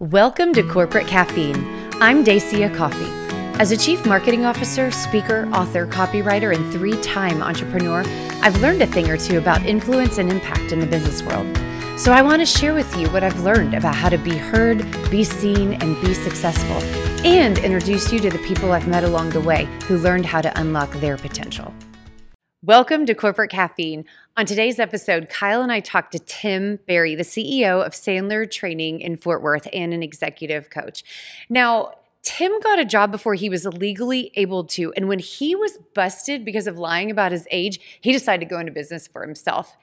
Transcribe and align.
Welcome 0.00 0.52
to 0.54 0.64
Corporate 0.64 1.06
Caffeine. 1.06 1.64
I'm 2.00 2.24
Dacia 2.24 2.68
Coffey. 2.74 3.06
As 3.60 3.70
a 3.70 3.76
chief 3.76 4.04
marketing 4.04 4.44
officer, 4.44 4.90
speaker, 4.90 5.48
author, 5.52 5.86
copywriter, 5.86 6.52
and 6.52 6.72
three 6.72 7.00
time 7.00 7.40
entrepreneur, 7.40 8.02
I've 8.42 8.60
learned 8.60 8.82
a 8.82 8.88
thing 8.88 9.08
or 9.08 9.16
two 9.16 9.38
about 9.38 9.64
influence 9.64 10.18
and 10.18 10.32
impact 10.32 10.72
in 10.72 10.80
the 10.80 10.86
business 10.86 11.22
world. 11.22 11.46
So 11.96 12.10
I 12.10 12.22
want 12.22 12.40
to 12.40 12.44
share 12.44 12.74
with 12.74 12.92
you 12.96 13.08
what 13.10 13.22
I've 13.22 13.38
learned 13.44 13.74
about 13.74 13.94
how 13.94 14.08
to 14.08 14.18
be 14.18 14.36
heard, 14.36 14.78
be 15.12 15.22
seen, 15.22 15.74
and 15.74 15.98
be 16.02 16.12
successful, 16.12 16.82
and 17.24 17.56
introduce 17.58 18.12
you 18.12 18.18
to 18.18 18.30
the 18.30 18.38
people 18.38 18.72
I've 18.72 18.88
met 18.88 19.04
along 19.04 19.30
the 19.30 19.40
way 19.40 19.68
who 19.86 19.98
learned 19.98 20.26
how 20.26 20.40
to 20.40 20.60
unlock 20.60 20.90
their 20.94 21.16
potential. 21.16 21.72
Welcome 22.66 23.04
to 23.06 23.14
Corporate 23.14 23.50
Caffeine. 23.50 24.06
On 24.38 24.46
today's 24.46 24.78
episode, 24.78 25.28
Kyle 25.28 25.60
and 25.60 25.70
I 25.70 25.80
talked 25.80 26.12
to 26.12 26.18
Tim 26.18 26.78
Barry, 26.86 27.14
the 27.14 27.22
CEO 27.22 27.84
of 27.84 27.92
Sandler 27.92 28.50
Training 28.50 29.02
in 29.02 29.18
Fort 29.18 29.42
Worth 29.42 29.68
and 29.70 29.92
an 29.92 30.02
executive 30.02 30.70
coach. 30.70 31.04
Now, 31.50 31.92
Tim 32.22 32.58
got 32.60 32.78
a 32.78 32.86
job 32.86 33.12
before 33.12 33.34
he 33.34 33.50
was 33.50 33.66
legally 33.66 34.32
able 34.36 34.64
to. 34.64 34.94
And 34.94 35.08
when 35.08 35.18
he 35.18 35.54
was 35.54 35.78
busted 35.94 36.42
because 36.42 36.66
of 36.66 36.78
lying 36.78 37.10
about 37.10 37.32
his 37.32 37.46
age, 37.50 37.98
he 38.00 38.12
decided 38.12 38.48
to 38.48 38.54
go 38.54 38.58
into 38.58 38.72
business 38.72 39.06
for 39.06 39.20
himself. 39.20 39.76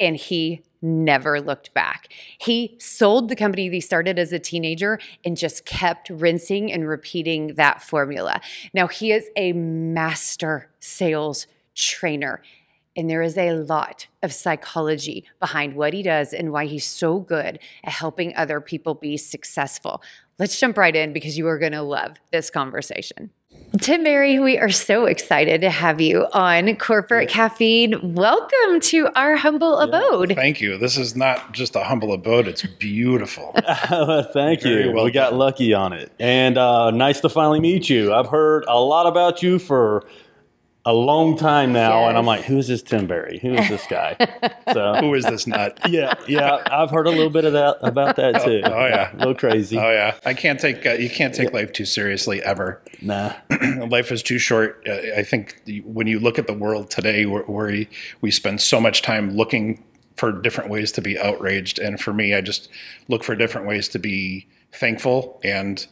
And 0.00 0.16
he 0.16 0.64
never 0.82 1.40
looked 1.40 1.72
back. 1.72 2.12
He 2.38 2.74
sold 2.80 3.28
the 3.28 3.36
company 3.36 3.70
he 3.70 3.80
started 3.80 4.18
as 4.18 4.32
a 4.32 4.40
teenager 4.40 4.98
and 5.24 5.36
just 5.36 5.66
kept 5.66 6.10
rinsing 6.10 6.72
and 6.72 6.88
repeating 6.88 7.54
that 7.54 7.80
formula. 7.80 8.40
Now, 8.72 8.88
he 8.88 9.12
is 9.12 9.28
a 9.36 9.52
master 9.52 10.68
sales 10.80 11.46
trainer. 11.74 12.42
And 12.96 13.10
there 13.10 13.22
is 13.22 13.36
a 13.36 13.52
lot 13.52 14.06
of 14.22 14.32
psychology 14.32 15.24
behind 15.40 15.74
what 15.74 15.92
he 15.92 16.02
does 16.02 16.32
and 16.32 16.52
why 16.52 16.66
he's 16.66 16.86
so 16.86 17.18
good 17.18 17.58
at 17.82 17.92
helping 17.92 18.36
other 18.36 18.60
people 18.60 18.94
be 18.94 19.16
successful. 19.16 20.00
Let's 20.38 20.58
jump 20.58 20.76
right 20.76 20.94
in 20.94 21.12
because 21.12 21.36
you 21.36 21.46
are 21.48 21.58
going 21.58 21.72
to 21.72 21.82
love 21.82 22.16
this 22.30 22.50
conversation. 22.50 23.30
Tim 23.80 24.04
Barry, 24.04 24.38
we 24.38 24.56
are 24.56 24.70
so 24.70 25.06
excited 25.06 25.60
to 25.62 25.70
have 25.70 26.00
you 26.00 26.26
on 26.32 26.76
Corporate 26.76 27.28
Caffeine. 27.28 28.14
Welcome 28.14 28.78
to 28.80 29.08
our 29.16 29.34
humble 29.34 29.78
yeah, 29.78 29.84
abode. 29.84 30.34
Thank 30.36 30.60
you. 30.60 30.78
This 30.78 30.96
is 30.96 31.16
not 31.16 31.52
just 31.52 31.74
a 31.74 31.82
humble 31.82 32.12
abode, 32.12 32.46
it's 32.46 32.64
beautiful. 32.64 33.52
thank 34.32 34.62
Very 34.62 34.84
you. 34.84 34.92
Well 34.92 35.04
we 35.04 35.10
got 35.10 35.34
lucky 35.34 35.74
on 35.74 35.92
it. 35.92 36.12
And 36.20 36.56
uh, 36.56 36.92
nice 36.92 37.20
to 37.22 37.28
finally 37.28 37.58
meet 37.58 37.90
you. 37.90 38.14
I've 38.14 38.28
heard 38.28 38.64
a 38.68 38.78
lot 38.80 39.08
about 39.08 39.42
you 39.42 39.58
for 39.58 40.04
a 40.86 40.92
long 40.92 41.36
time 41.36 41.72
now, 41.72 42.00
yes. 42.00 42.08
and 42.10 42.18
I'm 42.18 42.26
like, 42.26 42.42
who 42.42 42.58
is 42.58 42.68
this 42.68 42.82
Tim 42.82 43.06
Barry? 43.06 43.38
Who 43.38 43.54
is 43.54 43.68
this 43.68 43.86
guy? 43.88 44.16
So 44.72 44.94
who 44.94 45.14
is 45.14 45.24
this 45.24 45.46
nut? 45.46 45.78
Yeah, 45.88 46.14
yeah, 46.26 46.64
I've 46.70 46.90
heard 46.90 47.06
a 47.06 47.10
little 47.10 47.30
bit 47.30 47.44
of 47.44 47.52
that 47.52 47.76
about 47.82 48.16
that 48.16 48.42
too. 48.44 48.62
Oh, 48.64 48.72
oh 48.72 48.86
yeah, 48.86 49.14
a 49.14 49.16
little 49.18 49.34
crazy. 49.34 49.78
Oh 49.78 49.90
yeah, 49.90 50.16
I 50.24 50.34
can't 50.34 50.58
take 50.58 50.84
uh, 50.84 50.92
you 50.92 51.08
can't 51.08 51.34
take 51.34 51.50
yeah. 51.50 51.56
life 51.56 51.72
too 51.72 51.84
seriously 51.84 52.42
ever. 52.42 52.82
Nah, 53.00 53.34
life 53.88 54.10
is 54.10 54.22
too 54.22 54.38
short. 54.38 54.82
Uh, 54.88 55.16
I 55.16 55.22
think 55.22 55.62
when 55.84 56.06
you 56.06 56.18
look 56.18 56.38
at 56.38 56.46
the 56.46 56.54
world 56.54 56.90
today, 56.90 57.26
where, 57.26 57.42
where 57.42 57.66
we, 57.66 57.88
we 58.20 58.30
spend 58.30 58.60
so 58.62 58.80
much 58.80 59.02
time 59.02 59.36
looking 59.36 59.84
for 60.16 60.32
different 60.32 60.70
ways 60.70 60.90
to 60.92 61.02
be 61.02 61.18
outraged, 61.18 61.78
and 61.78 62.00
for 62.00 62.12
me, 62.12 62.34
I 62.34 62.40
just 62.40 62.68
look 63.06 63.22
for 63.22 63.36
different 63.36 63.66
ways 63.66 63.86
to 63.90 63.98
be 63.98 64.48
thankful 64.72 65.40
and 65.44 65.86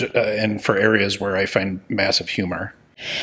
uh, 0.00 0.18
and 0.18 0.64
for 0.64 0.76
areas 0.76 1.20
where 1.20 1.36
I 1.36 1.44
find 1.44 1.80
massive 1.88 2.30
humor. 2.30 2.74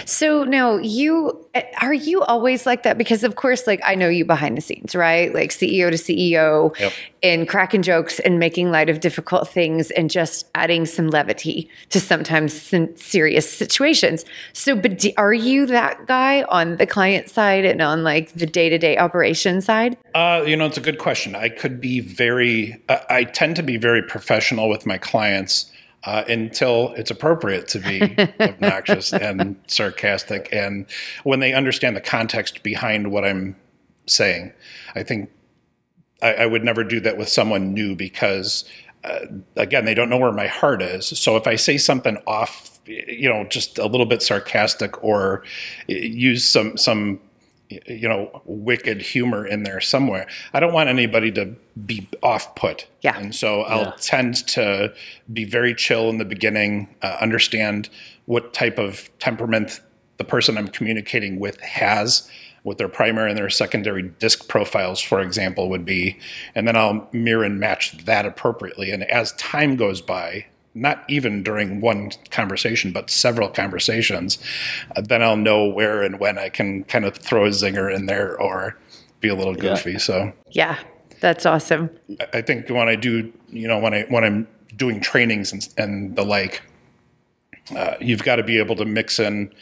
So 0.05 0.43
now 0.43 0.77
you 0.77 1.45
are 1.81 1.93
you 1.93 2.21
always 2.23 2.65
like 2.65 2.83
that? 2.83 2.97
Because 2.97 3.23
of 3.23 3.35
course, 3.35 3.65
like 3.65 3.81
I 3.83 3.95
know 3.95 4.07
you 4.09 4.25
behind 4.25 4.57
the 4.57 4.61
scenes, 4.61 4.95
right? 4.95 5.33
Like 5.33 5.49
CEO 5.49 5.89
to 5.89 5.97
CEO 5.97 6.77
yep. 6.79 6.93
and 7.23 7.47
cracking 7.47 7.81
jokes 7.81 8.19
and 8.19 8.39
making 8.39 8.71
light 8.71 8.89
of 8.89 8.99
difficult 8.99 9.47
things 9.49 9.91
and 9.91 10.09
just 10.09 10.47
adding 10.55 10.85
some 10.85 11.07
levity 11.07 11.69
to 11.89 11.99
sometimes 11.99 12.53
serious 12.95 13.51
situations. 13.51 14.25
So, 14.53 14.75
but 14.75 15.03
are 15.17 15.33
you 15.33 15.65
that 15.67 16.05
guy 16.07 16.43
on 16.43 16.77
the 16.77 16.85
client 16.85 17.29
side 17.29 17.65
and 17.65 17.81
on 17.81 18.03
like 18.03 18.33
the 18.33 18.45
day 18.45 18.69
to 18.69 18.77
day 18.77 18.97
operation 18.97 19.61
side? 19.61 19.97
Uh, 20.13 20.43
you 20.45 20.55
know, 20.55 20.65
it's 20.65 20.77
a 20.77 20.81
good 20.81 20.99
question. 20.99 21.35
I 21.35 21.49
could 21.49 21.81
be 21.81 21.99
very, 21.99 22.81
uh, 22.89 22.99
I 23.09 23.23
tend 23.23 23.55
to 23.55 23.63
be 23.63 23.77
very 23.77 24.03
professional 24.03 24.69
with 24.69 24.85
my 24.85 24.97
clients 24.97 25.71
uh, 26.03 26.23
until 26.27 26.93
it's 26.95 27.11
appropriate 27.11 27.67
to 27.69 27.79
be 27.79 28.15
obnoxious 28.39 29.13
and 29.13 29.55
sarcastic. 29.67 30.49
And 30.51 30.85
when 31.23 31.39
they 31.39 31.53
understand 31.53 31.95
the 31.95 32.01
context 32.01 32.63
behind 32.63 33.11
what 33.11 33.25
I'm 33.25 33.55
saying, 34.05 34.53
I 34.95 35.03
think 35.03 35.29
I, 36.21 36.33
I 36.33 36.45
would 36.45 36.63
never 36.63 36.83
do 36.83 36.99
that 37.01 37.17
with 37.17 37.29
someone 37.29 37.73
new 37.73 37.95
because, 37.95 38.65
uh, 39.03 39.19
again, 39.55 39.85
they 39.85 39.93
don't 39.93 40.09
know 40.09 40.17
where 40.17 40.31
my 40.31 40.47
heart 40.47 40.81
is. 40.81 41.05
So 41.05 41.35
if 41.35 41.47
I 41.47 41.55
say 41.55 41.77
something 41.77 42.17
off, 42.25 42.79
you 42.85 43.29
know, 43.29 43.43
just 43.45 43.77
a 43.77 43.85
little 43.85 44.05
bit 44.05 44.21
sarcastic 44.21 45.03
or 45.03 45.43
use 45.87 46.45
some 46.45 46.77
some 46.77 47.19
you 47.69 48.07
know 48.07 48.41
wicked 48.45 49.01
humor 49.01 49.45
in 49.45 49.63
there 49.63 49.79
somewhere. 49.79 50.27
I 50.53 50.59
don't 50.59 50.73
want 50.73 50.89
anybody 50.89 51.31
to 51.33 51.55
be 51.85 52.07
off 52.23 52.55
put. 52.55 52.87
Yeah. 53.01 53.17
And 53.17 53.33
so 53.33 53.61
i'll 53.61 53.81
yeah. 53.81 53.93
tend 53.99 54.47
to 54.47 54.93
be 55.31 55.45
very 55.45 55.73
chill 55.73 56.09
in 56.09 56.17
the 56.17 56.25
beginning 56.25 56.95
uh, 57.01 57.17
understand 57.21 57.89
what 58.25 58.53
type 58.53 58.77
of 58.77 59.09
temperament 59.19 59.81
the 60.17 60.23
person 60.23 60.57
i'm 60.57 60.67
communicating 60.67 61.39
with 61.39 61.59
has 61.61 62.29
what 62.63 62.77
their 62.77 62.89
primary 62.89 63.29
and 63.29 63.37
their 63.37 63.49
secondary 63.49 64.03
disc 64.03 64.49
profiles 64.49 64.99
for 64.99 65.21
example 65.21 65.69
would 65.69 65.85
be. 65.85 66.19
And 66.55 66.67
then 66.67 66.75
i'll 66.75 67.07
mirror 67.13 67.43
and 67.43 67.59
match 67.59 68.05
that 68.05 68.25
appropriately. 68.25 68.91
And 68.91 69.03
as 69.03 69.31
time 69.33 69.75
goes 69.75 70.01
by 70.01 70.47
not 70.75 71.03
even 71.09 71.43
during 71.43 71.81
one 71.81 72.11
conversation, 72.31 72.91
but 72.91 73.09
several 73.09 73.49
conversations, 73.49 74.37
uh, 74.95 75.01
then 75.01 75.21
I'll 75.21 75.37
know 75.37 75.65
where 75.65 76.03
and 76.03 76.19
when 76.19 76.37
I 76.37 76.49
can 76.49 76.83
kind 76.83 77.05
of 77.05 77.17
throw 77.17 77.45
a 77.45 77.49
zinger 77.49 77.93
in 77.93 78.05
there 78.05 78.39
or 78.39 78.77
be 79.19 79.29
a 79.29 79.35
little 79.35 79.55
goofy. 79.55 79.93
Yeah. 79.93 79.97
So 79.97 80.33
yeah, 80.51 80.79
that's 81.19 81.45
awesome. 81.45 81.89
I 82.33 82.41
think 82.41 82.69
when 82.69 82.87
I 82.87 82.95
do, 82.95 83.31
you 83.49 83.67
know, 83.67 83.79
when 83.79 83.93
I 83.93 84.03
when 84.03 84.23
I'm 84.23 84.47
doing 84.75 85.01
trainings 85.01 85.51
and, 85.51 85.67
and 85.77 86.15
the 86.15 86.23
like, 86.23 86.61
uh, 87.75 87.95
you've 87.99 88.23
got 88.23 88.37
to 88.37 88.43
be 88.43 88.57
able 88.57 88.75
to 88.77 88.85
mix 88.85 89.19
in. 89.19 89.53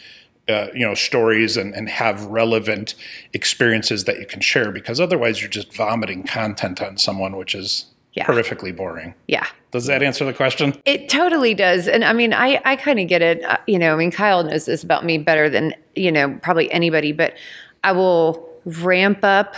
Uh, 0.49 0.69
you 0.73 0.85
know 0.85 0.93
stories 0.93 1.57
and, 1.57 1.75
and 1.75 1.89
have 1.89 2.23
relevant 2.23 2.95
experiences 3.33 4.05
that 4.05 4.17
you 4.17 4.25
can 4.25 4.39
share 4.39 4.71
because 4.71 4.97
otherwise 4.97 5.41
you're 5.41 5.49
just 5.49 5.75
vomiting 5.75 6.23
content 6.23 6.81
on 6.81 6.95
someone 6.97 7.35
which 7.35 7.53
is 7.53 7.87
yeah. 8.17 8.25
horrifically 8.25 8.75
boring. 8.75 9.13
Yeah. 9.27 9.45
Does 9.71 9.85
that 9.85 10.01
answer 10.01 10.25
the 10.25 10.33
question? 10.33 10.73
It 10.85 11.07
totally 11.07 11.53
does. 11.53 11.87
And 11.87 12.03
I 12.03 12.13
mean, 12.13 12.33
I, 12.33 12.59
I 12.65 12.75
kind 12.75 12.99
of 12.99 13.07
get 13.07 13.21
it. 13.21 13.43
Uh, 13.43 13.57
you 13.67 13.77
know, 13.77 13.93
I 13.93 13.97
mean, 13.97 14.11
Kyle 14.11 14.43
knows 14.43 14.65
this 14.65 14.83
about 14.83 15.05
me 15.05 15.19
better 15.19 15.49
than, 15.49 15.75
you 15.95 16.11
know, 16.11 16.37
probably 16.41 16.71
anybody, 16.71 17.11
but 17.11 17.35
I 17.83 17.91
will 17.91 18.49
ramp 18.65 19.19
up 19.23 19.55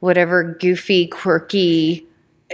whatever 0.00 0.56
goofy, 0.60 1.06
quirky, 1.06 2.06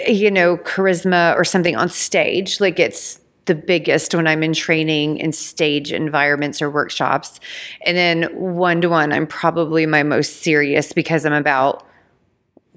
you 0.07 0.31
know, 0.31 0.59
charisma 0.59 1.35
or 1.35 1.45
something 1.45 1.75
on 1.75 1.89
stage. 1.89 2.61
Like 2.61 2.79
it's 2.79 3.21
the 3.47 3.57
biggest 3.57 4.15
when 4.15 4.29
I'm 4.29 4.45
in 4.45 4.53
training 4.53 5.19
in 5.19 5.33
stage 5.33 5.93
environments 5.93 6.63
or 6.63 6.71
workshops. 6.71 7.41
And 7.85 7.97
then 7.97 8.25
one 8.35 8.81
to 8.83 8.89
one, 8.89 9.13
I'm 9.13 9.27
probably 9.27 9.87
my 9.87 10.05
most 10.05 10.43
serious 10.43 10.93
because 10.93 11.27
I'm 11.27 11.33
about 11.33 11.85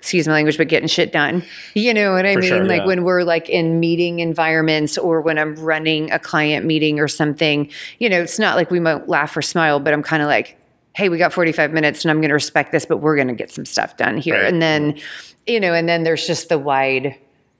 excuse 0.01 0.27
my 0.27 0.33
language, 0.33 0.57
but 0.57 0.67
getting 0.67 0.87
shit 0.87 1.11
done. 1.11 1.43
You 1.75 1.93
know 1.93 2.13
what 2.13 2.25
I 2.25 2.33
For 2.33 2.39
mean? 2.39 2.49
Sure, 2.49 2.65
like 2.65 2.81
yeah. 2.81 2.87
when 2.87 3.03
we're 3.03 3.23
like 3.23 3.47
in 3.49 3.79
meeting 3.79 4.19
environments 4.19 4.97
or 4.97 5.21
when 5.21 5.37
I'm 5.37 5.55
running 5.55 6.11
a 6.11 6.17
client 6.17 6.65
meeting 6.65 6.99
or 6.99 7.07
something, 7.07 7.69
you 7.99 8.09
know, 8.09 8.19
it's 8.19 8.39
not 8.39 8.55
like 8.55 8.71
we 8.71 8.79
might 8.79 9.07
laugh 9.07 9.37
or 9.37 9.43
smile, 9.43 9.79
but 9.79 9.93
I'm 9.93 10.01
kind 10.01 10.23
of 10.23 10.27
like, 10.27 10.57
hey, 10.95 11.07
we 11.07 11.19
got 11.19 11.31
45 11.31 11.71
minutes 11.71 12.03
and 12.03 12.09
I'm 12.09 12.17
going 12.17 12.29
to 12.29 12.33
respect 12.33 12.71
this, 12.71 12.83
but 12.83 12.97
we're 12.97 13.15
going 13.15 13.27
to 13.27 13.35
get 13.35 13.51
some 13.51 13.63
stuff 13.63 13.95
done 13.95 14.17
here. 14.17 14.33
Right. 14.33 14.45
And 14.45 14.59
then, 14.59 14.99
you 15.45 15.59
know, 15.59 15.73
and 15.73 15.87
then 15.87 16.01
there's 16.03 16.25
just 16.25 16.49
the 16.49 16.57
wide 16.57 17.15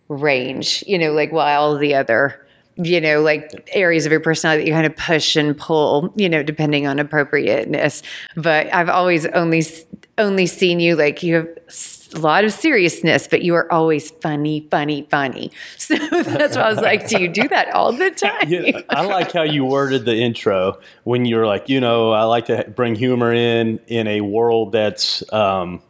range, 0.09 0.84
you 0.88 0.97
know, 0.97 1.13
like 1.13 1.31
while 1.31 1.62
all 1.62 1.78
the 1.78 1.94
other 1.94 2.41
you 2.78 3.01
know, 3.01 3.21
like 3.21 3.69
areas 3.74 4.06
of 4.06 4.12
your 4.12 4.21
personality 4.21 4.63
that 4.63 4.68
you 4.68 4.74
kind 4.74 4.86
of 4.86 4.95
push 4.95 5.36
and 5.36 5.57
pull, 5.57 6.13
you 6.16 6.30
know, 6.30 6.42
depending 6.42 6.88
on 6.88 7.00
appropriateness. 7.00 8.01
But 8.36 8.74
I've 8.74 8.89
always 8.89 9.25
only 9.27 9.63
only 10.21 10.45
seen 10.45 10.79
you 10.79 10.95
like 10.95 11.23
you 11.23 11.35
have 11.35 11.47
a 12.13 12.19
lot 12.19 12.44
of 12.44 12.51
seriousness, 12.51 13.27
but 13.27 13.41
you 13.41 13.56
are 13.56 13.71
always 13.71 14.12
funny, 14.12 14.68
funny, 14.69 15.07
funny. 15.09 15.51
So 15.77 15.95
that's 15.97 16.56
why 16.56 16.63
I 16.63 16.69
was 16.69 16.79
like, 16.79 17.07
do 17.07 17.21
you 17.21 17.27
do 17.27 17.47
that 17.50 17.69
all 17.73 17.91
the 17.91 18.12
time? 18.12 18.47
Yeah, 18.47 18.81
I 18.89 19.06
like 19.06 19.31
how 19.31 19.41
you 19.41 19.65
worded 19.65 20.06
the 20.06 20.15
intro 20.15 20.79
when 21.03 21.25
you're 21.25 21.45
like, 21.45 21.68
you 21.68 21.79
know, 21.79 22.12
I 22.12 22.23
like 22.23 22.45
to 22.45 22.63
bring 22.75 22.95
humor 22.95 23.33
in 23.33 23.79
in 23.88 24.07
a 24.07 24.21
world 24.21 24.71
that's 24.71 25.23
um, 25.33 25.81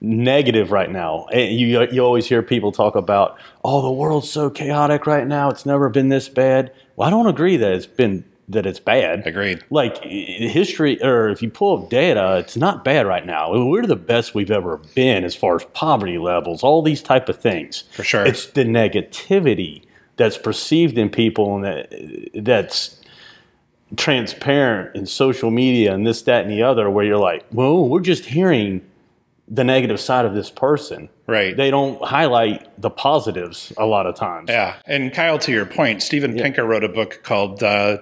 negative 0.00 0.72
right 0.72 0.90
now. 0.90 1.26
You 1.32 1.86
you 1.90 2.00
always 2.04 2.26
hear 2.26 2.42
people 2.42 2.72
talk 2.72 2.94
about, 2.96 3.38
"Oh, 3.64 3.82
the 3.82 3.92
world's 3.92 4.30
so 4.30 4.50
chaotic 4.50 5.06
right 5.06 5.26
now. 5.26 5.50
It's 5.50 5.66
never 5.66 5.88
been 5.88 6.08
this 6.08 6.28
bad." 6.28 6.72
Well, 6.96 7.06
I 7.06 7.10
don't 7.10 7.26
agree 7.26 7.56
that 7.56 7.72
it's 7.72 7.86
been 7.86 8.24
that 8.48 8.66
it's 8.66 8.80
bad. 8.80 9.26
Agreed. 9.26 9.62
Like 9.70 10.02
history, 10.04 11.02
or 11.02 11.28
if 11.28 11.42
you 11.42 11.50
pull 11.50 11.82
up 11.82 11.90
data, 11.90 12.36
it's 12.38 12.56
not 12.56 12.84
bad 12.84 13.06
right 13.06 13.24
now. 13.24 13.52
We're 13.52 13.86
the 13.86 13.96
best 13.96 14.34
we've 14.34 14.50
ever 14.50 14.78
been 14.94 15.24
as 15.24 15.34
far 15.34 15.56
as 15.56 15.64
poverty 15.72 16.18
levels, 16.18 16.62
all 16.62 16.82
these 16.82 17.02
type 17.02 17.28
of 17.28 17.38
things. 17.38 17.84
For 17.92 18.04
sure. 18.04 18.26
It's 18.26 18.46
the 18.46 18.64
negativity 18.64 19.84
that's 20.16 20.38
perceived 20.38 20.98
in 20.98 21.10
people 21.10 21.56
and 21.56 21.64
that 21.64 22.32
that's 22.34 23.00
transparent 23.96 24.94
in 24.94 25.06
social 25.06 25.50
media 25.50 25.94
and 25.94 26.06
this, 26.06 26.22
that, 26.22 26.42
and 26.42 26.50
the 26.50 26.62
other, 26.62 26.90
where 26.90 27.04
you're 27.04 27.16
like, 27.16 27.44
well, 27.52 27.88
we're 27.88 28.00
just 28.00 28.26
hearing 28.26 28.84
the 29.46 29.64
negative 29.64 30.00
side 30.00 30.24
of 30.24 30.34
this 30.34 30.50
person. 30.50 31.08
Right. 31.26 31.56
They 31.56 31.70
don't 31.70 32.02
highlight 32.02 32.80
the 32.80 32.90
positives 32.90 33.72
a 33.76 33.86
lot 33.86 34.06
of 34.06 34.14
times. 34.14 34.48
Yeah, 34.48 34.76
and 34.86 35.12
Kyle, 35.12 35.38
to 35.40 35.52
your 35.52 35.66
point, 35.66 36.02
Steven 36.02 36.34
Pinker 36.34 36.64
wrote 36.64 36.84
a 36.84 36.88
book 36.88 37.20
called 37.22 37.62
uh, 37.62 37.98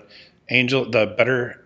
"Angel: 0.52 0.88
The 0.88 1.06
Better 1.06 1.64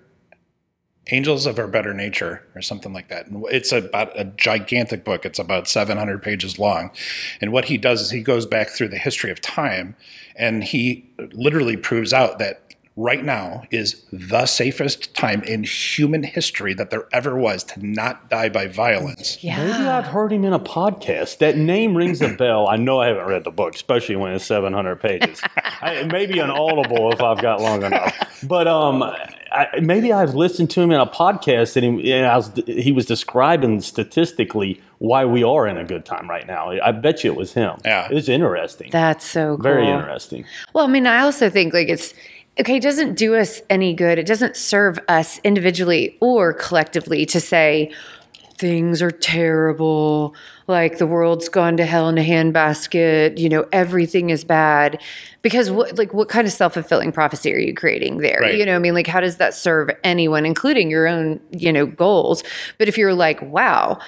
Angels 1.11 1.47
of 1.47 1.59
Our 1.59 1.69
Better 1.69 1.95
Nature" 1.95 2.43
or 2.55 2.63
something 2.63 2.93
like 2.93 3.09
that. 3.09 3.27
And 3.27 3.45
It's 3.51 3.73
about 3.73 4.19
a 4.19 4.25
gigantic 4.25 5.05
book. 5.05 5.25
It's 5.25 5.39
about 5.39 5.69
700 5.69 6.23
pages 6.23 6.59
long, 6.59 6.91
and 7.41 7.53
what 7.53 7.67
he 7.67 7.77
does 7.77 8.01
is 8.01 8.11
he 8.11 8.23
goes 8.23 8.47
back 8.47 8.71
through 8.71 8.89
the 8.89 8.99
history 8.99 9.31
of 9.31 9.41
time, 9.41 9.97
and 10.35 10.65
he 10.65 11.09
literally 11.33 11.77
proves 11.77 12.13
out 12.13 12.39
that 12.39 12.66
right 12.97 13.23
now 13.23 13.63
is 13.71 14.03
the 14.11 14.47
safest 14.47 15.15
time 15.15 15.43
in 15.43 15.65
human 15.65 16.23
history 16.23 16.73
that 16.73 16.89
there 16.89 17.07
ever 17.13 17.37
was 17.37 17.63
to 17.63 17.87
not 17.87 18.31
die 18.31 18.49
by 18.49 18.67
violence. 18.67 19.43
Yeah. 19.45 19.59
Maybe 19.59 19.87
I've 19.87 20.07
heard 20.07 20.33
him 20.33 20.45
in 20.45 20.55
a 20.55 20.59
podcast. 20.59 21.39
That 21.39 21.59
name 21.59 21.95
rings 21.95 22.23
a 22.23 22.35
bell. 22.35 22.67
I 22.67 22.77
know 22.77 23.01
I 23.01 23.09
haven't 23.09 23.27
read 23.27 23.45
the 23.45 23.51
book, 23.51 23.75
especially 23.75 24.17
when 24.17 24.33
it's 24.33 24.47
700 24.47 24.97
pages. 24.97 25.43
I, 25.83 26.05
maybe 26.11 26.39
an 26.39 26.51
Audible 26.51 27.13
if 27.13 27.21
I've 27.21 27.41
got 27.43 27.61
long 27.61 27.83
enough. 27.83 28.17
But 28.43 28.67
um, 28.67 29.03
I, 29.03 29.69
maybe 29.81 30.13
I've 30.13 30.35
listened 30.35 30.71
to 30.71 30.81
him 30.81 30.91
in 30.91 31.01
a 31.01 31.07
podcast 31.07 31.77
and, 31.77 32.01
he, 32.01 32.13
and 32.13 32.27
I 32.27 32.37
was, 32.37 32.51
he 32.67 32.93
was 32.93 33.05
describing 33.05 33.83
statistically 33.83 34.81
why 34.99 35.27
we 35.27 35.45
are 35.45 35.67
in 35.67 35.77
a 35.77 35.85
good 35.85 36.07
time 36.07 36.29
right 36.31 36.47
now. 36.47 36.71
I 36.71 36.93
bet 36.93 37.23
you 37.25 37.33
it 37.33 37.37
was 37.37 37.53
him. 37.53 37.79
Yeah. 37.85 38.09
It 38.11 38.15
was 38.15 38.29
interesting. 38.31 38.91
That's 38.91 39.27
so 39.27 39.57
cool. 39.57 39.63
Very 39.63 39.87
interesting. 39.87 40.47
Well, 40.73 40.87
I 40.87 40.89
mean, 40.89 41.07
I 41.07 41.21
also 41.21 41.51
think 41.51 41.75
like 41.75 41.89
it's 41.89 42.15
okay, 42.59 42.77
it 42.77 42.83
doesn't 42.83 43.15
do 43.15 43.35
us 43.37 43.61
any 43.69 43.95
good. 43.95 44.19
It 44.19 44.27
doesn't 44.27 44.57
serve 44.57 44.99
us 45.09 45.39
individually 45.45 46.17
or 46.21 46.53
collectively 46.53 47.27
to 47.27 47.41
say 47.41 47.93
things 48.59 49.03
are 49.03 49.11
terrible, 49.11 50.35
like 50.67 50.97
the 50.97 51.07
world's 51.07 51.49
gone 51.51 51.77
to 51.77 51.85
hell 51.85 52.09
in 52.09 52.17
a 52.17 52.23
handbasket, 52.23 53.37
you 53.37 53.51
know, 53.51 53.67
everything 53.73 54.31
is 54.31 54.45
bad. 54.45 55.01
Because 55.43 55.71
what 55.71 55.99
like 55.99 56.15
what 56.15 56.31
kind 56.31 56.47
of 56.47 56.53
self-fulfilling 56.53 57.13
prophecy 57.13 57.53
are 57.53 57.59
you 57.59 57.75
creating 57.75 58.19
there? 58.19 58.39
Right. 58.41 58.57
You 58.57 58.65
know, 58.65 58.77
I 58.77 58.79
mean, 58.79 58.95
like 58.95 59.07
how 59.07 59.21
does 59.21 59.37
that 59.37 59.53
serve 59.53 59.91
anyone, 60.03 60.47
including 60.47 60.91
your 60.91 61.07
own, 61.07 61.41
you 61.51 61.73
know, 61.73 61.85
goals? 61.85 62.43
But 62.79 62.89
if 62.89 62.97
you're 62.97 63.15
like, 63.15 63.43
wow, 63.43 63.99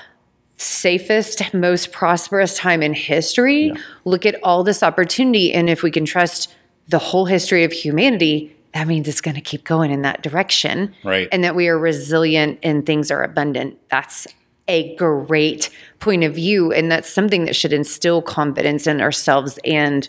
safest, 0.56 1.55
most 1.55 1.93
prosperous 1.93 2.56
time 2.56 2.83
in 2.83 2.94
history. 2.94 3.73
Look 4.05 4.27
at 4.27 4.43
all 4.43 4.65
this 4.65 4.83
opportunity. 4.83 5.53
And 5.53 5.71
if 5.71 5.83
we 5.83 5.91
can 5.91 6.05
trust 6.05 6.55
the 6.88 6.99
whole 6.99 7.26
history 7.26 7.64
of 7.64 7.73
humanity, 7.73 8.55
that 8.75 8.87
means 8.87 9.08
it's 9.08 9.20
going 9.20 9.35
to 9.35 9.40
keep 9.40 9.64
going 9.64 9.90
in 9.90 10.02
that 10.02 10.23
direction. 10.23 10.94
Right. 11.05 11.29
And 11.32 11.44
that 11.44 11.55
we 11.55 11.69
are 11.69 11.79
resilient 11.79 12.58
and 12.62 12.85
things 12.85 13.11
are 13.11 13.23
abundant. 13.23 13.79
That's 13.90 14.26
a 14.69 14.94
great 14.96 15.70
point 16.00 16.25
of 16.25 16.35
view. 16.35 16.73
And 16.73 16.90
that's 16.93 17.11
something 17.11 17.44
that 17.46 17.56
should 17.56 17.73
instill 17.73 18.20
confidence 18.23 18.87
in 18.87 19.00
ourselves 19.00 19.58
and 19.64 20.08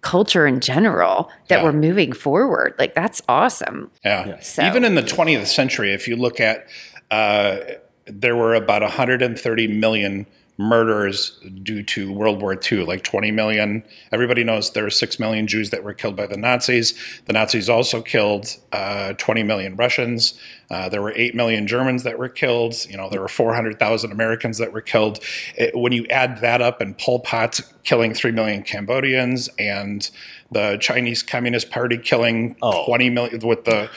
culture 0.00 0.46
in 0.46 0.60
general 0.60 1.30
that 1.48 1.58
Yeah. 1.58 1.64
we're 1.64 1.72
moving 1.72 2.12
forward. 2.12 2.74
Like, 2.78 2.94
that's 2.94 3.22
awesome. 3.28 3.90
Yeah. 4.04 4.38
So- 4.40 4.64
Even 4.64 4.84
in 4.84 4.94
the 4.94 5.02
20th 5.02 5.46
century, 5.48 5.92
if 5.92 6.06
you 6.06 6.16
look 6.16 6.38
at, 6.40 6.66
uh, 7.10 7.58
there 8.06 8.36
were 8.36 8.54
about 8.54 8.82
130 8.82 9.66
million 9.66 10.26
murders 10.58 11.38
due 11.62 11.82
to 11.82 12.12
World 12.12 12.40
War 12.40 12.58
II, 12.70 12.84
like 12.84 13.02
20 13.02 13.30
million. 13.30 13.82
Everybody 14.12 14.42
knows 14.42 14.70
there 14.72 14.84
were 14.84 14.90
6 14.90 15.18
million 15.20 15.46
Jews 15.46 15.70
that 15.70 15.84
were 15.84 15.92
killed 15.94 16.16
by 16.16 16.26
the 16.26 16.36
Nazis. 16.36 16.94
The 17.26 17.32
Nazis 17.34 17.68
also 17.68 18.00
killed 18.00 18.56
uh, 18.72 19.12
20 19.14 19.42
million 19.42 19.76
Russians. 19.76 20.38
Uh, 20.70 20.88
there 20.88 21.02
were 21.02 21.12
8 21.14 21.34
million 21.34 21.66
Germans 21.66 22.02
that 22.04 22.18
were 22.18 22.28
killed. 22.28 22.74
You 22.88 22.96
know, 22.96 23.08
there 23.10 23.20
were 23.20 23.28
400,000 23.28 24.10
Americans 24.10 24.58
that 24.58 24.72
were 24.72 24.80
killed. 24.80 25.20
It- 25.56 25.76
when 25.76 25.92
you 25.92 26.06
add 26.08 26.38
that 26.38 26.62
up 26.62 26.80
and 26.80 26.96
Pol 26.96 27.20
Pot 27.20 27.60
killing 27.84 28.14
3 28.14 28.32
million 28.32 28.62
Cambodians 28.62 29.48
and 29.58 30.10
the 30.50 30.78
Chinese 30.80 31.22
Communist 31.22 31.70
Party 31.70 31.98
killing 31.98 32.56
Oh. 32.62 32.86
20 32.86 33.10
million 33.10 33.40
with 33.46 33.64
the 33.64 33.90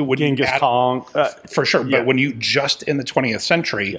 uh, 0.00 0.14
Genghis 0.16 0.46
add- 0.48 0.60
Khan. 0.60 1.04
Uh, 1.14 1.28
for 1.52 1.64
sure. 1.66 1.86
Yeah. 1.86 1.98
But 1.98 2.06
when 2.06 2.18
you 2.18 2.32
just 2.34 2.82
in 2.84 2.96
the 2.96 3.04
20th 3.04 3.40
century, 3.42 3.96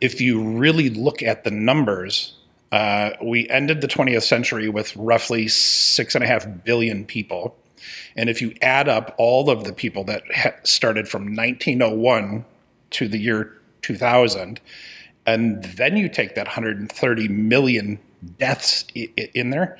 if 0.00 0.20
you 0.20 0.42
really 0.42 0.90
look 0.90 1.22
at 1.22 1.44
the 1.44 1.50
numbers, 1.50 2.34
uh, 2.72 3.10
we 3.22 3.48
ended 3.48 3.80
the 3.80 3.88
20th 3.88 4.22
century 4.22 4.68
with 4.68 4.94
roughly 4.96 5.48
six 5.48 6.14
and 6.14 6.24
a 6.24 6.26
half 6.26 6.46
billion 6.64 7.04
people. 7.04 7.56
And 8.16 8.28
if 8.28 8.40
you 8.42 8.54
add 8.62 8.88
up 8.88 9.14
all 9.18 9.50
of 9.50 9.64
the 9.64 9.72
people 9.72 10.04
that 10.04 10.22
ha- 10.34 10.52
started 10.64 11.08
from 11.08 11.34
1901 11.34 12.44
to 12.90 13.08
the 13.08 13.18
year 13.18 13.56
2000, 13.82 14.60
and 15.26 15.62
then 15.64 15.96
you 15.96 16.08
take 16.08 16.34
that 16.34 16.46
130 16.46 17.28
million 17.28 17.98
deaths 18.38 18.84
i- 18.96 19.08
in 19.34 19.50
there, 19.50 19.78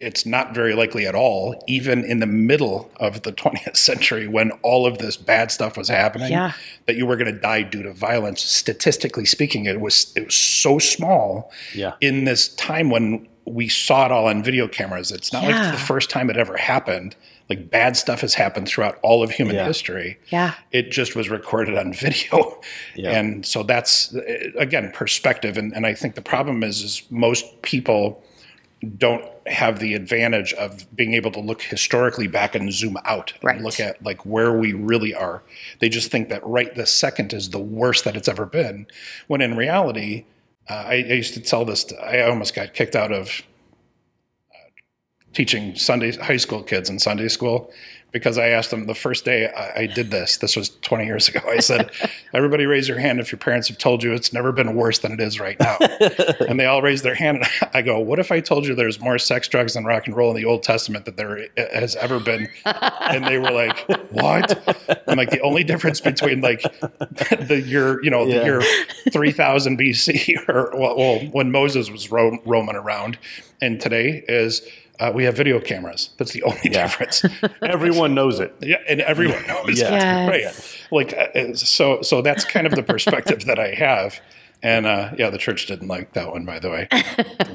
it's 0.00 0.24
not 0.24 0.54
very 0.54 0.74
likely 0.74 1.06
at 1.06 1.14
all, 1.14 1.62
even 1.68 2.04
in 2.04 2.20
the 2.20 2.26
middle 2.26 2.90
of 2.96 3.22
the 3.22 3.32
20th 3.42 3.76
century 3.76 4.26
when 4.26 4.50
all 4.62 4.86
of 4.86 4.98
this 4.98 5.16
bad 5.16 5.50
stuff 5.50 5.76
was 5.76 5.88
happening, 5.88 6.32
Yeah. 6.32 6.52
that 6.86 6.96
you 6.96 7.06
were 7.06 7.16
going 7.16 7.32
to 7.32 7.38
die 7.40 7.62
due 7.62 7.82
to 7.82 7.92
violence. 7.92 8.42
Statistically 8.42 9.26
speaking, 9.26 9.66
it 9.66 9.80
was 9.80 10.12
it 10.16 10.24
was 10.26 10.34
so 10.34 10.78
small 10.78 11.52
Yeah. 11.74 11.92
in 12.00 12.24
this 12.24 12.48
time 12.56 12.90
when 12.90 13.28
we 13.44 13.68
saw 13.68 14.06
it 14.06 14.12
all 14.12 14.26
on 14.26 14.42
video 14.42 14.68
cameras. 14.68 15.10
It's 15.10 15.32
not 15.32 15.42
like 15.44 15.54
it's 15.56 15.70
the 15.70 15.86
first 15.86 16.08
time 16.10 16.30
it 16.30 16.36
ever 16.36 16.56
happened. 16.56 17.16
Like 17.48 17.68
bad 17.68 17.96
stuff 17.96 18.20
has 18.20 18.34
happened 18.34 18.68
throughout 18.68 18.98
all 19.02 19.24
of 19.24 19.30
human 19.32 19.56
Yeah. 19.56 19.66
history. 19.66 20.18
Yeah. 20.28 20.54
It 20.70 20.90
just 20.92 21.16
was 21.16 21.28
recorded 21.28 21.76
on 21.76 21.92
video. 22.06 22.60
Yeah. 22.94 23.10
And 23.18 23.44
so 23.44 23.64
that's 23.64 24.14
uh, 24.14 24.20
again 24.56 24.92
perspective 24.94 25.58
and, 25.58 25.74
and 25.74 25.84
I 25.84 25.94
think 25.94 26.14
the 26.14 26.22
problem 26.22 26.62
is 26.62 26.82
is 26.82 27.02
most 27.10 27.44
people 27.62 28.22
don't 28.96 29.24
have 29.46 29.78
the 29.78 29.94
advantage 29.94 30.54
of 30.54 30.86
being 30.96 31.12
able 31.12 31.30
to 31.32 31.40
look 31.40 31.60
historically 31.62 32.26
back 32.26 32.54
and 32.54 32.72
zoom 32.72 32.96
out 33.04 33.32
and 33.34 33.44
Right. 33.44 33.60
look 33.60 33.78
at 33.78 34.02
like 34.02 34.24
where 34.24 34.52
we 34.52 34.72
really 34.72 35.14
are. 35.14 35.42
They 35.80 35.88
just 35.90 36.10
think 36.10 36.30
that 36.30 36.44
right 36.46 36.74
this 36.74 36.90
second 36.90 37.32
is 37.32 37.50
the 37.50 37.58
worst 37.58 38.04
that 38.04 38.16
it's 38.16 38.28
ever 38.28 38.46
been, 38.46 38.86
when 39.26 39.42
in 39.42 39.56
reality, 39.56 40.24
uh, 40.68 40.84
I, 40.86 40.94
I 40.94 41.12
used 41.14 41.34
to 41.34 41.40
tell 41.40 41.64
this. 41.64 41.84
To, 41.84 41.96
I 42.00 42.28
almost 42.28 42.54
got 42.54 42.72
kicked 42.72 42.96
out 42.96 43.12
of 43.12 43.42
uh, 44.50 44.70
teaching 45.34 45.74
Sunday 45.76 46.12
high 46.12 46.38
school 46.38 46.62
kids 46.62 46.88
in 46.88 46.98
Sunday 46.98 47.28
school 47.28 47.70
because 48.12 48.38
I 48.38 48.48
asked 48.48 48.70
them 48.70 48.86
the 48.86 48.94
first 48.94 49.24
day 49.24 49.48
I, 49.52 49.82
I 49.82 49.86
did 49.86 50.10
this. 50.10 50.38
This 50.38 50.56
was 50.56 50.70
20 50.82 51.04
years 51.06 51.28
ago. 51.28 51.40
I 51.48 51.60
said, 51.60 51.90
"Everybody, 52.34 52.66
raise 52.66 52.88
your 52.88 52.98
hand 52.98 53.20
if 53.20 53.30
your 53.30 53.38
parents 53.38 53.68
have 53.68 53.78
told 53.78 54.02
you 54.02 54.12
it's 54.12 54.32
never 54.32 54.52
been 54.52 54.74
worse 54.74 54.98
than 54.98 55.12
it 55.12 55.20
is 55.20 55.38
right 55.38 55.58
now." 55.60 55.76
and 56.48 56.58
they 56.58 56.66
all 56.66 56.82
raised 56.82 57.04
their 57.04 57.14
hand. 57.14 57.38
And 57.38 57.46
I 57.74 57.82
go, 57.82 57.98
"What 57.98 58.18
if 58.18 58.32
I 58.32 58.40
told 58.40 58.66
you 58.66 58.74
there's 58.74 59.00
more 59.00 59.18
sex, 59.18 59.48
drugs, 59.48 59.76
and 59.76 59.86
rock 59.86 60.06
and 60.06 60.16
roll 60.16 60.30
in 60.30 60.36
the 60.36 60.44
Old 60.44 60.62
Testament 60.62 61.04
than 61.04 61.16
there 61.16 61.46
has 61.56 61.96
ever 61.96 62.18
been?" 62.20 62.48
And 62.64 63.24
they 63.26 63.38
were 63.38 63.50
like, 63.52 63.78
"What?" 64.10 64.58
I'm 65.06 65.16
like, 65.16 65.30
"The 65.30 65.40
only 65.42 65.64
difference 65.64 66.00
between 66.00 66.40
like 66.40 66.62
the 66.62 67.62
year, 67.64 68.02
you 68.02 68.10
know, 68.10 68.24
the 68.26 68.34
Yeah. 68.34 68.44
year 68.44 68.62
3000 69.10 69.78
BC, 69.78 70.48
or 70.48 70.70
well, 70.74 70.96
well 70.96 71.18
when 71.32 71.50
Moses 71.52 71.90
was 71.90 72.10
ro- 72.10 72.38
roaming 72.44 72.76
around, 72.76 73.18
and 73.60 73.80
today 73.80 74.24
is." 74.28 74.62
Uh, 75.00 75.10
we 75.14 75.24
have 75.24 75.34
video 75.34 75.58
cameras. 75.58 76.10
That's 76.18 76.32
the 76.32 76.42
only 76.50 76.68
difference. 76.68 77.24
Everyone 77.62 78.14
knows 78.14 78.38
it. 78.38 78.54
Yeah, 78.60 78.76
and 78.86 79.00
everyone 79.00 79.46
knows. 79.46 79.80
Yeah. 79.80 80.30
it. 80.30 80.40
Yes. 80.40 80.76
Right. 80.90 81.06
Like 81.08 81.14
uh, 81.16 81.54
so, 81.54 82.02
so 82.02 82.20
that's 82.20 82.44
kind 82.44 82.66
of 82.66 82.74
the 82.74 82.82
perspective 82.82 83.46
that 83.46 83.58
I 83.58 83.74
have. 83.74 84.20
And 84.62 84.86
uh, 84.86 85.12
yeah, 85.16 85.30
the 85.30 85.38
church 85.38 85.66
didn't 85.66 85.88
like 85.88 86.12
that 86.12 86.30
one, 86.30 86.44
by 86.44 86.58
the 86.58 86.70
way. 86.70 86.88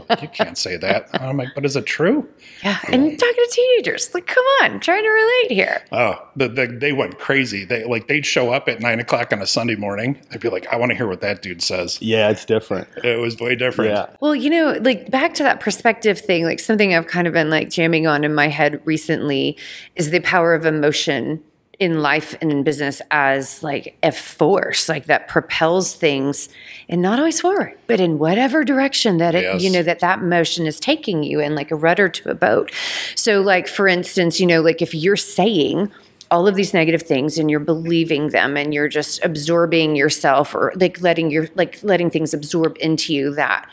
Like, 0.08 0.22
you 0.22 0.28
can't 0.28 0.58
say 0.58 0.78
that. 0.78 1.10
And 1.14 1.24
I'm 1.24 1.38
like, 1.38 1.50
but 1.56 1.66
is 1.66 1.76
it 1.76 1.88
true? 1.88 2.30
Yeah. 2.64 2.78
And 2.90 3.08
you're 3.08 3.18
talking 3.18 3.34
to 3.36 3.50
teenagers, 3.52 4.14
like, 4.14 4.28
come 4.28 4.44
on, 4.62 4.74
I'm 4.74 4.80
trying 4.80 5.02
to 5.02 5.10
relate 5.10 5.52
here. 5.52 5.84
Oh, 5.92 6.28
the, 6.36 6.48
the, 6.48 6.68
they 6.68 6.94
went 6.94 7.18
crazy. 7.18 7.66
They 7.66 7.86
like 7.86 8.08
they'd 8.08 8.26
show 8.26 8.54
up 8.54 8.70
at 8.70 8.80
nine 8.80 9.00
o'clock 9.00 9.34
on 9.34 9.42
a 9.42 9.48
Sunday 9.48 9.76
morning. 9.76 10.22
I'd 10.32 10.42
be 10.42 10.50
like, 10.50 10.68
I 10.72 10.76
want 10.76 10.92
to 10.92 10.96
hear 10.96 11.08
what 11.08 11.22
that 11.22 11.42
dude 11.42 11.64
says. 11.64 12.00
Yeah, 12.04 12.30
it's 12.30 12.46
different. 12.46 12.88
It 13.04 13.20
was 13.20 13.40
way 13.40 13.56
different. 13.56 13.92
Yeah. 13.92 14.16
Well, 14.20 14.36
you 14.36 14.52
know, 14.52 14.78
like 14.82 15.10
back 15.10 15.34
to 15.36 15.44
that 15.44 15.60
perspective 15.60 16.20
thing, 16.20 16.44
like 16.44 16.60
something 16.60 16.94
I've 16.94 17.08
kind 17.08 17.26
of 17.26 17.34
been 17.34 17.50
like 17.50 17.72
jamming 17.72 18.06
on 18.06 18.24
in 18.24 18.36
my 18.36 18.48
head 18.48 18.80
recently 18.86 19.58
is 19.96 20.12
the 20.12 20.20
power 20.20 20.54
of 20.54 20.68
emotion 20.68 21.44
in 21.80 22.02
life 22.02 22.36
and 22.42 22.52
in 22.52 22.64
business 22.64 23.02
as 23.12 23.62
like 23.64 23.98
a 24.04 24.12
force, 24.12 24.88
like 24.88 25.06
that 25.06 25.28
propels 25.28 25.94
things 25.96 26.50
and 26.90 27.02
not 27.02 27.20
always 27.20 27.42
forward, 27.42 27.78
but 27.88 28.00
in 28.00 28.18
whatever 28.20 28.64
direction 28.64 29.18
that 29.18 29.36
it, 29.36 29.44
Yes. 29.44 29.62
you 29.62 29.70
know, 29.70 29.84
that 29.84 30.00
that 30.00 30.22
motion 30.22 30.66
is 30.66 30.80
taking 30.80 31.24
you 31.24 31.40
in 31.40 31.56
like 31.56 31.72
a 31.72 31.76
rudder 31.76 32.08
to 32.10 32.30
a 32.30 32.36
boat. 32.36 32.72
So 33.16 33.42
like, 33.42 33.68
for 33.68 33.88
instance, 33.88 34.40
you 34.40 34.48
know, 34.48 34.62
like 34.62 34.82
if 34.82 34.94
you're 34.94 35.18
saying, 35.18 35.92
all 36.32 36.48
of 36.48 36.56
these 36.56 36.74
negative 36.74 37.04
things 37.04 37.38
and 37.38 37.52
you're 37.52 37.60
believing 37.60 38.30
them 38.30 38.58
and 38.58 38.74
you're 38.74 38.88
just 38.88 39.24
absorbing 39.24 39.96
yourself 39.96 40.56
or 40.56 40.74
like 40.76 41.00
letting 41.00 41.30
your 41.30 41.48
like 41.54 41.82
letting 41.84 42.10
things 42.10 42.34
absorb 42.34 42.76
into 42.82 43.14
you 43.14 43.34
that 43.36 43.70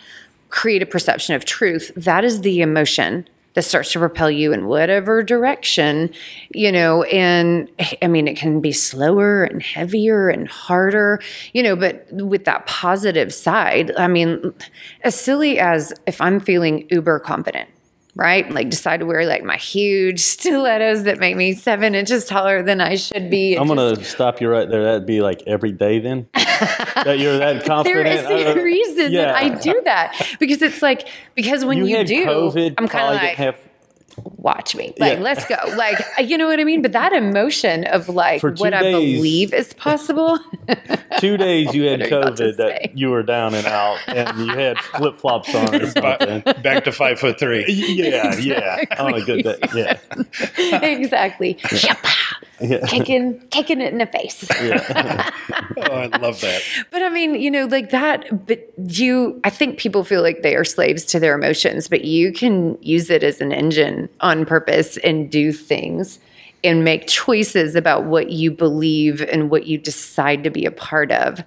create 0.50 0.82
a 0.82 0.86
perception 0.86 1.34
of 1.34 1.46
truth 1.46 1.90
that 1.96 2.24
is 2.24 2.42
the 2.42 2.60
emotion 2.60 3.26
that 3.54 3.62
starts 3.62 3.92
to 3.92 3.98
propel 3.98 4.30
you 4.30 4.52
in 4.52 4.66
whatever 4.66 5.22
direction, 5.22 6.10
you 6.50 6.72
know, 6.72 7.02
and 7.04 7.70
I 8.00 8.06
mean, 8.06 8.28
it 8.28 8.36
can 8.36 8.60
be 8.60 8.72
slower 8.72 9.44
and 9.44 9.62
heavier 9.62 10.28
and 10.28 10.48
harder, 10.48 11.20
you 11.52 11.62
know, 11.62 11.76
but 11.76 12.06
with 12.12 12.44
that 12.44 12.66
positive 12.66 13.32
side, 13.32 13.92
I 13.96 14.08
mean, 14.08 14.54
as 15.02 15.18
silly 15.18 15.58
as 15.58 15.92
if 16.06 16.20
I'm 16.20 16.40
feeling 16.40 16.86
uber 16.90 17.18
confident, 17.18 17.68
right? 18.14 18.50
Like 18.50 18.68
decide 18.68 19.00
to 19.00 19.06
wear 19.06 19.26
like 19.26 19.42
my 19.42 19.56
huge 19.56 20.20
stilettos 20.20 21.04
that 21.04 21.18
make 21.18 21.36
me 21.36 21.54
seven 21.54 21.94
inches 21.94 22.24
taller 22.24 22.62
than 22.62 22.80
I 22.80 22.96
should 22.96 23.30
be. 23.30 23.54
I'm 23.54 23.66
going 23.66 23.96
to 23.96 24.04
stop 24.04 24.40
you 24.40 24.48
right 24.48 24.68
there. 24.68 24.84
That'd 24.84 25.06
be 25.06 25.20
like 25.20 25.42
every 25.46 25.72
day 25.72 25.98
then. 25.98 26.28
that 26.34 27.18
you're 27.18 27.38
that 27.38 27.64
confident. 27.64 28.04
there 28.04 28.36
is 28.36 28.56
a 28.56 28.62
reason 28.62 29.12
yeah. 29.12 29.26
that 29.26 29.36
I 29.36 29.48
do 29.48 29.80
that 29.84 30.36
because 30.38 30.62
it's 30.62 30.82
like 30.82 31.08
because 31.34 31.64
when 31.64 31.78
you, 31.78 31.86
you 31.86 32.04
do, 32.04 32.26
COVID, 32.26 32.74
I'm 32.78 32.88
kind 32.88 33.14
of 33.14 33.22
like. 33.22 33.36
Have, 33.36 33.56
watch 34.16 34.74
me 34.74 34.92
like 34.98 35.14
yeah. 35.14 35.22
let's 35.22 35.44
go 35.46 35.56
like 35.76 36.04
you 36.18 36.36
know 36.36 36.46
what 36.46 36.60
i 36.60 36.64
mean 36.64 36.82
but 36.82 36.92
that 36.92 37.12
emotion 37.12 37.84
of 37.84 38.08
like 38.08 38.42
what 38.42 38.56
days, 38.56 38.74
i 38.74 38.82
believe 38.82 39.52
is 39.54 39.72
possible 39.74 40.38
two 41.18 41.36
days 41.36 41.74
you 41.74 41.84
had 41.84 42.00
covid 42.00 42.56
that 42.56 42.96
you 42.96 43.10
were 43.10 43.22
down 43.22 43.54
and 43.54 43.66
out 43.66 43.98
and 44.08 44.38
you 44.38 44.48
had 44.48 44.78
flip-flops 44.78 45.54
on 45.54 45.74
or 45.74 45.86
something. 45.90 46.40
back 46.62 46.84
to 46.84 46.92
five 46.92 47.18
foot 47.18 47.38
three 47.38 47.64
yeah 47.68 48.34
yeah 48.36 48.78
exactly. 48.80 49.22
oh 49.22 49.24
good 49.24 49.42
day 49.42 49.58
yeah 49.74 50.82
exactly 50.82 51.58
yeah. 51.82 51.96
Yeah. 52.62 52.86
kicking 52.86 53.40
kicking 53.50 53.80
it 53.80 53.92
in 53.92 53.98
the 53.98 54.06
face. 54.06 54.46
Yeah. 54.62 55.30
oh, 55.78 55.92
I 55.92 56.06
love 56.18 56.40
that. 56.42 56.62
But 56.90 57.02
I 57.02 57.08
mean, 57.08 57.34
you 57.34 57.50
know, 57.50 57.66
like 57.66 57.90
that. 57.90 58.46
But 58.46 58.72
you, 58.76 59.40
I 59.42 59.50
think 59.50 59.78
people 59.78 60.04
feel 60.04 60.22
like 60.22 60.42
they 60.42 60.54
are 60.54 60.64
slaves 60.64 61.04
to 61.06 61.20
their 61.20 61.34
emotions, 61.34 61.88
but 61.88 62.04
you 62.04 62.32
can 62.32 62.78
use 62.80 63.10
it 63.10 63.24
as 63.24 63.40
an 63.40 63.52
engine 63.52 64.08
on 64.20 64.44
purpose 64.44 64.96
and 64.98 65.30
do 65.30 65.52
things 65.52 66.18
and 66.64 66.84
make 66.84 67.06
choices 67.06 67.74
about 67.74 68.04
what 68.04 68.30
you 68.30 68.50
believe 68.50 69.20
and 69.22 69.50
what 69.50 69.66
you 69.66 69.78
decide 69.78 70.44
to 70.44 70.50
be 70.50 70.64
a 70.64 70.70
part 70.70 71.10
of 71.10 71.42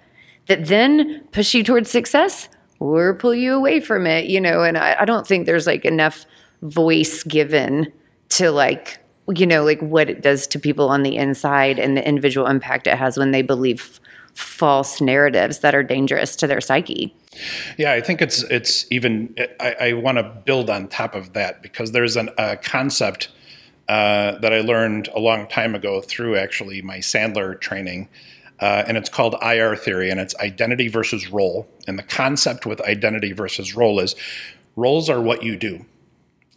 that 0.48 0.66
then 0.66 1.24
push 1.32 1.54
you 1.54 1.64
towards 1.64 1.90
success 1.90 2.50
or 2.80 3.16
pull 3.16 3.34
you 3.34 3.54
away 3.54 3.80
from 3.80 4.06
it, 4.06 4.26
you 4.26 4.40
know. 4.40 4.64
And 4.64 4.78
I, 4.78 4.98
I 5.00 5.06
don't 5.06 5.26
think 5.26 5.46
there's 5.46 5.66
like 5.66 5.86
enough 5.86 6.26
voice 6.62 7.24
given 7.24 7.92
to 8.30 8.52
like 8.52 9.00
you 9.34 9.48
know, 9.48 9.64
like 9.64 9.80
what 9.82 10.10
it 10.10 10.22
does 10.22 10.46
to 10.48 10.60
people 10.60 10.90
on 10.90 11.04
the 11.04 11.18
inside 11.18 11.80
and 11.80 11.98
the 11.98 12.08
individual 12.08 12.48
impact 12.48 12.88
it 12.88 12.96
has 12.96 13.18
when 13.18 13.32
they 13.32 13.42
believe 13.42 14.00
false 14.34 15.02
narratives 15.02 15.60
that 15.60 15.74
are 15.74 15.84
dangerous 15.84 16.36
to 16.36 16.48
their 16.48 16.62
psyche. 16.62 17.16
Yeah, 17.78 17.92
I 17.94 18.02
think 18.02 18.22
it's 18.22 18.44
it's 18.44 18.86
even. 18.92 19.36
I, 19.60 19.76
I 19.80 19.94
want 19.94 20.18
to 20.18 20.24
build 20.24 20.70
on 20.70 20.88
top 20.88 21.16
of 21.16 21.34
that 21.34 21.62
because 21.62 21.92
there's 21.92 22.16
an, 22.16 22.30
a 22.38 22.58
concept 22.58 23.30
uh, 23.88 24.38
that 24.40 24.54
I 24.54 24.62
learned 24.62 25.10
a 25.16 25.20
long 25.20 25.48
time 25.48 25.76
ago 25.76 26.02
through 26.02 26.38
actually 26.38 26.82
my 26.82 26.98
Sandler 26.98 27.60
training, 27.60 28.10
uh, 28.60 28.84
and 28.88 28.98
it's 28.98 29.10
called 29.10 29.36
IR 29.42 29.76
theory, 29.76 30.10
and 30.10 30.20
it's 30.20 30.36
identity 30.38 30.88
versus 30.88 31.30
role. 31.32 31.68
And 31.88 32.00
the 32.00 32.04
concept 32.04 32.66
with 32.66 32.82
identity 32.82 33.32
versus 33.32 33.76
role 33.76 34.00
is 34.00 34.16
roles 34.76 35.10
are 35.10 35.22
what 35.22 35.44
you 35.44 35.56
do. 35.56 35.86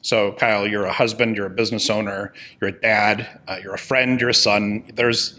So, 0.01 0.33
Kyle, 0.33 0.67
you're 0.67 0.87
a 0.87 0.93
husband, 0.93 1.37
you're 1.37 1.47
a 1.47 1.51
business 1.51 1.91
owner, 1.91 2.33
you're 2.61 2.71
a 2.71 2.81
dad, 2.81 3.29
uh, 3.49 3.59
you're 3.63 3.75
a 3.75 3.79
friend, 3.79 4.21
you're 4.21 4.31
a 4.31 4.35
son. 4.35 4.85
There's 4.95 5.39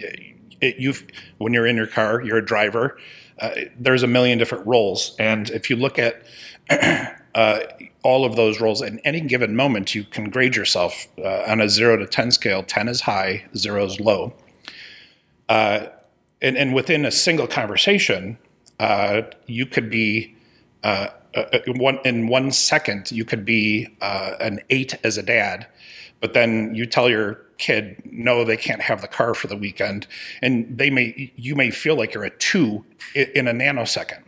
you've 0.62 1.08
when 1.38 1.54
you're 1.54 1.66
in 1.66 1.78
your 1.78 1.88
car, 1.88 2.22
you're 2.22 2.38
a 2.38 2.46
driver. 2.46 2.98
Uh, 3.40 3.52
there's 3.78 4.04
a 4.04 4.08
million 4.08 4.38
different 4.38 4.66
roles, 4.68 5.16
and 5.18 5.50
if 5.52 5.70
you 5.70 5.76
look 5.76 5.98
at 5.98 6.24
uh, 7.36 7.60
all 8.04 8.26
of 8.26 8.36
those 8.36 8.60
roles 8.60 8.82
in 8.82 9.00
any 9.00 9.22
given 9.22 9.56
moment, 9.56 9.96
you 9.96 10.04
can 10.04 10.30
grade 10.30 10.56
yourself 10.56 11.08
uh, 11.18 11.44
on 11.48 11.62
a 11.62 11.70
zero 11.70 11.98
to 11.98 12.06
ten 12.06 12.32
scale. 12.32 12.64
Ten 12.64 12.88
is 12.88 13.02
high, 13.02 13.46
zero 13.56 13.86
is 13.86 14.00
low. 14.00 14.34
Uh, 15.48 15.88
and, 16.42 16.58
and 16.58 16.74
within 16.74 17.06
a 17.06 17.12
single 17.12 17.48
conversation, 17.48 18.38
uh, 18.80 19.22
you 19.46 19.66
could 19.66 19.90
be 19.90 20.36
one 21.68 22.00
in 22.06 22.28
one 22.28 22.52
second 22.52 23.12
you 23.12 23.26
could 23.26 23.46
be 23.46 23.88
an 24.02 24.60
eight 24.70 24.96
as 25.04 25.18
a 25.18 25.24
dad, 25.24 25.68
but 26.22 26.34
then 26.34 26.74
you 26.76 26.86
tell 26.86 27.10
your 27.10 27.49
kid 27.60 28.02
no 28.06 28.44
they 28.44 28.58
can't 28.58 28.82
have 28.82 29.02
the 29.02 29.08
car 29.08 29.34
for 29.36 29.48
the 29.48 29.56
weekend, 29.56 30.08
and 30.42 30.78
they 30.78 30.90
may 30.90 31.32
you 31.36 31.56
may 31.56 31.70
feel 31.70 31.96
like 31.96 32.14
you're 32.14 32.24
a 32.24 32.38
two 32.38 32.86
in 33.14 33.48
a 33.48 33.54
nanosecond. 33.54 34.24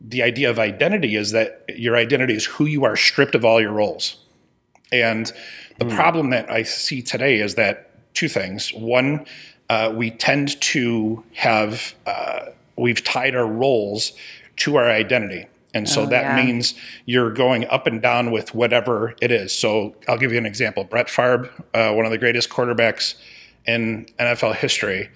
The 0.00 0.22
idea 0.22 0.50
of 0.50 0.58
identity 0.58 1.16
is 1.16 1.30
that 1.30 1.64
your 1.68 1.96
identity 1.96 2.34
is 2.34 2.44
who 2.44 2.66
you 2.66 2.84
are 2.84 2.96
stripped 2.96 3.34
of 3.34 3.44
all 3.44 3.60
your 3.60 3.72
roles, 3.72 4.18
and 4.92 5.32
the 5.78 5.86
mm. 5.86 5.94
problem 5.94 6.30
that 6.30 6.50
I 6.50 6.62
see 6.62 7.00
today 7.00 7.40
is 7.40 7.54
that 7.54 7.90
two 8.14 8.28
things. 8.28 8.72
One, 8.74 9.26
uh, 9.68 9.92
we 9.94 10.10
tend 10.10 10.60
to 10.60 11.24
have 11.34 11.94
uh, 12.06 12.46
we've 12.76 13.02
tied 13.02 13.34
our 13.34 13.46
roles 13.46 14.12
to 14.56 14.76
our 14.76 14.90
identity. 14.90 15.46
And 15.74 15.88
so 15.88 16.02
oh, 16.02 16.06
that 16.06 16.22
yeah. 16.22 16.44
means 16.44 16.74
you're 17.04 17.32
going 17.32 17.66
up 17.66 17.86
and 17.86 18.00
down 18.00 18.30
with 18.30 18.54
whatever 18.54 19.14
it 19.20 19.30
is. 19.30 19.52
So 19.52 19.96
I'll 20.08 20.16
give 20.16 20.32
you 20.32 20.38
an 20.38 20.46
example. 20.46 20.84
Brett 20.84 21.10
Favre, 21.10 21.50
uh, 21.74 21.92
one 21.92 22.04
of 22.06 22.12
the 22.12 22.18
greatest 22.18 22.48
quarterbacks 22.48 23.16
in 23.66 24.06
NFL 24.18 24.54
history, 24.54 25.10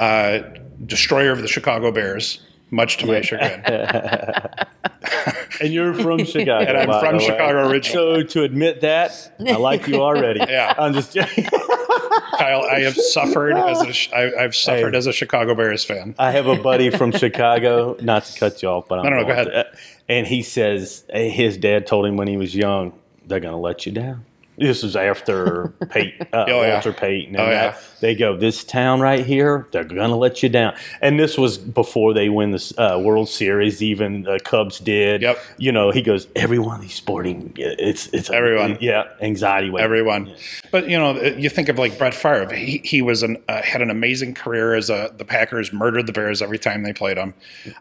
uh, 0.00 0.40
destroyer 0.86 1.30
of 1.30 1.42
the 1.42 1.48
Chicago 1.48 1.92
Bears, 1.92 2.40
much 2.70 2.98
to 2.98 3.06
my 3.06 3.20
chagrin. 3.20 3.62
and 5.60 5.72
you're 5.72 5.94
from 5.94 6.24
Chicago. 6.24 6.64
and 6.68 6.78
I'm 6.78 7.00
from 7.00 7.20
Chicago 7.20 7.68
originally. 7.68 8.22
So 8.22 8.26
to 8.26 8.42
admit 8.42 8.82
that, 8.82 9.32
I 9.40 9.56
like 9.56 9.86
you 9.88 10.02
already. 10.02 10.40
yeah. 10.48 10.74
I'm 10.76 10.94
just 10.94 11.14
Kyle, 11.14 12.62
I 12.62 12.80
have 12.80 12.94
suffered 12.94 13.56
as 13.56 13.82
a 13.82 14.16
I, 14.16 14.44
I've 14.44 14.54
suffered 14.54 14.94
as 14.94 15.06
a 15.06 15.12
Chicago 15.12 15.54
Bears 15.54 15.84
fan. 15.84 16.14
I 16.18 16.30
have 16.30 16.46
a 16.46 16.56
buddy 16.56 16.90
from 16.90 17.12
Chicago. 17.12 17.96
Not 18.00 18.24
to 18.26 18.38
cut 18.38 18.62
you 18.62 18.68
off, 18.68 18.88
but 18.88 19.00
I'm 19.00 19.04
no, 19.04 19.10
no, 19.10 19.16
no 19.22 19.24
go 19.24 19.32
ahead. 19.32 19.46
To, 19.46 19.58
uh, 19.58 19.76
and 20.08 20.26
he 20.26 20.42
says 20.42 21.04
his 21.12 21.56
dad 21.56 21.86
told 21.86 22.06
him 22.06 22.16
when 22.16 22.28
he 22.28 22.36
was 22.36 22.54
young, 22.54 22.98
they're 23.26 23.40
going 23.40 23.52
to 23.52 23.58
let 23.58 23.86
you 23.86 23.92
down. 23.92 24.24
This 24.58 24.82
was 24.82 24.96
after 24.96 25.68
Payton, 25.90 26.28
uh, 26.32 26.44
oh, 26.48 26.62
yeah. 26.62 26.72
Walter 26.74 26.92
Payton. 26.92 27.36
And 27.36 27.42
oh, 27.42 27.46
that, 27.46 27.74
yeah. 27.74 27.80
They 28.00 28.14
go, 28.14 28.36
this 28.36 28.64
town 28.64 29.00
right 29.00 29.24
here, 29.24 29.66
they're 29.72 29.84
going 29.84 30.10
to 30.10 30.16
let 30.16 30.42
you 30.42 30.48
down. 30.48 30.76
And 31.00 31.18
this 31.18 31.36
was 31.36 31.58
before 31.58 32.14
they 32.14 32.28
win 32.28 32.52
the 32.52 32.74
uh, 32.78 32.98
World 32.98 33.28
Series. 33.28 33.82
Even 33.82 34.22
the 34.22 34.38
Cubs 34.40 34.78
did. 34.78 35.22
Yep. 35.22 35.38
You 35.58 35.72
know, 35.72 35.90
he 35.90 36.02
goes, 36.02 36.28
every 36.36 36.58
one 36.58 36.76
of 36.76 36.82
these 36.82 36.94
sporting, 36.94 37.52
it's 37.56 38.08
it's 38.08 38.30
everyone. 38.30 38.72
A, 38.72 38.78
yeah, 38.80 39.04
anxiety. 39.20 39.72
Everyone. 39.78 40.26
Yeah. 40.26 40.36
But 40.70 40.88
you 40.88 40.98
know, 40.98 41.20
you 41.22 41.48
think 41.48 41.68
of 41.68 41.78
like 41.78 41.98
Brett 41.98 42.14
Favre. 42.14 42.54
He, 42.54 42.80
he 42.84 43.02
was 43.02 43.22
an 43.22 43.36
uh, 43.48 43.62
had 43.62 43.82
an 43.82 43.90
amazing 43.90 44.34
career 44.34 44.74
as 44.74 44.90
a 44.90 45.12
the 45.16 45.24
Packers 45.24 45.72
murdered 45.72 46.06
the 46.06 46.12
Bears 46.12 46.42
every 46.42 46.58
time 46.58 46.82
they 46.82 46.92
played 46.92 47.16
them, 47.16 47.34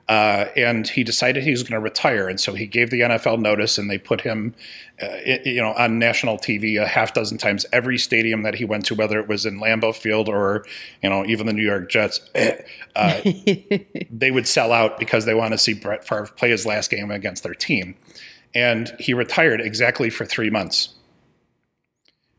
uh, 0.07 0.45
and 0.55 0.87
he 0.87 1.03
decided 1.03 1.43
he 1.43 1.51
was 1.51 1.63
going 1.63 1.79
to 1.79 1.79
retire. 1.79 2.27
And 2.27 2.39
so 2.39 2.53
he 2.53 2.65
gave 2.65 2.89
the 2.89 3.01
NFL 3.01 3.39
notice, 3.39 3.77
and 3.77 3.89
they 3.89 3.97
put 3.97 4.21
him, 4.21 4.53
uh, 4.99 5.17
you 5.45 5.61
know, 5.61 5.73
on 5.73 5.99
national 5.99 6.37
TV 6.37 6.81
a 6.81 6.87
half 6.87 7.13
dozen 7.13 7.37
times 7.37 7.67
every 7.71 7.99
stadium 7.99 8.41
that 8.41 8.55
he 8.55 8.65
went 8.65 8.83
to, 8.83 8.95
whether 8.95 9.19
it 9.19 9.27
was 9.27 9.45
in 9.45 9.59
Lambeau 9.59 9.95
Field 9.95 10.27
or 10.27 10.65
you 11.03 11.09
know 11.09 11.23
even 11.25 11.45
the 11.45 11.53
New 11.53 11.65
York 11.65 11.89
Jets. 11.89 12.19
Uh, 12.95 13.21
they 14.09 14.31
would 14.31 14.47
sell 14.47 14.71
out 14.71 14.97
because 14.97 15.25
they 15.25 15.35
want 15.35 15.51
to 15.51 15.57
see 15.59 15.71
Brett 15.71 16.03
Favre 16.03 16.25
play 16.35 16.49
his 16.49 16.65
last 16.65 16.89
game 16.89 17.11
against 17.11 17.43
their 17.43 17.53
team, 17.53 17.93
and 18.55 18.91
he 18.99 19.13
retired 19.13 19.61
exactly 19.61 20.09
for 20.09 20.25
three 20.25 20.49
months. 20.49 20.95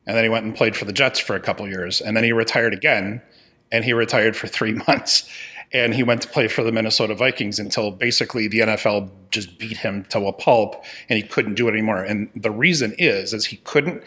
And 0.04 0.16
then 0.16 0.24
he 0.24 0.28
went 0.28 0.46
and 0.46 0.56
played 0.56 0.76
for 0.76 0.84
the 0.84 0.92
Jets 0.92 1.20
for 1.20 1.36
a 1.36 1.40
couple 1.40 1.68
years, 1.68 2.00
and 2.00 2.16
then 2.16 2.24
he 2.24 2.32
retired 2.32 2.74
again, 2.74 3.22
and 3.70 3.84
he 3.84 3.92
retired 3.92 4.34
for 4.34 4.48
three 4.48 4.72
months 4.88 5.30
and 5.72 5.94
he 5.94 6.02
went 6.02 6.22
to 6.22 6.28
play 6.28 6.48
for 6.48 6.62
the 6.62 6.72
Minnesota 6.72 7.14
Vikings 7.14 7.58
until 7.58 7.90
basically 7.90 8.48
the 8.48 8.60
NFL 8.60 9.10
just 9.30 9.58
beat 9.58 9.78
him 9.78 10.04
to 10.06 10.26
a 10.26 10.32
pulp 10.32 10.82
and 11.08 11.16
he 11.18 11.22
couldn't 11.22 11.54
do 11.54 11.68
it 11.68 11.72
anymore. 11.72 12.02
And 12.02 12.30
the 12.34 12.50
reason 12.50 12.94
is 12.98 13.34
is 13.34 13.46
he 13.46 13.56
couldn't 13.58 14.02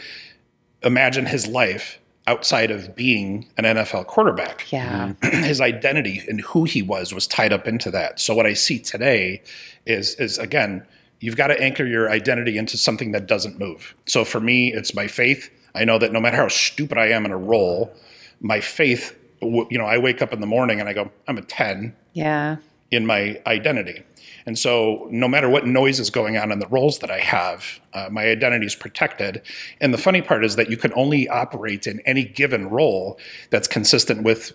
imagine 0.81 1.27
his 1.27 1.47
life 1.47 1.99
outside 2.27 2.71
of 2.71 2.95
being 2.95 3.47
an 3.57 3.65
NFL 3.65 4.07
quarterback. 4.07 4.71
Yeah. 4.71 5.13
his 5.21 5.61
identity 5.61 6.21
and 6.27 6.41
who 6.41 6.63
he 6.63 6.81
was 6.81 7.13
was 7.13 7.27
tied 7.27 7.53
up 7.53 7.67
into 7.67 7.91
that. 7.91 8.19
So 8.19 8.33
what 8.33 8.45
I 8.45 8.53
see 8.53 8.79
today 8.79 9.43
is 9.85 10.15
is 10.15 10.37
again, 10.37 10.85
you've 11.19 11.37
got 11.37 11.47
to 11.47 11.61
anchor 11.61 11.85
your 11.85 12.09
identity 12.09 12.57
into 12.57 12.77
something 12.77 13.11
that 13.11 13.27
doesn't 13.27 13.59
move. 13.59 13.95
So 14.07 14.25
for 14.25 14.39
me, 14.39 14.73
it's 14.73 14.95
my 14.95 15.07
faith. 15.07 15.51
I 15.75 15.85
know 15.85 15.97
that 15.99 16.11
no 16.11 16.19
matter 16.19 16.37
how 16.37 16.47
stupid 16.47 16.97
I 16.97 17.07
am 17.07 17.25
in 17.25 17.31
a 17.31 17.37
role, 17.37 17.93
my 18.39 18.59
faith 18.59 19.15
you 19.41 19.77
know, 19.77 19.85
I 19.85 19.97
wake 19.97 20.21
up 20.21 20.33
in 20.33 20.39
the 20.39 20.47
morning 20.47 20.79
and 20.79 20.87
I 20.87 20.93
go, 20.93 21.11
I'm 21.27 21.37
a 21.37 21.41
10. 21.41 21.95
Yeah. 22.13 22.57
In 22.91 23.05
my 23.05 23.41
identity. 23.47 24.03
And 24.45 24.57
so, 24.57 25.07
no 25.11 25.27
matter 25.27 25.47
what 25.47 25.65
noise 25.65 25.99
is 25.99 26.09
going 26.09 26.37
on 26.37 26.51
in 26.51 26.59
the 26.59 26.67
roles 26.67 26.99
that 26.99 27.11
I 27.11 27.19
have, 27.19 27.79
uh, 27.93 28.09
my 28.11 28.25
identity 28.25 28.65
is 28.65 28.75
protected. 28.75 29.41
And 29.79 29.93
the 29.93 29.97
funny 29.97 30.21
part 30.21 30.43
is 30.43 30.55
that 30.55 30.69
you 30.69 30.77
can 30.77 30.91
only 30.95 31.29
operate 31.29 31.87
in 31.87 31.99
any 32.01 32.23
given 32.23 32.69
role 32.69 33.19
that's 33.49 33.67
consistent 33.67 34.23
with 34.23 34.53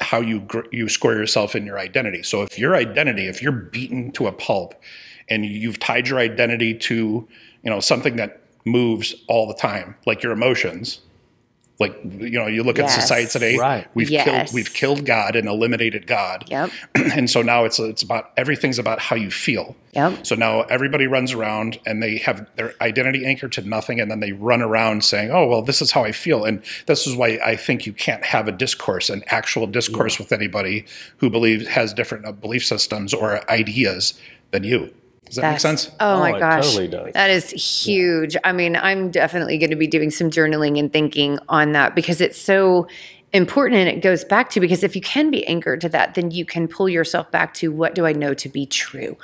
how 0.00 0.20
you 0.20 0.40
gr- 0.40 0.66
you 0.72 0.88
score 0.88 1.12
yourself 1.12 1.54
in 1.54 1.66
your 1.66 1.78
identity. 1.78 2.22
So, 2.22 2.42
if 2.42 2.58
your 2.58 2.76
identity, 2.76 3.26
if 3.26 3.42
you're 3.42 3.52
beaten 3.52 4.12
to 4.12 4.26
a 4.26 4.32
pulp, 4.32 4.74
and 5.28 5.44
you've 5.44 5.78
tied 5.78 6.08
your 6.08 6.18
identity 6.18 6.74
to, 6.74 7.26
you 7.62 7.70
know, 7.70 7.80
something 7.80 8.16
that 8.16 8.42
moves 8.64 9.14
all 9.28 9.46
the 9.46 9.54
time, 9.54 9.96
like 10.06 10.22
your 10.22 10.32
emotions. 10.32 11.00
Like 11.80 11.96
you 12.04 12.38
know, 12.38 12.46
you 12.46 12.62
look 12.62 12.78
Yes. 12.78 12.96
at 12.96 13.00
society 13.02 13.28
today. 13.28 13.56
Right. 13.58 13.86
We've 13.94 14.08
Yes. 14.08 14.24
killed 14.24 14.54
we've 14.54 14.72
killed 14.72 15.04
God 15.04 15.34
and 15.34 15.48
eliminated 15.48 16.06
God. 16.06 16.44
Yep. 16.48 16.70
and 16.94 17.28
so 17.28 17.42
now 17.42 17.64
it's 17.64 17.80
it's 17.80 18.02
about 18.02 18.30
everything's 18.36 18.78
about 18.78 19.00
how 19.00 19.16
you 19.16 19.28
feel. 19.30 19.74
Yep. 19.92 20.24
So 20.24 20.36
now 20.36 20.62
everybody 20.62 21.08
runs 21.08 21.32
around 21.32 21.78
and 21.84 22.00
they 22.00 22.18
have 22.18 22.46
their 22.54 22.74
identity 22.80 23.26
anchored 23.26 23.50
to 23.52 23.62
nothing, 23.62 23.98
and 24.00 24.08
then 24.08 24.20
they 24.20 24.30
run 24.32 24.62
around 24.62 25.02
saying, 25.04 25.30
"Oh, 25.32 25.46
well, 25.46 25.62
this 25.62 25.82
is 25.82 25.90
how 25.90 26.04
I 26.04 26.12
feel," 26.12 26.44
and 26.44 26.62
this 26.86 27.08
is 27.08 27.16
why 27.16 27.40
I 27.44 27.56
think 27.56 27.86
you 27.86 27.92
can't 27.92 28.24
have 28.24 28.46
a 28.46 28.52
discourse, 28.52 29.10
an 29.10 29.24
actual 29.28 29.66
discourse 29.66 30.18
with 30.18 30.30
anybody 30.32 30.84
who 31.18 31.28
believes 31.28 31.66
has 31.68 31.92
different 31.92 32.24
uh, 32.24 32.32
belief 32.32 32.64
systems 32.64 33.12
or 33.12 33.48
ideas 33.50 34.14
than 34.52 34.62
you. 34.62 34.92
Does 35.26 35.36
that 35.36 35.50
make 35.52 35.60
sense? 35.60 35.90
Oh, 36.00 36.16
Oh, 36.16 36.18
my 36.20 36.36
it 36.36 36.40
gosh. 36.40 36.64
totally 36.66 36.88
does. 36.88 37.12
That 37.14 37.30
is 37.30 37.50
huge. 37.50 38.36
I 38.44 38.52
mean, 38.52 38.76
I'm 38.76 39.10
definitely 39.10 39.58
going 39.58 39.70
to 39.70 39.76
be 39.76 39.86
doing 39.86 40.10
some 40.10 40.30
journaling 40.30 40.78
and 40.78 40.92
thinking 40.92 41.38
on 41.48 41.72
that 41.72 41.94
because 41.94 42.20
it's 42.20 42.38
so 42.38 42.86
important 43.32 43.80
and 43.80 43.88
it 43.88 44.00
goes 44.00 44.24
back 44.24 44.48
to 44.50 44.60
because 44.60 44.84
if 44.84 44.94
you 44.94 45.02
can 45.02 45.30
be 45.30 45.44
anchored 45.48 45.80
to 45.80 45.88
that, 45.88 46.14
then 46.14 46.30
you 46.30 46.44
can 46.44 46.68
pull 46.68 46.88
yourself 46.88 47.28
back 47.32 47.52
to 47.54 47.72
what 47.72 47.94
do 47.94 48.06
I 48.06 48.12
know 48.12 48.32
to 48.34 48.48
be 48.48 48.64
true? 48.66 49.16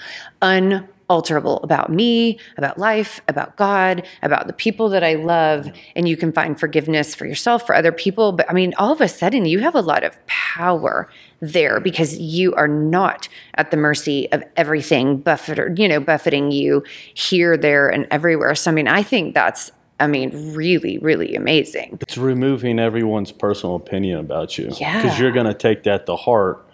Unalterable 1.11 1.59
about 1.65 1.91
me, 1.91 2.39
about 2.57 2.79
life, 2.79 3.21
about 3.27 3.57
God, 3.57 4.07
about 4.23 4.47
the 4.47 4.53
people 4.53 4.89
that 4.91 5.03
I 5.03 5.15
love. 5.15 5.69
And 5.97 6.09
you 6.09 6.17
can 6.17 6.31
find 6.31 6.59
forgiveness 6.59 7.17
for 7.17 7.27
yourself, 7.27 7.67
for 7.67 7.75
other 7.75 7.91
people. 7.91 8.31
But 8.31 8.49
I 8.49 8.53
mean, 8.53 8.75
all 8.79 8.93
of 8.93 9.01
a 9.01 9.09
sudden, 9.09 9.45
you 9.45 9.59
have 9.59 9.75
a 9.75 9.81
lot 9.81 10.05
of 10.05 10.17
power 10.29 11.11
there 11.41 11.81
because 11.81 12.17
you 12.17 12.55
are 12.55 12.69
not 12.69 13.29
at 13.55 13.73
the 13.73 13.77
mercy 13.77 14.31
of 14.31 14.45
everything 14.57 15.17
buffeted, 15.17 15.81
you 15.81 15.89
know, 15.89 15.99
buffeting 15.99 16.53
you 16.53 16.85
here, 17.15 17.57
there, 17.57 17.89
and 17.89 18.07
everywhere. 18.13 18.55
So 18.55 18.71
I 18.71 18.75
mean, 18.75 18.87
I 18.87 19.03
think 19.03 19.35
that's 19.35 19.73
I 19.99 20.07
mean, 20.07 20.55
really, 20.55 20.99
really 20.99 21.35
amazing. 21.35 21.99
It's 22.03 22.17
removing 22.17 22.79
everyone's 22.79 23.33
personal 23.33 23.75
opinion 23.75 24.21
about 24.21 24.57
you. 24.57 24.71
Yeah. 24.79 25.03
Because 25.03 25.19
you're 25.19 25.33
going 25.33 25.47
to 25.47 25.55
take 25.55 25.83
that 25.83 26.07
to 26.07 26.15
heart 26.15 26.65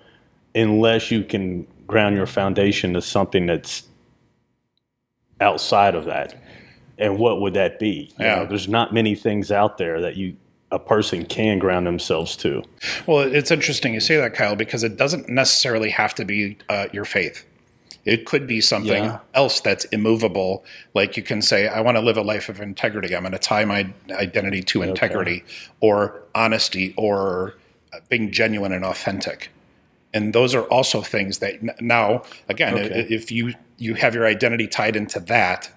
unless 0.54 1.10
you 1.10 1.24
can 1.24 1.66
ground 1.86 2.16
your 2.16 2.26
foundation 2.26 2.92
to 2.94 3.00
something 3.00 3.46
that's 3.46 3.84
outside 5.40 5.94
of 5.94 6.04
that. 6.06 6.34
And 6.98 7.18
what 7.18 7.40
would 7.40 7.54
that 7.54 7.78
be? 7.78 8.10
You 8.18 8.24
Yeah. 8.24 8.34
know, 8.36 8.46
there's 8.46 8.68
not 8.68 8.92
many 8.94 9.14
things 9.14 9.52
out 9.52 9.78
there 9.78 10.00
that 10.00 10.16
you 10.16 10.36
a 10.72 10.78
person 10.80 11.24
can 11.24 11.60
ground 11.60 11.86
themselves 11.86 12.34
to. 12.36 12.60
Well, 13.06 13.20
it's 13.20 13.52
interesting 13.52 13.94
you 13.94 14.00
say 14.00 14.16
that, 14.16 14.34
Kyle, 14.34 14.56
because 14.56 14.82
it 14.82 14.96
doesn't 14.96 15.28
necessarily 15.28 15.90
have 15.90 16.12
to 16.16 16.24
be 16.24 16.58
uh, 16.68 16.88
your 16.92 17.04
faith. 17.04 17.44
It 18.04 18.26
could 18.26 18.48
be 18.48 18.60
something 18.60 19.04
Yeah. 19.04 19.18
else 19.32 19.60
that's 19.60 19.84
immovable. 19.86 20.64
Like 20.92 21.16
you 21.16 21.22
can 21.22 21.40
say, 21.40 21.68
I 21.68 21.80
want 21.82 21.96
to 21.98 22.00
live 22.00 22.16
a 22.16 22.22
life 22.22 22.48
of 22.48 22.60
integrity. 22.60 23.14
I'm 23.14 23.22
going 23.22 23.32
to 23.32 23.38
tie 23.38 23.64
my 23.64 23.86
identity 24.10 24.60
to 24.64 24.82
integrity 24.82 25.44
or 25.80 26.20
honesty 26.34 26.94
or 26.96 27.54
being 28.08 28.32
genuine 28.32 28.72
and 28.72 28.84
authentic. 28.84 29.50
And 30.16 30.32
those 30.32 30.54
are 30.54 30.62
also 30.76 31.02
things 31.02 31.38
that 31.40 31.54
now, 31.80 32.23
again, 32.49 32.75
Okay. 32.75 33.06
if 33.11 33.30
you, 33.30 33.52
you 33.76 33.92
have 33.94 34.14
your 34.14 34.26
identity 34.26 34.66
tied 34.66 34.96
into 34.96 35.20
that, 35.20 35.70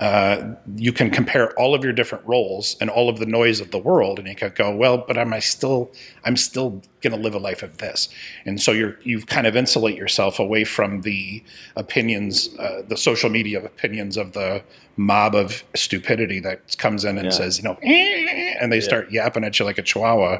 uh, 0.00 0.54
you 0.76 0.92
can 0.92 1.10
compare 1.10 1.52
all 1.60 1.74
of 1.74 1.84
your 1.84 1.92
different 1.92 2.26
roles 2.26 2.74
and 2.80 2.88
all 2.90 3.08
of 3.10 3.18
the 3.18 3.26
noise 3.26 3.60
of 3.60 3.70
the 3.70 3.78
world, 3.78 4.18
and 4.18 4.26
you 4.26 4.34
can 4.34 4.50
go, 4.54 4.74
well, 4.74 4.96
but 5.06 5.16
am 5.18 5.30
I 5.34 5.40
still? 5.40 5.92
I'm 6.24 6.38
still 6.38 6.80
going 7.02 7.12
to 7.14 7.18
live 7.26 7.34
a 7.34 7.38
life 7.38 7.62
of 7.62 7.76
this, 7.78 8.08
and 8.46 8.58
so 8.60 8.72
you're 8.72 8.98
you 9.02 9.20
kind 9.20 9.46
of 9.46 9.54
insulate 9.56 9.96
yourself 9.98 10.38
away 10.38 10.64
from 10.64 11.02
the 11.02 11.44
opinions, 11.76 12.48
uh, 12.58 12.80
the 12.88 12.96
social 12.96 13.28
media 13.28 13.62
opinions 13.62 14.16
of 14.16 14.32
the 14.32 14.62
mob 14.96 15.34
of 15.34 15.62
stupidity 15.76 16.40
that 16.40 16.78
comes 16.78 17.04
in 17.04 17.18
and 17.18 17.26
Yeah. 17.26 17.32
says, 17.40 17.58
you 17.58 17.64
know, 17.64 17.76
"Eh," 17.82 18.54
and 18.60 18.72
they 18.72 18.80
start 18.80 19.12
yapping 19.12 19.44
at 19.44 19.58
you 19.58 19.66
like 19.66 19.76
a 19.78 19.82
chihuahua. 19.82 20.38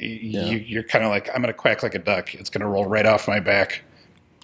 You, 0.00 0.58
you're 0.58 0.82
kind 0.82 1.04
of 1.04 1.10
like, 1.10 1.28
I'm 1.28 1.36
going 1.36 1.46
to 1.46 1.52
quack 1.52 1.82
like 1.82 1.94
a 1.94 1.98
duck. 1.98 2.34
It's 2.34 2.50
going 2.50 2.60
to 2.62 2.66
roll 2.66 2.86
right 2.86 3.06
off 3.06 3.28
my 3.28 3.40
back. 3.40 3.82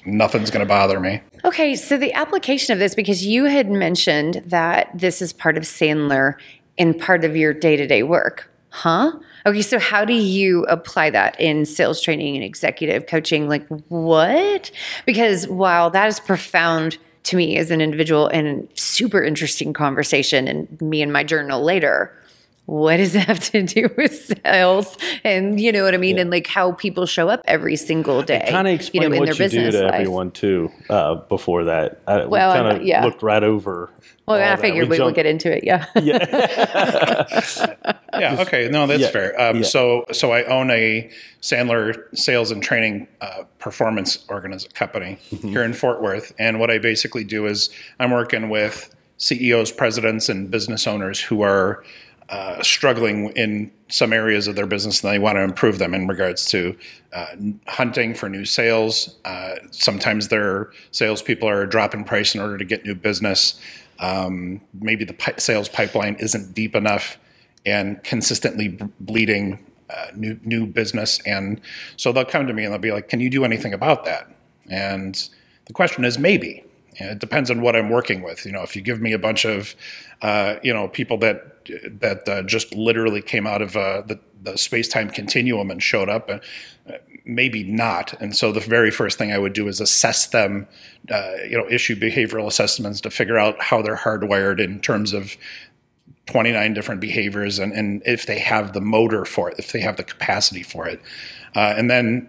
Nothing's 0.06 0.50
going 0.50 0.64
to 0.64 0.68
bother 0.68 0.98
me. 0.98 1.20
Okay, 1.44 1.76
so 1.76 1.96
the 1.98 2.12
application 2.14 2.72
of 2.72 2.78
this, 2.78 2.94
because 2.94 3.26
you 3.26 3.44
had 3.44 3.70
mentioned 3.70 4.42
that 4.46 4.90
this 4.94 5.20
is 5.20 5.32
part 5.32 5.56
of 5.58 5.64
Sandler 5.64 6.34
and 6.78 6.98
part 6.98 7.24
of 7.24 7.36
your 7.36 7.52
day 7.52 7.76
to 7.76 7.86
day 7.86 8.02
work, 8.02 8.50
huh? 8.70 9.12
Okay, 9.44 9.62
so 9.62 9.78
how 9.78 10.04
do 10.04 10.14
you 10.14 10.64
apply 10.64 11.10
that 11.10 11.38
in 11.38 11.66
sales 11.66 12.00
training 12.00 12.34
and 12.34 12.44
executive 12.44 13.06
coaching? 13.06 13.48
Like, 13.48 13.66
what? 13.88 14.70
Because 15.04 15.46
while 15.48 15.90
that 15.90 16.08
is 16.08 16.20
profound 16.20 16.96
to 17.24 17.36
me 17.36 17.58
as 17.58 17.70
an 17.70 17.82
individual 17.82 18.28
and 18.28 18.66
super 18.74 19.22
interesting 19.22 19.74
conversation, 19.74 20.48
and 20.48 20.80
me 20.80 21.02
and 21.02 21.12
my 21.12 21.24
journal 21.24 21.62
later, 21.62 22.14
what 22.70 22.98
does 22.98 23.16
it 23.16 23.20
have 23.24 23.40
to 23.40 23.62
do 23.76 23.90
with 23.96 24.32
sales 24.44 24.96
and 25.24 25.58
you 25.58 25.72
know 25.72 25.82
what 25.82 25.92
I 25.92 25.96
mean? 25.96 26.18
And 26.18 26.30
like 26.30 26.46
how 26.46 26.70
people 26.72 27.04
show 27.04 27.28
up 27.28 27.42
every 27.46 27.74
single 27.74 28.22
day. 28.22 28.46
Kind 28.48 28.68
of 28.68 28.72
you 28.72 28.76
explain 28.76 29.10
know, 29.10 29.14
in 29.16 29.18
what 29.20 29.26
their 29.26 29.34
you 29.34 29.38
do 29.50 29.56
business 29.56 29.74
to 29.74 29.82
life. 29.86 29.94
everyone 29.94 30.30
too. 30.30 30.70
Uh, 30.88 31.16
before 31.16 31.64
that, 31.64 32.00
I, 32.06 32.26
Well, 32.26 32.52
kind 32.54 32.66
I'm- 32.68 32.76
of 32.76 32.82
yeah. 32.86 33.04
looked 33.04 33.22
right 33.24 33.42
over. 33.42 33.90
Well, 34.26 34.36
all 34.38 34.44
I 34.44 34.50
that. 34.50 34.60
figured 34.60 34.88
we, 34.88 34.98
will 35.00 35.06
jumped- 35.06 35.16
get 35.16 35.26
into 35.26 35.50
it. 35.54 35.64
Yeah. 35.64 35.86
Yeah. 36.00 37.76
Okay. 38.40 38.68
No, 38.68 38.86
that's 38.86 39.00
Yeah, 39.00 39.10
fair. 39.10 39.40
Um, 39.40 39.58
yeah. 39.58 39.62
So, 39.62 40.04
so 40.12 40.32
I 40.32 40.44
own 40.44 40.70
a 40.70 41.10
Sandler 41.40 42.02
sales 42.16 42.50
and 42.50 42.62
training 42.62 43.08
uh, 43.20 43.44
performance 43.58 44.18
organiz- 44.28 44.72
company 44.74 45.18
Mm-hmm. 45.32 45.48
here 45.48 45.62
in 45.62 45.72
Fort 45.72 46.02
Worth, 46.02 46.32
and 46.38 46.60
what 46.60 46.70
I 46.70 46.78
basically 46.78 47.24
do 47.24 47.46
is 47.46 47.70
I'm 47.98 48.10
working 48.10 48.48
with 48.50 48.94
CEOs, 49.16 49.72
presidents, 49.72 50.28
and 50.28 50.50
business 50.50 50.86
owners 50.86 51.20
who 51.20 51.42
are 51.42 51.82
uh, 52.30 52.62
struggling 52.62 53.30
in 53.30 53.72
some 53.88 54.12
areas 54.12 54.46
of 54.46 54.54
their 54.54 54.66
business, 54.66 55.02
and 55.02 55.12
they 55.12 55.18
want 55.18 55.36
to 55.36 55.42
improve 55.42 55.78
them 55.78 55.92
in 55.94 56.06
regards 56.06 56.46
to 56.46 56.76
uh, 57.12 57.26
hunting 57.66 58.14
for 58.14 58.28
new 58.28 58.44
sales. 58.44 59.16
Uh, 59.24 59.56
sometimes 59.72 60.28
their 60.28 60.70
salespeople 60.92 61.48
are 61.48 61.66
dropping 61.66 62.04
price 62.04 62.34
in 62.34 62.40
order 62.40 62.56
to 62.56 62.64
get 62.64 62.84
new 62.84 62.94
business. 62.94 63.60
Um, 63.98 64.60
maybe 64.72 65.04
the 65.04 65.14
pi- 65.14 65.34
sales 65.38 65.68
pipeline 65.68 66.16
isn't 66.20 66.54
deep 66.54 66.76
enough 66.76 67.18
and 67.66 68.02
consistently 68.04 68.78
bleeding 69.00 69.58
uh, 69.90 70.06
new 70.14 70.38
new 70.44 70.66
business. 70.66 71.20
And 71.26 71.60
so 71.96 72.12
they'll 72.12 72.24
come 72.24 72.46
to 72.46 72.52
me 72.52 72.64
and 72.64 72.72
they'll 72.72 72.80
be 72.80 72.92
like, 72.92 73.08
"Can 73.08 73.18
you 73.18 73.28
do 73.28 73.44
anything 73.44 73.74
about 73.74 74.04
that?" 74.04 74.30
And 74.68 75.28
the 75.66 75.72
question 75.72 76.04
is 76.04 76.18
maybe. 76.18 76.64
It 77.06 77.18
depends 77.18 77.50
on 77.50 77.60
what 77.62 77.76
I'm 77.76 77.90
working 77.90 78.22
with. 78.22 78.44
You 78.44 78.52
know, 78.52 78.62
if 78.62 78.76
you 78.76 78.82
give 78.82 79.00
me 79.00 79.12
a 79.12 79.18
bunch 79.18 79.44
of, 79.44 79.74
uh, 80.22 80.56
you 80.62 80.72
know, 80.72 80.88
people 80.88 81.18
that 81.18 81.64
that 82.00 82.28
uh, 82.28 82.42
just 82.42 82.74
literally 82.74 83.22
came 83.22 83.46
out 83.46 83.62
of 83.62 83.76
uh, 83.76 84.02
the 84.02 84.18
the 84.42 84.56
space 84.56 84.88
time 84.88 85.10
continuum 85.10 85.70
and 85.70 85.82
showed 85.82 86.08
up, 86.08 86.30
uh, 86.30 86.38
maybe 87.24 87.62
not. 87.62 88.14
And 88.20 88.36
so 88.36 88.52
the 88.52 88.60
very 88.60 88.90
first 88.90 89.18
thing 89.18 89.32
I 89.32 89.38
would 89.38 89.52
do 89.52 89.68
is 89.68 89.80
assess 89.80 90.28
them, 90.28 90.66
uh, 91.10 91.34
you 91.48 91.56
know, 91.56 91.68
issue 91.68 91.94
behavioral 91.94 92.46
assessments 92.46 93.00
to 93.02 93.10
figure 93.10 93.38
out 93.38 93.60
how 93.60 93.82
they're 93.82 93.96
hardwired 93.96 94.58
in 94.58 94.80
terms 94.80 95.12
of 95.12 95.36
29 96.26 96.74
different 96.74 97.00
behaviors 97.00 97.58
and, 97.58 97.72
and 97.72 98.02
if 98.06 98.26
they 98.26 98.38
have 98.38 98.72
the 98.72 98.80
motor 98.80 99.24
for 99.24 99.50
it, 99.50 99.58
if 99.58 99.72
they 99.72 99.80
have 99.80 99.96
the 99.96 100.04
capacity 100.04 100.62
for 100.62 100.86
it. 100.86 101.00
Uh, 101.54 101.74
and 101.76 101.90
then 101.90 102.28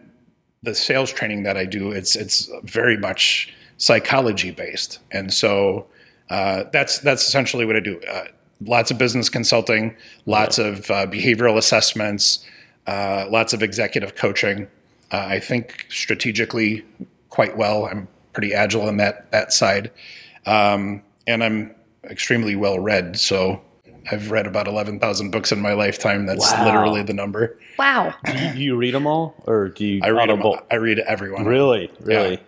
the 0.64 0.76
sales 0.76 1.12
training 1.12 1.44
that 1.44 1.58
I 1.58 1.66
do, 1.66 1.92
it's 1.92 2.16
it's 2.16 2.50
very 2.64 2.98
much 2.98 3.54
psychology 3.82 4.52
based. 4.52 5.00
And 5.12 5.34
so 5.34 5.88
uh, 6.30 6.66
that's 6.72 7.00
that's 7.00 7.28
essentially 7.28 7.66
what 7.66 7.76
I 7.76 7.80
do. 7.80 8.00
Uh, 8.10 8.26
lots 8.62 8.92
of 8.92 8.98
business 9.00 9.28
consulting, 9.28 9.96
lots 10.28 10.60
of 10.60 10.90
uh, 10.92 11.08
behavioral 11.08 11.58
assessments, 11.58 12.46
uh, 12.86 13.26
lots 13.30 13.54
of 13.54 13.64
executive 13.64 14.16
coaching. 14.16 14.68
Uh, 15.12 15.26
I 15.36 15.40
think 15.40 15.88
strategically 15.90 16.86
quite 17.30 17.58
well. 17.58 17.86
I'm 17.88 18.08
pretty 18.34 18.54
agile 18.54 18.88
in 18.88 18.98
that 18.98 19.30
that 19.32 19.52
side, 19.52 19.92
um, 20.46 21.02
and 21.28 21.44
I'm 21.44 21.74
extremely 22.06 22.56
well 22.56 22.80
read. 22.80 23.18
So 23.20 23.62
I've 24.12 24.30
read 24.32 24.46
about 24.46 24.68
eleven 24.68 25.00
thousand 25.00 25.32
books 25.32 25.52
in 25.52 25.60
my 25.60 25.74
lifetime. 25.74 26.28
That's 26.28 26.52
Wow. 26.52 26.66
literally 26.66 27.02
the 27.04 27.14
number. 27.14 27.58
Wow. 27.80 28.14
do 28.26 28.60
you 28.60 28.76
read 28.78 28.94
them 28.94 29.08
all, 29.08 29.34
or 29.48 29.70
do 29.70 29.86
you 29.86 30.02
I 30.04 30.10
read 30.12 30.30
them. 30.30 30.40
audible? 30.40 30.60
I 30.70 30.76
read 30.76 31.00
everyone. 31.00 31.46
Really, 31.46 31.92
really. 32.02 32.40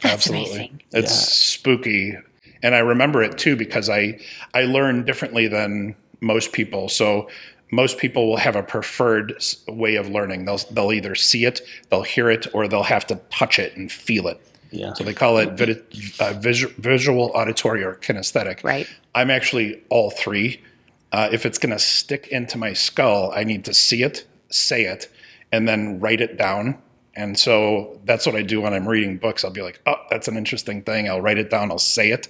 That's 0.00 0.14
Absolutely. 0.14 0.50
amazing. 0.50 0.82
It's 0.92 1.12
spooky. 1.12 2.16
And 2.62 2.74
I 2.74 2.78
remember 2.78 3.22
it 3.22 3.38
too 3.38 3.56
because 3.56 3.88
I 3.88 4.20
I 4.54 4.62
learn 4.62 5.04
differently 5.04 5.48
than 5.48 5.94
most 6.20 6.52
people. 6.52 6.88
So 6.88 7.28
most 7.70 7.98
people 7.98 8.28
will 8.28 8.36
have 8.36 8.56
a 8.56 8.62
preferred 8.62 9.42
way 9.68 9.96
of 9.96 10.08
learning. 10.08 10.44
They'll 10.44 10.58
they'll 10.70 10.92
either 10.92 11.14
see 11.14 11.44
it, 11.44 11.60
they'll 11.90 12.02
hear 12.02 12.30
it, 12.30 12.46
or 12.54 12.68
they'll 12.68 12.82
have 12.82 13.06
to 13.08 13.16
touch 13.30 13.58
it 13.58 13.76
and 13.76 13.90
feel 13.90 14.28
it. 14.28 14.40
Yeah. 14.70 14.92
So 14.94 15.04
they 15.04 15.14
call 15.14 15.38
it 15.38 15.52
vid- 15.52 15.84
uh, 16.20 16.34
visu- 16.34 16.72
visual, 16.78 17.30
auditory, 17.34 17.82
or 17.82 17.94
kinesthetic. 17.96 18.62
Right. 18.62 18.86
I'm 19.14 19.30
actually 19.30 19.82
all 19.88 20.10
three. 20.10 20.62
Uh, 21.10 21.28
if 21.32 21.46
it's 21.46 21.56
going 21.58 21.72
to 21.72 21.78
stick 21.78 22.28
into 22.28 22.58
my 22.58 22.74
skull, 22.74 23.32
I 23.34 23.44
need 23.44 23.64
to 23.64 23.72
see 23.72 24.02
it, 24.02 24.26
say 24.50 24.84
it, 24.84 25.10
and 25.50 25.66
then 25.66 26.00
write 26.00 26.20
it 26.20 26.36
down. 26.36 26.76
And 27.18 27.36
so 27.38 27.98
that's 28.04 28.24
what 28.26 28.36
I 28.36 28.42
do 28.42 28.60
when 28.60 28.72
I'm 28.72 28.86
reading 28.88 29.18
books. 29.18 29.44
I'll 29.44 29.50
be 29.50 29.60
like, 29.62 29.80
oh, 29.86 29.96
that's 30.08 30.28
an 30.28 30.36
interesting 30.36 30.82
thing. 30.82 31.08
I'll 31.08 31.20
write 31.20 31.36
it 31.36 31.50
down, 31.50 31.70
I'll 31.72 31.78
say 31.78 32.10
it. 32.12 32.28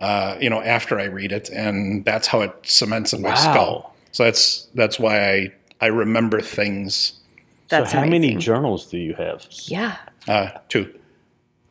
uh, 0.00 0.36
you 0.40 0.50
know, 0.50 0.60
after 0.62 0.98
I 0.98 1.04
read 1.04 1.30
it, 1.30 1.48
and 1.50 2.04
that's 2.04 2.26
how 2.26 2.40
it 2.40 2.52
cements 2.64 3.12
in 3.12 3.22
my 3.22 3.28
Wow. 3.30 3.34
skull. 3.36 3.96
So 4.12 4.24
that's 4.24 4.66
that's 4.74 4.98
why 4.98 5.16
I 5.32 5.52
I 5.80 5.86
remember 5.86 6.40
things. 6.40 7.20
That's 7.68 7.92
so 7.92 7.98
how 8.00 8.04
many 8.06 8.34
journals 8.36 8.86
do 8.86 8.98
you 8.98 9.14
have? 9.14 9.46
Yeah. 9.66 9.96
Uh, 10.26 10.50
two, 10.68 10.92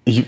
You, 0.06 0.26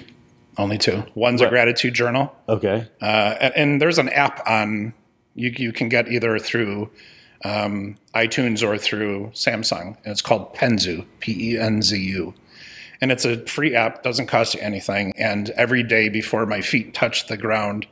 only 0.58 0.78
two. 0.78 1.04
One's 1.16 1.42
a 1.42 1.48
gratitude 1.50 1.94
journal, 1.94 2.36
okay. 2.50 2.88
uh, 3.02 3.36
and, 3.40 3.54
and 3.56 3.82
there's 3.82 3.98
an 4.00 4.10
app 4.10 4.42
on 4.48 4.94
you. 5.36 5.52
You 5.56 5.72
can 5.72 5.90
get 5.90 6.08
either 6.08 6.38
through 6.40 6.90
um, 7.46 7.96
iTunes 8.16 8.68
or 8.68 8.78
through 8.78 9.28
Samsung, 9.34 9.96
and 10.04 10.08
it's 10.08 10.22
called 10.22 10.54
Penzu, 10.56 11.06
P 11.20 11.52
E 11.52 11.60
N 11.60 11.82
Z 11.82 11.96
U. 11.96 12.34
And 13.02 13.12
it's 13.12 13.26
a 13.26 13.46
free 13.46 13.76
app, 13.76 14.02
doesn't 14.02 14.28
cost 14.28 14.56
you 14.56 14.62
anything. 14.62 15.14
And 15.16 15.52
every 15.52 15.84
day 15.84 16.10
before 16.10 16.46
my 16.48 16.62
feet 16.62 16.94
touch 16.94 17.28
the 17.28 17.38
ground 17.38 17.86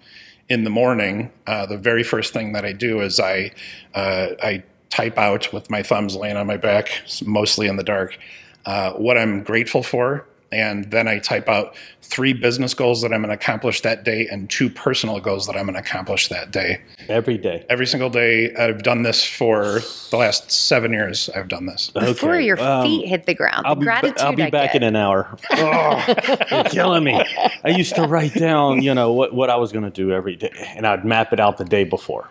in 0.50 0.64
the 0.64 0.70
morning, 0.70 1.32
uh, 1.46 1.68
the 1.68 1.78
very 1.78 2.04
first 2.04 2.34
thing 2.34 2.54
that 2.54 2.66
I 2.66 2.74
do 2.74 3.02
is 3.02 3.20
I 3.20 3.52
uh, 3.94 4.30
I 4.42 4.64
type 4.90 5.18
out 5.18 5.54
with 5.54 5.70
my 5.70 5.84
thumbs 5.84 6.16
laying 6.16 6.38
on 6.38 6.48
my 6.48 6.58
back, 6.58 7.04
mostly 7.26 7.68
in 7.68 7.76
the 7.78 7.84
dark, 7.84 8.18
uh, 8.66 8.94
what 8.94 9.18
I'm 9.18 9.44
grateful 9.44 9.84
for. 9.84 10.26
And 10.54 10.92
then 10.92 11.08
I 11.08 11.20
type 11.20 11.50
out 11.50 11.76
three 12.02 12.34
business 12.34 12.74
goals 12.76 13.02
that 13.02 13.12
I'm 13.12 13.22
going 13.22 13.30
to 13.30 13.34
accomplish 13.34 13.82
that 13.82 14.04
day 14.04 14.28
and 14.32 14.50
two 14.50 14.70
personal 14.70 15.20
goals 15.20 15.48
that 15.48 15.56
I'm 15.56 15.64
going 15.66 15.74
to 15.74 15.80
accomplish 15.80 16.28
that 16.28 16.52
day. 16.52 16.82
Every 17.10 17.38
day. 17.40 17.66
Every 17.70 17.88
single 17.88 18.10
day, 18.10 18.54
I've 18.56 18.84
done 18.84 19.02
this 19.02 19.26
for 19.26 19.80
the 20.12 20.18
last 20.18 20.52
seven 20.52 20.94
years. 20.94 21.30
I've 21.36 21.48
done 21.48 21.66
this. 21.66 21.90
Before 21.90 22.36
Okay, 22.36 22.46
your 22.46 22.60
um, 22.62 22.84
feet 22.86 23.08
hit 23.08 23.26
the 23.26 23.34
ground, 23.34 23.66
I'll 23.66 23.74
the 23.76 23.80
be, 23.82 23.86
ba- 23.86 23.92
gratitude 24.02 24.20
I'll 24.22 24.36
be 24.36 24.44
I 24.44 24.50
back 24.52 24.74
get. 24.74 24.84
in 24.84 24.90
an 24.90 24.96
hour. 24.96 25.36
Oh, 25.52 26.16
you're 26.52 26.64
killing 26.66 27.04
me. 27.04 27.20
I 27.64 27.70
used 27.70 27.96
to 27.96 28.04
write 28.04 28.34
down, 28.36 28.84
you 28.84 28.94
know, 28.94 29.12
what, 29.12 29.34
what 29.34 29.50
I 29.50 29.56
was 29.56 29.72
going 29.72 29.86
to 29.86 29.90
do 29.92 30.12
every 30.12 30.36
day, 30.36 30.52
and 30.76 30.86
I'd 30.86 31.04
map 31.06 31.34
it 31.34 31.40
out 31.40 31.58
the 31.58 31.66
day 31.66 31.84
before, 31.84 32.28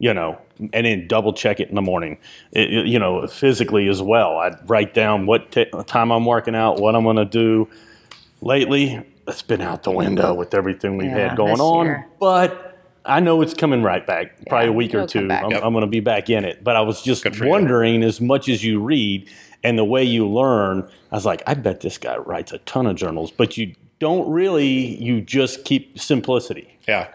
you 0.00 0.12
know, 0.12 0.36
and 0.72 0.84
then 0.86 1.06
double 1.06 1.32
check 1.32 1.60
it 1.60 1.68
in 1.68 1.74
the 1.76 1.82
morning, 1.82 2.16
It- 2.52 2.72
it- 2.72 2.86
you 2.86 2.98
know, 2.98 3.24
physically 3.28 3.86
as 3.86 4.02
well. 4.02 4.38
I'd 4.38 4.56
write 4.68 4.94
down 4.94 5.26
what 5.26 5.52
t- 5.52 5.66
time 5.86 6.10
I'm 6.10 6.24
working 6.26 6.56
out, 6.56 6.80
what 6.80 6.96
I'm 6.96 7.04
going 7.04 7.16
to 7.16 7.24
do. 7.24 7.68
Lately, 8.42 9.00
it's 9.28 9.42
been 9.42 9.60
out 9.60 9.82
the 9.82 9.90
window 9.90 10.32
with 10.34 10.54
everything 10.54 10.96
we've 10.96 11.10
Yeah, 11.10 11.28
had 11.28 11.36
going 11.36 11.60
on, 11.60 11.84
year. 11.86 12.06
but 12.18 12.78
I 13.04 13.20
know 13.20 13.42
it's 13.42 13.54
coming 13.54 13.82
right 13.82 14.06
back. 14.06 14.32
Probably 14.48 14.68
a 14.68 14.72
week 14.72 14.94
or 14.94 15.06
two. 15.06 15.28
I'm, 15.30 15.50
Yep. 15.50 15.60
I'm 15.62 15.72
going 15.72 15.82
to 15.84 15.90
be 15.90 16.00
back 16.00 16.30
in 16.30 16.44
it. 16.44 16.64
But 16.64 16.76
I 16.76 16.80
was 16.80 17.02
just 17.02 17.22
Good 17.22 17.36
for 17.36 17.44
you. 17.44 17.50
wondering, 17.50 18.02
as 18.02 18.20
much 18.20 18.48
as 18.48 18.64
you 18.64 18.80
read 18.80 19.28
and 19.62 19.78
the 19.78 19.84
way 19.84 20.02
you 20.04 20.26
learn, 20.26 20.88
I 21.12 21.16
was 21.16 21.26
like, 21.26 21.42
I 21.46 21.54
bet 21.54 21.80
this 21.82 21.98
guy 21.98 22.16
writes 22.16 22.52
a 22.52 22.58
ton 22.58 22.86
of 22.86 22.96
journals, 22.96 23.30
but 23.30 23.56
you 23.58 23.74
don't 23.98 24.30
really. 24.30 24.96
You 25.02 25.20
just 25.20 25.64
keep 25.66 25.98
simplicity 25.98 26.78
Yeah, 26.88 27.08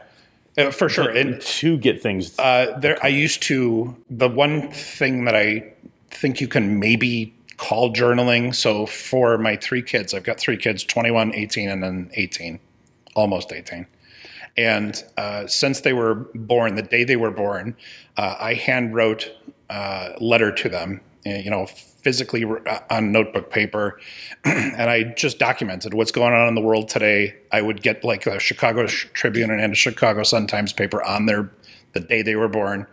Uh, 0.57 0.71
for 0.71 0.87
sure. 0.89 1.09
And 1.09 1.41
to 1.41 1.77
get 1.77 2.01
things. 2.01 2.37
Uh, 2.39 2.77
there, 2.79 2.97
I 3.03 3.09
used 3.09 3.41
to. 3.43 3.95
The 4.09 4.29
one 4.29 4.71
thing 4.71 5.25
that 5.25 5.35
I 5.35 5.73
think 6.09 6.39
you 6.39 6.47
can 6.47 6.79
maybe 6.79 7.33
call 7.57 7.93
journaling. 7.93 8.55
So 8.55 8.85
for 8.85 9.37
my 9.37 9.55
three 9.57 9.81
kids, 9.81 10.13
I've 10.13 10.23
got 10.23 10.39
three 10.39 10.57
kids: 10.57 10.83
21, 10.83 11.35
18, 11.35 11.69
and 11.69 11.83
then 11.83 12.09
18, 12.13 12.59
almost 13.15 13.51
18. 13.51 13.85
And 14.57 15.03
uh, 15.17 15.47
since 15.47 15.81
they 15.81 15.91
were 15.91 16.15
born, 16.33 16.75
the 16.75 16.81
day 16.81 17.03
they 17.03 17.17
were 17.17 17.31
born, 17.31 17.75
uh, 18.15 18.35
I 18.39 18.53
hand 18.53 18.95
wrote 18.95 19.29
a 19.69 20.15
letter 20.21 20.51
to 20.53 20.69
them. 20.69 21.01
uh, 21.25 21.31
You 21.31 21.49
know, 21.49 21.67
physically 22.05 22.45
uh, 22.45 22.79
on 22.91 23.11
notebook 23.11 23.49
paper, 23.49 23.99
and 24.45 24.89
I 24.91 25.03
just 25.03 25.39
documented 25.39 25.95
what's 25.95 26.11
going 26.11 26.35
on 26.35 26.47
in 26.47 26.53
the 26.53 26.61
world 26.61 26.87
today. 26.87 27.35
I 27.51 27.63
would 27.63 27.81
get 27.81 28.03
like 28.03 28.27
a 28.27 28.39
Chicago 28.39 28.85
Tribune 28.85 29.49
and 29.49 29.73
a 29.73 29.75
Chicago 29.75 30.21
Sun 30.21 30.45
Times 30.45 30.71
paper 30.71 31.03
on 31.03 31.25
their 31.25 31.51
the 31.93 32.01
day 32.01 32.21
they 32.21 32.35
were 32.35 32.47
born, 32.47 32.85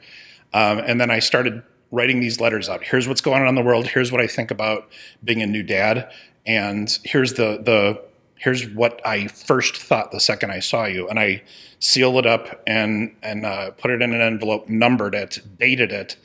um, 0.54 0.78
and 0.78 0.98
then 0.98 1.10
I 1.10 1.18
started 1.18 1.62
writing 1.90 2.20
these 2.20 2.40
letters 2.40 2.70
out. 2.70 2.82
Here's 2.82 3.06
what's 3.06 3.20
going 3.20 3.42
on 3.42 3.48
in 3.48 3.54
the 3.54 3.62
world. 3.62 3.86
Here's 3.88 4.10
what 4.10 4.22
I 4.22 4.26
think 4.26 4.50
about 4.50 4.90
being 5.22 5.42
a 5.42 5.46
new 5.46 5.62
dad, 5.62 6.10
and 6.46 6.98
here's 7.04 7.34
the 7.34 7.60
the 7.62 8.02
here's 8.36 8.66
what 8.70 9.00
I 9.06 9.28
first 9.28 9.76
thought 9.76 10.10
the 10.10 10.20
second 10.20 10.52
I 10.52 10.60
saw 10.60 10.86
you, 10.86 11.06
and 11.06 11.18
I 11.18 11.42
sealed 11.80 12.16
it 12.16 12.26
up 12.26 12.62
and 12.66 13.14
and 13.22 13.44
uh, 13.44 13.72
put 13.72 13.90
it 13.90 14.00
in 14.00 14.14
an 14.14 14.22
envelope, 14.22 14.70
numbered 14.70 15.14
it, 15.14 15.38
dated 15.58 15.92
it. 15.92 16.16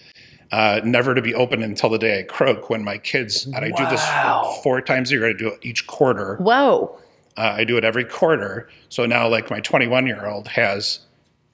Uh, 0.51 0.79
never 0.83 1.13
to 1.13 1.21
be 1.21 1.35
open 1.35 1.61
until 1.61 1.89
the 1.89 1.97
day 1.97 2.19
I 2.19 2.23
croak 2.23 2.69
when 2.69 2.83
my 2.83 2.97
kids, 2.97 3.45
and 3.45 3.57
I 3.57 3.69
do 3.69 3.85
this 3.89 4.63
four 4.63 4.81
times 4.81 5.11
a 5.11 5.15
year. 5.15 5.29
I 5.29 5.33
do 5.33 5.49
it 5.49 5.59
each 5.61 5.87
quarter. 5.87 6.37
Whoa. 6.37 6.97
Uh, 7.35 7.55
I 7.57 7.63
do 7.65 7.77
it 7.77 7.83
every 7.83 8.05
quarter. 8.05 8.69
So 8.89 9.05
now, 9.05 9.27
like 9.27 9.49
my 9.51 9.59
21 9.59 10.07
year 10.07 10.25
old 10.25 10.47
has, 10.49 10.99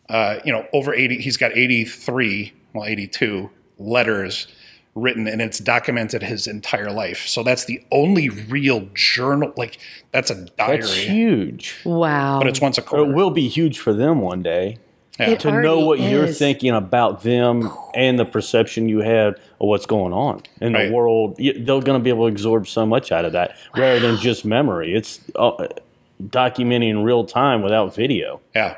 uh, 0.10 0.38
you 0.45 0.51
know, 0.53 0.67
over 0.73 0.93
80. 0.93 1.17
He's 1.17 1.38
got 1.38 1.58
83, 1.58 2.53
well, 2.73 2.86
82 2.86 3.49
letters 3.79 4.47
written, 4.95 5.27
and 5.27 5.41
it's 5.41 5.58
documented 5.58 6.21
his 6.21 6.45
entire 6.45 6.91
life. 6.91 7.27
So 7.27 7.41
that's 7.41 7.65
the 7.65 7.84
only 7.91 8.29
real 8.29 8.88
journal. 8.93 9.51
Like 9.58 9.79
that's 10.12 10.29
a 10.29 10.45
diary, 10.45 10.82
That's 10.82 10.93
huge. 10.93 11.75
Wow. 11.84 12.38
but 12.39 12.47
it's 12.47 12.62
once 12.62 12.77
a 12.77 12.82
quarter. 12.82 13.10
It 13.12 13.15
will 13.15 13.32
be 13.32 13.47
huge 13.47 13.79
for 13.79 13.91
them 13.91 14.21
one 14.21 14.43
day 14.43 14.77
Yeah. 15.19 15.36
To 15.36 15.52
know 15.62 15.84
already 15.84 16.02
what 16.04 16.12
you're 16.12 16.28
thinking 16.28 16.71
about 16.71 17.21
them 17.21 17.69
and 17.93 18.17
the 18.17 18.26
perception 18.26 18.89
you 18.89 18.99
have 18.99 19.36
of 19.62 19.67
what's 19.67 19.86
going 19.86 20.12
on 20.12 20.41
in 20.60 20.73
Right. 20.73 20.88
the 20.88 20.93
world. 20.93 21.36
They're 21.38 21.54
going 21.82 21.84
to 21.84 21.99
be 21.99 22.10
able 22.10 22.26
to 22.28 22.32
absorb 22.32 22.67
so 22.67 22.86
much 22.86 23.12
out 23.12 23.23
of 23.23 23.34
that 23.34 23.56
rather 23.78 23.99
than 23.99 24.17
just 24.17 24.43
memory. 24.43 24.95
It's 24.95 25.19
uh, 25.36 25.67
documenting 26.21 26.89
in 26.89 27.04
real 27.04 27.26
time 27.26 27.62
without 27.62 27.93
video. 27.93 28.41
Yeah. 28.56 28.76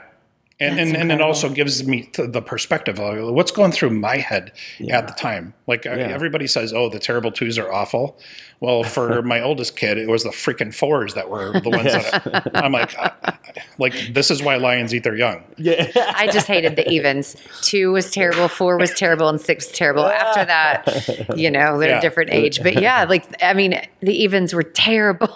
And, 0.57 0.77
That's 0.79 0.89
and, 0.91 0.97
and 0.97 1.11
it 1.11 1.19
also 1.21 1.49
gives 1.49 1.85
me 1.85 2.03
th- 2.03 2.31
the 2.31 2.41
perspective 2.41 2.97
of 2.97 3.33
what's 3.33 3.51
going 3.51 3.73
through 3.73 3.89
my 3.89 4.15
head 4.17 4.53
at 4.89 5.05
the 5.07 5.13
time. 5.13 5.53
Like 5.67 5.85
uh, 5.85 5.89
everybody 5.89 6.47
says, 6.47 6.71
oh, 6.71 6.87
the 6.87 6.97
terrible 6.99 7.29
twos 7.33 7.57
are 7.57 7.69
awful. 7.73 8.17
Well, 8.61 8.83
for 8.83 9.21
my 9.33 9.41
oldest 9.41 9.75
kid, 9.75 9.97
it 9.97 10.07
was 10.07 10.23
the 10.23 10.29
freaking 10.29 10.73
fours 10.73 11.13
that 11.15 11.29
were 11.29 11.59
the 11.59 11.69
ones 11.69 11.91
that 11.91 12.51
I'm 12.55 12.71
like, 12.71 12.97
I, 12.97 13.11
I- 13.25 13.37
like 13.77 14.13
this 14.13 14.31
is 14.31 14.41
why 14.41 14.55
lions 14.55 14.93
eat 14.93 15.03
their 15.03 15.15
young. 15.17 15.43
Yeah. 15.57 15.91
I 16.15 16.27
just 16.27 16.47
hated 16.47 16.77
the 16.77 16.89
evens. 16.89 17.35
Two 17.61 17.91
was 17.91 18.09
terrible, 18.09 18.47
four 18.47 18.77
was 18.77 18.93
terrible, 18.93 19.27
and 19.27 19.39
six 19.41 19.67
was 19.67 19.77
terrible. 19.77 20.05
After 20.05 20.45
that, 20.45 21.37
you 21.37 21.51
know, 21.51 21.77
they're 21.77 21.89
Yeah. 21.89 21.97
a 21.97 22.01
different 22.01 22.31
age. 22.31 22.63
But 22.63 22.81
yeah, 22.81 23.03
like 23.03 23.25
I 23.43 23.53
mean, 23.53 23.81
the 24.01 24.13
evens 24.13 24.53
were 24.53 24.63
terrible. 24.63 25.29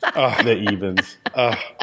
The 0.00 0.68
evens. 0.70 1.16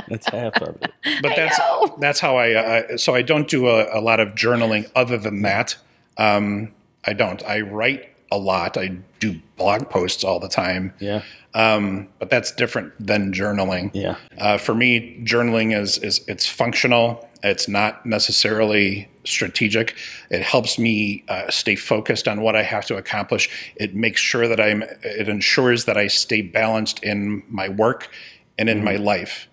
That's 0.07 0.27
half 0.27 0.61
of 0.61 0.77
it. 0.81 0.91
But 1.21 1.35
that's 1.35 1.57
know. 1.59 1.95
that's 1.99 2.19
how 2.19 2.37
I. 2.37 2.53
Uh, 2.53 2.97
so 2.97 3.15
I 3.15 3.21
don't 3.21 3.47
do 3.47 3.67
a, 3.67 3.99
a 3.99 4.01
lot 4.01 4.19
of 4.19 4.29
journaling 4.29 4.89
other 4.95 5.17
than 5.17 5.41
that. 5.43 5.77
Um, 6.17 6.73
I 7.05 7.13
don't. 7.13 7.43
I 7.43 7.61
write 7.61 8.09
a 8.31 8.37
lot. 8.37 8.77
I 8.77 8.97
do 9.19 9.39
blog 9.57 9.89
posts 9.89 10.23
all 10.23 10.39
the 10.39 10.49
time. 10.49 10.93
Yeah. 10.99 11.23
Um, 11.53 12.09
but 12.19 12.29
that's 12.29 12.51
different 12.51 12.93
than 12.99 13.33
journaling. 13.33 13.91
Yeah. 13.93 14.17
Uh, 14.37 14.57
for 14.57 14.75
me, 14.75 15.21
journaling 15.23 15.77
is 15.77 15.97
is 15.97 16.23
it's 16.27 16.47
functional. 16.47 17.27
It's 17.43 17.67
not 17.67 18.05
necessarily 18.05 19.07
strategic. 19.25 19.95
It 20.29 20.41
helps 20.41 20.77
me 20.79 21.23
uh, 21.27 21.49
stay 21.49 21.75
focused 21.75 22.27
on 22.27 22.41
what 22.41 22.55
I 22.55 22.63
have 22.63 22.85
to 22.87 22.97
accomplish. 22.97 23.73
It 23.75 23.95
makes 23.95 24.21
sure 24.21 24.47
that 24.47 24.59
I'm. 24.59 24.83
It 25.03 25.27
ensures 25.27 25.85
that 25.85 25.97
I 25.97 26.07
stay 26.07 26.41
balanced 26.41 27.03
in 27.03 27.43
my 27.49 27.69
work 27.69 28.09
and 28.57 28.69
in 28.69 28.83
my 28.83 28.95
life. 28.95 29.47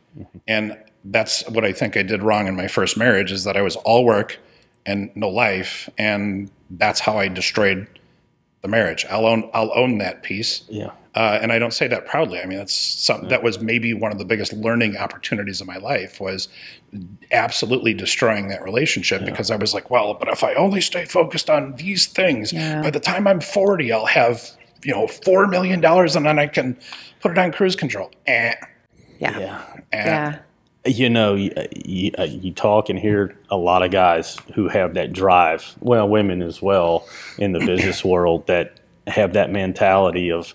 And 0.46 0.76
that's 1.04 1.48
what 1.48 1.64
I 1.64 1.72
think 1.72 1.96
I 1.96 2.02
did 2.02 2.22
wrong 2.22 2.46
in 2.46 2.54
my 2.54 2.68
first 2.68 2.96
marriage 2.96 3.32
is 3.32 3.44
that 3.44 3.56
I 3.56 3.62
was 3.62 3.76
all 3.76 4.04
work 4.04 4.38
and 4.87 5.11
no 5.14 5.28
life, 5.28 5.88
and 5.98 6.50
that's 6.70 7.00
how 7.00 7.18
I 7.18 7.28
destroyed 7.28 7.87
the 8.62 8.68
marriage. 8.68 9.04
I'll 9.11 9.26
own. 9.26 9.50
I'll 9.54 9.72
own 9.74 9.98
that 9.98 10.22
piece. 10.22 10.62
Yeah. 10.68 10.90
Uh, 11.14 11.38
and 11.42 11.53
I 11.53 11.59
don't 11.59 11.75
say 11.75 11.88
that 11.88 12.07
proudly. 12.07 12.40
I 12.40 12.46
mean, 12.46 12.57
that's 12.59 12.72
something 12.75 13.29
that 13.29 13.42
was 13.42 13.61
maybe 13.61 13.92
one 13.92 14.12
of 14.12 14.18
the 14.18 14.25
biggest 14.25 14.53
learning 14.55 14.96
opportunities 14.96 15.61
of 15.61 15.66
my 15.66 15.77
life 15.77 16.20
was 16.20 16.48
absolutely 17.31 17.92
destroying 17.94 18.48
that 18.48 18.62
relationship 18.62 19.25
because 19.25 19.51
I 19.51 19.57
was 19.57 19.75
like, 19.75 19.90
well, 19.90 20.14
but 20.14 20.29
if 20.29 20.42
I 20.42 20.55
only 20.55 20.81
stay 20.81 21.05
focused 21.05 21.51
on 21.51 21.75
these 21.77 22.07
things, 22.07 22.53
Yeah. 22.53 22.83
by 22.83 22.90
the 22.90 23.01
time 23.01 23.27
I'm 23.27 23.40
40, 23.40 23.92
I'll 23.92 24.07
have, 24.07 24.42
you 24.85 24.92
know, 24.94 25.07
$4 25.07 25.51
million 25.51 25.85
and 25.85 26.27
then 26.27 26.38
I 26.38 26.46
can 26.46 26.79
put 27.20 27.33
it 27.33 27.38
on 27.38 27.53
cruise 27.53 27.77
control. 27.77 28.11
Eh, 28.27 28.55
Yeah. 29.18 29.38
Yeah. 29.38 29.62
eh. 29.92 30.05
Yeah. 30.07 30.38
You 30.85 31.11
know, 31.11 31.35
you, 31.37 31.53
you, 31.85 32.11
uh, 32.18 32.25
you 32.25 32.53
talk 32.53 32.88
and 32.88 32.98
hear 32.98 33.37
a 33.51 33.57
lot 33.57 33.83
of 33.85 33.92
guys 33.92 34.37
who 34.55 34.66
have 34.68 34.94
that 34.94 35.12
drive. 35.12 35.77
Well, 35.81 36.09
women 36.09 36.42
as 36.42 36.61
well 36.61 37.07
in 37.38 37.53
the 37.53 37.61
business 37.61 38.05
world 38.05 38.46
that 38.48 38.81
have 39.07 39.35
that 39.35 39.51
mentality 39.51 40.33
of, 40.33 40.55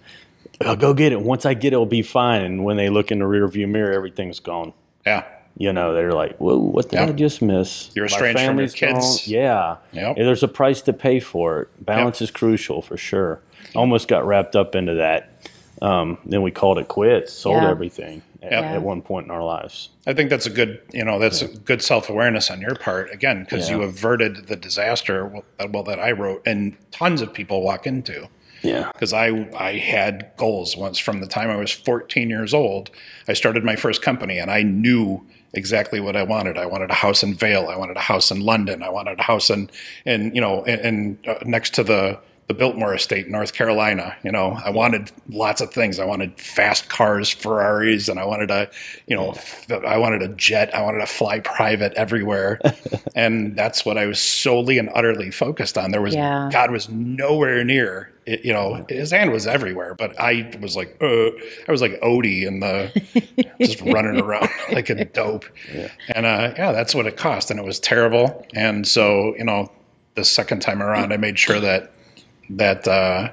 I'll 0.62 0.76
go 0.76 0.94
get 0.94 1.12
it. 1.12 1.22
Once 1.22 1.46
I 1.46 1.54
get 1.54 1.68
it, 1.68 1.74
it'll 1.76 1.86
be 1.86 2.02
fine. 2.02 2.42
And 2.42 2.64
when 2.64 2.78
they 2.78 2.90
look 2.90 3.12
in 3.12 3.20
the 3.20 3.26
rearview 3.26 3.68
mirror, 3.70 3.92
everything's 3.94 4.40
gone. 4.40 4.74
Yeah. 5.06 5.24
You 5.60 5.74
know, 5.74 5.94
they're 5.94 6.12
like, 6.12 6.38
"Whoa, 6.38 6.58
what 6.58 6.90
did 6.90 7.00
I 7.00 7.12
just 7.14 7.42
miss?" 7.42 7.90
You're 7.96 8.04
My 8.04 8.08
estranged 8.08 8.40
from 8.40 8.60
your 8.60 8.68
family's 8.70 8.76
gone." 8.76 8.94
kids. 9.02 9.28
Yeah, 9.28 9.78
Yep. 9.92 10.16
There's 10.18 10.44
a 10.44 10.48
price 10.48 10.82
to 10.84 10.94
pay 10.94 11.20
for 11.20 11.62
it. 11.62 11.68
Balance 11.86 12.22
is 12.22 12.30
crucial 12.30 12.82
for 12.84 12.96
sure. 12.96 13.40
Almost 13.76 14.08
got 14.08 14.26
wrapped 14.28 14.56
up 14.56 14.76
into 14.76 14.94
that. 14.96 15.32
Um, 15.82 16.18
then 16.26 16.42
we 16.44 16.52
called 16.52 16.78
it 16.80 16.88
quits, 16.88 17.34
sold 17.34 17.62
Yeah. 17.64 17.70
everything. 17.72 18.22
at, 18.44 18.52
Yep. 18.52 18.64
at 18.66 18.82
one 18.84 19.02
point 19.02 19.26
in 19.26 19.32
our 19.32 19.44
lives. 19.44 19.90
I 20.06 20.14
think 20.14 20.30
that's 20.30 20.46
a 20.46 20.52
good, 20.52 20.80
you 20.94 21.04
know, 21.04 21.18
that's 21.18 21.42
a 21.42 21.48
good 21.48 21.82
self 21.82 22.08
awareness 22.08 22.52
on 22.52 22.62
your 22.62 22.76
part 22.76 23.12
again 23.12 23.40
because 23.44 23.68
you 23.68 23.82
averted 23.82 24.46
the 24.46 24.56
disaster 24.56 25.26
well, 25.26 25.44
well 25.72 25.82
that 25.84 26.00
I 26.00 26.12
wrote 26.12 26.44
and 26.46 26.78
tons 26.92 27.22
of 27.24 27.34
people 27.34 27.64
walk 27.64 27.88
into. 27.88 28.28
Yeah. 28.62 28.92
because 28.92 29.14
I 29.14 29.50
I 29.58 29.78
had 29.78 30.32
goals 30.38 30.76
once 30.76 30.98
from 30.98 31.20
the 31.20 31.28
time 31.28 31.50
I 31.50 31.56
was 31.56 31.72
14 31.72 32.30
years 32.30 32.54
old. 32.54 32.90
I 33.28 33.34
started 33.34 33.64
my 33.64 33.76
first 33.76 34.02
company 34.02 34.38
and 34.38 34.50
I 34.52 34.64
knew 34.64 35.26
exactly 35.54 36.00
what 36.00 36.16
I 36.16 36.24
wanted. 36.24 36.58
I 36.58 36.66
wanted 36.66 36.90
a 36.90 36.96
house 36.96 37.24
in 37.24 37.34
Vail. 37.34 37.68
I 37.68 37.76
wanted 37.76 37.98
a 37.98 38.02
house 38.02 38.32
in 38.32 38.42
London. 38.42 38.84
I 38.84 38.90
wanted 38.90 39.20
a 39.20 39.24
house 39.24 39.50
in 39.50 39.70
in 40.06 40.34
you 40.34 40.42
know 40.42 40.64
in, 40.64 40.80
in 40.80 41.20
uh, 41.28 41.36
next 41.46 41.74
to 41.76 41.84
the 41.84 42.20
the 42.48 42.54
Biltmore 42.54 42.94
estate 42.94 43.26
in 43.26 43.34
North 43.34 43.54
Carolina. 43.54 44.16
You 44.24 44.32
know, 44.32 44.58
I 44.64 44.70
wanted 44.70 45.12
lots 45.28 45.60
of 45.60 45.74
things. 45.74 46.00
I 46.00 46.06
wanted 46.06 46.40
fast 46.40 46.88
cars, 46.88 47.30
Ferraris, 47.30 48.08
and 48.08 48.20
I 48.20 48.26
wanted 48.26 48.50
a, 48.50 48.70
you 49.06 49.18
know, 49.18 49.36
I 49.86 49.98
wanted 49.98 50.22
a 50.22 50.30
jet. 50.30 50.74
I 50.74 50.82
wanted 50.82 51.00
to 51.00 51.08
fly 51.08 51.42
private 51.42 51.94
everywhere, 51.96 52.60
and 53.16 53.56
that's 53.58 53.86
what 53.86 53.98
I 53.98 54.06
was 54.06 54.22
solely 54.22 54.78
and 54.78 54.90
utterly 54.96 55.30
focused 55.30 55.78
on. 55.78 55.92
There 55.92 56.02
was 56.02 56.16
Yeah. 56.16 56.50
God 56.52 56.72
was 56.72 56.88
nowhere 56.88 57.64
near. 57.66 58.14
It, 58.26 58.44
you 58.46 58.54
know, 58.54 58.86
his 58.90 59.12
hand 59.12 59.32
was 59.32 59.46
everywhere, 59.46 59.94
but 59.94 60.18
I 60.20 60.54
was 60.62 60.76
like, 60.76 60.98
uh, 61.02 61.28
I 61.68 61.72
was 61.72 61.82
like 61.82 62.00
Odie 62.02 62.46
in 62.46 62.62
the 62.62 62.92
just 63.62 63.82
running 63.82 64.22
around 64.22 64.50
like 64.72 64.90
a 64.90 65.04
dope. 65.06 65.46
And 66.14 66.26
uh, 66.26 66.54
yeah, 66.58 66.72
that's 66.72 66.96
what 66.96 67.08
it 67.08 67.18
cost, 67.18 67.52
and 67.52 67.60
it 67.60 67.66
was 67.66 67.80
terrible. 67.80 68.46
And 68.54 68.88
so, 68.88 69.36
you 69.38 69.44
know, 69.44 69.70
the 70.16 70.24
second 70.24 70.62
time 70.62 70.82
around, 70.82 71.12
I 71.12 71.18
made 71.18 71.38
sure 71.38 71.60
that 71.60 71.94
that 72.52 72.88
uh, 72.88 73.30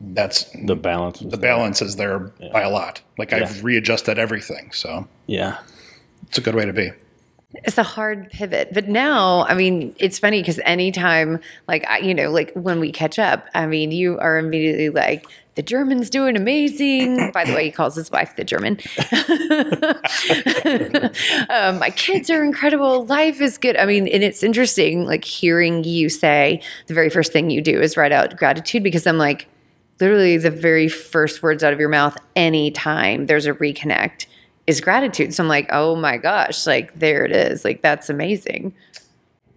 that's 0.00 0.44
The 0.64 0.76
balance. 0.76 1.20
the 1.20 1.28
there. 1.28 1.38
balance 1.40 1.80
is 1.82 1.96
there 1.96 2.18
by 2.52 2.62
a 2.62 2.70
lot. 2.70 3.00
Like 3.18 3.32
I've 3.32 3.62
readjusted 3.64 4.18
everything, 4.18 4.70
so 4.72 5.06
Yeah. 5.26 5.58
it's 6.28 6.38
a 6.38 6.40
good 6.40 6.54
way 6.54 6.64
to 6.66 6.72
be. 6.72 6.90
It's 7.62 7.78
a 7.78 7.84
hard 7.84 8.30
pivot. 8.30 8.74
But 8.74 8.88
now, 8.88 9.44
I 9.46 9.54
mean, 9.54 9.94
it's 10.00 10.18
funny 10.18 10.40
because 10.42 10.58
anytime, 10.64 11.38
like, 11.68 11.86
I, 11.88 11.98
you 11.98 12.12
know, 12.12 12.30
like 12.32 12.52
when 12.54 12.80
we 12.80 12.90
catch 12.90 13.16
up, 13.18 13.46
I 13.54 13.66
mean, 13.66 13.92
you 13.92 14.18
are 14.18 14.38
immediately 14.38 14.90
like, 14.90 15.24
the 15.54 15.62
German's 15.62 16.10
doing 16.10 16.36
amazing. 16.36 17.30
By 17.32 17.44
the 17.44 17.54
way, 17.54 17.64
he 17.64 17.70
calls 17.70 17.94
his 17.94 18.10
wife 18.10 18.36
the 18.36 18.44
German. 18.44 18.78
um, 21.50 21.78
my 21.78 21.90
kids 21.90 22.30
are 22.30 22.42
incredible. 22.42 23.04
Life 23.06 23.40
is 23.40 23.58
good. 23.58 23.76
I 23.76 23.86
mean, 23.86 24.08
and 24.08 24.24
it's 24.24 24.42
interesting, 24.42 25.04
like, 25.04 25.24
hearing 25.24 25.84
you 25.84 26.08
say 26.08 26.60
the 26.86 26.94
very 26.94 27.10
first 27.10 27.32
thing 27.32 27.50
you 27.50 27.62
do 27.62 27.80
is 27.80 27.96
write 27.96 28.12
out 28.12 28.36
gratitude 28.36 28.82
because 28.82 29.06
I'm 29.06 29.18
like, 29.18 29.48
literally 30.00 30.36
the 30.36 30.50
very 30.50 30.88
first 30.88 31.42
words 31.42 31.62
out 31.62 31.72
of 31.72 31.78
your 31.78 31.88
mouth 31.88 32.16
anytime 32.34 33.26
there's 33.26 33.46
a 33.46 33.54
reconnect 33.54 34.26
is 34.66 34.80
gratitude. 34.80 35.34
So 35.34 35.42
I'm 35.42 35.48
like, 35.48 35.68
oh 35.70 35.94
my 35.94 36.16
gosh, 36.16 36.66
like 36.66 36.98
there 36.98 37.24
it 37.24 37.32
is. 37.32 37.64
Like 37.64 37.82
that's 37.82 38.08
amazing. 38.08 38.74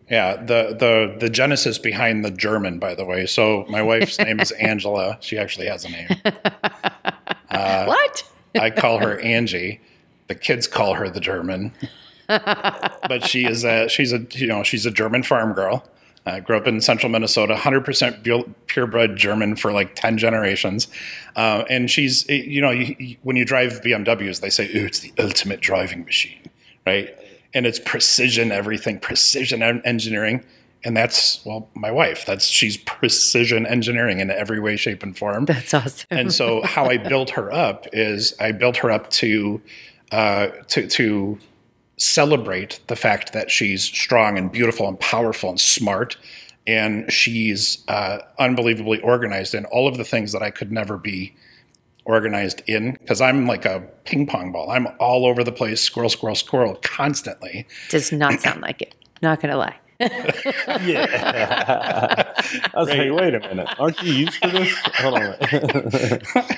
Yeah, 0.10 0.38
the 0.38 0.76
the 0.80 1.16
the 1.20 1.30
genesis 1.30 1.78
behind 1.78 2.24
the 2.24 2.32
German, 2.32 2.80
by 2.80 2.96
the 2.96 3.04
way. 3.06 3.26
So 3.26 3.66
my 3.70 3.82
wife's 3.82 4.18
name 4.28 4.40
is 4.40 4.52
Angela. 4.52 5.18
She 5.20 5.38
actually 5.38 5.68
has 5.68 5.84
a 5.86 5.90
name. 5.90 6.08
what? 7.50 8.24
I 8.60 8.70
call 8.70 9.00
her 9.00 9.20
Angie. 9.20 9.82
The 10.28 10.36
kids 10.36 10.68
call 10.68 10.94
her 10.96 11.10
the 11.10 11.20
German. 11.20 11.74
but 12.28 13.26
she 13.26 13.46
is 13.46 13.64
a 13.64 13.88
she's 13.90 14.14
a 14.14 14.26
you 14.32 14.48
know 14.48 14.64
she's 14.64 14.86
a 14.86 14.92
German 14.92 15.24
farm 15.24 15.54
girl. 15.54 15.86
I 16.26 16.42
grew 16.42 16.58
up 16.58 16.68
in 16.68 16.82
central 16.82 17.10
Minnesota, 17.10 17.56
100% 17.56 18.22
pu- 18.22 18.54
purebred 18.66 19.16
German 19.16 19.56
for 19.56 19.72
like 19.72 19.96
10 19.96 20.18
generations. 20.18 20.90
Uh, 21.38 21.64
and 21.70 21.90
she's, 21.90 22.28
you 22.28 22.60
know, 22.60 22.70
you, 22.70 22.98
you- 23.00 23.16
when 23.24 23.38
you 23.38 23.46
drive 23.46 23.80
BMWs, 23.82 24.42
they 24.42 24.50
say, 24.50 24.66
ooh, 24.76 24.86
it's 24.86 25.00
the 25.00 25.14
ultimate 25.20 25.62
driving 25.62 26.04
machine, 26.04 26.42
right? 26.86 27.18
And 27.54 27.66
it's 27.66 27.80
precision 27.80 28.52
everything, 28.52 29.00
precision 29.00 29.62
engineering. 29.64 30.44
And 30.84 30.96
that's, 30.96 31.44
well, 31.46 31.70
my 31.74 31.92
wife, 31.92 32.26
that's, 32.26 32.46
she's 32.46 32.78
precision 32.78 33.66
engineering 33.66 34.20
in 34.20 34.30
every 34.30 34.60
way, 34.60 34.76
shape, 34.76 35.04
and 35.04 35.18
form 35.18 35.46
That's 35.46 35.74
awesome. 35.74 36.08
and 36.12 36.32
so 36.32 36.62
how 36.62 36.86
I 36.86 36.98
built 37.10 37.32
her 37.32 37.52
up 37.52 37.88
is 37.94 38.34
I 38.40 38.52
built 38.52 38.78
her 38.78 38.92
up 38.92 39.10
to 39.12 39.62
uh, 40.12 40.48
to 40.68 40.88
to 40.88 41.38
celebrate 41.98 42.80
the 42.88 42.96
fact 42.96 43.34
that 43.34 43.50
she's 43.52 43.84
strong 43.84 44.38
and 44.38 44.52
beautiful 44.52 44.88
and 44.88 45.00
powerful 45.00 45.50
and 45.50 45.60
smart, 45.60 46.16
and 46.66 47.12
she's 47.12 47.84
uh, 47.88 48.20
unbelievably 48.40 49.02
organized 49.02 49.54
in 49.54 49.66
all 49.66 49.88
of 49.88 49.98
the 49.98 50.06
things 50.06 50.32
that 50.32 50.44
I 50.44 50.52
could 50.52 50.72
never 50.72 50.98
be 50.98 51.36
organized 52.08 52.64
in 52.68 52.94
because 52.94 53.22
I'm 53.22 53.46
like 53.46 53.66
a 53.66 53.82
ping 54.06 54.26
pong 54.26 54.52
ball. 54.52 54.72
I'm 54.72 54.88
all 55.00 55.26
over 55.26 55.44
the 55.44 55.52
place, 55.52 55.82
squirrel, 55.82 56.10
squirrel, 56.10 56.36
squirrel, 56.36 56.80
constantly. 56.82 57.68
Does 57.90 58.12
not 58.12 58.40
sound 58.40 58.62
like 58.62 58.82
it. 58.82 58.96
Not 59.22 59.42
gonna 59.42 59.58
lie. 59.58 59.76
Yeah. 60.82 62.34
I 62.74 62.80
was 62.80 62.90
like, 62.90 63.12
wait 63.12 63.34
a 63.34 63.40
minute. 63.40 63.68
Aren't 63.80 64.02
you 64.04 64.14
used 64.14 64.42
to 64.44 64.50
this? 64.50 64.72
Hold 64.96 65.16
on. 65.16 65.36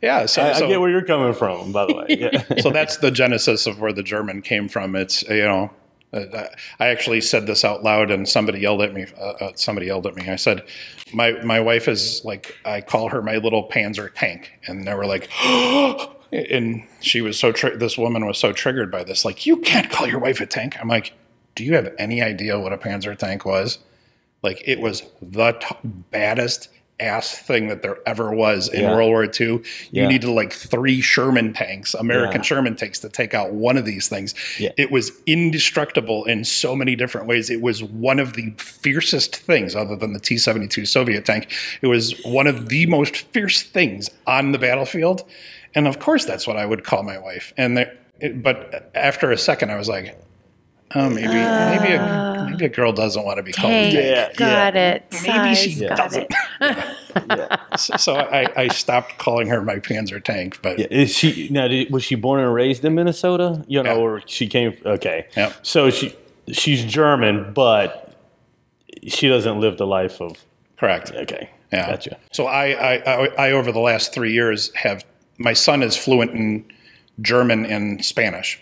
Yeah, 0.00 0.26
so, 0.26 0.42
I, 0.42 0.50
I 0.50 0.52
so 0.52 0.68
get 0.68 0.80
where 0.80 0.90
you're 0.90 1.04
coming 1.04 1.32
from, 1.32 1.72
by 1.72 1.86
the 1.86 1.94
way. 1.94 2.06
Yeah. 2.08 2.60
so 2.60 2.70
that's 2.70 2.98
the 2.98 3.10
genesis 3.10 3.66
of 3.66 3.80
where 3.80 3.92
the 3.92 4.02
German 4.02 4.42
came 4.42 4.68
from. 4.68 4.94
It's 4.94 5.22
you 5.28 5.44
know, 5.44 5.70
I 6.14 6.86
actually 6.86 7.20
said 7.20 7.46
this 7.46 7.64
out 7.64 7.82
loud, 7.82 8.10
and 8.10 8.28
somebody 8.28 8.60
yelled 8.60 8.82
at 8.82 8.94
me. 8.94 9.06
Uh, 9.18 9.32
uh, 9.40 9.52
somebody 9.56 9.86
yelled 9.86 10.06
at 10.06 10.14
me. 10.14 10.28
I 10.28 10.36
said, 10.36 10.64
"My 11.12 11.32
my 11.42 11.60
wife 11.60 11.88
is 11.88 12.24
like 12.24 12.56
I 12.64 12.80
call 12.80 13.08
her 13.08 13.22
my 13.22 13.36
little 13.36 13.68
Panzer 13.68 14.12
tank," 14.14 14.52
and 14.66 14.86
they 14.86 14.94
were 14.94 15.06
like. 15.06 15.28
And 16.32 16.82
she 17.00 17.20
was 17.20 17.38
so 17.38 17.52
tri- 17.52 17.76
this 17.76 17.96
woman 17.96 18.26
was 18.26 18.38
so 18.38 18.52
triggered 18.52 18.90
by 18.90 19.04
this, 19.04 19.24
like 19.24 19.46
you 19.46 19.58
can't 19.58 19.88
call 19.88 20.08
your 20.08 20.18
wife 20.18 20.40
a 20.40 20.46
tank. 20.46 20.76
I'm 20.80 20.88
like, 20.88 21.12
do 21.54 21.62
you 21.62 21.74
have 21.74 21.94
any 21.96 22.22
idea 22.22 22.58
what 22.58 22.72
a 22.72 22.76
Panzer 22.76 23.16
tank 23.16 23.44
was? 23.44 23.78
Like 24.42 24.60
it 24.66 24.80
was 24.80 25.04
the 25.22 25.52
t- 25.52 25.76
baddest 26.10 26.70
ass 27.00 27.36
thing 27.36 27.68
that 27.68 27.82
there 27.82 27.98
ever 28.06 28.30
was 28.32 28.68
in 28.68 28.82
Yeah. 28.82 28.94
World 28.94 29.08
War 29.10 29.24
II. 29.24 29.46
You 29.46 29.62
Yeah. 29.90 30.08
needed 30.08 30.28
like 30.28 30.52
three 30.52 31.00
Sherman 31.00 31.52
tanks, 31.52 31.92
American 31.94 32.40
Yeah. 32.40 32.42
Sherman 32.42 32.76
tanks, 32.76 33.00
to 33.00 33.08
take 33.08 33.34
out 33.34 33.52
one 33.52 33.76
of 33.76 33.84
these 33.84 34.06
things. 34.08 34.34
It 34.58 34.90
was 34.92 35.10
indestructible 35.26 36.24
in 36.24 36.44
so 36.44 36.76
many 36.76 36.94
different 36.96 37.26
ways. 37.26 37.50
It 37.50 37.60
was 37.60 37.82
one 37.82 38.18
of 38.20 38.34
the 38.34 38.52
fiercest 38.58 39.34
things, 39.36 39.74
other 39.74 39.96
than 39.96 40.12
the 40.12 40.20
T 40.20 40.38
72 40.38 40.86
Soviet 40.86 41.24
tank. 41.24 41.48
It 41.82 41.88
was 41.88 42.14
one 42.24 42.46
of 42.46 42.68
the 42.68 42.86
most 42.86 43.16
fierce 43.32 43.62
things 43.62 44.08
on 44.26 44.52
the 44.52 44.58
battlefield. 44.58 45.24
And 45.74 45.88
of 45.88 45.98
course, 45.98 46.24
that's 46.24 46.46
what 46.46 46.56
I 46.56 46.64
would 46.66 46.84
call 46.84 47.02
my 47.02 47.18
wife. 47.18 47.52
And 47.56 47.76
there, 47.76 47.92
it, 48.20 48.42
but 48.42 48.90
after 48.94 49.32
a 49.32 49.36
second, 49.38 49.70
I 49.70 49.76
was 49.76 49.88
like, 49.88 50.16
oh, 50.94 51.08
maybe 51.10 51.26
maybe 51.28 51.92
a, 51.94 52.02
uh, 52.02 52.46
maybe 52.50 52.64
a 52.66 52.68
girl 52.68 52.92
doesn't 52.92 53.24
want 53.24 53.36
to 53.38 53.42
be 53.42 53.52
called 53.52 53.72
a 53.72 53.90
Tank. 53.90 53.94
tank. 53.94 54.06
Yeah, 54.06 54.32
got 54.36 54.74
yeah. 54.74 54.92
it. 54.92 55.06
Maybe 55.26 55.54
she 55.54 55.72
Size, 55.72 55.88
got 55.88 55.96
doesn't. 55.98 56.30
it. 56.60 57.60
So, 57.78 57.96
so 57.96 58.14
I, 58.16 58.48
I 58.56 58.68
stopped 58.68 59.18
calling 59.18 59.48
her 59.48 59.62
my 59.62 59.76
Panzer 59.76 60.22
tank. 60.22 60.58
But 60.62 60.78
Yeah, 60.78 60.86
Is 60.90 61.12
she 61.14 61.48
now? 61.50 61.68
Did, 61.68 61.90
was 61.92 62.04
she 62.04 62.14
born 62.14 62.40
and 62.40 62.52
raised 62.52 62.84
in 62.84 62.94
Minnesota? 62.94 63.64
You 63.68 63.82
know, 63.82 63.94
Yeah. 63.94 64.00
or 64.00 64.22
she 64.26 64.46
came? 64.46 64.76
Okay, 64.84 65.26
Yep. 65.36 65.54
so 65.62 65.90
she 65.90 66.14
she's 66.52 66.84
German, 66.84 67.52
but 67.52 68.14
she 69.06 69.28
doesn't 69.28 69.60
live 69.60 69.78
the 69.78 69.86
life 69.86 70.20
of. 70.20 70.44
correct. 70.76 71.10
Okay, 71.12 71.50
Yeah. 71.72 71.90
gotcha. 71.90 72.18
So 72.32 72.46
I, 72.46 72.70
I, 72.70 72.94
I, 72.96 73.26
I, 73.48 73.50
over 73.52 73.72
the 73.72 73.80
last 73.80 74.12
three 74.14 74.32
years, 74.32 74.72
have 74.74 75.04
my 75.38 75.52
son 75.52 75.82
is 75.82 75.96
fluent 75.96 76.30
in 76.32 76.64
German 77.20 77.64
and 77.66 78.04
Spanish, 78.04 78.60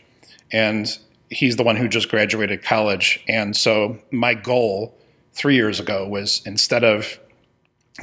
and 0.53 0.99
he's 1.33 1.57
the 1.57 1.63
one 1.63 1.77
who 1.77 1.89
just 1.89 2.09
graduated 2.09 2.63
college. 2.63 3.23
And 3.29 3.57
so 3.57 3.99
my 4.11 4.35
goal 4.35 4.97
three 5.33 5.55
years 5.55 5.81
ago 5.81 6.07
was 6.07 6.43
instead 6.45 6.85
of 6.85 7.19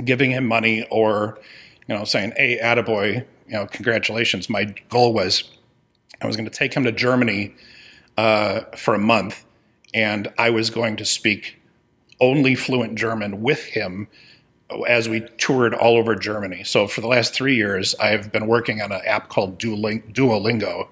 giving 0.03 0.31
him 0.31 0.45
money 0.45 0.87
or, 0.89 1.39
you 1.87 1.95
know, 1.95 2.03
saying, 2.03 2.33
"Hey, 2.35 2.59
attaboy, 2.61 3.25
you 3.47 3.53
know, 3.53 3.65
congratulations," 3.67 4.49
my 4.49 4.73
goal 4.89 5.13
was 5.13 5.43
I 6.21 6.27
was 6.27 6.35
going 6.35 6.49
to 6.49 6.55
take 6.55 6.73
him 6.73 6.83
to 6.83 6.91
Germany 6.91 7.55
uh, 8.17 8.61
for 8.75 8.93
a 8.93 8.99
month, 8.99 9.45
and 9.93 10.27
I 10.37 10.49
was 10.49 10.69
going 10.69 10.97
to 10.97 11.05
speak 11.05 11.59
only 12.19 12.55
fluent 12.55 12.95
German 12.95 13.41
with 13.41 13.63
him 13.63 14.07
as 14.87 15.09
we 15.09 15.21
toured 15.37 15.73
all 15.73 15.97
over 15.97 16.15
Germany. 16.15 16.63
So 16.63 16.87
for 16.87 17.01
the 17.01 17.07
last 17.07 17.33
three 17.33 17.55
years, 17.55 17.95
I've 17.95 18.31
been 18.31 18.47
working 18.47 18.81
on 18.81 18.91
an 18.91 19.01
app 19.05 19.29
called 19.29 19.57
Duolingo. 19.59 20.87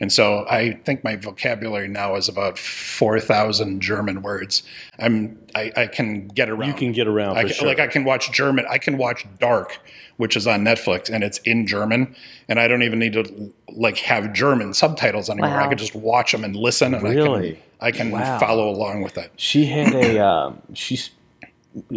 And 0.00 0.12
so 0.12 0.46
I 0.48 0.72
think 0.84 1.04
my 1.04 1.16
vocabulary 1.16 1.88
now 1.88 2.16
is 2.16 2.28
about 2.28 2.58
4,000 2.58 3.80
German 3.80 4.22
words. 4.22 4.62
I'm, 4.98 5.38
I, 5.54 5.72
I 5.76 5.86
can 5.86 6.28
get 6.28 6.48
around. 6.48 6.68
You 6.68 6.74
can 6.74 6.92
get 6.92 7.06
around 7.06 7.36
I 7.36 7.42
for 7.42 7.48
can, 7.48 7.56
sure. 7.56 7.68
Like 7.68 7.80
I 7.80 7.86
can 7.86 8.04
watch 8.04 8.32
German. 8.32 8.64
I 8.70 8.78
can 8.78 8.98
watch 8.98 9.26
Dark, 9.38 9.78
which 10.16 10.36
is 10.36 10.46
on 10.46 10.64
Netflix, 10.64 11.08
and 11.08 11.22
it's 11.22 11.38
in 11.38 11.66
German. 11.66 12.14
And 12.48 12.58
I 12.58 12.68
don't 12.68 12.82
even 12.82 12.98
need 12.98 13.12
to 13.14 13.52
like 13.68 13.98
have 13.98 14.32
German 14.32 14.74
subtitles 14.74 15.30
anymore. 15.30 15.50
Wow. 15.50 15.64
I 15.64 15.68
can 15.68 15.78
just 15.78 15.94
watch 15.94 16.32
them 16.32 16.44
and 16.44 16.56
listen, 16.56 16.94
and 16.94 17.02
Really? 17.02 17.60
I 17.80 17.90
can, 17.90 18.08
I 18.08 18.10
can 18.10 18.20
Wow. 18.20 18.38
follow 18.38 18.68
along 18.68 19.02
with 19.02 19.16
it. 19.18 19.32
She 19.36 19.66
had 19.66 19.94
a 19.94 20.18
um, 20.24 20.62
she's 20.74 21.10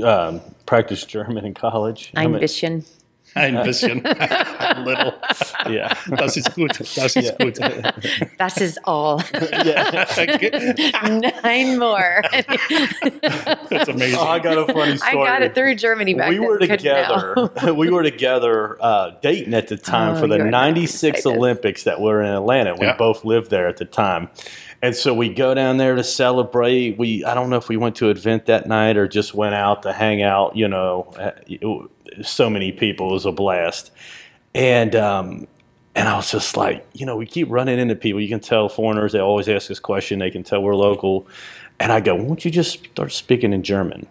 um, 0.03 0.41
practiced 0.65 1.10
German 1.10 1.45
in 1.45 1.53
college. 1.53 2.12
How 2.15 2.23
Ein 3.36 3.54
many- 3.56 3.65
bisschen. 3.67 4.06
Ein 4.06 4.84
bisschen. 4.84 4.86
Little. 4.86 5.13
Yeah. 5.69 5.93
Das 6.17 6.38
ist 6.38 6.54
gut. 6.56 6.80
Das 6.95 7.15
ist 7.15 7.38
gut. 7.38 7.56
That 8.38 8.62
is 8.62 8.78
all. 8.86 9.21
yeah. 9.65 10.06
Nine 11.43 11.78
more. 11.78 12.21
That's 13.69 13.89
amazing. 13.89 14.19
Oh, 14.19 14.24
I 14.28 14.39
got 14.39 14.58
a 14.58 14.71
funny 14.74 14.98
story. 14.98 15.12
I 15.12 15.26
got 15.26 15.41
it 15.41 15.56
through 15.56 15.76
Germany 15.76 16.13
back 16.13 16.30
we 16.30 16.36
then. 16.38 16.45
were 16.48 16.58
couldn't 16.60 16.84
now. 16.84 17.34
together. 17.34 17.74
we 17.74 17.89
were 17.89 18.04
together 18.04 18.78
uh, 18.82 19.12
dating 19.21 19.54
at 19.54 19.67
the 19.67 19.78
time 19.78 20.15
Oh, 20.15 20.19
for 20.21 20.28
the 20.28 20.36
you 20.38 20.41
are 20.43 20.45
not 20.52 20.62
gonna 20.62 20.74
'96. 20.76 21.26
Olympics 21.26 21.84
that 21.84 22.00
were 22.02 22.21
in 22.21 22.30
Atlanta. 22.34 22.76
We 22.76 22.86
Yeah. 22.86 22.95
both 22.98 23.26
lived 23.26 23.50
there 23.50 23.67
at 23.67 23.78
the 23.78 23.86
time, 23.86 24.30
and 24.86 24.95
so 24.95 25.13
we 25.13 25.30
go 25.34 25.54
down 25.54 25.78
there 25.78 25.95
to 25.95 26.04
celebrate. 26.04 26.98
We 26.98 27.24
I 27.26 27.34
don't 27.34 27.50
know 27.50 27.58
if 27.58 27.69
we 27.69 27.78
went 27.78 27.95
to 27.98 28.10
an 28.10 28.17
event 28.17 28.45
that 28.45 28.67
night 28.67 28.98
or 28.98 29.08
just 29.08 29.34
went 29.34 29.56
out 29.56 29.84
to 29.84 29.93
hang 29.93 30.21
out. 30.21 30.56
You 30.56 30.67
know, 30.67 31.13
Uh, 31.17 32.21
so 32.24 32.50
many 32.50 32.71
people. 32.71 33.10
It 33.10 33.13
was 33.13 33.26
a 33.26 33.32
blast, 33.32 33.91
and. 34.54 34.95
um 34.95 35.48
and 35.98 36.10
I 36.10 36.17
was 36.17 36.30
just 36.30 36.58
like, 36.58 36.86
you 36.93 37.06
know, 37.06 37.15
we 37.15 37.26
keep 37.26 37.50
running 37.50 37.80
into 37.80 37.95
people. 37.95 38.19
You 38.19 38.28
can 38.28 38.41
tell 38.41 38.67
foreigners, 38.67 39.13
they 39.13 39.19
always 39.19 39.48
ask 39.48 39.69
this 39.69 39.80
question. 39.80 40.19
They 40.19 40.30
can 40.30 40.43
tell 40.43 40.62
we're 40.62 40.76
local. 40.76 41.26
And 41.80 41.89
I 41.89 42.02
go, 42.02 42.13
won't 42.15 42.43
you 42.43 42.52
just 42.52 42.84
start 42.88 43.13
speaking 43.13 43.54
in 43.54 43.63
German? 43.63 44.06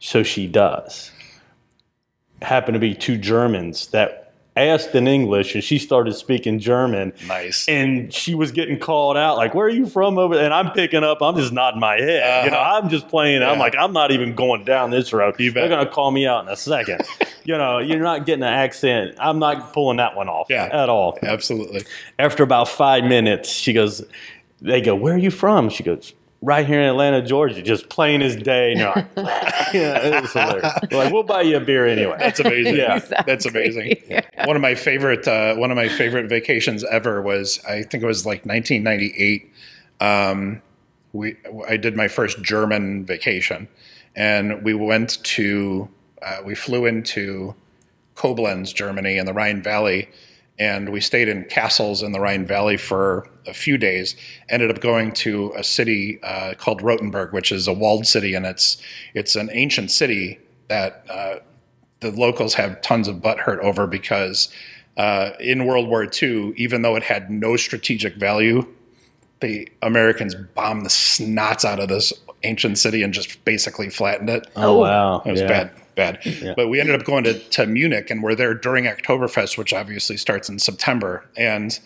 So 0.00 0.22
she 0.22 0.46
does. 0.46 1.10
Happened 2.42 2.74
to 2.74 2.78
be 2.78 2.94
two 2.94 3.16
Germans 3.16 3.86
that 3.86 4.23
asked 4.56 4.94
in 4.94 5.08
English, 5.08 5.54
and 5.54 5.64
she 5.64 5.78
started 5.78 6.14
speaking 6.14 6.58
German. 6.60 7.12
Nice. 7.26 7.68
And 7.68 8.12
she 8.14 8.34
was 8.34 8.52
getting 8.52 8.78
called 8.78 9.16
out, 9.16 9.36
like, 9.36 9.54
"Where 9.54 9.66
are 9.66 9.70
you 9.70 9.86
from?" 9.86 10.16
Over 10.18 10.36
there? 10.36 10.44
And 10.44 10.54
I'm 10.54 10.70
picking 10.72 11.02
up. 11.02 11.20
I'm 11.22 11.36
just 11.36 11.52
nodding 11.52 11.80
my 11.80 11.96
head. 11.96 12.44
You 12.44 12.50
know, 12.52 12.58
Uh-huh. 12.58 12.80
I'm 12.82 12.88
just 12.88 13.08
playing. 13.08 13.42
I'm 13.42 13.58
like, 13.58 13.74
I'm 13.78 13.92
not 13.92 14.10
even 14.12 14.34
going 14.34 14.64
down 14.64 14.90
this 14.90 15.12
road. 15.12 15.34
You 15.40 15.50
They're 15.50 15.68
gonna 15.68 15.86
call 15.90 16.10
me 16.10 16.26
out 16.26 16.44
in 16.44 16.50
a 16.52 16.56
second. 16.56 17.02
you 17.44 17.56
know, 17.58 17.78
you're 17.78 17.98
not 17.98 18.26
getting 18.26 18.44
an 18.44 18.52
accent. 18.52 19.16
I'm 19.18 19.38
not 19.38 19.72
pulling 19.72 19.96
that 19.96 20.14
one 20.16 20.28
off 20.28 20.46
Yeah. 20.48 20.68
at 20.72 20.88
all. 20.88 21.18
Absolutely. 21.22 21.82
After 22.18 22.42
about 22.42 22.68
five 22.68 23.04
minutes, 23.04 23.48
she 23.50 23.72
goes, 23.72 24.04
"They 24.62 24.80
go, 24.80 24.94
where 24.94 25.14
are 25.14 25.18
you 25.18 25.30
from?" 25.30 25.68
She 25.68 25.82
goes. 25.82 26.12
Right 26.44 26.66
here 26.66 26.78
in 26.78 26.86
Atlanta, 26.86 27.22
Georgia, 27.22 27.62
just 27.62 27.88
plain 27.88 28.20
as 28.20 28.36
day. 28.36 28.72
And 28.72 28.80
you're 28.80 28.94
like, 28.94 29.06
yeah, 29.72 29.98
it 29.98 30.22
was 30.22 30.32
hilarious. 30.32 30.72
We're 30.92 30.98
like, 30.98 31.12
we'll 31.12 31.22
buy 31.22 31.40
you 31.40 31.56
a 31.56 31.60
beer 31.60 31.86
anyway. 31.86 32.16
That's 32.18 32.38
amazing. 32.38 32.76
Yeah. 32.76 32.98
That's 33.26 33.46
amazing. 33.46 33.96
One 34.44 34.54
of 34.54 34.60
my 34.60 34.74
favorite 34.74 35.26
uh, 35.26 35.54
one 35.54 35.70
of 35.70 35.76
my 35.76 35.88
favorite 35.88 36.28
vacations 36.28 36.84
ever 36.84 37.22
was 37.22 37.64
I 37.64 37.82
think 37.82 38.04
it 38.04 38.06
was 38.06 38.26
like 38.26 38.44
1998. 38.44 39.50
Um, 40.00 40.60
we 41.14 41.36
I 41.66 41.78
did 41.78 41.96
my 41.96 42.08
first 42.08 42.42
German 42.42 43.06
vacation, 43.06 43.66
and 44.14 44.62
we 44.62 44.74
went 44.74 45.24
to 45.24 45.88
uh, 46.20 46.38
we 46.44 46.54
flew 46.54 46.84
into 46.84 47.54
Koblenz, 48.16 48.74
Germany, 48.74 49.16
in 49.16 49.24
the 49.24 49.32
Rhine 49.32 49.62
Valley, 49.62 50.10
and 50.58 50.90
we 50.90 51.00
stayed 51.00 51.28
in 51.28 51.44
castles 51.44 52.02
in 52.02 52.12
the 52.12 52.20
Rhine 52.20 52.44
Valley 52.44 52.76
for 52.76 53.28
a 53.46 53.54
few 53.54 53.76
days. 53.78 54.16
Ended 54.48 54.70
up 54.70 54.80
going 54.80 55.12
to 55.12 55.52
a 55.56 55.64
city 55.64 56.18
uh, 56.22 56.54
called 56.54 56.82
Rothenburg, 56.82 57.32
which 57.32 57.52
is 57.52 57.66
a 57.68 57.72
walled 57.72 58.06
city, 58.06 58.34
and 58.34 58.46
it's 58.46 58.78
it's 59.14 59.36
an 59.36 59.50
ancient 59.52 59.90
city 59.90 60.38
that 60.68 61.04
uh, 61.08 61.36
the 62.00 62.10
locals 62.10 62.54
have 62.54 62.80
tons 62.80 63.08
of 63.08 63.20
butt 63.22 63.38
hurt 63.38 63.60
over 63.60 63.86
because 63.86 64.48
uh, 64.96 65.30
in 65.40 65.66
World 65.66 65.88
War 65.88 66.06
II, 66.10 66.52
even 66.56 66.82
though 66.82 66.96
it 66.96 67.02
had 67.02 67.30
no 67.30 67.56
strategic 67.56 68.14
value, 68.16 68.66
the 69.40 69.68
Americans 69.82 70.34
bombed 70.34 70.84
the 70.84 70.90
snots 70.90 71.64
out 71.64 71.80
of 71.80 71.88
this 71.88 72.12
ancient 72.44 72.78
city 72.78 73.02
and 73.02 73.12
just 73.12 73.44
basically 73.44 73.90
flattened 73.90 74.30
it. 74.30 74.46
Oh, 74.56 74.78
wow. 74.78 75.22
It 75.24 75.30
was 75.32 75.40
Yeah. 75.40 75.48
bad, 75.48 75.70
bad. 75.94 76.54
But 76.56 76.68
we 76.68 76.78
ended 76.80 76.94
up 76.94 77.04
going 77.04 77.24
to, 77.24 77.38
to 77.38 77.66
Munich 77.66 78.10
and 78.10 78.22
we're 78.22 78.34
there 78.34 78.54
during 78.54 78.84
Oktoberfest, 78.84 79.58
which 79.58 79.72
obviously 79.72 80.16
starts 80.16 80.48
in 80.48 80.58
September. 80.58 81.24
And 81.36 81.78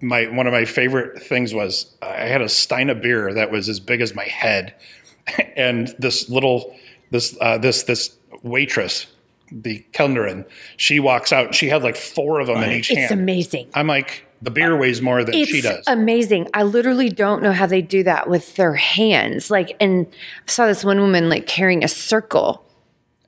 my 0.00 0.24
one 0.26 0.46
of 0.46 0.52
my 0.52 0.64
favorite 0.64 1.22
things 1.22 1.54
was 1.54 1.94
I 2.02 2.26
had 2.26 2.42
a 2.42 2.48
stein 2.48 2.90
of 2.90 3.00
beer 3.00 3.32
that 3.34 3.50
was 3.50 3.68
as 3.68 3.80
big 3.80 4.00
as 4.00 4.14
my 4.14 4.24
head, 4.24 4.74
and 5.56 5.94
this 5.98 6.28
little 6.28 6.74
this 7.10 7.36
uh, 7.40 7.58
this 7.58 7.84
this 7.84 8.16
waitress, 8.42 9.06
the 9.52 9.84
Kellnerin, 9.92 10.44
she 10.76 11.00
walks 11.00 11.32
out. 11.32 11.54
She 11.54 11.68
had 11.68 11.82
like 11.82 11.96
four 11.96 12.40
of 12.40 12.46
them 12.46 12.62
in 12.62 12.70
each 12.70 12.90
It's 12.90 12.98
hand. 13.00 13.12
amazing. 13.12 13.68
I'm 13.74 13.86
like, 13.86 14.24
the 14.42 14.50
beer 14.50 14.76
weighs 14.76 15.02
more 15.02 15.22
than 15.24 15.34
she 15.44 15.60
does. 15.60 15.84
amazing. 15.86 16.48
I 16.54 16.62
literally 16.62 17.08
don't 17.10 17.42
know 17.42 17.52
how 17.52 17.66
they 17.66 17.82
do 17.82 18.02
that 18.04 18.28
with 18.30 18.56
their 18.56 18.74
hands. 18.74 19.50
Like, 19.50 19.76
and 19.80 20.06
I 20.46 20.50
saw 20.50 20.66
this 20.66 20.84
one 20.84 20.98
woman 21.00 21.28
like 21.28 21.46
carrying 21.46 21.84
a 21.84 21.88
circle 21.88 22.64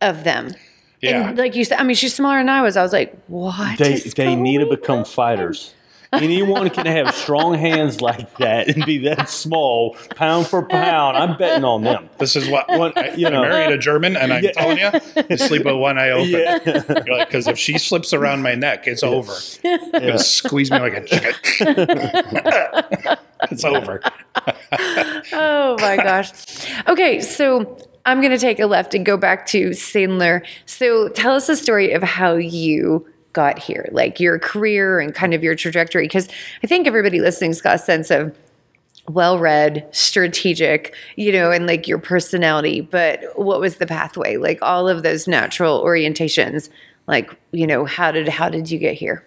of 0.00 0.24
them. 0.24 0.50
yeah. 1.00 1.28
And 1.28 1.38
like 1.38 1.54
you 1.54 1.64
said, 1.64 1.78
I 1.78 1.82
mean, 1.84 1.96
she's 1.96 2.14
smaller 2.14 2.38
than 2.38 2.48
I 2.48 2.62
was. 2.62 2.76
I 2.76 2.82
was 2.82 2.92
like, 2.92 3.14
what? 3.26 3.78
They, 3.78 3.94
is 3.94 4.14
they 4.14 4.34
need 4.34 4.58
to 4.58 4.66
become 4.66 5.00
on? 5.00 5.04
fighters. 5.04 5.74
Anyone 6.12 6.68
can 6.70 6.86
have 6.86 7.14
strong 7.14 7.54
hands 7.54 8.00
like 8.00 8.36
that 8.38 8.68
and 8.68 8.84
be 8.84 8.98
that 8.98 9.28
small, 9.30 9.96
pound 10.16 10.46
for 10.46 10.62
pound. 10.64 11.16
I'm 11.16 11.36
betting 11.38 11.64
on 11.64 11.82
them. 11.84 12.08
This 12.18 12.36
is 12.36 12.48
what, 12.48 12.68
What- 12.68 12.96
you 13.18 13.24
you 13.26 13.30
know. 13.30 13.42
know. 13.42 13.48
I 13.48 13.48
married 13.50 13.72
a 13.74 13.78
German, 13.78 14.16
and 14.16 14.32
I'm 14.32 14.44
Yeah. 14.44 14.52
telling 14.52 14.78
you, 14.78 14.90
you 15.30 15.36
sleep 15.36 15.64
with 15.64 15.76
one 15.76 15.98
eye 15.98 16.10
open. 16.10 16.28
Yeah. 16.30 16.58
Because 17.24 17.46
if 17.48 17.58
she 17.58 17.78
slips 17.78 18.12
around 18.12 18.42
my 18.42 18.54
neck, 18.54 18.86
it's 18.86 19.02
over. 19.02 19.32
Gonna 19.92 20.18
squeeze 20.18 20.70
me 20.70 20.78
like 20.78 20.94
a 20.94 21.04
chicken. 21.04 21.34
it's 23.50 23.64
over. 23.64 24.00
Oh 25.32 25.76
my 25.80 25.96
gosh. 25.96 26.30
Okay, 26.88 27.20
so 27.20 27.76
I'm 28.04 28.20
going 28.20 28.32
to 28.32 28.38
take 28.38 28.58
a 28.60 28.66
left 28.66 28.94
and 28.94 29.04
go 29.06 29.16
back 29.16 29.46
to 29.48 29.70
Sandler. 29.70 30.44
So 30.66 31.08
tell 31.08 31.34
us 31.34 31.48
a 31.48 31.56
story 31.56 31.92
of 31.92 32.02
how 32.02 32.34
you 32.34 33.06
got 33.32 33.58
here, 33.58 33.88
like 33.92 34.20
your 34.20 34.38
career 34.38 35.00
and 35.00 35.14
kind 35.14 35.34
of 35.34 35.42
your 35.42 35.54
trajectory. 35.54 36.04
Because 36.04 36.28
I 36.62 36.66
think 36.66 36.86
everybody 36.86 37.20
listening's 37.20 37.60
got 37.60 37.76
a 37.76 37.78
sense 37.78 38.10
of 38.10 38.36
well 39.08 39.38
read, 39.38 39.86
strategic, 39.90 40.94
you 41.16 41.32
know, 41.32 41.50
and 41.50 41.66
like 41.66 41.88
your 41.88 41.98
personality. 41.98 42.80
But 42.80 43.24
what 43.34 43.60
was 43.60 43.76
the 43.76 43.86
pathway? 43.86 44.36
Like 44.36 44.58
all 44.62 44.88
of 44.88 45.02
those 45.02 45.26
natural 45.26 45.82
orientations. 45.82 46.68
Like, 47.06 47.34
you 47.50 47.66
know, 47.66 47.84
how 47.84 48.12
did 48.12 48.28
how 48.28 48.48
did 48.48 48.70
you 48.70 48.78
get 48.78 48.94
here? 48.94 49.24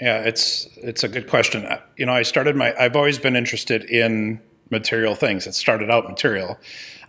Yeah, 0.00 0.20
it's 0.20 0.68
it's 0.76 1.02
a 1.02 1.08
good 1.08 1.28
question. 1.28 1.66
You 1.96 2.06
know, 2.06 2.12
I 2.12 2.22
started 2.22 2.54
my. 2.54 2.74
I've 2.78 2.96
always 2.96 3.18
been 3.18 3.34
interested 3.34 3.84
in 3.84 4.40
material 4.70 5.14
things. 5.14 5.46
It 5.46 5.54
started 5.54 5.90
out 5.90 6.08
material. 6.08 6.58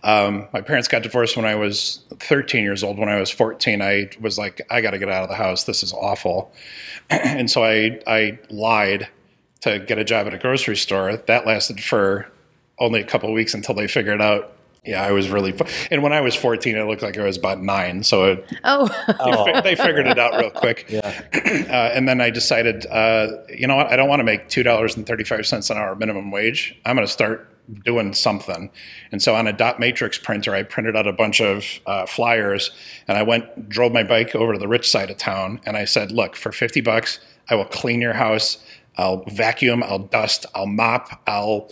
Um, 0.04 0.46
my 0.52 0.60
parents 0.60 0.86
got 0.86 1.02
divorced 1.02 1.36
when 1.36 1.44
I 1.44 1.56
was 1.56 2.04
13 2.20 2.62
years 2.62 2.84
old. 2.84 2.98
When 2.98 3.08
I 3.08 3.18
was 3.18 3.30
14, 3.30 3.82
I 3.82 4.10
was 4.20 4.38
like, 4.38 4.60
I 4.70 4.80
got 4.80 4.92
to 4.92 4.98
get 4.98 5.08
out 5.08 5.24
of 5.24 5.28
the 5.28 5.34
house. 5.34 5.64
This 5.64 5.82
is 5.82 5.92
awful. 5.92 6.52
and 7.10 7.50
so 7.50 7.64
I 7.64 8.00
I 8.06 8.38
lied 8.50 9.08
to 9.60 9.80
get 9.80 9.98
a 9.98 10.04
job 10.04 10.26
at 10.26 10.34
a 10.34 10.38
grocery 10.38 10.76
store. 10.76 11.16
That 11.16 11.46
lasted 11.46 11.82
for 11.82 12.30
only 12.78 13.00
a 13.00 13.04
couple 13.04 13.32
weeks 13.32 13.54
until 13.54 13.74
they 13.74 13.88
figured 13.88 14.20
out. 14.20 14.52
Yeah, 14.84 15.02
I 15.02 15.12
was 15.12 15.28
really. 15.28 15.52
fu- 15.52 15.64
And 15.90 16.02
when 16.02 16.12
I 16.12 16.20
was 16.20 16.34
14, 16.34 16.76
it 16.76 16.82
looked 16.84 17.02
like 17.02 17.18
I 17.18 17.24
was 17.24 17.36
about 17.36 17.60
nine. 17.62 18.02
So 18.02 18.24
it, 18.32 18.52
Oh, 18.64 18.86
fi- 18.86 19.60
they 19.60 19.74
figured 19.74 20.06
it 20.06 20.18
out 20.18 20.38
real 20.40 20.50
quick. 20.50 20.86
Uh, 21.68 21.90
and 21.94 22.06
then 22.08 22.20
I 22.20 22.30
decided, 22.30 22.86
uh, 22.86 23.28
you 23.48 23.66
know 23.66 23.76
what? 23.76 23.88
I 23.88 23.96
don't 23.96 24.08
want 24.08 24.20
to 24.20 24.24
make 24.24 24.48
two 24.48 24.62
dollars 24.62 24.96
and 24.96 25.06
thirty-five 25.06 25.46
cents 25.46 25.70
an 25.70 25.76
hour 25.78 25.94
minimum 25.94 26.30
wage. 26.30 26.78
I'm 26.84 26.94
going 26.96 27.06
to 27.06 27.12
start 27.12 27.54
doing 27.84 28.12
something. 28.14 28.70
And 29.12 29.22
so 29.22 29.34
on 29.34 29.46
a 29.46 29.52
dot 29.52 29.78
matrix 29.80 30.18
printer, 30.18 30.54
I 30.54 30.62
printed 30.62 30.94
out 30.96 31.06
a 31.06 31.12
bunch 31.12 31.40
of 31.40 31.64
uh, 31.86 32.06
flyers, 32.06 32.70
and 33.06 33.16
I 33.18 33.22
went, 33.22 33.68
drove 33.68 33.92
my 33.92 34.02
bike 34.02 34.34
over 34.34 34.52
to 34.54 34.58
the 34.58 34.68
rich 34.68 34.88
side 34.90 35.10
of 35.10 35.16
town, 35.18 35.60
and 35.66 35.76
I 35.76 35.84
said, 35.84 36.12
"Look, 36.12 36.36
for 36.36 36.52
fifty 36.52 36.80
bucks, 36.80 37.18
I 37.48 37.54
will 37.54 37.64
clean 37.66 38.00
your 38.00 38.14
house. 38.14 38.58
I'll 38.96 39.24
vacuum. 39.26 39.82
I'll 39.82 39.98
dust. 40.00 40.44
I'll 40.54 40.66
mop. 40.66 41.08
I'll 41.26 41.70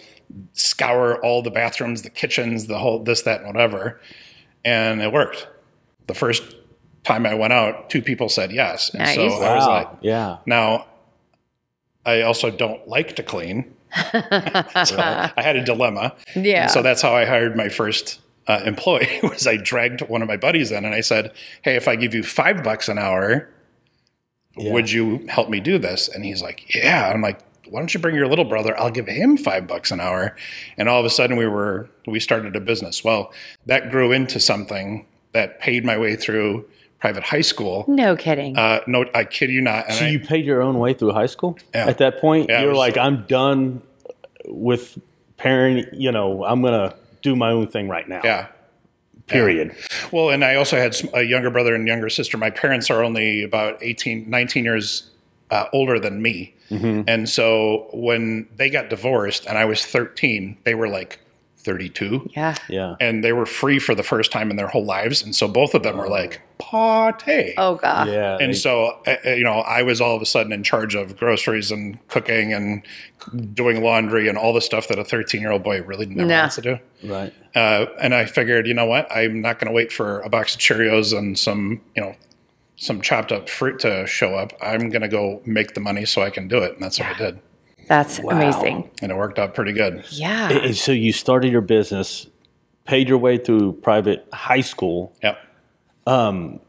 scour 0.53 1.19
all 1.25 1.43
the 1.43 1.51
bathrooms, 1.51 2.03
the 2.03 2.11
kitchens, 2.11 2.67
the 2.67 2.79
whole 2.79 3.03
this, 3.03 3.23
that, 3.23 3.41
and 3.43 3.47
whatever." 3.49 4.01
And 4.65 5.01
it 5.03 5.13
worked. 5.13 5.49
The 6.07 6.15
first 6.15 6.43
time 7.05 7.25
I 7.27 7.35
went 7.35 7.53
out, 7.53 7.89
two 7.91 8.03
people 8.03 8.29
said 8.29 8.51
yes. 8.53 8.91
And 8.95 9.09
so 9.09 9.27
Nice. 9.29 9.33
I 9.43 9.55
was 9.55 9.67
Wow. 9.67 9.73
like, 9.75 9.89
yeah. 10.01 10.37
now 10.47 10.87
I 12.05 12.23
also 12.23 12.51
don't 12.51 12.87
like 12.89 13.15
to 13.17 13.23
clean. 13.23 13.73
so 13.95 14.99
I 14.99 15.33
had 15.37 15.57
a 15.57 15.65
dilemma. 15.65 16.15
Yeah. 16.35 16.63
And 16.65 16.71
so 16.71 16.83
that's 16.83 17.01
how 17.03 17.15
I 17.15 17.25
hired 17.25 17.57
my 17.57 17.69
first 17.69 18.21
uh, 18.49 18.61
employee 18.65 19.21
was 19.23 19.47
I 19.47 19.57
dragged 19.57 20.03
one 20.03 20.21
of 20.23 20.29
my 20.29 20.37
buddies 20.37 20.71
in 20.73 20.85
and 20.85 20.95
I 20.95 21.01
said, 21.01 21.33
Hey, 21.63 21.77
if 21.77 21.87
I 21.89 21.95
give 21.97 22.13
you 22.15 22.23
five 22.23 22.63
bucks 22.65 22.89
an 22.89 22.99
hour, 22.99 23.49
Yeah. 24.57 24.73
would 24.73 24.91
you 24.91 25.27
help 25.29 25.49
me 25.49 25.61
do 25.61 25.79
this? 25.79 26.09
And 26.09 26.25
he's 26.25 26.43
like, 26.43 26.75
Yeah. 26.75 27.09
I'm 27.13 27.23
like, 27.23 27.39
why 27.69 27.81
don't 27.81 27.93
you 27.95 28.01
bring 28.01 28.15
your 28.15 28.29
little 28.29 28.45
brother? 28.45 28.79
I'll 28.79 28.91
give 28.91 29.07
him 29.07 29.37
five 29.37 29.67
bucks 29.67 29.91
an 29.91 30.01
hour. 30.01 30.37
And 30.79 30.89
all 30.89 31.01
of 31.01 31.07
a 31.07 31.11
sudden 31.11 31.37
we 31.37 31.47
were 31.47 31.89
we 32.07 32.21
started 32.21 32.55
a 32.57 32.61
business. 32.61 33.03
Well, 33.05 33.33
that 33.67 33.91
grew 33.91 34.13
into 34.13 34.39
something 34.41 35.07
that 35.33 35.61
paid 35.61 35.85
my 35.85 35.99
way 35.99 36.17
through 36.17 36.67
private 36.99 37.23
high 37.25 37.43
school. 37.43 37.85
no 37.89 38.17
kidding. 38.17 38.57
Uh, 38.57 38.81
no, 38.87 39.05
I 39.15 39.25
kid 39.25 39.51
you 39.51 39.61
not. 39.61 39.87
And 39.87 39.95
So 39.97 40.05
I- 40.07 40.09
you 40.09 40.21
paid 40.21 40.45
your 40.47 40.63
own 40.63 40.79
way 40.79 40.95
through 40.95 41.13
high 41.13 41.27
school? 41.27 41.59
Yeah. 41.75 41.87
At 41.89 41.99
that 41.99 42.21
point, 42.21 42.49
Yeah, 42.49 42.61
you're 42.63 42.71
was- 42.71 42.79
like, 42.79 42.97
I'm 42.97 43.27
done 43.27 43.83
with 44.47 44.99
parent. 45.37 45.89
You 45.93 46.11
know, 46.13 46.45
I'm 46.45 46.63
gonna 46.63 46.95
do 47.23 47.37
my 47.37 47.51
own 47.51 47.67
thing 47.67 47.89
right 47.89 48.09
now. 48.09 48.23
yeah, 48.25 48.47
Period. 49.27 49.75
Well, 50.13 50.31
and 50.31 50.45
I 50.45 50.55
also 50.55 50.77
had 50.77 50.97
a 51.13 51.23
younger 51.23 51.51
brother 51.51 51.75
and 51.75 51.87
younger 51.89 52.09
sister. 52.09 52.39
My 52.39 52.51
parents 52.51 52.91
are 52.91 53.03
only 53.03 53.43
about 53.43 53.77
18, 53.83 54.31
19 54.31 54.65
years 54.65 55.11
uh, 55.51 55.65
older 55.73 55.99
than 55.99 56.23
me. 56.23 56.55
And 56.71 57.29
so 57.29 57.89
when 57.93 58.49
they 58.57 58.71
got 58.71 58.91
divorced 58.91 59.47
and 59.47 59.57
I 59.59 59.65
was 59.65 59.85
13, 59.85 60.57
they 60.65 60.75
were 60.75 60.89
like 60.89 61.21
32. 61.59 62.31
Yeah. 62.37 62.55
Yeah. 62.69 62.95
And 63.01 63.25
they 63.25 63.33
were 63.33 63.47
free 63.47 63.79
for 63.81 63.95
the 63.95 64.03
first 64.05 64.31
time 64.31 64.51
in 64.51 64.57
their 64.57 64.69
whole 64.69 64.85
lives. 64.85 65.23
And 65.23 65.35
so 65.35 65.49
both 65.49 65.75
of 65.75 65.83
them 65.83 65.97
were 65.97 66.09
like, 66.09 66.41
party. 66.59 67.55
Oh 67.59 67.75
God. 67.75 68.09
Yeah. 68.09 68.39
And 68.41 68.57
so, 68.57 68.99
uh, 69.07 69.17
uh, 69.27 69.31
you 69.31 69.43
know, 69.45 69.59
I 69.61 69.83
was 69.83 70.01
all 70.01 70.15
of 70.15 70.23
a 70.23 70.27
sudden 70.27 70.53
in 70.53 70.63
charge 70.63 70.95
of 70.95 71.17
groceries 71.17 71.71
and 71.73 71.99
cooking 72.09 72.53
and 72.53 72.83
doing 73.53 73.83
laundry 73.83 74.29
and 74.29 74.39
all 74.39 74.53
the 74.53 74.61
stuff 74.61 74.87
that 74.89 74.99
a 74.99 75.05
13 75.05 75.41
year 75.41 75.51
old 75.51 75.65
boy 75.65 75.83
really 75.83 76.07
never 76.07 76.29
Nah. 76.29 76.41
wants 76.43 76.55
to 76.57 76.63
do. 76.63 76.79
right. 77.05 77.35
Uh, 77.57 77.87
and 78.01 78.15
I 78.15 78.27
figured, 78.27 78.67
you 78.67 78.75
know 78.75 78.87
what? 78.87 79.11
I'm 79.11 79.41
not 79.41 79.59
going 79.59 79.67
to 79.69 79.75
wait 79.75 79.91
for 79.93 80.21
a 80.21 80.29
box 80.29 80.55
of 80.55 80.61
Cheerios 80.61 81.17
and 81.17 81.37
some, 81.39 81.81
you 81.97 82.03
know, 82.03 82.15
some 82.77 83.01
chopped 83.01 83.33
up 83.33 83.49
fruit 83.49 83.81
to 83.81 84.07
show 84.07 84.35
up. 84.35 84.53
I'm 84.63 84.91
going 84.91 85.03
to 85.03 85.09
go 85.09 85.43
make 85.45 85.75
the 85.75 85.81
money 85.81 86.05
so 86.05 86.23
I 86.23 86.31
can 86.31 86.47
do 86.49 86.59
it. 86.59 86.75
And 86.75 86.83
that's 86.83 86.99
what 86.99 87.09
I 87.09 87.19
did. 87.19 87.41
That's 87.89 88.19
amazing. 88.19 88.91
And 89.03 89.13
it 89.13 89.17
worked 89.17 89.39
out 89.39 89.55
pretty 89.55 89.73
good. 89.73 90.05
Yeah. 90.11 90.51
And 90.51 90.77
so 90.77 90.93
you 90.93 91.13
started 91.13 91.53
your 91.53 91.61
business, 91.61 92.27
paid 92.85 93.09
your 93.09 93.19
way 93.19 93.39
through 93.39 93.75
private 93.75 94.27
high 94.33 94.61
school. 94.61 95.15
Yep. 95.23 95.39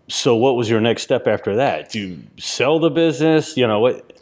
So 0.09 0.35
what 0.35 0.55
was 0.55 0.69
your 0.69 0.79
next 0.79 1.03
step 1.03 1.27
after 1.27 1.55
that? 1.57 1.91
Do 1.91 1.99
you 1.99 2.23
sell 2.37 2.79
the 2.79 2.89
business? 2.89 3.57
You 3.57 3.67
know 3.67 3.79
what? 3.79 4.13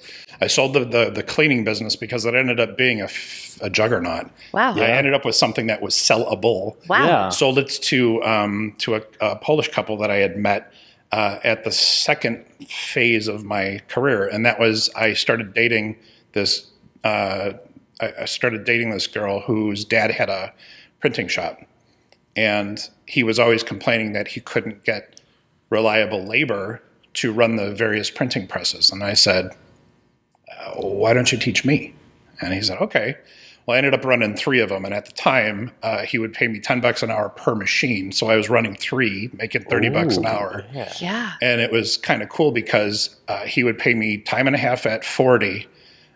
I 0.42 0.48
sold 0.48 0.74
the, 0.74 0.84
the, 0.84 1.10
the 1.10 1.24
cleaning 1.24 1.64
business 1.64 1.96
because 1.96 2.26
it 2.26 2.34
ended 2.34 2.60
up 2.60 2.78
being 2.78 3.00
a, 3.02 3.06
f- 3.06 3.58
a 3.62 3.70
juggernaut. 3.70 4.30
Wow. 4.52 4.76
I 4.76 4.88
ended 4.88 5.14
up 5.14 5.24
with 5.24 5.36
something 5.36 5.68
that 5.68 5.82
was 5.82 5.94
sellable. 5.94 6.76
Wow. 6.90 7.06
Yeah. 7.06 7.30
sold 7.30 7.58
it 7.58 7.70
to 7.70 8.22
um, 8.24 8.76
to 8.80 8.96
a, 8.96 9.02
a 9.22 9.36
Polish 9.38 9.70
couple 9.70 9.96
that 9.98 10.12
I 10.12 10.18
had 10.18 10.38
met 10.38 10.74
uh, 11.16 11.40
at 11.46 11.64
the 11.64 11.72
second 11.72 12.46
phase 12.68 13.30
of 13.30 13.46
my 13.46 13.80
career, 13.88 14.28
and 14.28 14.46
that 14.46 14.60
was 14.60 14.90
I 14.98 15.14
started 15.14 15.54
dating 15.54 15.96
this. 16.34 16.70
Uh, 17.06 17.54
I, 18.02 18.26
started 18.26 18.66
dating 18.66 18.90
this 18.90 19.08
girl 19.08 19.40
whose 19.40 19.86
dad 19.86 20.12
had 20.12 20.30
a 20.30 20.54
printing 21.00 21.30
shop, 21.30 21.62
and 22.36 22.78
he 23.06 23.24
was 23.24 23.40
always 23.40 23.64
complaining 23.64 24.12
that 24.12 24.28
he 24.28 24.42
couldn't 24.42 24.84
get 24.84 25.22
reliable 25.70 26.22
labor 26.22 26.82
to 27.14 27.32
run 27.32 27.56
the 27.56 27.72
various 27.74 28.10
printing 28.10 28.46
presses. 28.46 28.92
And 28.92 29.02
I 29.02 29.14
said, 29.14 29.56
uh, 30.52 30.72
"Why 30.82 31.14
don't 31.14 31.32
you 31.32 31.38
teach 31.38 31.64
me?" 31.64 31.94
And 32.42 32.54
he 32.54 32.62
said, 32.62 32.80
"Okay." 32.80 33.16
Well, 33.66 33.74
I 33.76 33.80
ended 33.80 33.96
up 33.96 34.06
running 34.06 34.36
three 34.36 34.60
of 34.60 34.70
them, 34.70 34.86
and 34.86 34.94
at 34.94 35.06
the 35.06 35.12
time, 35.12 35.72
uh, 35.82 36.04
he 36.04 36.20
would 36.20 36.34
pay 36.34 36.48
me 36.48 36.60
ten 36.60 36.82
bucks 36.82 37.02
an 37.02 37.10
hour 37.10 37.30
per 37.30 37.56
machine. 37.56 38.12
So 38.12 38.30
I 38.30 38.36
was 38.36 38.48
running 38.50 38.76
three, 38.76 39.32
making 39.34 39.64
thirty 39.64 39.90
bucks 39.90 40.18
an 40.18 40.26
hour, 40.28 40.64
Yeah. 40.72 40.94
Yeah. 41.00 41.32
and 41.42 41.60
it 41.62 41.72
was 41.72 41.98
kind 41.98 42.22
of 42.22 42.30
cool 42.30 42.52
because 42.52 43.16
uh, 43.28 43.46
he 43.46 43.64
would 43.64 43.80
pay 43.80 43.96
me 43.96 44.18
time 44.18 44.46
and 44.48 44.56
a 44.56 44.60
half 44.60 44.86
at 44.86 45.04
forty, 45.04 45.68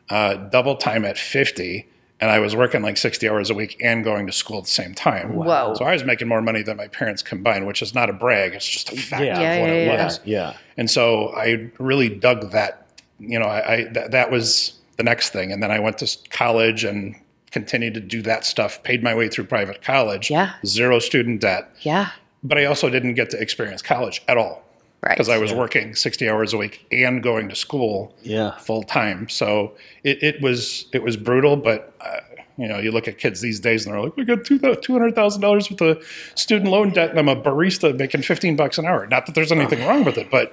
uh, 0.10 0.36
double 0.36 0.76
time 0.76 1.06
at 1.06 1.18
fifty, 1.18 1.88
and 2.22 2.30
I 2.30 2.38
was 2.38 2.56
working 2.56 2.84
like 2.84 2.98
sixty 2.98 3.28
hours 3.28 3.50
a 3.50 3.56
week 3.56 3.78
and 3.84 4.04
going 4.04 4.28
to 4.28 4.32
school 4.32 4.60
at 4.60 4.66
the 4.66 4.70
same 4.70 4.94
time. 4.94 5.34
Whoa. 5.34 5.74
So 5.76 5.86
I 5.86 5.94
was 5.94 6.04
making 6.04 6.28
more 6.28 6.44
money 6.44 6.62
than 6.62 6.78
my 6.78 6.88
parents 6.88 7.24
combined, 7.24 7.66
which 7.66 7.82
is 7.82 7.96
not 7.96 8.12
a 8.12 8.14
brag; 8.14 8.54
it's 8.54 8.68
just 8.70 8.92
a 8.92 8.96
fact 8.96 9.24
Yeah. 9.24 9.34
of 9.38 9.42
Yeah, 9.42 9.62
what 9.62 9.70
yeah, 9.70 9.76
it 9.76 9.86
yeah. 9.88 10.04
was. 10.06 10.20
Yeah. 10.24 10.54
And 10.78 10.88
so 10.92 11.30
I 11.36 11.72
really 11.80 12.10
dug 12.10 12.52
that. 12.52 12.86
You 13.18 13.40
know, 13.40 13.48
I, 13.48 13.74
I 13.74 13.84
that, 13.94 14.12
that 14.12 14.30
was 14.30 14.74
the 14.98 15.04
next 15.04 15.32
thing, 15.32 15.52
and 15.52 15.64
then 15.64 15.72
I 15.72 15.80
went 15.80 15.98
to 15.98 16.18
college 16.30 16.84
and 16.84 17.16
continued 17.52 17.94
to 17.96 18.00
do 18.00 18.22
that 18.24 18.46
stuff. 18.46 18.82
Paid 18.84 19.04
my 19.04 19.14
way 19.16 19.28
through 19.30 19.46
private 19.46 19.82
college. 19.82 20.30
Yeah. 20.30 20.54
Zero 20.66 21.00
student 21.00 21.42
debt, 21.42 21.70
Yeah. 21.82 22.10
but 22.44 22.58
I 22.58 22.66
also 22.66 22.90
didn't 22.90 23.16
get 23.16 23.30
to 23.32 23.42
experience 23.42 23.82
college 23.82 24.22
at 24.28 24.38
all 24.38 24.64
Right. 25.02 25.12
because 25.16 25.30
I 25.30 25.38
was 25.38 25.54
working 25.54 25.96
sixty 25.96 26.30
hours 26.30 26.54
a 26.54 26.58
week 26.58 26.86
and 26.92 27.24
going 27.24 27.50
to 27.50 27.56
school 27.56 28.14
Yeah. 28.24 28.58
full 28.58 28.84
time. 28.84 29.30
So 29.30 29.74
it, 30.04 30.22
it 30.24 30.42
was 30.42 30.86
it 30.94 31.04
was 31.04 31.18
brutal, 31.18 31.56
but. 31.58 31.94
Uh, 32.02 32.18
you 32.58 32.68
know, 32.68 32.78
you 32.78 32.92
look 32.92 33.08
at 33.08 33.18
kids 33.18 33.40
these 33.40 33.58
days 33.62 33.86
and 33.86 33.96
they're 33.96 34.02
like, 34.02 34.18
"We 34.18 34.26
got 34.26 34.44
two 34.44 34.60
hundred 34.60 35.16
thousand 35.16 35.42
dollars 35.42 35.70
with 35.70 35.80
a 35.82 35.98
student 36.36 36.70
loan 36.70 36.90
debt, 36.92 37.10
and 37.10 37.18
I'm 37.18 37.30
a 37.30 37.36
barista 37.38 37.98
making 37.98 38.24
fifteen 38.24 38.58
bucks 38.58 38.78
an 38.78 38.86
hour." 38.86 39.08
Not 39.08 39.28
that 39.28 39.34
there's 39.34 39.54
anything 39.54 39.80
wrong 39.88 40.04
with 40.04 40.18
it, 40.18 40.30
but 40.30 40.52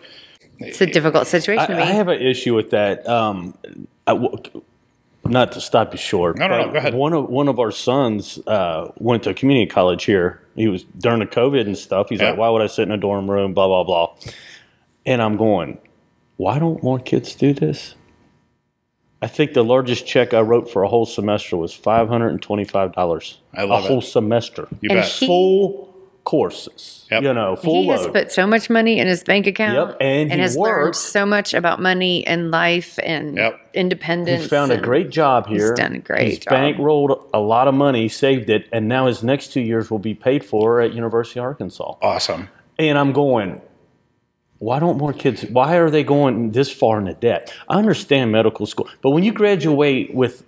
it's 0.61 0.81
a 0.81 0.87
difficult 0.87 1.27
situation 1.27 1.67
to 1.67 1.77
I. 1.77 1.81
I 1.83 1.87
have 1.87 2.07
an 2.07 2.23
issue 2.23 2.55
with 2.55 2.71
that. 2.71 3.05
Um, 3.09 3.59
I 4.07 4.13
w- 4.13 4.37
not 5.31 5.53
to 5.53 5.61
stop 5.61 5.93
you 5.93 5.99
short. 5.99 6.39
No, 6.39 6.49
no, 6.49 6.59
no, 6.67 6.73
go 6.73 6.79
ahead. 6.79 6.95
One 6.95 7.13
of 7.13 7.29
one 7.29 7.49
of 7.49 7.59
our 7.59 7.71
sons 7.71 8.39
uh, 8.47 8.91
went 8.99 9.23
to 9.25 9.35
community 9.35 9.67
college 9.67 10.05
here. 10.05 10.41
He 10.55 10.69
was 10.69 10.85
during 10.99 11.21
the 11.21 11.27
COVID 11.27 11.63
and 11.67 11.77
stuff. 11.77 12.09
He's 12.09 12.21
Yeah. 12.21 12.31
like, 12.31 12.39
"Why 12.39 12.49
would 12.51 12.63
I 12.63 12.67
sit 12.67 12.83
in 12.83 12.93
a 12.93 12.97
dorm 12.97 13.31
room?" 13.31 13.55
Blah 13.55 13.67
blah 13.67 13.85
blah. 13.85 14.15
And 15.05 15.21
I'm 15.23 15.37
going, 15.37 15.79
"Why 16.37 16.59
don't 16.59 16.83
more 16.83 16.99
kids 16.99 17.35
do 17.35 17.53
this?" 17.53 17.95
I 19.23 19.29
think 19.29 19.55
the 19.55 19.65
largest 19.65 20.07
check 20.07 20.35
I 20.35 20.41
wrote 20.41 20.71
for 20.71 20.83
a 20.83 20.89
whole 20.89 21.07
semester 21.07 21.57
was 21.57 21.73
five 21.73 22.09
hundred 22.09 22.29
and 22.29 22.43
twenty-five 22.43 22.93
dollars. 22.93 23.39
I 23.55 23.65
love 23.65 23.83
a 23.83 23.87
it. 23.87 23.89
whole 23.89 24.01
semester. 24.03 24.69
you 24.81 24.91
And 24.91 24.99
bet. 25.01 25.09
he- 25.09 25.27
Full 25.27 25.95
courses. 26.27 27.07
Yep. 27.11 27.23
You 27.23 27.33
know, 27.33 27.57
full 27.57 27.83
he 27.83 27.89
has 27.89 28.03
load. 28.03 28.13
put 28.13 28.33
so 28.33 28.47
much 28.47 28.69
money 28.69 28.99
in 28.99 29.07
his 29.07 29.23
bank 29.23 29.47
account 29.47 29.91
Yep, 29.91 29.97
and 30.01 30.33
he 30.33 30.39
has 30.41 30.57
learned 30.57 30.95
so 30.97 31.25
much 31.25 31.55
about 31.55 31.81
money 31.81 32.27
and 32.27 32.51
life 32.51 32.99
and 33.03 33.37
Yep. 33.37 33.61
independence. 33.75 34.43
He 34.43 34.49
found 34.49 34.73
a 34.73 34.77
great 34.77 35.09
job 35.11 35.47
here. 35.47 35.71
He's 35.71 35.79
done 35.79 35.95
a 35.95 35.99
great 36.01 36.29
He's 36.29 36.39
job. 36.41 36.53
bankrolled 36.53 37.29
a 37.33 37.39
lot 37.39 37.69
of 37.69 37.75
money, 37.75 38.09
saved 38.09 38.51
it, 38.51 38.67
and 38.73 38.89
now 38.89 39.07
his 39.07 39.23
next 39.23 39.53
two 39.53 39.61
years 39.61 39.91
will 39.91 40.01
be 40.01 40.15
paid 40.15 40.45
for 40.45 40.81
at 40.81 40.93
University 40.93 41.39
of 41.41 41.45
Arkansas. 41.45 41.95
awesome. 42.03 42.49
And 42.79 42.99
I'm 42.99 43.13
going, 43.13 43.63
why 44.59 44.81
don't 44.81 44.99
more 44.99 45.13
kids? 45.13 45.45
Why 45.47 45.77
are 45.77 45.91
they 45.91 46.03
going 46.03 46.51
this 46.51 46.71
far 46.73 46.99
into 46.99 47.15
debt? 47.15 47.53
I 47.69 47.79
understand 47.79 48.33
medical 48.33 48.67
school, 48.67 48.89
but 49.01 49.11
when 49.11 49.23
you 49.23 49.33
graduate 49.33 50.13
with 50.15 50.43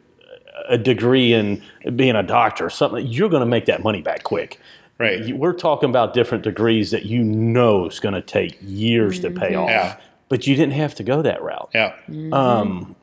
a 0.68 0.76
degree 0.76 1.32
in 1.32 1.62
being 1.94 2.16
a 2.16 2.22
doctor 2.22 2.66
or 2.66 2.70
something, 2.70 3.06
you're 3.06 3.28
going 3.28 3.40
to 3.40 3.46
make 3.46 3.66
that 3.66 3.82
money 3.82 4.02
back 4.02 4.24
quick. 4.24 4.58
Right. 4.98 5.36
We're 5.36 5.52
talking 5.52 5.88
about 5.88 6.12
different 6.12 6.42
degrees 6.42 6.90
that 6.90 7.06
you 7.06 7.22
know 7.22 7.86
is 7.86 8.00
going 8.00 8.14
to 8.14 8.22
take 8.22 8.58
years 8.60 9.20
to 9.20 9.30
pay 9.30 9.54
off. 9.54 9.70
Yeah. 9.70 9.96
But 10.28 10.46
you 10.46 10.56
didn't 10.56 10.74
have 10.74 10.96
to 10.96 11.04
go 11.04 11.22
that 11.22 11.40
route. 11.40 11.70
Yeah. 11.72 11.94
Um, 12.32 12.96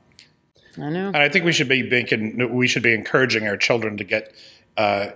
I 0.77 0.89
know. 0.89 1.07
And 1.07 1.17
I 1.17 1.29
think 1.29 1.45
we 1.45 1.53
should 1.53 1.69
be 1.69 1.83
making, 1.83 2.53
we 2.53 2.67
should 2.67 2.83
be 2.83 2.93
encouraging 2.93 3.47
our 3.47 3.55
children 3.55 3.95
to 3.97 4.03
get, 4.03 4.33
uh, 4.75 5.11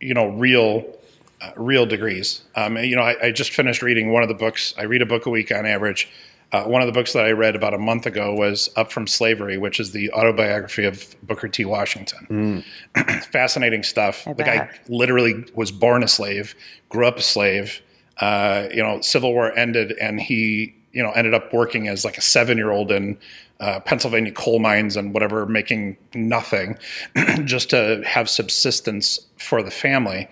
you 0.00 0.12
know, 0.12 0.28
real, 0.30 0.92
uh, 1.40 1.52
real 1.56 1.86
degrees. 1.86 2.42
Um, 2.56 2.76
you 2.78 2.96
know, 2.96 3.02
I, 3.02 3.26
I 3.26 3.30
just 3.30 3.52
finished 3.52 3.80
reading 3.80 4.12
one 4.12 4.24
of 4.24 4.28
the 4.28 4.34
books. 4.34 4.74
I 4.76 4.82
read 4.82 5.02
a 5.02 5.06
book 5.06 5.26
a 5.26 5.30
week 5.30 5.52
on 5.52 5.66
average. 5.66 6.08
Uh, 6.50 6.64
one 6.64 6.80
of 6.80 6.86
the 6.86 6.92
books 6.92 7.12
that 7.12 7.26
I 7.26 7.32
read 7.32 7.54
about 7.54 7.74
a 7.74 7.78
month 7.78 8.06
ago 8.06 8.34
was 8.34 8.70
Up 8.74 8.90
from 8.90 9.06
Slavery, 9.06 9.58
which 9.58 9.78
is 9.78 9.92
the 9.92 10.10
autobiography 10.12 10.84
of 10.84 11.14
Booker 11.22 11.46
T. 11.48 11.64
Washington. 11.66 12.64
Fascinating 13.30 13.82
stuff. 13.82 14.26
I 14.26 14.32
the 14.32 14.42
guy 14.44 14.70
literally 14.88 15.44
was 15.54 15.70
born 15.70 16.02
a 16.02 16.08
slave, 16.08 16.54
grew 16.88 17.06
up 17.06 17.18
a 17.18 17.22
slave. 17.22 17.82
Uh, 18.18 18.66
you 18.72 18.82
know, 18.82 19.00
Civil 19.02 19.32
War 19.32 19.56
ended, 19.56 19.92
and 20.00 20.20
he, 20.20 20.74
you 20.92 21.02
know, 21.02 21.10
ended 21.12 21.34
up 21.34 21.52
working 21.52 21.86
as 21.86 22.04
like 22.04 22.16
a 22.16 22.22
seven-year-old 22.22 22.90
in 22.90 23.18
uh, 23.60 23.80
Pennsylvania 23.80 24.32
coal 24.32 24.58
mines 24.58 24.96
and 24.96 25.12
whatever, 25.12 25.44
making 25.44 25.96
nothing, 26.14 26.78
just 27.44 27.70
to 27.70 28.02
have 28.06 28.28
subsistence 28.30 29.20
for 29.36 29.62
the 29.62 29.70
family, 29.70 30.28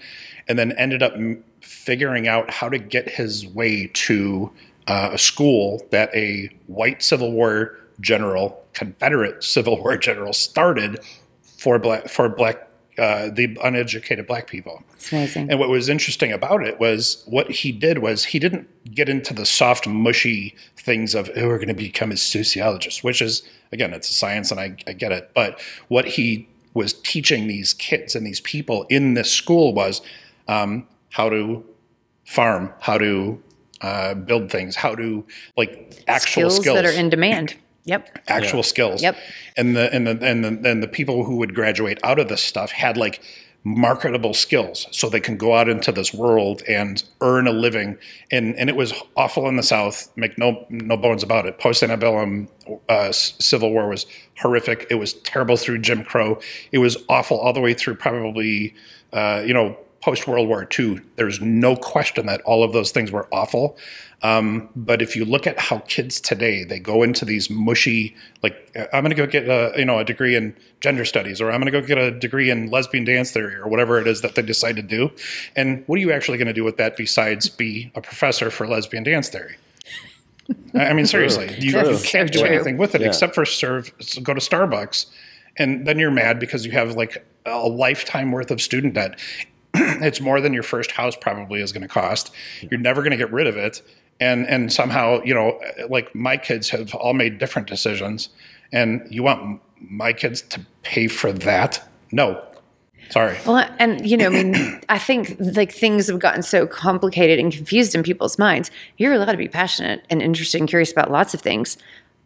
and 0.48 0.58
then 0.58 0.72
ended 0.72 1.02
up 1.02 1.12
m- 1.12 1.44
figuring 1.60 2.26
out 2.26 2.50
how 2.50 2.68
to 2.68 2.78
get 2.78 3.08
his 3.08 3.46
way 3.46 3.90
to 3.92 4.50
uh, 4.86 5.10
a 5.12 5.18
school 5.18 5.82
that 5.90 6.14
a 6.14 6.50
white 6.66 7.02
Civil 7.02 7.32
War 7.32 7.78
general, 8.00 8.64
Confederate 8.72 9.42
Civil 9.42 9.78
War 9.78 9.96
general, 9.96 10.32
started 10.32 11.00
for 11.42 11.78
black 11.78 12.08
for 12.08 12.28
black 12.28 12.66
uh, 12.98 13.28
the 13.30 13.56
uneducated 13.62 14.26
black 14.26 14.46
people. 14.46 14.82
And 15.50 15.60
what 15.60 15.68
was 15.68 15.88
interesting 15.88 16.32
about 16.32 16.64
it 16.64 16.80
was 16.80 17.22
what 17.26 17.50
he 17.50 17.70
did 17.70 17.98
was 17.98 18.24
he 18.24 18.38
didn't 18.38 18.68
get 18.94 19.08
into 19.08 19.34
the 19.34 19.44
soft, 19.44 19.86
mushy 19.86 20.54
things 20.78 21.14
of, 21.14 21.30
oh, 21.36 21.46
we're 21.46 21.58
going 21.58 21.68
to 21.68 21.74
become 21.74 22.10
a 22.10 22.16
sociologist, 22.16 23.04
which 23.04 23.20
is, 23.20 23.42
again, 23.70 23.92
it's 23.92 24.08
a 24.10 24.14
science 24.14 24.50
and 24.50 24.58
I, 24.58 24.76
I 24.86 24.94
get 24.94 25.12
it. 25.12 25.30
But 25.34 25.60
what 25.88 26.06
he 26.06 26.48
was 26.72 26.94
teaching 26.94 27.48
these 27.48 27.74
kids 27.74 28.14
and 28.14 28.26
these 28.26 28.40
people 28.40 28.86
in 28.88 29.14
this 29.14 29.30
school 29.30 29.74
was 29.74 30.00
um, 30.48 30.86
how 31.10 31.28
to 31.28 31.64
farm, 32.24 32.72
how 32.80 32.96
to 32.98 33.42
uh, 33.80 34.14
build 34.14 34.50
things, 34.50 34.76
how 34.76 34.94
to 34.94 35.26
like 35.56 36.02
actual 36.08 36.50
skills, 36.50 36.56
skills, 36.56 36.76
that 36.76 36.84
are 36.84 36.92
in 36.92 37.08
demand. 37.08 37.56
Yep. 37.84 38.18
actual 38.26 38.64
skills. 38.64 39.00
Yep. 39.00 39.16
And 39.56 39.76
the 39.76 39.92
and 39.94 40.06
the 40.06 40.18
and 40.20 40.44
the 40.44 40.70
and 40.70 40.82
the 40.82 40.88
people 40.88 41.24
who 41.24 41.36
would 41.36 41.54
graduate 41.54 42.00
out 42.02 42.18
of 42.18 42.28
this 42.28 42.42
stuff 42.42 42.72
had 42.72 42.96
like 42.96 43.22
marketable 43.66 44.32
skills 44.32 44.86
so 44.92 45.08
they 45.08 45.18
can 45.18 45.36
go 45.36 45.56
out 45.56 45.68
into 45.68 45.90
this 45.90 46.14
world 46.14 46.62
and 46.68 47.02
earn 47.20 47.48
a 47.48 47.52
living 47.52 47.98
and 48.30 48.54
and 48.54 48.70
it 48.70 48.76
was 48.76 48.94
awful 49.16 49.48
in 49.48 49.56
the 49.56 49.62
south 49.62 50.08
make 50.14 50.38
no 50.38 50.64
no 50.70 50.96
bones 50.96 51.24
about 51.24 51.46
it 51.46 51.58
post 51.58 51.82
antebellum 51.82 52.46
uh, 52.88 53.10
civil 53.10 53.72
war 53.72 53.88
was 53.88 54.06
horrific 54.38 54.86
it 54.88 54.94
was 54.94 55.14
terrible 55.14 55.56
through 55.56 55.78
jim 55.78 56.04
crow 56.04 56.38
it 56.70 56.78
was 56.78 56.96
awful 57.08 57.40
all 57.40 57.52
the 57.52 57.60
way 57.60 57.74
through 57.74 57.96
probably 57.96 58.72
uh, 59.12 59.42
you 59.44 59.52
know 59.52 59.76
post 60.06 60.28
World 60.28 60.46
War 60.46 60.68
II, 60.78 61.00
there's 61.16 61.40
no 61.40 61.74
question 61.74 62.26
that 62.26 62.40
all 62.42 62.62
of 62.62 62.72
those 62.72 62.92
things 62.92 63.10
were 63.10 63.26
awful. 63.32 63.76
Um, 64.22 64.68
but 64.76 65.02
if 65.02 65.16
you 65.16 65.24
look 65.24 65.48
at 65.48 65.58
how 65.58 65.78
kids 65.88 66.20
today, 66.20 66.62
they 66.62 66.78
go 66.78 67.02
into 67.02 67.24
these 67.24 67.50
mushy, 67.50 68.14
like 68.40 68.70
I'm 68.92 69.02
going 69.02 69.10
to 69.10 69.16
go 69.16 69.26
get 69.26 69.48
a 69.48 69.72
you 69.76 69.84
know 69.84 69.98
a 69.98 70.04
degree 70.04 70.36
in 70.36 70.54
gender 70.80 71.04
studies, 71.04 71.40
or 71.40 71.50
I'm 71.50 71.60
going 71.60 71.72
to 71.72 71.80
go 71.80 71.84
get 71.84 71.98
a 71.98 72.12
degree 72.12 72.50
in 72.50 72.70
lesbian 72.70 73.02
dance 73.04 73.32
theory, 73.32 73.56
or 73.56 73.66
whatever 73.66 74.00
it 74.00 74.06
is 74.06 74.20
that 74.20 74.36
they 74.36 74.42
decide 74.42 74.76
to 74.76 74.82
do. 74.82 75.10
And 75.56 75.82
what 75.88 75.96
are 75.96 76.00
you 76.00 76.12
actually 76.12 76.38
going 76.38 76.46
to 76.46 76.54
do 76.54 76.62
with 76.62 76.76
that 76.76 76.96
besides 76.96 77.48
be 77.48 77.90
a 77.96 78.00
professor 78.00 78.48
for 78.48 78.68
lesbian 78.68 79.02
dance 79.02 79.28
theory? 79.28 79.56
I 80.72 80.92
mean, 80.92 81.06
seriously, 81.06 81.52
you, 81.58 81.76
you 81.80 81.98
can't 82.04 82.30
do 82.30 82.44
anything 82.44 82.78
with 82.78 82.94
it 82.94 83.00
Yeah. 83.00 83.08
except 83.08 83.34
for 83.34 83.44
serve, 83.44 83.92
go 84.22 84.34
to 84.34 84.40
Starbucks, 84.40 85.06
and 85.56 85.84
then 85.84 85.98
you're 85.98 86.12
mad 86.12 86.38
because 86.38 86.64
you 86.64 86.70
have 86.70 86.94
like 86.94 87.26
a 87.44 87.68
lifetime 87.68 88.30
worth 88.30 88.52
of 88.52 88.60
student 88.62 88.94
debt. 88.94 89.18
it's 90.02 90.20
more 90.20 90.40
than 90.40 90.52
your 90.52 90.62
first 90.62 90.90
house 90.90 91.16
probably 91.16 91.60
is 91.60 91.72
going 91.72 91.82
to 91.82 91.88
cost. 91.88 92.32
You're 92.70 92.80
never 92.80 93.02
going 93.02 93.12
to 93.12 93.16
get 93.16 93.32
rid 93.32 93.46
of 93.46 93.56
it, 93.56 93.82
and 94.20 94.46
and 94.46 94.72
somehow 94.72 95.22
you 95.24 95.34
know, 95.34 95.60
like 95.88 96.14
my 96.14 96.36
kids 96.36 96.70
have 96.70 96.94
all 96.94 97.14
made 97.14 97.38
different 97.38 97.68
decisions, 97.68 98.28
and 98.72 99.06
you 99.10 99.22
want 99.22 99.60
my 99.80 100.12
kids 100.12 100.42
to 100.42 100.60
pay 100.82 101.08
for 101.08 101.32
that? 101.32 101.86
No, 102.12 102.42
sorry. 103.10 103.36
Well, 103.46 103.68
and 103.78 104.06
you 104.08 104.16
know, 104.16 104.26
I 104.26 104.42
mean, 104.42 104.80
I 104.88 104.98
think 104.98 105.36
like 105.38 105.72
things 105.72 106.08
have 106.08 106.18
gotten 106.18 106.42
so 106.42 106.66
complicated 106.66 107.38
and 107.38 107.52
confused 107.52 107.94
in 107.94 108.02
people's 108.02 108.38
minds. 108.38 108.70
You're 108.96 109.14
allowed 109.14 109.32
to 109.32 109.38
be 109.38 109.48
passionate 109.48 110.04
and 110.10 110.22
interested 110.22 110.60
and 110.60 110.68
curious 110.68 110.92
about 110.92 111.10
lots 111.10 111.34
of 111.34 111.40
things, 111.40 111.76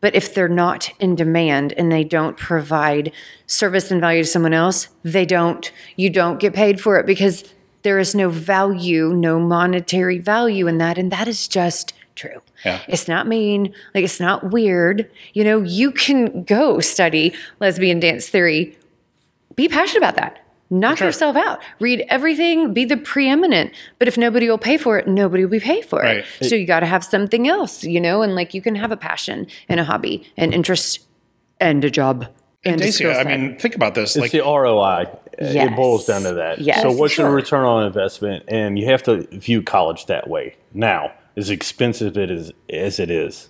but 0.01 0.15
if 0.15 0.35
they're 0.35 0.49
not 0.49 0.91
in 0.99 1.15
demand 1.15 1.73
and 1.77 1.91
they 1.91 2.05
don't 2.05 2.37
provide 2.37 3.13
service 3.47 3.91
and 3.91 4.01
value 4.01 4.23
to 4.23 4.29
someone 4.29 4.55
else, 4.55 4.89
they 5.03 5.27
don't. 5.27 5.71
You 5.97 6.11
don't 6.11 6.41
get 6.41 6.55
paid 6.55 6.81
for 6.81 6.99
it 6.99 7.07
because 7.07 7.45
there 7.83 7.99
is 7.99 8.15
no 8.15 8.29
value, 8.31 9.13
no 9.15 9.39
monetary 9.39 10.19
value 10.19 10.67
in 10.67 10.79
that, 10.79 10.99
and 10.99 11.11
that 11.13 11.29
is 11.29 11.49
just 11.49 11.93
true. 12.15 12.43
Yeah. 12.65 12.81
It's 12.89 13.09
not 13.09 13.27
mean, 13.27 13.75
like 13.95 14.05
it's 14.05 14.21
not 14.21 14.51
weird. 14.51 15.11
You 15.33 15.45
know, 15.45 15.63
you 15.63 15.91
can 15.91 16.45
go 16.45 16.81
study 16.81 17.35
lesbian 17.59 18.01
dance 18.01 18.29
theory 18.29 18.77
be 19.57 19.69
passionate 19.69 19.99
about 19.99 20.17
that. 20.17 20.40
Knock 20.71 20.99
sure. 20.99 21.09
yourself 21.09 21.37
out. 21.37 21.61
Read 21.81 22.05
everything. 22.09 22.73
Be 22.73 22.85
the 22.85 22.97
preeminent. 22.97 23.73
But 23.99 24.07
if 24.07 24.17
nobody 24.17 24.49
will 24.49 24.59
pay 24.59 24.77
for 24.77 24.99
it, 24.99 25.09
nobody 25.09 25.45
will 25.45 25.51
be 25.51 25.61
paid 25.61 25.85
for 25.85 25.99
Right. 25.99 26.25
it. 26.41 26.49
So 26.49 26.55
you 26.55 26.65
got 26.65 26.81
to 26.81 26.87
have 26.87 27.05
something 27.05 27.49
else, 27.49 27.83
you 27.83 28.01
know. 28.01 28.23
And 28.23 28.37
like 28.37 28.55
you 28.55 28.63
can 28.63 28.77
have 28.77 28.93
a 28.93 28.97
passion 28.97 29.49
and 29.69 29.81
a 29.81 29.85
hobby, 29.85 30.31
and 30.37 30.55
interest, 30.55 31.01
and 31.61 31.85
a 31.85 31.91
job. 31.91 32.29
And, 32.65 32.81
a 32.81 32.85
Dacia, 32.85 32.93
skill 32.93 33.13
I 33.17 33.25
mean, 33.25 33.59
think 33.59 33.75
about 33.75 33.95
this. 33.95 34.15
It's 34.15 34.21
like, 34.21 34.33
the 34.33 34.41
ROI. 34.41 35.07
Yes. 35.41 35.73
It 35.73 35.77
boils 35.77 36.07
down 36.07 36.23
to 36.23 36.35
that. 36.35 36.61
Yes. 36.61 36.83
so 36.83 36.93
what's 36.93 37.15
sure. 37.15 37.27
your 37.27 37.35
return 37.35 37.65
on 37.65 37.87
investment? 37.87 38.45
And 38.49 38.79
you 38.79 38.87
have 38.87 39.03
to 39.05 39.23
view 39.39 39.63
college 39.63 40.07
that 40.07 40.29
way. 40.29 40.57
Now, 40.75 41.13
as 41.37 41.49
expensive 41.51 42.19
it 42.19 42.31
is 42.31 42.53
as 42.71 43.01
it 43.01 43.11
is, 43.11 43.49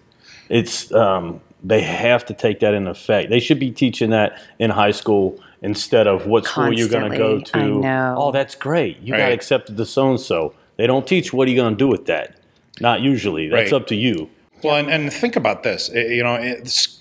it's 0.49 0.93
um, 0.93 1.41
they 1.63 1.83
have 1.83 2.25
to 2.27 2.35
take 2.35 2.61
that 2.61 2.75
in 2.75 2.87
effect. 2.87 3.31
They 3.31 3.41
should 3.41 3.59
be 3.59 3.71
teaching 3.71 4.11
that 4.11 4.41
in 4.59 4.71
high 4.71 4.93
school 4.93 5.43
instead 5.63 6.07
of 6.07 6.27
what 6.27 6.45
school 6.47 6.73
you're 6.73 6.89
going 6.89 7.11
to 7.11 7.19
go 7.19 7.41
to. 7.41 7.59
I 7.59 7.67
know. 7.69 8.15
Oh, 8.17 8.33
that's 8.33 8.55
great. 8.55 8.99
You 9.01 9.15
got 9.17 9.33
accepted 9.33 9.77
to 9.77 9.87
so 9.87 10.11
and 10.11 10.21
so. 10.21 10.55
They 10.77 10.87
don't 10.87 11.07
teach 11.07 11.33
what 11.33 11.47
are 11.47 11.51
you 11.51 11.57
going 11.57 11.75
to 11.75 11.79
do 11.79 11.89
with 11.89 12.07
that. 12.07 12.37
Not 12.81 13.01
usually. 13.03 13.49
That's 13.49 13.73
Right. 13.73 13.81
up 13.81 13.87
to 13.89 13.95
you. 13.95 14.31
Well, 14.63 14.77
and, 14.77 14.91
and 14.91 15.13
think 15.13 15.37
about 15.37 15.63
this. 15.63 15.91
You 15.93 16.23
know, 16.23 16.35
it's 16.35 16.99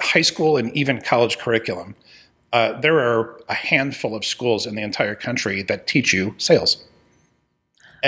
high 0.00 0.20
school 0.22 0.56
and 0.56 0.76
even 0.76 1.00
college 1.00 1.38
curriculum. 1.38 1.94
Uh, 2.52 2.78
there 2.80 2.98
are 2.98 3.40
a 3.48 3.54
handful 3.54 4.14
of 4.14 4.24
schools 4.24 4.66
in 4.66 4.76
the 4.76 4.82
entire 4.82 5.14
country 5.14 5.62
that 5.62 5.86
teach 5.86 6.12
you 6.12 6.34
sales. 6.38 6.84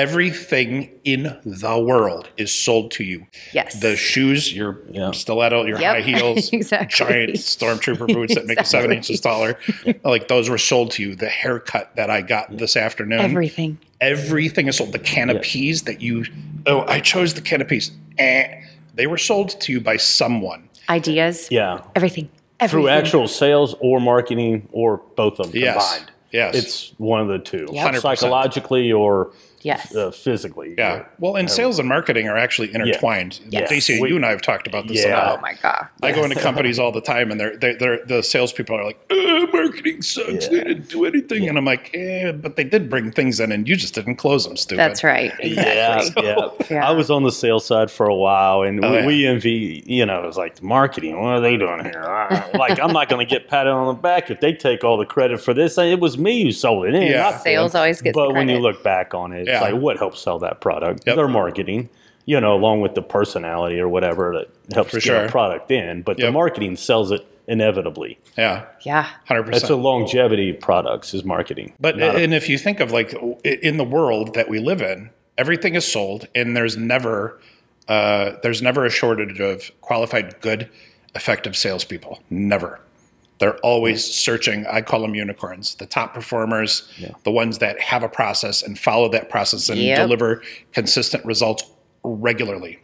Everything 0.03 0.91
in 1.03 1.37
the 1.45 1.77
world 1.79 2.29
is 2.37 2.55
sold 2.55 2.93
to 2.93 3.03
you. 3.03 3.27
yes. 3.53 3.81
The 3.81 3.97
shoes, 3.97 4.55
your 4.55 4.81
Yeah. 4.93 5.11
stiletto, 5.11 5.65
your 5.67 5.81
Yep. 5.81 5.95
high 5.97 6.01
heels, 6.03 6.49
Exactly. 6.53 7.07
giant 7.07 7.31
stormtrooper 7.33 8.07
boots 8.15 8.37
that 8.37 8.47
make 8.47 8.61
you 8.61 8.65
seven 8.65 8.93
inches 8.93 9.21
taller, 9.21 9.59
like 10.05 10.29
those 10.29 10.49
were 10.49 10.57
sold 10.59 10.93
to 10.93 11.03
you. 11.03 11.17
The 11.17 11.29
haircut 11.29 11.97
that 11.97 12.11
I 12.11 12.21
got 12.23 12.57
this 12.57 12.77
afternoon, 12.77 13.19
everything. 13.21 13.79
everything 14.01 14.69
is 14.69 14.77
sold. 14.77 14.93
The 14.93 15.01
can 15.01 15.31
of 15.31 15.43
peas 15.43 15.83
that 15.83 16.01
you, 16.01 16.25
oh, 16.67 16.85
I 16.87 17.01
chose 17.01 17.35
the 17.35 17.41
can 17.41 17.61
of 17.61 17.67
peas. 17.67 17.91
Eh, 18.19 18.47
they 18.95 19.09
were 19.09 19.19
sold 19.19 19.61
to 19.63 19.73
you 19.73 19.81
by 19.81 19.97
someone. 19.97 20.69
Ideas. 20.89 21.49
Yeah. 21.51 21.81
Everything. 21.97 22.29
Everything. 22.61 22.83
Through 22.85 22.89
actual 22.89 23.27
sales 23.27 23.75
or 23.81 24.01
marketing 24.01 24.69
or 24.73 25.03
both 25.17 25.41
of 25.41 25.51
them 25.51 25.61
Yes. 25.61 25.75
combined. 25.97 26.13
Yes. 26.31 26.55
It's 26.55 26.93
one 26.99 27.21
of 27.21 27.29
the 27.29 27.39
two. 27.39 27.67
Yep. 27.73 27.95
100%. 27.95 28.03
Psychologically 28.03 28.93
or 28.93 29.33
Yes. 29.63 29.95
uh, 29.95 30.11
physically. 30.11 30.75
Yeah. 30.79 31.05
Well, 31.19 31.37
and 31.37 31.51
sales 31.51 31.79
and 31.79 31.89
marketing 31.89 32.29
are 32.29 32.37
actually 32.37 32.75
intertwined. 32.75 33.41
Yes. 33.49 33.69
Dacia, 33.71 34.01
We- 34.01 34.11
you 34.11 34.17
and 34.17 34.25
I 34.27 34.31
have 34.31 34.43
talked 34.43 34.67
about 34.67 34.87
this 34.89 35.05
Yeah. 35.05 35.17
a 35.17 35.31
lot. 35.31 35.39
oh 35.39 35.43
my 35.43 35.55
god. 35.63 35.89
I 36.03 36.13
go 36.13 36.23
into 36.25 36.37
companies 36.37 36.79
all 36.79 36.93
the 36.93 37.01
time, 37.01 37.31
and 37.31 37.41
they're, 37.41 37.57
they're, 37.57 37.75
they're 37.77 38.05
the 38.07 38.23
salespeople 38.23 38.77
are 38.77 38.85
like, 38.85 38.99
"Uh, 39.11 39.47
"Marketing 39.53 40.01
sucks. 40.03 40.49
They 40.49 40.63
didn't 40.65 40.89
do 40.89 41.05
anything," 41.05 41.49
and 41.49 41.59
I'm 41.59 41.65
like, 41.65 41.91
"Yeah, 41.93 42.33
but 42.33 42.57
they 42.57 42.65
did 42.65 42.89
bring 42.89 43.11
things 43.11 43.41
in, 43.41 43.51
and 43.53 43.69
you 43.69 43.77
just 43.77 43.95
didn't 43.95 44.17
close 44.17 44.47
them, 44.47 44.57
stupid." 44.57 44.79
That's 44.81 45.03
right. 45.05 45.33
Yeah, 45.43 45.97
Exactly. 45.99 46.25
yeah. 46.27 46.37
Yeah. 46.71 46.87
I 46.89 46.93
was 46.93 47.11
on 47.11 47.23
the 47.23 47.33
sales 47.33 47.65
side 47.65 47.91
for 47.91 48.07
a 48.07 48.15
while, 48.15 48.63
and 48.63 48.85
Oh, 48.85 48.91
we, 48.91 48.97
yeah. 48.99 49.07
we 49.07 49.27
envy, 49.27 49.83
you 49.87 50.05
know, 50.05 50.23
it 50.23 50.27
was 50.27 50.37
like 50.37 50.63
marketing. 50.63 51.19
What 51.21 51.29
are 51.31 51.41
they 51.41 51.57
doing 51.57 51.83
here? 51.85 52.03
Uh, 52.05 52.47
like, 52.59 52.79
I'm 52.79 52.93
not 52.93 53.09
going 53.09 53.27
to 53.27 53.31
get 53.31 53.49
patted 53.49 53.71
on 53.71 53.87
the 53.87 53.95
back 54.01 54.31
if 54.31 54.41
they 54.41 54.53
take 54.53 54.85
all 54.85 54.99
the 54.99 55.07
credit 55.07 55.41
for 55.41 55.55
this. 55.55 55.79
It 55.79 55.99
was 56.01 56.19
me 56.19 56.43
who 56.45 56.53
sold 56.53 56.87
it. 56.87 56.95
it 56.95 57.11
Yeah. 57.11 57.23
not 57.23 57.31
them. 57.33 57.41
Sales 57.41 57.75
always 57.75 58.03
gets 58.03 58.15
But 58.15 58.29
the 58.29 58.35
when 58.35 58.49
you 58.51 58.59
look 58.59 58.83
back 58.85 59.15
on 59.15 59.33
it, 59.33 59.48
it's 59.49 59.61
Yeah. 59.63 59.71
like 59.73 59.81
what 59.81 59.97
helps 59.99 60.21
sell 60.21 60.39
that 60.41 60.61
product? 60.61 61.05
Yep. 61.07 61.17
Their 61.17 61.29
marketing, 61.29 61.89
you 62.27 62.41
know, 62.41 62.55
along 62.55 62.81
with 62.83 62.95
the 62.95 63.03
personality 63.03 63.81
or 63.81 63.89
whatever 63.89 64.33
that 64.39 64.75
helps 64.75 64.91
For 64.91 64.97
get 64.97 65.03
sure. 65.05 65.25
a 65.25 65.29
product 65.29 65.71
in. 65.71 66.03
But 66.03 66.17
the 66.19 66.31
marketing 66.33 66.77
sells 66.77 67.11
it 67.11 67.25
inevitably. 67.47 68.19
Yeah, 68.37 68.67
Yeah. 68.83 69.07
hundred 69.25 69.47
That's 69.47 69.61
percent. 69.63 69.81
a 69.81 69.83
longevity 69.83 70.51
of 70.51 70.61
products 70.61 71.15
is 71.15 71.25
marketing. 71.25 71.73
But 71.81 71.97
Not 71.97 72.15
a- 72.17 72.19
and 72.19 72.35
if 72.35 72.49
you 72.49 72.59
think 72.59 72.81
of 72.81 72.93
like 72.93 73.15
in 73.45 73.79
the 73.79 73.85
world 73.85 74.35
that 74.35 74.49
we 74.51 74.59
live 74.59 74.83
in, 74.83 75.11
everything 75.39 75.75
is 75.75 75.87
sold, 75.91 76.29
and 76.35 76.55
there's 76.57 76.77
never 76.77 77.39
uh, 77.89 78.33
there's 78.43 78.61
never 78.61 78.85
a 78.85 78.91
shortage 78.91 79.41
of 79.41 79.71
qualified, 79.81 80.39
good, 80.43 80.69
effective 81.15 81.57
salespeople. 81.57 82.21
Never. 82.29 82.81
They're 83.39 83.57
always 83.59 84.05
searching. 84.05 84.67
I 84.67 84.81
call 84.83 85.01
them 85.03 85.15
unicorns. 85.15 85.77
The 85.77 85.87
top 85.87 86.13
performers, 86.15 86.91
the 87.25 87.31
ones 87.31 87.59
that 87.59 87.81
have 87.81 88.03
a 88.03 88.09
process 88.09 88.63
and 88.63 88.79
follow 88.79 89.09
that 89.11 89.31
process 89.31 89.69
and 89.69 89.79
Yep. 89.79 89.97
deliver 89.99 90.43
consistent 90.73 91.25
results 91.25 91.65
regularly. 92.03 92.81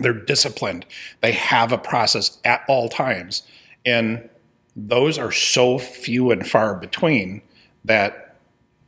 They're 0.00 0.12
disciplined. 0.12 0.84
They 1.22 1.32
have 1.32 1.72
a 1.72 1.78
process 1.78 2.38
at 2.44 2.62
all 2.68 2.88
times, 2.88 3.42
and 3.86 4.28
those 4.76 5.18
are 5.18 5.32
so 5.32 5.78
few 5.78 6.30
and 6.30 6.46
far 6.48 6.74
between 6.74 7.42
that 7.84 8.36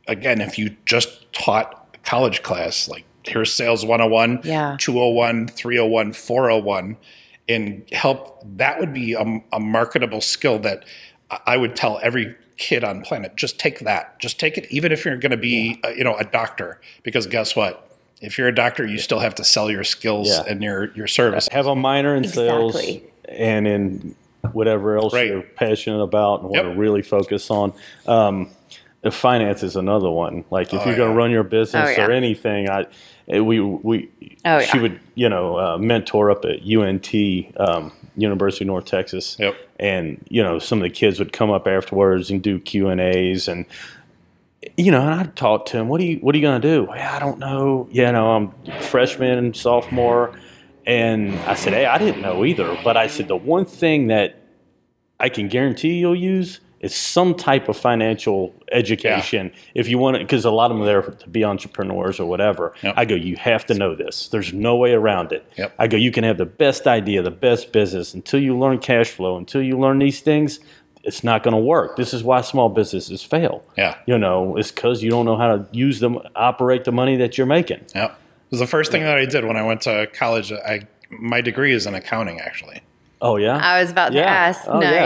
again 0.07 0.39
if 0.39 0.57
you 0.57 0.75
just 0.85 1.31
taught 1.33 1.87
a 1.93 1.97
college 1.99 2.43
class 2.43 2.87
like 2.87 3.03
here's 3.23 3.53
sales 3.53 3.83
101 3.85 4.39
Yeah. 4.43 4.77
201 4.79 5.47
301 5.47 6.13
401 6.13 6.97
and 7.49 7.83
help 7.91 8.41
that 8.57 8.79
would 8.79 8.93
be 8.93 9.13
a, 9.13 9.43
a 9.53 9.59
marketable 9.59 10.21
skill 10.21 10.59
that 10.59 10.85
I- 11.29 11.39
i 11.47 11.57
would 11.57 11.75
tell 11.75 11.99
every 12.03 12.35
kid 12.57 12.83
on 12.83 13.01
planet 13.01 13.35
just 13.35 13.59
take 13.59 13.79
that 13.79 14.19
just 14.19 14.39
take 14.39 14.57
it 14.57 14.67
even 14.69 14.91
if 14.91 15.03
you're 15.05 15.17
going 15.17 15.31
to 15.31 15.37
be 15.37 15.79
uh, 15.83 15.89
you 15.89 16.03
know 16.03 16.15
a 16.17 16.23
doctor 16.23 16.79
because 17.03 17.25
guess 17.27 17.55
what 17.55 17.89
if 18.21 18.37
you're 18.37 18.47
a 18.47 18.53
doctor 18.55 18.85
you 18.85 18.99
still 18.99 19.19
have 19.19 19.33
to 19.35 19.43
sell 19.43 19.71
your 19.71 19.83
skills 19.83 20.27
Yeah. 20.29 20.43
and 20.47 20.61
your 20.61 20.91
your 20.93 21.07
service 21.07 21.47
have 21.51 21.65
a 21.65 21.75
minor 21.75 22.15
in 22.15 22.23
sales 22.27 22.75
Exactly. 22.75 23.03
and 23.27 23.67
in 23.67 24.15
whatever 24.51 24.97
else 24.97 25.13
Right. 25.13 25.27
you're 25.27 25.41
passionate 25.41 26.01
about 26.01 26.41
and 26.41 26.49
want 26.49 26.65
Yep. 26.65 26.73
to 26.75 26.79
really 26.79 27.01
focus 27.01 27.49
on. 27.51 27.73
Um, 28.07 28.49
finance 29.11 29.63
is 29.63 29.75
another 29.75 30.09
one. 30.09 30.45
Like 30.51 30.73
if 30.73 30.81
Oh, 30.81 30.85
you're 30.85 30.95
going 30.95 31.09
to 31.09 31.13
yeah. 31.13 31.17
run 31.17 31.31
your 31.31 31.43
business 31.43 31.89
Oh, 31.89 32.01
yeah. 32.01 32.07
or 32.07 32.11
anything, 32.11 32.69
I 32.69 32.85
we 33.27 33.59
we 33.59 34.09
Oh, 34.45 34.59
she 34.59 34.79
would 34.79 34.99
you 35.15 35.29
know 35.29 35.57
uh, 35.57 35.77
mentor 35.77 36.31
up 36.31 36.45
at 36.45 36.61
UNT 36.63 37.09
um, 37.57 37.91
University 38.17 38.65
of 38.65 38.67
North 38.67 38.85
Texas. 38.85 39.37
Yep. 39.39 39.55
And 39.79 40.23
you 40.29 40.43
know 40.43 40.59
some 40.59 40.79
of 40.79 40.83
the 40.83 40.89
kids 40.89 41.19
would 41.19 41.33
come 41.33 41.49
up 41.49 41.67
afterwards 41.67 42.29
and 42.29 42.41
do 42.41 42.59
Q 42.59 42.89
and 42.89 43.01
A's 43.01 43.47
and 43.47 43.65
you 44.77 44.91
know, 44.91 45.01
and 45.01 45.13
I'd 45.13 45.35
talk 45.35 45.65
to 45.67 45.77
him. 45.77 45.87
What 45.87 46.01
are 46.01 46.03
you 46.03 46.17
What 46.17 46.35
are 46.35 46.37
you 46.37 46.43
going 46.43 46.61
to 46.61 46.67
do? 46.67 46.87
Yeah, 46.93 47.15
I 47.15 47.19
don't 47.19 47.39
know. 47.39 47.87
You 47.91 48.11
know, 48.11 48.31
I'm 48.31 48.81
freshman, 48.81 49.53
sophomore, 49.53 50.37
and 50.85 51.33
I 51.41 51.55
said, 51.55 51.73
hey, 51.73 51.85
I 51.85 51.97
didn't 51.97 52.21
know 52.21 52.45
either. 52.45 52.77
But 52.83 52.97
I 52.97 53.07
said 53.07 53.27
the 53.27 53.35
one 53.35 53.65
thing 53.65 54.07
that 54.07 54.41
I 55.19 55.29
can 55.29 55.47
guarantee 55.47 55.99
you'll 55.99 56.15
use 56.15 56.59
is 56.81 56.93
some 56.95 57.33
type 57.35 57.69
of 57.69 57.77
financial 57.77 58.53
education 58.71 59.51
if 59.75 59.87
you 59.87 59.97
want 59.97 60.17
it, 60.17 60.19
because 60.19 60.43
a 60.45 60.51
lot 60.51 60.71
of 60.71 60.77
them 60.77 60.83
are 60.83 60.85
there 60.85 61.01
to 61.01 61.29
be 61.29 61.43
entrepreneurs 61.45 62.19
or 62.19 62.27
whatever. 62.27 62.73
Yep. 62.83 62.93
I 62.97 63.05
go, 63.05 63.15
you 63.15 63.35
have 63.37 63.65
to 63.67 63.73
know 63.73 63.95
this. 63.95 64.27
There's 64.29 64.51
no 64.51 64.75
way 64.75 64.93
around 64.93 65.31
it. 65.31 65.45
Yep. 65.57 65.73
I 65.79 65.87
go, 65.87 65.95
you 65.97 66.11
can 66.11 66.23
have 66.23 66.37
the 66.37 66.45
best 66.45 66.87
idea, 66.87 67.21
the 67.21 67.31
best 67.31 67.71
business 67.71 68.13
until 68.13 68.39
you 68.41 68.57
learn 68.57 68.79
cash 68.79 69.09
flow, 69.11 69.37
until 69.37 69.61
you 69.61 69.77
learn 69.79 69.99
these 69.99 70.19
things. 70.21 70.59
it's 71.03 71.23
not 71.23 71.41
going 71.43 71.55
to 71.55 71.59
work. 71.61 71.95
This 71.97 72.13
is 72.13 72.23
why 72.23 72.41
small 72.41 72.69
businesses 72.69 73.23
fail. 73.23 73.63
Yeah. 73.77 73.97
You 74.05 74.17
know, 74.19 74.55
it's 74.57 74.71
because 74.71 75.01
you 75.01 75.09
don't 75.09 75.25
know 75.25 75.35
how 75.37 75.57
to 75.57 75.67
use 75.71 75.99
them, 75.99 76.19
operate 76.35 76.83
the 76.85 76.91
money 76.91 77.15
that 77.17 77.37
you're 77.37 77.47
making. 77.47 77.81
Yeah. 77.95 78.05
It 78.05 78.11
was 78.51 78.59
the 78.59 78.67
first 78.67 78.91
thing 78.91 79.01
that 79.03 79.17
I 79.17 79.25
did 79.25 79.45
when 79.45 79.57
I 79.57 79.63
went 79.63 79.81
to 79.81 80.07
college. 80.13 80.51
I 80.51 80.81
my 81.09 81.41
degree 81.41 81.73
is 81.73 81.85
in 81.87 81.95
accounting, 81.95 82.39
actually. 82.39 82.81
Oh 83.21 83.37
yeah. 83.37 83.57
I 83.57 83.81
was 83.81 83.89
about 83.91 84.13
Yeah. 84.13 84.23
to 84.23 84.29
ask. 84.29 84.61
Oh, 84.67 84.81
yeah. 84.81 85.05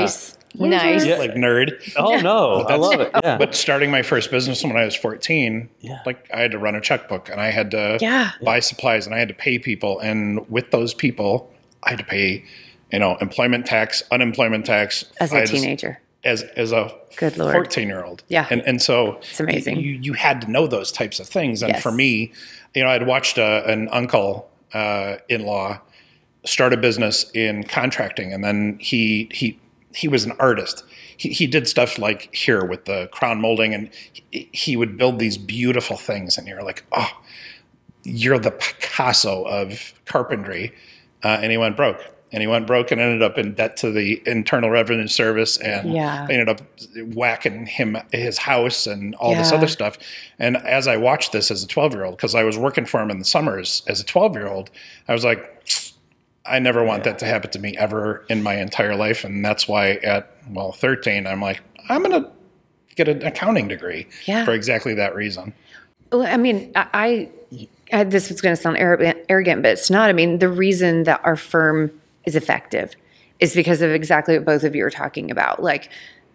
Nice. 0.60 1.01
Nice. 1.01 1.06
Yeah. 1.06 1.18
Like 1.18 1.32
nerd. 1.36 1.93
oh 1.97 2.20
no, 2.22 2.62
I 2.70 2.76
love 2.76 2.99
it. 2.99 3.12
Yeah. 3.24 3.38
But 3.38 3.56
starting 3.56 3.91
my 3.91 4.01
first 4.01 4.32
business 4.32 4.64
when 4.64 4.76
I 4.78 4.86
was 4.86 4.95
14, 4.95 5.70
Yeah. 5.82 5.99
like 6.06 6.30
I 6.34 6.41
had 6.41 6.51
to 6.51 6.58
run 6.60 6.76
a 6.76 6.82
checkbook 6.82 7.30
and 7.30 7.39
I 7.41 7.51
had 7.51 7.72
to 7.72 7.97
Yeah. 8.01 8.32
buy 8.43 8.60
supplies 8.60 9.06
and 9.06 9.16
I 9.16 9.20
had 9.20 9.28
to 9.30 9.34
pay 9.34 9.60
people. 9.60 9.99
And 9.99 10.47
with 10.49 10.72
those 10.72 10.93
people, 10.93 11.51
I 11.84 11.91
had 11.91 11.99
to 11.99 12.06
pay, 12.06 12.43
you 12.91 12.99
know, 12.99 13.16
employment 13.22 13.66
tax, 13.66 14.03
unemployment 14.12 14.66
tax. 14.66 15.06
As 15.20 15.34
I 15.34 15.39
a 15.39 15.41
just- 15.41 15.53
teenager. 15.53 15.99
as 16.24 16.41
as 16.58 16.72
a 16.72 16.91
Good 17.18 17.38
Lord. 17.38 17.53
14 17.53 17.88
year 17.88 18.03
old. 18.03 18.24
Yeah. 18.28 18.47
And 18.49 18.62
and 18.62 18.82
so 18.82 19.18
It's 19.22 19.39
amazing. 19.39 19.78
You 19.80 19.91
you 20.01 20.14
had 20.14 20.41
to 20.41 20.51
know 20.51 20.68
those 20.68 20.91
types 20.91 21.20
of 21.20 21.28
things. 21.28 21.62
And 21.62 21.74
Yes. 21.74 21.82
for 21.84 21.91
me, 21.91 22.32
you 22.74 22.84
know, 22.84 22.89
I'd 22.89 23.06
watched 23.08 23.38
a, 23.38 23.64
an 23.72 23.88
uncle 23.91 24.49
uh, 24.74 25.18
in 25.30 25.45
law 25.45 25.80
start 26.45 26.74
a 26.74 26.78
business 26.78 27.26
in 27.34 27.64
contracting, 27.64 28.32
and 28.34 28.43
then 28.43 28.78
he 28.80 29.30
he 29.32 29.58
he 29.96 30.08
was 30.08 30.26
an 30.26 30.34
artist. 30.39 30.84
He, 31.18 31.30
he 31.30 31.48
did 31.48 31.68
stuff 31.68 31.98
like 31.98 32.34
here 32.36 32.66
with 32.66 32.86
the 32.86 33.08
crown 33.12 33.39
molding, 33.41 33.74
and 33.74 33.89
he, 34.32 34.50
he 34.52 34.76
would 34.78 34.98
build 34.98 35.20
these 35.20 35.38
beautiful 35.38 35.98
things, 35.98 36.38
and 36.38 36.48
you're 36.48 36.64
like, 36.64 36.86
oh, 36.91 37.10
you're 38.04 38.39
the 38.39 38.52
Picasso 38.52 39.43
of 39.43 39.93
carpentry. 40.06 40.74
Uh, 41.24 41.39
and 41.41 41.52
he 41.52 41.58
went 41.58 41.76
broke. 41.76 42.00
And 42.32 42.41
he 42.41 42.48
went 42.48 42.68
broke 42.68 42.91
and 42.91 43.00
ended 43.00 43.22
up 43.24 43.38
in 43.38 43.54
debt 43.54 43.78
to 43.78 43.91
the 43.91 44.22
Internal 44.26 44.70
Revenue 44.70 45.08
Service, 45.08 45.58
and 45.58 45.93
Yeah. 45.93 46.28
ended 46.30 46.50
up 46.50 46.62
whacking 47.14 47.66
him 47.66 47.98
his 48.12 48.38
house 48.39 48.88
and 48.88 49.16
all 49.16 49.34
this 49.36 49.52
other 49.54 49.68
stuff. 49.68 49.98
And 50.38 50.58
as 50.58 50.88
I 50.88 50.98
watched 50.98 51.32
this 51.32 51.50
as 51.50 51.64
a 51.64 51.68
12 51.68 51.93
year 51.93 52.04
old, 52.04 52.18
because 52.18 52.36
I 52.36 52.43
was 52.43 52.58
working 52.58 52.86
for 52.86 53.00
him 53.00 53.10
in 53.10 53.20
the 53.20 53.26
summers 53.26 53.84
as 53.88 54.02
a 54.02 54.04
12 54.06 54.34
year 54.36 54.48
old, 54.48 54.70
I 55.08 55.14
was 55.14 55.24
like, 55.24 55.85
I 56.48 56.60
never 56.60 56.84
want 56.84 57.04
that 57.06 57.20
to 57.20 57.26
happen 57.26 57.52
to 57.52 57.60
me 57.60 57.76
ever 57.78 58.26
in 58.30 58.43
my 58.43 58.56
entire 58.56 58.96
life. 58.96 59.24
And 59.24 59.43
that's 59.43 59.68
why 59.68 59.91
at, 60.04 60.32
well, 60.50 60.72
13, 60.72 61.26
I'm 61.26 61.41
like, 61.41 61.62
I'm 61.89 62.04
going 62.04 62.24
to 62.24 62.30
get 62.96 63.08
an 63.08 63.24
accounting 63.24 63.68
degree 63.68 64.08
Yeah. 64.26 64.46
for 64.46 64.54
exactly 64.54 64.93
that 64.96 65.16
reason. 65.16 65.54
Well, 66.12 66.26
I 66.26 66.38
mean, 66.38 66.72
I, 66.76 67.30
I, 67.91 68.04
this 68.04 68.30
is 68.32 68.41
going 68.41 68.56
to 68.56 68.62
sound 68.62 68.78
arrogant, 68.78 69.18
arrogant, 69.28 69.64
but 69.64 69.72
it's 69.72 69.89
not. 69.89 70.10
I 70.10 70.14
mean, 70.14 70.39
the 70.39 70.50
reason 70.50 71.04
that 71.04 71.20
our 71.24 71.36
firm 71.36 71.91
is 72.26 72.36
effective 72.36 72.96
is 73.39 73.54
because 73.54 73.82
of 73.82 73.91
exactly 73.91 74.38
what 74.38 74.46
both 74.46 74.64
of 74.64 74.76
you 74.76 74.86
are 74.86 74.89
talking 74.91 75.32
about. 75.32 75.62
Like, 75.62 75.89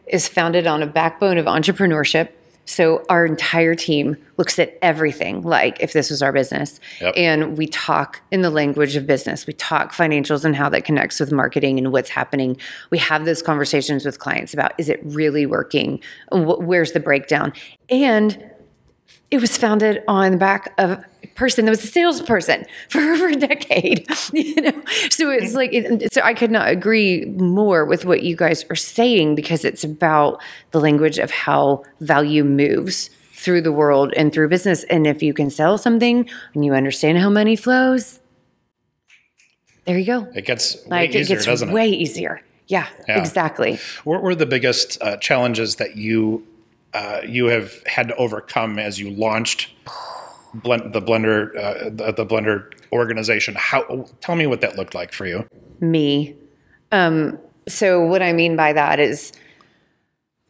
is 0.06 0.26
founded 0.26 0.66
on 0.66 0.82
a 0.82 0.86
backbone 0.86 1.38
of 1.38 1.46
entrepreneurship. 1.46 2.30
So 2.70 3.04
our 3.08 3.26
entire 3.26 3.74
team 3.74 4.16
looks 4.36 4.56
at 4.60 4.78
everything 4.80 5.42
like 5.42 5.80
if 5.80 5.92
this 5.92 6.08
was 6.08 6.22
our 6.22 6.32
business, 6.32 6.78
Yep. 7.00 7.14
and 7.16 7.58
we 7.58 7.66
talk 7.66 8.20
in 8.30 8.42
the 8.42 8.50
language 8.50 8.94
of 8.94 9.08
business. 9.08 9.44
We 9.44 9.54
talk 9.54 9.92
financials 9.92 10.44
and 10.44 10.54
how 10.54 10.68
that 10.68 10.84
connects 10.84 11.18
with 11.18 11.32
marketing 11.32 11.78
and 11.78 11.90
what's 11.90 12.10
happening. 12.10 12.56
We 12.90 12.98
have 12.98 13.24
those 13.24 13.42
conversations 13.42 14.04
with 14.04 14.20
clients 14.20 14.54
about 14.54 14.72
is 14.78 14.88
it 14.88 15.00
really 15.02 15.46
working? 15.46 15.98
Where's 16.30 16.92
the 16.92 17.00
breakdown? 17.00 17.52
And 17.88 18.40
it 19.30 19.40
was 19.40 19.56
founded 19.56 20.02
on 20.08 20.32
the 20.32 20.36
back 20.38 20.72
of 20.78 20.90
a 20.90 21.04
person 21.36 21.64
that 21.64 21.70
was 21.70 21.84
a 21.84 21.86
salesperson 21.86 22.64
for 22.88 23.00
over 23.00 23.28
a 23.28 23.36
decade. 23.36 24.06
You 24.32 24.54
know, 24.62 24.82
so 25.10 25.30
it's 25.30 25.54
like 25.54 25.72
it, 25.72 26.12
so 26.12 26.20
I 26.22 26.34
could 26.34 26.50
not 26.50 26.68
agree 26.68 27.24
more 27.26 27.84
with 27.84 28.04
what 28.04 28.22
you 28.22 28.36
guys 28.36 28.64
are 28.70 28.76
saying 28.76 29.34
because 29.34 29.64
it's 29.64 29.82
about 29.84 30.40
the 30.72 30.80
language 30.80 31.18
of 31.18 31.30
how 31.30 31.84
value 32.00 32.44
moves 32.44 33.10
through 33.34 33.62
the 33.62 33.72
world 33.72 34.12
and 34.16 34.32
through 34.32 34.48
business. 34.48 34.84
And 34.84 35.06
if 35.06 35.22
you 35.22 35.32
can 35.34 35.50
sell 35.50 35.78
something 35.78 36.28
and 36.54 36.64
you 36.64 36.74
understand 36.74 37.18
how 37.18 37.30
money 37.30 37.56
flows, 37.56 38.20
there 39.84 39.98
you 39.98 40.06
go. 40.06 40.28
It 40.34 40.44
gets 40.46 40.76
way 40.86 40.90
Like 40.90 41.14
it 41.14 41.26
gets 41.26 41.44
doesn't 41.44 41.70
it? 41.70 41.72
way 41.72 41.88
easiser. 41.88 42.40
Yeah, 42.66 42.86
Yeah. 43.08 43.18
exactly. 43.18 43.78
What 44.04 44.22
were 44.22 44.34
the 44.34 44.46
biggest 44.46 45.02
uh, 45.02 45.16
challenges 45.16 45.76
that 45.76 45.96
you 45.96 46.46
uh, 46.94 47.20
you 47.26 47.46
have 47.46 47.72
had 47.86 48.08
to 48.08 48.16
overcome 48.16 48.78
as 48.78 48.98
you 48.98 49.10
launched 49.10 49.70
blend, 50.54 50.92
the 50.92 51.02
Blender 51.02 51.56
uh, 51.56 51.90
the, 51.90 52.12
the 52.12 52.26
Blender 52.26 52.72
organization? 52.92 53.54
How 53.56 54.06
tell 54.20 54.36
me 54.36 54.46
what 54.46 54.60
that 54.60 54.76
looked 54.76 54.94
like 54.94 55.12
for 55.12 55.26
you? 55.26 55.46
me. 55.80 56.36
Um, 56.92 57.38
so 57.68 58.04
what 58.04 58.22
I 58.22 58.32
mean 58.32 58.56
by 58.56 58.72
that 58.72 59.00
is 59.00 59.32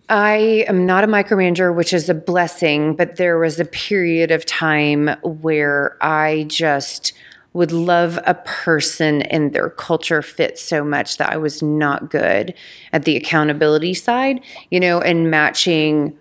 I 0.08 0.64
am 0.66 0.86
not 0.86 1.04
a 1.04 1.06
micromanager, 1.06 1.74
which 1.74 1.92
is 1.92 2.08
a 2.08 2.14
blessing, 2.14 2.96
but 2.96 3.16
there 3.16 3.38
was 3.38 3.60
a 3.60 3.64
period 3.64 4.30
of 4.30 4.44
time 4.44 5.08
where 5.22 5.96
I 6.00 6.44
just 6.48 7.12
would 7.52 7.72
love 7.72 8.18
a 8.26 8.34
person 8.34 9.22
and 9.22 9.52
their 9.52 9.70
culture 9.70 10.22
fit 10.22 10.58
so 10.58 10.84
much 10.84 11.18
that 11.18 11.30
I 11.30 11.36
was 11.36 11.62
not 11.62 12.10
good 12.10 12.54
at 12.92 13.04
the 13.04 13.16
accountability 13.16 13.94
side, 13.94 14.40
you 14.70 14.78
know, 14.78 15.00
and 15.00 15.30
matching 15.30 16.16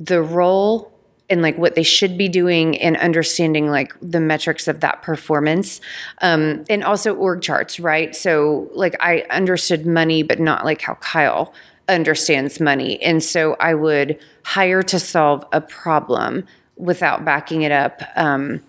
the 0.00 0.22
role 0.22 0.92
and 1.30 1.42
like 1.42 1.58
what 1.58 1.74
they 1.74 1.82
should 1.82 2.16
be 2.16 2.28
doing 2.28 2.78
and 2.78 2.96
understanding 2.96 3.68
like 3.68 3.92
the 4.00 4.20
metrics 4.20 4.66
of 4.66 4.80
that 4.80 5.02
performance 5.02 5.80
um, 6.22 6.64
and 6.70 6.82
also 6.82 7.14
org 7.14 7.42
charts 7.42 7.78
right? 7.78 8.14
So 8.16 8.68
like 8.72 8.96
i 9.00 9.24
understood 9.30 9.86
money 9.86 10.22
but 10.22 10.40
not 10.40 10.64
like 10.64 10.80
how 10.80 10.94
kyle 10.94 11.52
understands 11.88 12.60
money. 12.60 13.02
And 13.02 13.22
so 13.22 13.56
i 13.60 13.74
would 13.74 14.18
hire 14.44 14.82
to 14.82 14.98
solve 14.98 15.44
a 15.52 15.60
problem 15.60 16.44
without 16.76 17.24
backing 17.24 17.62
it 17.62 17.72
up 17.72 18.02
um, 18.16 18.62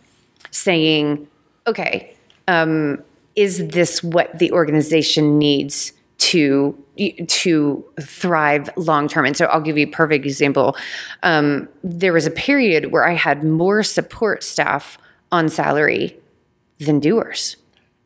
saying 0.52 1.28
okay 1.68 2.14
um, 2.48 3.04
is 3.36 3.68
this 3.68 4.04
what 4.04 4.38
the 4.40 4.52
organization 4.52 5.38
needs 5.38 5.94
to 6.20 6.78
to 7.28 7.86
thrive 8.02 8.70
long 8.76 9.08
term. 9.08 9.26
And 9.26 9.36
so 9.36 9.46
I'll 9.46 9.62
give 9.62 9.78
you 9.78 9.88
a 9.88 9.90
perfect 9.90 10.26
example. 10.26 10.76
Um, 11.24 11.70
there 11.84 12.14
was 12.14 12.28
a 12.28 12.32
period 12.32 12.92
where 12.92 13.08
I 13.08 13.14
had 13.14 13.44
more 13.44 13.84
support 13.84 14.44
staff 14.44 14.98
on 15.32 15.48
salary 15.50 16.18
than 16.80 17.00
doers. 17.00 17.56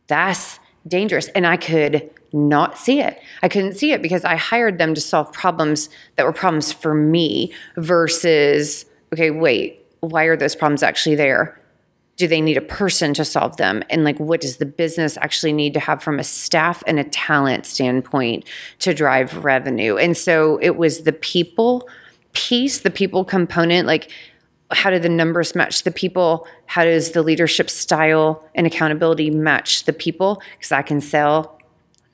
That's 0.07 0.59
dangerous. 0.87 1.27
And 1.29 1.47
I 1.47 1.57
could 1.57 2.09
not 2.33 2.77
see 2.77 2.99
it. 2.99 3.19
I 3.41 3.49
couldn't 3.49 3.73
see 3.73 3.91
it 3.91 4.01
because 4.01 4.25
I 4.25 4.35
hired 4.35 4.77
them 4.77 4.93
to 4.93 5.01
solve 5.01 5.31
problems 5.33 5.89
that 6.15 6.25
were 6.25 6.33
problems 6.33 6.71
for 6.71 6.93
me 6.93 7.53
versus, 7.77 8.85
okay, 9.11 9.31
wait, 9.31 9.85
why 10.01 10.25
are 10.25 10.35
those 10.35 10.55
problems 10.55 10.83
actually 10.83 11.15
there? 11.15 11.59
Do 12.15 12.27
they 12.27 12.41
need 12.41 12.57
a 12.57 12.61
person 12.61 13.13
to 13.15 13.25
solve 13.25 13.57
them? 13.57 13.83
And 13.89 14.03
like 14.03 14.19
what 14.19 14.41
does 14.41 14.57
the 14.57 14.65
business 14.65 15.17
actually 15.17 15.53
need 15.53 15.73
to 15.73 15.79
have 15.79 16.03
from 16.03 16.19
a 16.19 16.23
staff 16.23 16.83
and 16.85 16.99
a 16.99 17.03
talent 17.03 17.65
standpoint 17.65 18.45
to 18.79 18.93
drive 18.93 19.43
revenue? 19.43 19.97
And 19.97 20.15
so 20.15 20.59
it 20.61 20.77
was 20.77 21.03
the 21.03 21.13
people 21.13 21.87
piece 22.33 22.79
the 22.79 22.89
people 22.89 23.23
component 23.23 23.87
like 23.87 24.11
how 24.71 24.89
do 24.89 24.97
the 24.97 25.09
numbers 25.09 25.53
match 25.53 25.83
the 25.83 25.91
people? 25.91 26.47
How 26.65 26.83
does 26.83 27.11
the 27.11 27.21
leadership 27.21 27.69
style 27.69 28.43
and 28.55 28.65
accountability 28.65 29.29
match 29.29 29.85
the 29.85 29.93
people? 29.93 30.41
Because 30.57 30.71
i 30.71 30.81
can 30.81 30.99
sell 30.99 31.59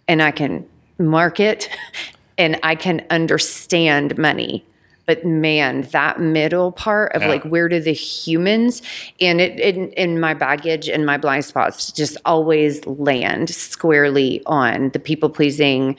and 0.08 0.22
i 0.22 0.32
can 0.32 0.68
market 0.97 1.70
and 2.38 2.60
i 2.64 2.76
can 2.76 3.06
understand 3.10 4.18
money 4.18 4.66
but 5.10 5.26
man 5.26 5.82
that 5.91 6.20
middle 6.20 6.72
part 6.72 7.12
of 7.14 7.24
Yeah. 7.24 7.30
like 7.30 7.43
where 7.45 7.68
do 7.68 7.80
the 7.80 7.93
humans 7.93 8.84
and 9.20 9.41
it 9.41 9.60
in, 9.60 9.89
in 9.93 10.20
my 10.20 10.36
baggage 10.36 10.88
and 10.88 11.03
my 11.03 11.18
blind 11.18 11.45
spots 11.45 11.91
just 11.91 12.16
always 12.26 12.86
land 12.86 13.49
squarely 13.49 14.43
on 14.45 14.89
the 14.89 14.99
people 14.99 15.28
pleasing 15.32 15.97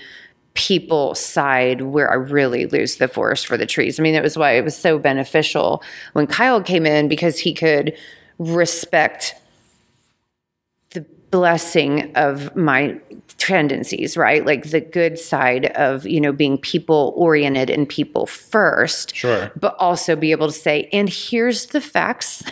people 0.54 1.16
side 1.16 1.80
where 1.80 2.08
I 2.08 2.14
really 2.14 2.66
lose 2.66 2.98
the 2.98 3.08
forest 3.08 3.48
for 3.48 3.56
the 3.56 3.66
trees. 3.66 3.98
I 3.98 4.04
mean, 4.04 4.14
that 4.14 4.22
was 4.22 4.38
why 4.38 4.52
it 4.52 4.62
was 4.62 4.76
so 4.76 4.96
beneficial 4.96 5.82
when 6.12 6.28
Kyle 6.28 6.62
came 6.62 6.86
in 6.86 7.08
because 7.08 7.36
he 7.36 7.52
could 7.52 7.92
respect 8.38 9.34
blessing 11.30 12.12
of 12.16 12.54
my 12.56 12.98
tendencies, 13.38 14.16
right? 14.16 14.44
Like 14.44 14.70
the 14.70 14.80
good 14.80 15.18
side 15.18 15.66
of, 15.76 16.06
you 16.06 16.20
know, 16.20 16.32
being 16.32 16.58
people 16.58 17.12
oriented 17.16 17.70
and 17.70 17.88
people 17.88 18.26
first. 18.26 19.14
Sure. 19.14 19.50
But 19.58 19.76
also 19.78 20.16
be 20.16 20.30
able 20.32 20.48
to 20.48 20.52
say, 20.52 20.88
and 20.92 21.08
here's 21.08 21.66
the 21.66 21.80
facts. 21.80 22.42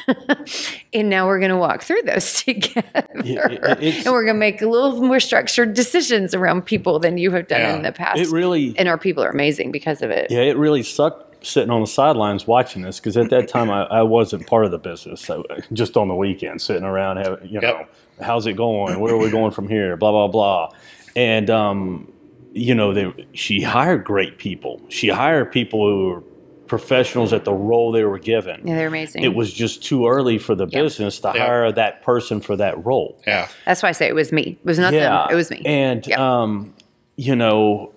and 0.95 1.11
now 1.11 1.27
we're 1.27 1.41
going 1.41 1.51
to 1.51 1.57
walk 1.57 1.83
through 1.83 2.03
those 2.03 2.43
together. 2.43 3.07
Yeah, 3.25 3.49
it- 3.51 4.07
and 4.07 4.13
we're 4.13 4.25
going 4.25 4.37
to 4.37 4.41
make 4.41 4.63
a 4.63 4.67
little 4.69 5.03
more 5.03 5.21
structured 5.21 5.75
decisions 5.75 6.33
around 6.35 6.63
people 6.63 6.99
than 6.99 7.19
you 7.19 7.31
have 7.33 7.49
done 7.49 7.61
Yeah. 7.61 7.77
in 7.77 7.83
the 7.83 7.93
past. 7.93 8.21
It 8.21 8.29
really, 8.31 8.75
and 8.79 8.89
our 8.89 8.99
people 8.99 9.23
are 9.23 9.31
amazing 9.31 9.73
because 9.73 10.03
of 10.03 10.11
it. 10.11 10.31
yeah, 10.31 10.41
it 10.41 10.57
really 10.57 10.83
sucked 10.83 11.45
sitting 11.47 11.71
on 11.71 11.81
the 11.81 11.87
sidelines 11.87 12.47
watching 12.49 12.83
this 12.83 12.99
because 12.99 13.17
at 13.17 13.31
that 13.31 13.47
time 13.49 13.71
I, 13.71 13.83
I 13.85 14.03
wasn't 14.03 14.47
part 14.47 14.65
of 14.65 14.71
the 14.73 14.79
business. 14.79 15.21
So 15.21 15.45
just 15.73 15.97
on 15.97 16.09
the 16.09 16.15
weekend, 16.17 16.61
sitting 16.61 16.83
around, 16.85 17.19
having, 17.19 17.49
you 17.49 17.61
know, 17.61 17.69
Yep. 17.79 17.91
How's 18.21 18.47
it 18.47 18.55
going? 18.55 18.99
Where 19.01 19.15
are 19.15 19.19
we 19.19 19.31
going 19.31 19.53
from 19.53 19.69
here? 19.69 19.97
Blah 19.97 20.11
blah 20.13 20.29
blah. 20.29 20.71
And 21.17 21.51
um, 21.51 22.13
you 22.53 22.75
know, 22.75 22.93
they, 22.93 23.27
she 23.35 23.63
hired 23.63 24.05
great 24.05 24.39
people. 24.39 24.81
She 24.89 25.09
hired 25.09 25.53
people 25.53 25.87
who 25.87 26.09
were 26.09 26.23
professionals 26.67 27.33
at 27.33 27.45
the 27.45 27.53
role 27.53 27.93
they 27.93 28.05
were 28.05 28.19
given. 28.19 28.67
Yeah, 28.67 28.77
they're 28.77 28.89
amazing. 28.89 29.23
It 29.25 29.35
was 29.35 29.53
just 29.53 29.83
too 29.83 30.07
early 30.07 30.37
for 30.39 30.55
the 30.55 30.67
Yeah. 30.67 30.83
business 30.83 31.19
to 31.21 31.33
Yeah. 31.35 31.47
hire 31.47 31.73
that 31.73 32.03
person 32.03 32.41
for 32.41 32.57
that 32.57 32.85
role. 32.85 33.19
Yeah. 33.27 33.49
That's 33.65 33.83
why 33.83 33.89
I 33.89 33.93
say 33.93 34.07
it 34.07 34.15
was 34.15 34.33
me. 34.33 34.59
It 34.63 34.65
was 34.67 34.79
not 34.79 34.93
them. 34.93 35.29
It 35.31 35.35
was 35.35 35.51
me. 35.51 35.63
And 35.65 36.07
Yep. 36.07 36.19
um, 36.19 36.75
you 37.17 37.35
know, 37.37 37.93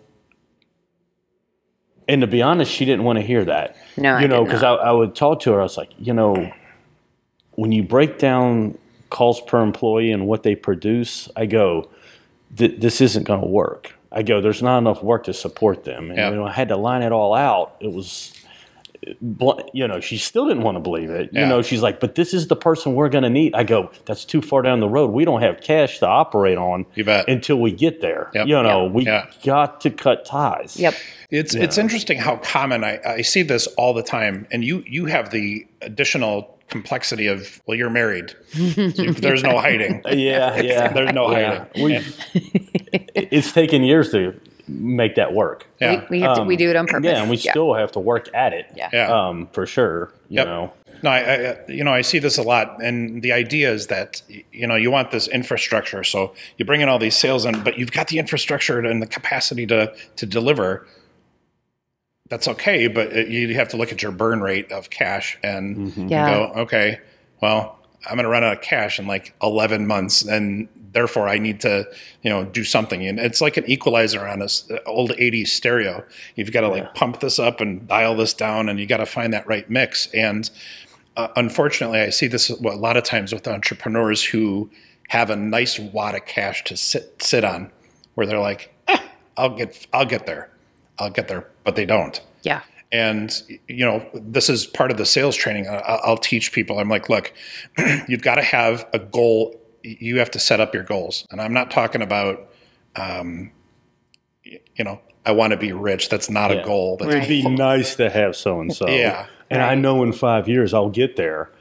and 2.08 2.22
to 2.22 2.28
be 2.28 2.42
honest, 2.42 2.72
she 2.72 2.86
didn't 2.86 3.04
want 3.04 3.20
to 3.20 3.24
hear 3.26 3.46
that. 3.46 3.76
No, 3.98 4.14
I 4.16 4.22
you 4.22 4.28
know, 4.28 4.44
because 4.44 4.64
I, 4.64 4.74
I 4.74 4.92
would 4.92 5.16
talk 5.16 5.42
to 5.42 5.52
her. 5.54 5.60
I 5.60 5.64
was 5.64 5.78
like, 5.78 5.92
you 6.00 6.14
know, 6.14 6.52
when 7.56 7.72
you 7.72 7.84
break 7.84 8.18
down 8.20 8.78
calls 9.12 9.40
per 9.42 9.62
employee 9.62 10.12
and 10.12 10.26
what 10.26 10.42
they 10.42 10.56
produce, 10.56 11.30
I 11.36 11.46
go, 11.46 11.90
th- 12.58 12.80
this 12.80 13.00
isn't 13.02 13.24
going 13.28 13.42
to 13.42 13.48
work. 13.48 13.94
I 14.12 14.24
go, 14.24 14.42
there's 14.42 14.62
not 14.64 14.80
enough 14.80 15.04
work 15.04 15.26
to 15.26 15.34
support 15.34 15.84
them. 15.84 16.10
And 16.10 16.18
Yeah. 16.18 16.30
you 16.32 16.36
know, 16.38 16.46
I 16.46 16.52
had 16.52 16.70
to 16.70 16.76
line 16.78 17.04
it 17.04 17.12
all 17.12 17.34
out. 17.36 17.76
It 17.80 17.92
was. 17.94 18.34
You 19.74 19.88
know, 19.88 20.00
she 20.00 20.18
still 20.20 20.48
didn't 20.48 20.62
want 20.62 20.76
to 20.76 20.80
believe 20.80 21.10
it. 21.10 21.32
You 21.34 21.40
Yeah. 21.42 21.48
know, 21.50 21.64
she's 21.64 21.82
like, 21.82 22.00
"But 22.00 22.14
this 22.14 22.36
is 22.36 22.50
the 22.50 22.56
person 22.56 22.94
we're 22.94 23.10
going 23.10 23.24
to 23.24 23.32
need." 23.32 23.56
I 23.56 23.64
go, 23.64 23.90
"That's 24.06 24.24
too 24.26 24.44
far 24.44 24.62
down 24.62 24.80
the 24.80 24.88
road. 24.88 25.10
We 25.10 25.26
don't 25.26 25.42
have 25.42 25.60
cash 25.60 25.98
to 26.00 26.08
operate 26.08 26.60
on 26.60 26.86
until 27.28 27.58
we 27.60 27.72
get 27.72 28.02
there. 28.02 28.30
Yep. 28.36 28.46
You 28.48 28.62
know, 28.62 28.86
we 28.86 29.06
Yeah. 29.06 29.26
got 29.44 29.82
to 29.82 29.90
cut 29.90 30.24
ties. 30.26 30.78
Yep. 30.80 30.94
It's 31.32 31.56
it's 31.56 31.80
interesting 31.80 32.20
how 32.20 32.36
common 32.44 32.84
I, 32.84 33.00
I 33.04 33.22
see 33.24 33.42
this 33.42 33.66
all 33.76 33.96
the 33.96 34.04
time, 34.04 34.46
and 34.52 34.64
you 34.64 34.84
you 34.86 35.06
have 35.08 35.32
the 35.32 35.66
additional 35.82 36.60
complexity 36.72 37.28
of 37.28 37.62
well, 37.68 37.78
you're 37.78 37.90
married. 37.92 38.34
There's 38.56 39.44
no 39.44 39.60
hiding. 39.60 40.02
Yeah, 40.12 40.60
yeah. 40.62 40.88
There's 40.92 41.14
no 41.14 41.30
Yeah. 41.32 41.66
hiding. 41.76 41.84
We, 41.84 42.00
it's 43.14 43.52
taken 43.52 43.84
years 43.84 44.12
to 44.12 44.34
make 44.68 45.16
that 45.16 45.34
work. 45.34 45.68
Yeah. 45.80 46.06
We, 46.10 46.18
we 46.18 46.22
have 46.22 46.38
to. 46.38 46.44
We 46.44 46.56
Um, 46.56 46.58
do 46.60 46.70
it 46.70 46.76
on 46.76 46.88
purpose. 46.88 47.12
Yeah, 47.12 47.22
and 47.22 47.30
we 47.30 47.38
still 47.38 47.74
have 47.76 47.92
to 47.92 48.00
work 48.00 48.30
at 48.34 48.54
it. 48.54 48.66
Yeah. 48.76 48.90
Yeah. 48.92 49.12
Um, 49.12 49.48
for 49.54 49.66
sure. 49.68 50.12
You 50.30 50.38
Yep. 50.38 50.48
know. 50.48 50.74
No, 51.04 51.10
I, 51.10 51.20
I 51.20 51.58
you 51.68 51.84
know 51.84 51.92
I 51.92 52.02
see 52.02 52.20
this 52.20 52.38
a 52.38 52.44
lot, 52.44 52.78
and 52.84 53.24
the 53.24 53.32
idea 53.32 53.72
is 53.72 53.88
that 53.88 54.22
you 54.52 54.68
know 54.68 54.76
you 54.76 54.92
want 54.92 55.10
this 55.12 55.28
infrastructure, 55.28 56.04
so 56.04 56.34
you 56.58 56.66
bring 56.66 56.82
in 56.82 56.90
all 56.90 57.00
these 57.00 57.18
sales 57.18 57.44
in, 57.46 57.64
but 57.64 57.78
you've 57.80 57.92
got 57.92 58.08
the 58.10 58.20
infrastructure 58.20 58.80
and 58.80 59.02
the 59.02 59.08
capacity 59.08 59.66
to 59.68 59.94
to 60.18 60.26
deliver. 60.26 60.86
That's 62.32 62.48
okay, 62.48 62.88
but 62.88 63.12
it, 63.12 63.28
you 63.28 63.54
have 63.56 63.68
to 63.70 63.78
look 63.78 63.92
at 63.92 64.02
your 64.02 64.14
burn 64.14 64.40
rate 64.40 64.72
of 64.72 64.90
cash 64.90 65.38
and 65.44 65.92
Yeah. 66.10 66.26
go, 66.26 66.62
okay, 66.62 67.00
well, 67.42 67.78
I'm 68.06 68.16
going 68.16 68.24
to 68.24 68.30
run 68.30 68.44
out 68.44 68.54
of 68.54 68.62
cash 68.62 69.00
in 69.00 69.06
like 69.06 69.36
11 69.44 69.86
months, 69.86 70.24
and 70.24 70.70
therefore 70.94 71.28
I 71.28 71.38
need 71.40 71.60
to, 71.60 71.86
you 72.24 72.30
know, 72.30 72.46
do 72.46 72.64
something. 72.64 73.06
And 73.06 73.20
it's 73.20 73.42
like 73.42 73.58
an 73.58 73.70
equalizer 73.70 74.26
on 74.26 74.42
a 74.42 74.46
s- 74.46 74.64
old 74.86 75.12
80s 75.12 75.50
stereo. 75.50 76.06
You've 76.36 76.54
got 76.54 76.62
to 76.62 76.70
like 76.70 76.96
pump 76.96 77.20
this 77.20 77.38
up 77.38 77.60
and 77.60 77.86
dial 77.86 78.16
this 78.16 78.34
down, 78.34 78.70
and 78.70 78.80
you 78.80 78.86
got 78.88 78.98
to 78.98 79.06
find 79.06 79.34
that 79.34 79.46
right 79.46 79.70
mix. 79.70 80.08
And 80.14 80.50
uh, 81.18 81.28
unfortunately, 81.36 82.00
I 82.00 82.12
see 82.12 82.28
this 82.28 82.50
a 82.50 82.56
lot 82.56 82.96
of 82.96 83.04
times 83.04 83.34
with 83.34 83.46
entrepreneurs 83.46 84.24
who 84.24 84.72
have 85.10 85.30
a 85.30 85.36
nice 85.36 85.78
wad 85.78 86.16
of 86.16 86.26
cash 86.26 86.64
to 86.64 86.78
sit 86.78 87.22
sit 87.22 87.44
on, 87.44 87.72
where 88.16 88.26
they're 88.26 88.40
like, 88.40 88.74
"Ah, 88.88 89.04
"I'll 89.36 89.56
get, 89.58 89.86
I'll 89.92 90.06
get 90.06 90.26
there, 90.26 90.50
I'll 91.02 91.10
get 91.10 91.28
there," 91.28 91.48
but 91.64 91.76
they 91.76 91.86
don't 91.86 92.22
Yeah. 92.44 92.62
and 92.92 93.42
you 93.68 93.86
know 93.86 94.06
this 94.14 94.50
is 94.50 94.66
part 94.66 94.92
of 94.92 94.98
the 94.98 95.06
sales 95.06 95.36
training 95.36 95.68
I- 95.68 96.00
i'll 96.06 96.18
teach 96.18 96.52
people 96.52 96.78
i'm 96.80 96.90
like 96.90 97.08
look 97.10 97.34
you've 98.08 98.22
got 98.22 98.36
to 98.36 98.42
have 98.44 98.86
a 98.94 99.00
goal 99.00 99.56
you 99.84 100.20
have 100.20 100.30
to 100.32 100.40
set 100.40 100.60
up 100.60 100.74
your 100.74 100.84
goals 100.84 101.26
and 101.32 101.40
i'm 101.42 101.54
not 101.54 101.72
talking 101.72 102.02
about 102.02 102.48
um, 102.96 103.52
you 104.44 104.84
know 104.84 105.00
i 105.26 105.32
want 105.32 105.52
to 105.52 105.58
be 105.58 105.72
rich 105.72 106.10
that's 106.10 106.30
not 106.30 106.52
Yeah. 106.52 106.58
a 106.58 106.66
goal 106.66 106.98
that's 106.98 107.14
It'd 107.16 107.30
be 107.30 107.48
nice 107.48 107.96
to 107.96 108.10
have 108.10 108.36
so 108.36 108.60
and 108.60 108.74
so. 108.74 108.88
Yeah. 108.90 109.28
And 109.50 109.62
I 109.62 109.76
know 109.76 110.02
in 110.04 110.14
five 110.14 110.48
years 110.48 110.74
I'll 110.74 110.90
get 110.90 111.18
there. 111.18 111.52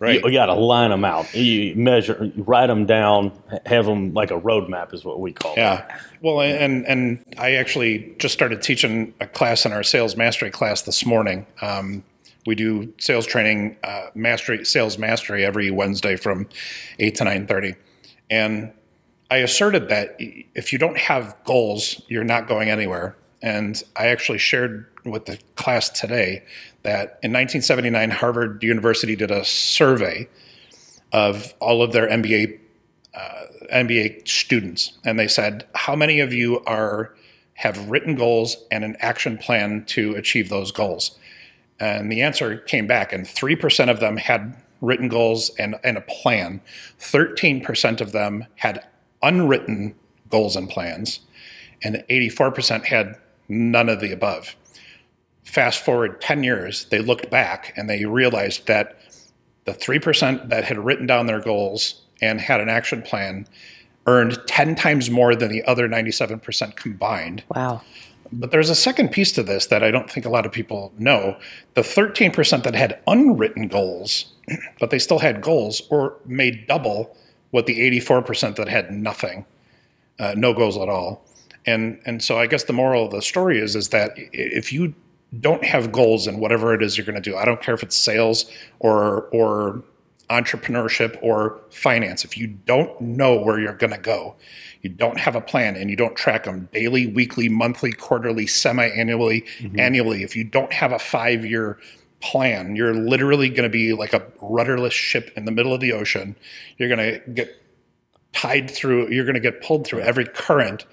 Right 0.00 0.24
You, 0.24 0.32
got 0.32 0.46
to 0.46 0.54
line 0.54 0.90
them 0.90 1.04
out. 1.04 1.32
You 1.32 1.76
measure, 1.76 2.32
you 2.34 2.42
write 2.42 2.66
them 2.66 2.86
down, 2.86 3.32
have 3.66 3.84
them 3.86 4.12
like 4.12 4.32
a 4.32 4.40
roadmap 4.40 4.92
is 4.92 5.04
what 5.04 5.20
we 5.20 5.32
call 5.32 5.52
it. 5.52 5.58
Yeah. 5.58 5.98
Well, 6.20 6.40
and 6.40 6.84
and 6.86 7.24
I 7.38 7.52
actually 7.52 8.16
just 8.18 8.34
started 8.34 8.62
teaching 8.62 9.14
a 9.20 9.26
class 9.26 9.64
in 9.64 9.72
our 9.72 9.84
sales 9.84 10.16
mastery 10.16 10.50
class 10.50 10.82
this 10.82 11.06
morning. 11.06 11.46
Um, 11.62 12.02
we 12.46 12.54
do 12.54 12.92
sales 12.98 13.26
training, 13.26 13.76
uh, 13.84 14.06
mastery, 14.14 14.64
sales 14.64 14.98
mastery 14.98 15.44
every 15.44 15.70
Wednesday 15.70 16.16
from 16.16 16.48
eight 16.98 17.14
to 17.16 17.24
nine 17.24 17.46
thirty, 17.46 17.74
and 18.28 18.72
I 19.30 19.36
asserted 19.38 19.88
that 19.90 20.16
if 20.18 20.72
you 20.72 20.78
don't 20.78 20.98
have 20.98 21.36
goals, 21.44 22.02
you're 22.08 22.24
not 22.24 22.48
going 22.48 22.68
anywhere. 22.68 23.16
And 23.42 23.80
I 23.96 24.08
actually 24.08 24.38
shared 24.38 24.86
with 25.04 25.26
the 25.26 25.38
class 25.54 25.88
today 25.88 26.44
that 26.82 27.18
in 27.22 27.32
1979, 27.32 28.10
Harvard 28.10 28.62
University 28.62 29.16
did 29.16 29.30
a 29.30 29.44
survey 29.44 30.28
of 31.12 31.54
all 31.60 31.82
of 31.82 31.92
their 31.92 32.08
MBA 32.08 32.58
MBA 33.72 34.18
uh, 34.18 34.22
students, 34.24 34.98
and 35.04 35.18
they 35.18 35.28
said, 35.28 35.66
"How 35.74 35.96
many 35.96 36.20
of 36.20 36.32
you 36.32 36.60
are 36.64 37.14
have 37.54 37.90
written 37.90 38.14
goals 38.14 38.56
and 38.70 38.84
an 38.84 38.96
action 39.00 39.36
plan 39.36 39.84
to 39.86 40.14
achieve 40.14 40.48
those 40.48 40.72
goals?" 40.72 41.18
And 41.78 42.10
the 42.10 42.22
answer 42.22 42.58
came 42.58 42.86
back, 42.86 43.12
and 43.12 43.26
three 43.26 43.56
percent 43.56 43.90
of 43.90 44.00
them 44.00 44.16
had 44.16 44.56
written 44.80 45.08
goals 45.08 45.50
and, 45.58 45.76
and 45.84 45.98
a 45.98 46.02
plan. 46.02 46.60
Thirteen 46.98 47.60
percent 47.60 48.00
of 48.00 48.12
them 48.12 48.46
had 48.56 48.86
unwritten 49.22 49.94
goals 50.30 50.56
and 50.56 50.68
plans, 50.68 51.20
and 51.82 52.04
eighty-four 52.08 52.52
percent 52.52 52.86
had 52.86 53.16
none 53.48 53.88
of 53.88 54.00
the 54.00 54.12
above. 54.12 54.54
Fast 55.44 55.84
forward 55.84 56.20
ten 56.20 56.44
years, 56.44 56.84
they 56.86 57.00
looked 57.00 57.30
back 57.30 57.72
and 57.76 57.88
they 57.88 58.04
realized 58.04 58.66
that 58.66 59.00
the 59.64 59.72
3% 59.72 60.48
that 60.48 60.64
had 60.64 60.78
written 60.78 61.06
down 61.06 61.26
their 61.26 61.40
goals 61.40 62.02
and 62.20 62.40
had 62.40 62.60
an 62.60 62.68
action 62.68 63.02
plan 63.02 63.46
earned 64.06 64.38
10 64.46 64.74
times 64.74 65.10
more 65.10 65.34
than 65.34 65.50
the 65.50 65.62
other 65.64 65.88
97% 65.88 66.76
combined. 66.76 67.44
Wow. 67.54 67.82
But 68.32 68.50
there's 68.50 68.70
a 68.70 68.74
second 68.74 69.10
piece 69.10 69.32
to 69.32 69.42
this 69.42 69.66
that 69.66 69.82
I 69.82 69.90
don't 69.90 70.10
think 70.10 70.24
a 70.24 70.30
lot 70.30 70.46
of 70.46 70.52
people 70.52 70.92
know. 70.98 71.38
The 71.74 71.82
13% 71.82 72.62
that 72.62 72.74
had 72.74 73.00
unwritten 73.06 73.68
goals, 73.68 74.32
but 74.80 74.90
they 74.90 74.98
still 74.98 75.18
had 75.18 75.40
goals, 75.40 75.82
or 75.90 76.16
made 76.24 76.66
double 76.66 77.16
what 77.50 77.66
the 77.66 77.78
84% 78.00 78.56
that 78.56 78.68
had 78.68 78.92
nothing, 78.92 79.44
uh, 80.18 80.34
no 80.36 80.54
goals 80.54 80.76
at 80.76 80.88
all. 80.88 81.24
And 81.66 82.00
and 82.06 82.22
so 82.22 82.38
I 82.38 82.46
guess 82.46 82.64
the 82.64 82.72
moral 82.72 83.04
of 83.04 83.10
the 83.10 83.20
story 83.20 83.58
is 83.58 83.76
is 83.76 83.90
that 83.90 84.12
if 84.16 84.72
you 84.72 84.94
don't 85.38 85.64
have 85.64 85.92
goals 85.92 86.26
in 86.26 86.40
whatever 86.40 86.74
it 86.74 86.82
is 86.82 86.96
you're 86.96 87.06
going 87.06 87.20
to 87.20 87.30
do, 87.30 87.36
I 87.36 87.44
don't 87.44 87.62
care 87.62 87.74
if 87.74 87.82
it's 87.82 87.96
sales 87.96 88.50
or 88.80 89.28
or 89.32 89.82
entrepreneurship 90.28 91.18
or 91.22 91.60
finance. 91.70 92.24
If 92.24 92.36
you 92.36 92.46
don't 92.46 93.00
know 93.00 93.36
where 93.36 93.58
you're 93.58 93.74
going 93.74 93.92
to 93.92 93.98
go, 93.98 94.36
you 94.80 94.88
don't 94.88 95.18
have 95.18 95.34
a 95.34 95.40
plan 95.40 95.76
and 95.76 95.90
you 95.90 95.96
don't 95.96 96.16
track 96.16 96.44
them 96.44 96.68
daily, 96.72 97.08
weekly, 97.08 97.48
monthly, 97.48 97.92
quarterly, 97.92 98.46
semi-annually, 98.46 99.44
annually. 99.76 100.22
If 100.22 100.36
you 100.36 100.44
don't 100.44 100.72
have 100.72 100.92
a 100.92 100.96
5-year 100.96 101.78
plan, 102.20 102.76
you're 102.76 102.94
literally 102.94 103.48
going 103.48 103.64
to 103.64 103.68
be 103.68 103.92
like 103.92 104.12
a 104.12 104.24
rudderless 104.40 104.94
ship 104.94 105.32
in 105.36 105.46
the 105.46 105.50
middle 105.50 105.74
of 105.74 105.80
the 105.80 105.92
ocean. 105.92 106.36
You're 106.78 106.88
going 106.94 107.12
to 107.12 107.30
get 107.32 107.60
tied 108.32 108.70
through, 108.70 109.10
you're 109.10 109.24
going 109.24 109.34
to 109.34 109.40
get 109.40 109.60
pulled 109.60 109.84
through 109.84 110.00
every 110.00 110.26
current 110.26 110.86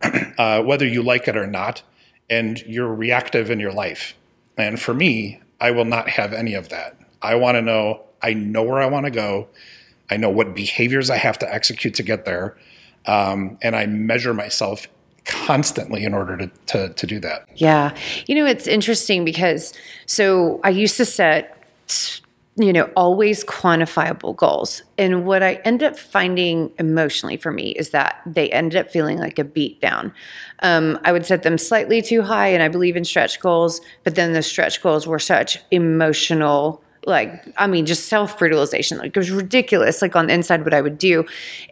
uh, 0.38 0.62
whether 0.62 0.86
you 0.86 1.02
like 1.02 1.26
it 1.26 1.36
or 1.36 1.46
not, 1.46 1.82
and 2.28 2.60
you're 2.62 2.94
reactive 2.94 3.50
in 3.50 3.60
your 3.60 3.72
life. 3.72 4.14
And 4.56 4.80
for 4.80 4.94
me, 4.94 5.40
I 5.60 5.70
will 5.70 5.84
not 5.84 6.08
have 6.08 6.32
any 6.32 6.54
of 6.54 6.68
that. 6.70 6.96
I 7.22 7.34
want 7.34 7.56
to 7.56 7.62
know, 7.62 8.02
I 8.22 8.34
know 8.34 8.62
where 8.62 8.80
I 8.80 8.86
want 8.86 9.06
to 9.06 9.10
go. 9.10 9.48
I 10.10 10.16
know 10.16 10.30
what 10.30 10.54
behaviors 10.54 11.10
I 11.10 11.16
have 11.16 11.38
to 11.40 11.52
execute 11.52 11.94
to 11.94 12.02
get 12.02 12.24
there. 12.24 12.56
Um, 13.06 13.58
and 13.62 13.76
I 13.76 13.86
measure 13.86 14.34
myself 14.34 14.86
constantly 15.24 16.04
in 16.04 16.14
order 16.14 16.36
to, 16.36 16.50
to, 16.66 16.88
to 16.94 17.06
do 17.06 17.18
that. 17.20 17.48
Yeah. 17.56 17.96
You 18.26 18.36
know, 18.36 18.46
it's 18.46 18.66
interesting 18.66 19.24
because 19.24 19.72
so 20.06 20.60
I 20.62 20.70
used 20.70 20.96
to 20.98 21.04
set, 21.04 21.52
you 22.56 22.72
know, 22.72 22.90
always 22.96 23.44
quantifiable 23.44 24.34
goals. 24.34 24.82
And 24.96 25.26
what 25.26 25.42
I 25.42 25.54
end 25.64 25.82
up 25.82 25.98
finding 25.98 26.70
emotionally 26.78 27.36
for 27.36 27.52
me 27.52 27.72
is 27.72 27.90
that 27.90 28.22
they 28.24 28.50
ended 28.50 28.78
up 28.78 28.90
feeling 28.90 29.18
like 29.18 29.38
a 29.38 29.44
beat 29.44 29.80
down. 29.80 30.12
Um, 30.60 30.98
I 31.04 31.12
would 31.12 31.26
set 31.26 31.42
them 31.42 31.58
slightly 31.58 32.00
too 32.02 32.22
high, 32.22 32.48
and 32.48 32.62
I 32.62 32.68
believe 32.68 32.96
in 32.96 33.04
stretch 33.04 33.40
goals, 33.40 33.80
but 34.04 34.14
then 34.14 34.32
the 34.32 34.42
stretch 34.42 34.82
goals 34.82 35.06
were 35.06 35.18
such 35.18 35.58
emotional 35.70 36.82
like 37.08 37.40
i 37.56 37.68
mean 37.68 37.86
just 37.86 38.06
self-brutalization 38.06 38.98
like 38.98 39.10
it 39.10 39.16
was 39.16 39.30
ridiculous 39.30 40.02
like 40.02 40.16
on 40.16 40.26
the 40.26 40.34
inside 40.34 40.64
what 40.64 40.74
i 40.74 40.80
would 40.80 40.98
do 40.98 41.24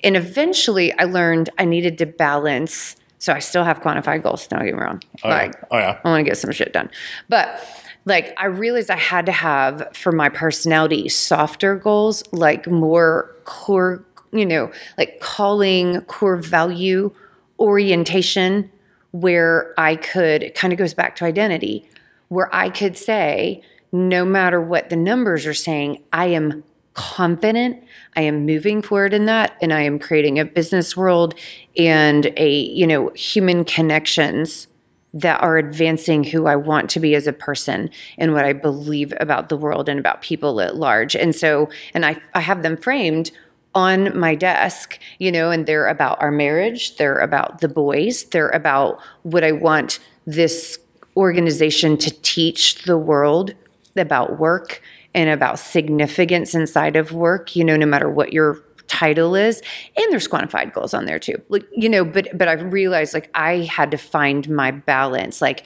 and 0.05 0.17
eventually 0.17 0.97
i 0.97 1.03
learned 1.03 1.51
i 1.59 1.65
needed 1.65 1.99
to 1.99 2.07
balance 2.07 2.95
so 3.19 3.33
i 3.33 3.41
still 3.41 3.65
have 3.65 3.81
quantified 3.83 4.23
goals 4.23 4.47
don't 4.47 4.65
get 4.65 4.73
me 4.73 4.81
wrong 4.81 5.03
like 5.25 5.55
Oh, 5.73 5.79
yeah. 5.79 5.99
I 6.05 6.09
want 6.09 6.25
to 6.25 6.31
get 6.31 6.39
some 6.39 6.53
shit 6.53 6.73
done. 6.73 6.89
But 7.29 7.61
like 8.05 8.33
I 8.37 8.47
realized 8.47 8.91
I 8.91 8.97
had 8.97 9.27
to 9.27 9.33
have 9.33 9.89
for 9.93 10.13
my 10.13 10.29
personality 10.29 11.09
softer 11.09 11.75
goals, 11.77 12.23
like 12.33 12.69
more 12.69 13.35
core, 13.45 14.05
you 14.33 14.47
know, 14.47 14.71
like 14.99 15.21
calling 15.21 16.01
core 16.03 16.37
value 16.37 17.13
orientation 17.59 18.71
where 19.15 19.73
I 19.79 19.95
could, 19.95 20.53
kind 20.57 20.73
of 20.73 20.79
goes 20.79 20.93
back 20.93 21.15
to 21.17 21.25
identity, 21.25 21.89
where 22.31 22.53
I 22.53 22.69
could 22.69 22.99
say, 22.99 23.63
no 23.93 24.25
matter 24.25 24.61
what 24.61 24.91
the 24.91 24.97
numbers 24.97 25.47
are 25.47 25.55
saying, 25.55 26.03
I 26.13 26.27
am 26.27 26.65
confident. 26.95 27.81
I 28.17 28.23
am 28.23 28.45
moving 28.45 28.83
forward 28.83 29.15
in 29.15 29.27
that 29.27 29.57
and 29.63 29.73
I 29.73 29.83
am 29.83 30.01
creating 30.01 30.41
a 30.41 30.45
business 30.45 30.97
world 30.97 31.37
and 31.77 32.27
a, 32.37 32.51
you 32.51 32.89
know, 32.89 33.11
human 33.11 33.65
connections 33.65 34.67
that 35.13 35.41
are 35.41 35.59
advancing 35.59 36.25
who 36.25 36.47
I 36.47 36.57
want 36.57 36.91
to 36.91 36.99
be 36.99 37.15
as 37.15 37.29
a 37.29 37.33
person 37.33 37.91
and 38.19 38.33
what 38.33 38.45
I 38.45 38.53
believe 38.53 39.15
about 39.21 39.49
the 39.49 39.57
world 39.57 39.89
and 39.89 40.01
about 40.01 40.23
people 40.23 40.61
at 40.61 40.75
large. 40.75 41.15
And 41.15 41.37
so, 41.37 41.69
and 41.95 42.05
I, 42.05 42.21
I 42.35 42.41
have 42.41 42.65
them 42.65 42.77
framed 42.77 43.31
on 43.75 44.17
my 44.19 44.35
desk, 44.35 44.99
you 45.19 45.33
know, 45.33 45.51
and 45.51 45.67
they're 45.67 45.89
about 45.89 46.21
our 46.23 46.31
marriage, 46.31 46.97
they're 46.97 47.19
about 47.19 47.61
the 47.61 47.69
boys, 47.69 48.25
they're 48.25 48.51
about 48.51 49.01
what 49.23 49.43
I 49.43 49.53
want 49.53 49.99
this 50.27 50.79
organization 51.17 51.97
to 51.99 52.11
teach 52.23 52.85
the 52.85 52.99
world 52.99 53.53
about 53.97 54.39
work 54.39 54.81
and 55.15 55.31
about 55.31 55.59
significance 55.59 56.55
inside 56.55 56.97
of 56.97 57.13
work, 57.13 57.55
you 57.55 57.65
know, 57.65 57.77
no 57.77 57.87
matter 57.87 58.11
what 58.11 58.33
your 58.33 58.61
title 58.87 59.35
is. 59.35 59.63
And 59.97 60.13
there's 60.13 60.29
quantified 60.29 60.73
goals 60.73 60.95
on 60.95 61.07
there 61.07 61.19
too. 61.19 61.41
Like 61.49 61.67
you 61.73 61.89
know 61.89 62.05
but 62.05 62.29
but 62.37 62.49
i 62.49 62.53
realized 62.53 63.15
like 63.15 63.31
i 63.35 63.59
had 63.61 63.91
to 63.91 63.97
find 63.97 64.49
my 64.49 64.71
balance. 64.71 65.41
Like 65.41 65.65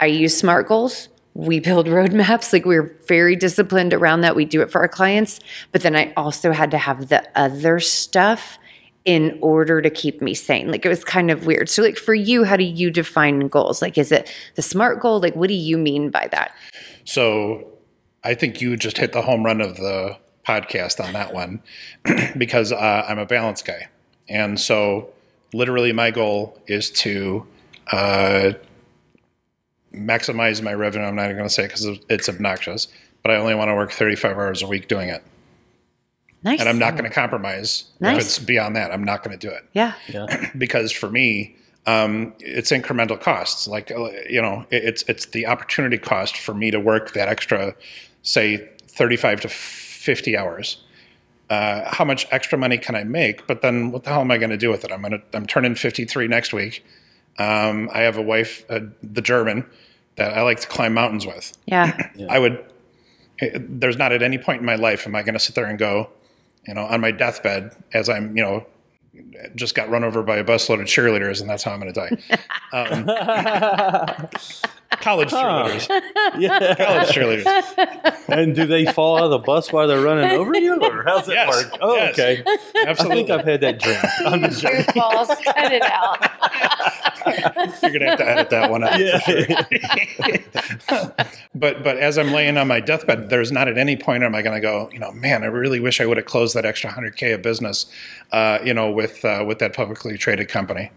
i 0.00 0.06
use 0.06 0.36
smart 0.36 0.68
goals 0.68 1.08
we 1.34 1.60
build 1.60 1.86
roadmaps. 1.86 2.52
Like 2.52 2.64
we're 2.64 2.96
very 3.06 3.36
disciplined 3.36 3.94
around 3.94 4.20
that. 4.22 4.36
We 4.36 4.44
do 4.44 4.62
it 4.62 4.70
for 4.70 4.80
our 4.80 4.88
clients. 4.88 5.40
But 5.70 5.82
then 5.82 5.96
i 5.96 6.12
also 6.16 6.52
had 6.52 6.70
to 6.72 6.78
have 6.78 7.08
the 7.08 7.26
other 7.34 7.80
stuff 7.80 8.58
in 9.04 9.36
order 9.40 9.82
to 9.82 9.90
keep 9.90 10.22
me 10.22 10.34
sane. 10.34 10.70
Like 10.70 10.84
it 10.84 10.88
was 10.88 11.04
kind 11.04 11.30
of 11.30 11.46
weird. 11.46 11.68
So 11.68 11.82
like 11.82 11.96
for 11.96 12.14
you 12.14 12.44
how 12.44 12.56
do 12.56 12.64
you 12.64 12.90
define 12.90 13.48
goals? 13.48 13.82
Like 13.82 13.98
is 13.98 14.12
it 14.12 14.32
the 14.54 14.62
smart 14.62 15.00
goal? 15.00 15.20
Like 15.20 15.34
what 15.34 15.48
do 15.48 15.54
you 15.54 15.76
mean 15.76 16.10
by 16.10 16.28
that? 16.30 16.54
So 17.04 17.66
I 18.22 18.34
think 18.34 18.60
you 18.60 18.76
just 18.76 18.98
hit 18.98 19.12
the 19.12 19.22
home 19.22 19.44
run 19.44 19.60
of 19.60 19.76
the 19.76 20.18
podcast 20.46 21.04
on 21.04 21.12
that 21.14 21.32
one 21.32 21.62
because 22.36 22.72
uh, 22.72 23.04
I'm 23.08 23.18
a 23.18 23.26
balance 23.26 23.62
guy. 23.62 23.88
And 24.28 24.60
so 24.60 25.10
literally 25.52 25.92
my 25.92 26.10
goal 26.10 26.60
is 26.66 26.90
to 26.90 27.46
uh, 27.90 28.52
maximize 29.92 30.62
my 30.62 30.74
revenue. 30.74 31.06
I'm 31.06 31.16
not 31.16 31.24
even 31.26 31.36
going 31.36 31.48
to 31.48 31.54
say 31.54 31.64
because 31.64 31.86
it's 32.08 32.28
obnoxious, 32.28 32.88
but 33.22 33.30
I 33.30 33.36
only 33.36 33.54
want 33.54 33.68
to 33.68 33.74
work 33.74 33.92
35 33.92 34.36
hours 34.36 34.62
a 34.62 34.66
week 34.66 34.88
doing 34.88 35.08
it. 35.08 35.22
nice 36.42 36.60
And 36.60 36.68
I'm 36.68 36.78
not 36.78 36.92
going 36.92 37.04
to 37.04 37.10
compromise 37.10 37.84
Nice. 38.00 38.16
if 38.16 38.22
it's 38.22 38.38
beyond 38.38 38.76
that. 38.76 38.90
I'm 38.92 39.04
not 39.04 39.22
going 39.22 39.38
to 39.38 39.46
do 39.48 39.52
it 39.52 39.64
yeah 39.72 39.94
Yeah. 40.08 40.50
because 40.58 40.92
for 40.92 41.10
me, 41.10 41.56
um, 41.86 42.32
it's 42.38 42.70
incremental 42.70 43.20
costs. 43.20 43.66
Like 43.66 43.90
uh, 43.90 44.10
you 44.28 44.40
know, 44.40 44.64
it, 44.70 44.84
it's 44.84 45.02
it's 45.08 45.26
the 45.26 45.46
opportunity 45.46 45.98
cost 45.98 46.36
for 46.36 46.54
me 46.54 46.70
to 46.70 46.78
work 46.78 47.12
that 47.14 47.28
extra, 47.28 47.74
say, 48.22 48.68
thirty-five 48.86 49.40
to 49.40 49.48
fifty 49.48 50.36
hours. 50.36 50.82
Uh, 51.50 51.82
how 51.92 52.04
much 52.04 52.26
extra 52.30 52.56
money 52.56 52.78
can 52.78 52.94
I 52.94 53.02
make? 53.02 53.46
But 53.48 53.62
then, 53.62 53.90
what 53.90 54.04
the 54.04 54.10
hell 54.10 54.20
am 54.20 54.30
I 54.30 54.38
going 54.38 54.50
to 54.50 54.56
do 54.56 54.70
with 54.70 54.84
it? 54.84 54.92
I'm 54.92 55.02
gonna 55.02 55.22
I'm 55.34 55.44
turning 55.44 55.74
fifty-three 55.74 56.28
next 56.28 56.52
week. 56.52 56.84
Um, 57.38 57.90
I 57.92 58.02
have 58.02 58.16
a 58.16 58.22
wife, 58.22 58.64
uh, 58.70 58.80
the 59.02 59.20
German, 59.22 59.66
that 60.16 60.36
I 60.36 60.42
like 60.42 60.60
to 60.60 60.68
climb 60.68 60.94
mountains 60.94 61.26
with. 61.26 61.52
yeah 61.66 62.10
I 62.28 62.38
would. 62.38 62.64
eh, 63.40 63.58
There's 63.60 63.96
not 63.96 64.12
at 64.12 64.22
any 64.22 64.38
point 64.38 64.60
in 64.60 64.66
my 64.66 64.74
life 64.76 65.06
am 65.06 65.14
I 65.14 65.22
going 65.22 65.34
to 65.34 65.40
sit 65.40 65.54
there 65.54 65.66
and 65.66 65.78
go, 65.78 66.10
you 66.66 66.74
know, 66.74 66.82
on 66.82 67.00
my 67.00 67.10
deathbed 67.10 67.74
as 67.92 68.08
I'm, 68.08 68.36
you 68.36 68.42
know, 68.42 68.66
just 69.54 69.74
got 69.74 69.90
run 69.90 70.04
over 70.04 70.22
by 70.22 70.36
a 70.38 70.44
busload 70.44 70.80
of 70.80 70.86
cheerleaders, 70.86 71.40
and 71.40 71.50
that's 71.50 71.62
how 71.64 71.72
I'm 71.72 71.80
going 71.80 71.92
to 71.92 72.00
die. 72.00 72.38
Um, 72.74 73.04
college 75.00 75.30
cheerleaders, 75.30 75.88
yeah. 76.38 76.74
college 76.74 77.08
cheerleaders. 77.08 78.28
And 78.28 78.54
do 78.54 78.66
they 78.66 78.86
fall 78.86 79.18
out 79.18 79.24
of 79.24 79.30
the 79.30 79.38
bus 79.38 79.72
while 79.72 79.88
they're 79.88 80.00
running 80.02 80.30
over 80.30 80.54
you, 80.56 80.80
or 80.82 81.02
how's 81.04 81.28
it 81.28 81.34
Yes, 81.34 81.48
work? 81.64 81.78
Oh, 81.80 81.94
yes. 81.96 82.12
okay. 82.18 82.42
I 82.46 82.84
Absolutely. 82.86 83.16
think 83.24 83.30
I've 83.30 83.46
had 83.46 83.60
that 83.60 83.80
dream. 83.80 83.98
I'm 84.26 84.40
just 84.42 84.62
joking. 84.62 84.84
False, 84.94 85.28
cut 85.44 85.72
it 85.72 85.82
out. 85.82 86.20
You're 87.82 87.92
gonna 87.92 88.10
have 88.10 88.18
to 88.18 88.28
edit 88.28 88.50
that 88.50 88.70
one 88.70 88.84
out. 88.84 88.98
Yeah. 88.98 89.18
But 91.54 91.84
but 91.84 91.98
as 91.98 92.16
I'm 92.18 92.32
laying 92.32 92.56
on 92.56 92.66
my 92.66 92.80
deathbed, 92.80 93.28
there's 93.28 93.52
not 93.52 93.68
at 93.68 93.76
any 93.76 93.94
point 93.96 94.22
am 94.24 94.34
I 94.34 94.40
going 94.42 94.54
to 94.54 94.60
go, 94.60 94.88
you 94.90 94.98
know, 94.98 95.12
man, 95.12 95.42
I 95.42 95.46
really 95.46 95.80
wish 95.80 96.00
I 96.00 96.06
would 96.06 96.16
have 96.16 96.24
closed 96.26 96.56
that 96.56 96.64
extra 96.64 96.90
hundred 96.90 97.16
k 97.16 97.32
of 97.32 97.42
business, 97.42 97.86
uh, 98.32 98.58
you 98.64 98.72
know, 98.72 98.90
with 98.90 99.22
uh, 99.24 99.44
with 99.46 99.58
that 99.58 99.74
publicly 99.74 100.16
traded 100.16 100.48
company. 100.48 100.90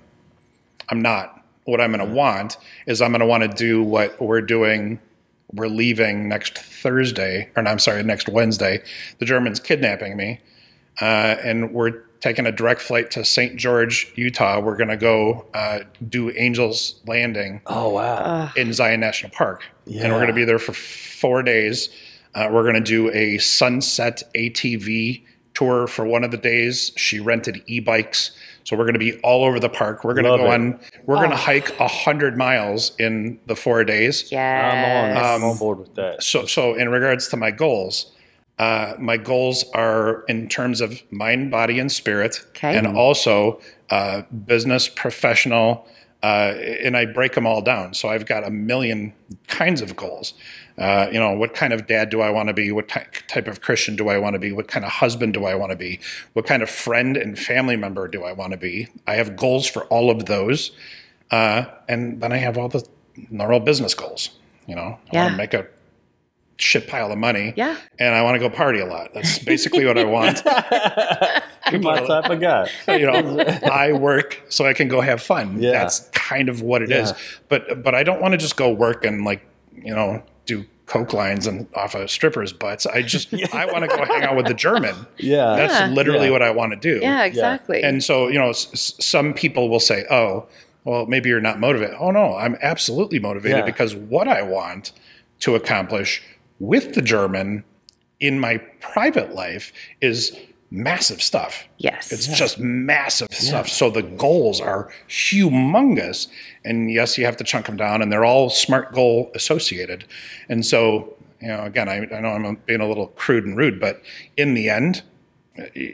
I'm 0.89 1.02
not. 1.02 1.45
What 1.66 1.82
I'm 1.82 1.91
going 1.91 2.07
to 2.07 2.13
want 2.13 2.57
is 2.88 3.01
I'm 3.01 3.11
going 3.11 3.20
to 3.22 3.26
want 3.26 3.43
to 3.43 3.49
do 3.49 3.84
what 3.84 4.20
we're 4.22 4.41
doing. 4.41 4.99
We're 5.53 5.68
leaving 5.68 6.28
next 6.30 6.57
Thursday, 6.57 7.49
or 7.55 7.63
no, 7.63 7.72
I'm 7.72 7.80
sorry, 7.80 8.03
next 8.03 8.28
Wednesday. 8.30 8.84
The 9.20 9.26
Germans 9.26 9.59
kidnapping 9.59 10.16
me, 10.18 10.41
uh, 11.01 11.36
and 11.43 11.72
we're 11.72 12.01
taking 12.22 12.45
a 12.45 12.51
direct 12.51 12.82
flight 12.82 13.11
to 13.11 13.24
St. 13.24 13.55
George, 13.55 14.11
Utah. 14.16 14.59
We're 14.59 14.76
going 14.76 14.89
to 14.89 14.97
go 14.97 15.45
uh, 15.53 15.80
do 16.07 16.32
Angels 16.32 16.99
Landing 17.05 17.61
Oh 17.68 17.89
wow. 17.89 18.51
in 18.55 18.74
Zion 18.74 18.99
National 18.99 19.32
Park, 19.32 19.63
and 19.86 20.11
we're 20.11 20.18
going 20.20 20.28
to 20.28 20.34
be 20.34 20.45
there 20.45 20.59
for 20.59 20.74
four 20.74 21.41
days. 21.43 21.89
Uh, 22.34 22.49
we're 22.51 22.63
going 22.63 22.76
to 22.76 22.82
do 22.82 23.09
a 23.11 23.38
sunset 23.38 24.24
ATV 24.36 25.24
tour 25.56 25.88
for 25.88 26.06
one 26.06 26.24
of 26.24 26.30
the 26.32 26.38
days. 26.38 26.91
She 26.95 27.20
rented 27.20 27.64
e-bikes, 27.66 28.32
so 28.64 28.76
we're 28.76 28.84
going 28.84 28.93
to 28.93 28.99
be 28.99 29.18
all 29.22 29.43
over 29.43 29.60
the 29.60 29.70
park. 29.70 30.03
We're 30.03 30.14
going 30.14 30.26
to 30.26 30.38
go 30.38 30.45
it. 30.45 30.53
on. 30.53 30.80
We're 31.06 31.16
going 31.16 31.32
to 31.32 31.36
hike 31.36 31.80
a 31.80 31.88
hundred 31.88 32.38
miles 32.38 32.95
in 32.99 33.39
the 33.47 33.56
four 33.56 33.84
days. 33.84 34.32
I'm 34.32 34.38
on. 34.38 35.16
Yes. 35.16 35.26
I'm 35.26 35.43
on 35.43 35.58
board 35.58 35.80
with 35.80 35.95
that. 35.95 36.22
So, 36.22 36.45
so 36.45 36.76
in 36.76 36.89
regards 36.89 37.28
to 37.30 37.38
my 37.38 37.51
goals, 37.51 38.12
uh, 38.60 38.93
my 38.99 39.18
goals 39.18 39.66
are 39.74 40.24
in 40.28 40.47
terms 40.47 40.82
of 40.82 41.01
mind, 41.12 41.51
body, 41.51 41.80
and 41.80 41.91
spirit, 41.91 42.41
Okay. 42.49 42.78
and 42.78 42.88
also 42.88 43.60
uh, 43.89 44.22
business, 44.45 44.88
professional, 44.88 45.88
uh, 46.24 46.53
and 46.82 46.95
I 46.97 47.06
break 47.06 47.34
them 47.34 47.45
all 47.45 47.62
down. 47.62 47.93
So 47.93 48.10
I've 48.10 48.26
got 48.26 48.45
a 48.45 48.49
million 48.49 49.14
kinds 49.47 49.82
of 49.82 49.95
goals. 49.95 50.34
Uh, 50.78 51.07
you 51.11 51.19
know, 51.19 51.32
what 51.32 51.53
kind 51.53 51.71
of 51.71 51.88
dad 51.88 52.09
do 52.09 52.21
I 52.21 52.30
want 52.30 52.47
to 52.49 52.53
be? 52.53 52.71
What 52.71 52.89
ty- 52.89 53.07
type 53.28 53.47
of 53.47 53.61
Christian 53.61 53.95
do 53.95 54.09
I 54.09 54.17
want 54.17 54.34
to 54.34 54.39
be? 54.39 54.51
What 54.51 54.67
kind 54.67 54.84
of 54.84 54.91
husband 54.91 55.34
do 55.34 55.45
I 55.45 55.55
want 55.55 55.71
to 55.71 55.78
be? 55.78 55.99
What 56.34 56.45
kind 56.45 56.61
of 56.61 56.69
friend 56.69 57.15
and 57.15 57.39
family 57.39 57.78
member 57.78 58.07
do 58.07 58.23
I 58.23 58.34
want 58.34 58.51
to 58.51 58.57
be? 58.57 58.89
I 59.07 59.15
have 59.15 59.38
goals 59.38 59.67
for 59.67 59.86
all 59.86 60.11
of 60.11 60.26
those, 60.26 60.71
uh, 61.32 61.65
and 61.88 62.21
then 62.21 62.34
I 62.34 62.38
have 62.38 62.57
all 62.57 62.67
the 62.67 62.86
normal 63.30 63.61
business 63.61 63.93
goals. 63.93 64.32
You 64.67 64.76
know, 64.76 64.99
I 65.13 65.17
want 65.17 65.32
to 65.32 65.38
make 65.38 65.53
a 65.53 65.67
shit 66.57 66.88
pile 66.88 67.11
of 67.11 67.17
money. 67.17 67.53
Yeah. 67.55 67.78
And 67.99 68.15
I 68.15 68.23
want 68.23 68.36
to 68.36 68.39
go 68.39 68.49
party 68.49 68.80
a 68.80 68.86
lot. 68.86 69.13
That's 69.13 69.39
basically 69.39 69.86
what 69.86 69.97
I 69.97 70.03
want. 70.03 70.41
You're 71.71 71.82
my 71.82 72.05
type 72.05 72.30
of 72.30 72.39
guy. 72.39 72.69
you 72.88 73.05
know, 73.05 73.39
I 73.71 73.93
work 73.93 74.41
so 74.49 74.65
I 74.65 74.73
can 74.73 74.88
go 74.88 75.01
have 75.01 75.21
fun. 75.21 75.61
Yeah. 75.61 75.71
That's 75.71 76.01
kind 76.09 76.49
of 76.49 76.61
what 76.61 76.82
it 76.82 76.91
is. 76.91 77.11
Yeah. 77.11 77.17
But 77.49 77.84
but 77.84 77.95
I 77.95 78.03
don't 78.03 78.21
want 78.21 78.34
to 78.34 78.38
just 78.38 78.55
go 78.55 78.71
work 78.71 79.05
and 79.05 79.26
like, 79.26 79.45
you 79.73 79.93
know, 79.93 80.17
do 80.17 80.23
coke 80.86 81.14
lines 81.14 81.48
and 81.48 81.68
off 81.76 81.96
of 81.96 82.10
strippers' 82.12 82.54
butts. 82.54 82.86
I 82.86 83.02
just 83.02 83.34
I 83.54 83.66
want 83.66 83.90
to 83.90 83.96
go 83.96 84.06
hang 84.06 84.24
out 84.24 84.36
with 84.36 84.46
the 84.48 84.54
German. 84.54 84.96
Yeah. 85.18 85.56
That's 85.56 85.74
Yeah. 85.74 85.88
literally 85.88 86.26
Yeah. 86.26 86.32
what 86.32 86.42
I 86.44 86.52
want 86.52 86.74
to 86.74 86.78
do. 86.80 87.00
yeah, 87.02 87.24
exactly. 87.24 87.82
And 87.84 88.04
so, 88.04 88.28
you 88.28 88.38
know, 88.40 88.50
s- 88.50 88.70
s- 88.74 88.94
some 89.00 89.34
people 89.34 89.70
will 89.70 89.80
say, 89.80 90.06
"Oh, 90.12 90.46
well, 90.84 91.06
maybe 91.08 91.30
you're 91.30 91.42
not 91.42 91.60
motivated." 91.60 91.96
Oh 92.00 92.12
no, 92.12 92.36
I'm 92.36 92.58
absolutely 92.62 93.20
motivated 93.20 93.60
Yeah. 93.60 93.66
because 93.66 93.96
what 93.96 94.28
I 94.28 94.42
want 94.44 94.92
to 95.40 95.56
accomplish 95.56 96.22
with 96.60 96.94
the 96.94 97.02
German 97.02 97.64
in 98.20 98.40
my 98.40 98.58
private 98.80 99.34
life 99.34 99.74
is 100.02 100.38
massive 100.72 101.22
stuff. 101.22 101.63
yes. 101.78 102.11
It's 102.11 102.28
just 102.28 102.59
massive 102.59 103.28
stuff. 103.32 103.70
So 103.70 103.89
the 103.89 104.01
goals 104.01 104.59
are 104.59 104.89
humongous. 105.07 106.28
And 106.63 106.91
yes, 106.91 107.18
you 107.18 107.26
have 107.26 107.38
to 107.38 107.43
chunk 107.43 107.68
them 107.68 107.78
down, 107.78 108.01
and 108.01 108.11
they're 108.11 108.26
all 108.26 108.49
smart 108.49 108.93
goal 108.93 109.32
associated. 109.36 110.05
And 110.49 110.66
so, 110.66 111.13
you 111.41 111.47
know, 111.49 111.63
again, 111.63 111.88
I, 111.88 112.07
I 112.13 112.20
know 112.20 112.30
I'm 112.30 112.55
being 112.66 112.82
a 112.82 112.88
little 112.88 113.07
crude 113.07 113.45
and 113.45 113.55
rude, 113.55 113.80
but 113.80 114.01
in 114.36 114.53
the 114.53 114.70
end, 114.70 115.03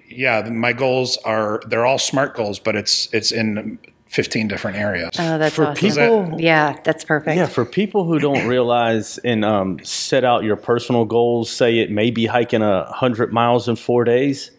yeah, 0.07 0.47
my 0.49 0.73
goals 0.73 1.17
are 1.17 1.61
they're 1.67 1.85
all 1.85 1.99
smart 1.99 2.35
goals, 2.35 2.57
but 2.59 2.75
it's 2.75 3.07
it's 3.13 3.31
in 3.31 3.77
15 4.07 4.47
different 4.47 4.75
areas. 4.77 5.11
oh, 5.19 5.37
that's 5.37 5.55
For 5.55 5.67
awesome. 5.67 5.89
people, 5.89 6.41
yeah, 6.41 6.77
that's 6.83 7.03
perfect. 7.05 7.37
Yeah, 7.37 7.45
for 7.45 7.63
people 7.63 8.03
who 8.05 8.19
don't 8.19 8.47
realize 8.47 9.19
and 9.19 9.45
um, 9.45 9.79
set 9.83 10.23
out 10.25 10.43
your 10.43 10.55
personal 10.57 11.05
goals, 11.05 11.49
say 11.49 11.77
it 11.79 11.91
may 11.91 12.09
be 12.11 12.25
hiking 12.25 12.61
a 12.61 12.91
hundred 12.91 13.31
miles 13.31 13.69
in 13.69 13.75
four 13.75 14.03
days. 14.03 14.51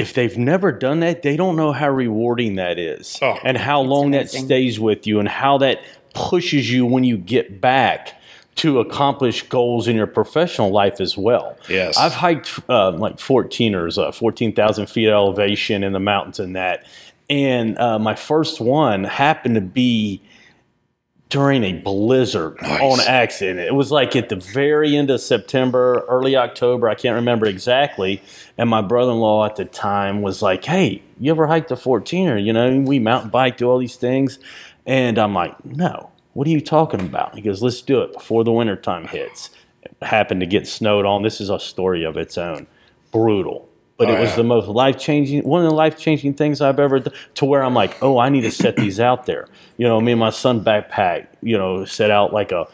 If 0.00 0.14
they've 0.14 0.36
never 0.38 0.72
done 0.72 1.00
that, 1.00 1.22
they 1.22 1.36
don't 1.36 1.56
know 1.56 1.72
how 1.72 1.90
rewarding 1.90 2.54
that 2.56 2.78
is, 2.78 3.18
Oh. 3.20 3.36
and 3.44 3.56
how 3.58 3.80
long 3.82 4.12
that 4.12 4.30
stays 4.30 4.80
with 4.80 5.06
you, 5.06 5.20
and 5.20 5.28
how 5.28 5.58
that 5.58 5.80
pushes 6.14 6.72
you 6.72 6.86
when 6.86 7.04
you 7.04 7.16
get 7.18 7.60
back 7.60 8.14
to 8.56 8.80
accomplish 8.80 9.42
goals 9.42 9.86
in 9.88 9.96
your 9.96 10.06
professional 10.06 10.70
life 10.70 11.00
as 11.00 11.16
well. 11.16 11.56
Yes. 11.68 11.96
I've 11.96 12.12
hiked 12.14 12.58
uh, 12.68 12.90
like 12.92 13.16
14ers, 13.18 13.96
uh, 13.96 14.10
14,000 14.12 14.86
feet 14.88 15.08
elevation 15.08 15.84
in 15.84 15.92
the 15.92 16.00
mountains 16.00 16.40
and 16.40 16.56
that. 16.56 16.84
And 17.28 17.78
uh, 17.78 17.98
my 17.98 18.14
first 18.16 18.60
one 18.60 19.04
happened 19.04 19.54
to 19.54 19.60
be 19.60 20.20
during 21.30 21.64
a 21.64 21.72
blizzard 21.72 22.60
Nice. 22.60 22.80
on 22.82 23.00
accident. 23.08 23.60
It 23.60 23.74
was 23.74 23.90
like 23.90 24.14
at 24.16 24.28
the 24.28 24.36
very 24.36 24.96
end 24.96 25.10
of 25.10 25.20
September, 25.20 26.04
early 26.08 26.36
October. 26.36 26.88
I 26.88 26.94
can't 26.94 27.14
remember 27.14 27.46
exactly. 27.46 28.20
And 28.58 28.68
my 28.68 28.82
brother-in-law 28.82 29.46
at 29.46 29.56
the 29.56 29.64
time 29.64 30.20
was 30.22 30.42
like, 30.42 30.64
"Hey, 30.64 31.02
you 31.18 31.30
ever 31.30 31.46
hiked 31.46 31.68
the 31.68 31.76
14er? 31.76 32.36
You 32.36 32.52
know, 32.52 32.80
we 32.80 32.98
mountain 32.98 33.30
bike, 33.30 33.56
do 33.56 33.70
all 33.70 33.78
these 33.78 33.96
things." 33.96 34.38
And 34.86 35.18
I'm 35.18 35.32
like, 35.32 35.64
"No. 35.64 36.10
What 36.34 36.46
are 36.46 36.50
you 36.50 36.60
talking 36.60 37.00
about?" 37.00 37.34
He 37.34 37.40
goes, 37.40 37.62
"Let's 37.62 37.80
do 37.80 38.00
it 38.02 38.12
before 38.12 38.44
the 38.44 38.52
wintertime 38.52 39.06
hits." 39.06 39.50
It 39.82 39.94
happened 40.02 40.40
to 40.40 40.46
get 40.46 40.66
snowed 40.66 41.06
on. 41.06 41.22
This 41.22 41.40
is 41.40 41.48
a 41.48 41.58
story 41.58 42.04
of 42.04 42.16
its 42.16 42.36
own. 42.36 42.66
Brutal. 43.12 43.66
But 44.00 44.08
Oh, 44.08 44.14
it 44.14 44.20
was 44.20 44.30
yeah. 44.30 44.36
the 44.36 44.44
most 44.44 44.66
life 44.66 44.98
changing, 44.98 45.42
one 45.42 45.62
of 45.62 45.68
the 45.68 45.76
life 45.76 45.98
changing 45.98 46.32
things 46.32 46.62
I've 46.62 46.80
ever 46.80 47.00
done. 47.00 47.12
To 47.34 47.44
where 47.44 47.62
I'm 47.62 47.74
like, 47.74 48.02
oh, 48.02 48.16
I 48.18 48.30
need 48.30 48.40
to 48.40 48.50
set 48.50 48.76
these 48.76 48.98
out 48.98 49.26
there. 49.26 49.46
You 49.76 49.86
know, 49.86 50.00
me 50.00 50.12
and 50.12 50.18
my 50.18 50.30
son 50.30 50.64
backpack. 50.64 51.26
You 51.42 51.58
know, 51.58 51.84
set 51.84 52.10
out 52.10 52.32
like 52.32 52.50
a 52.50 52.66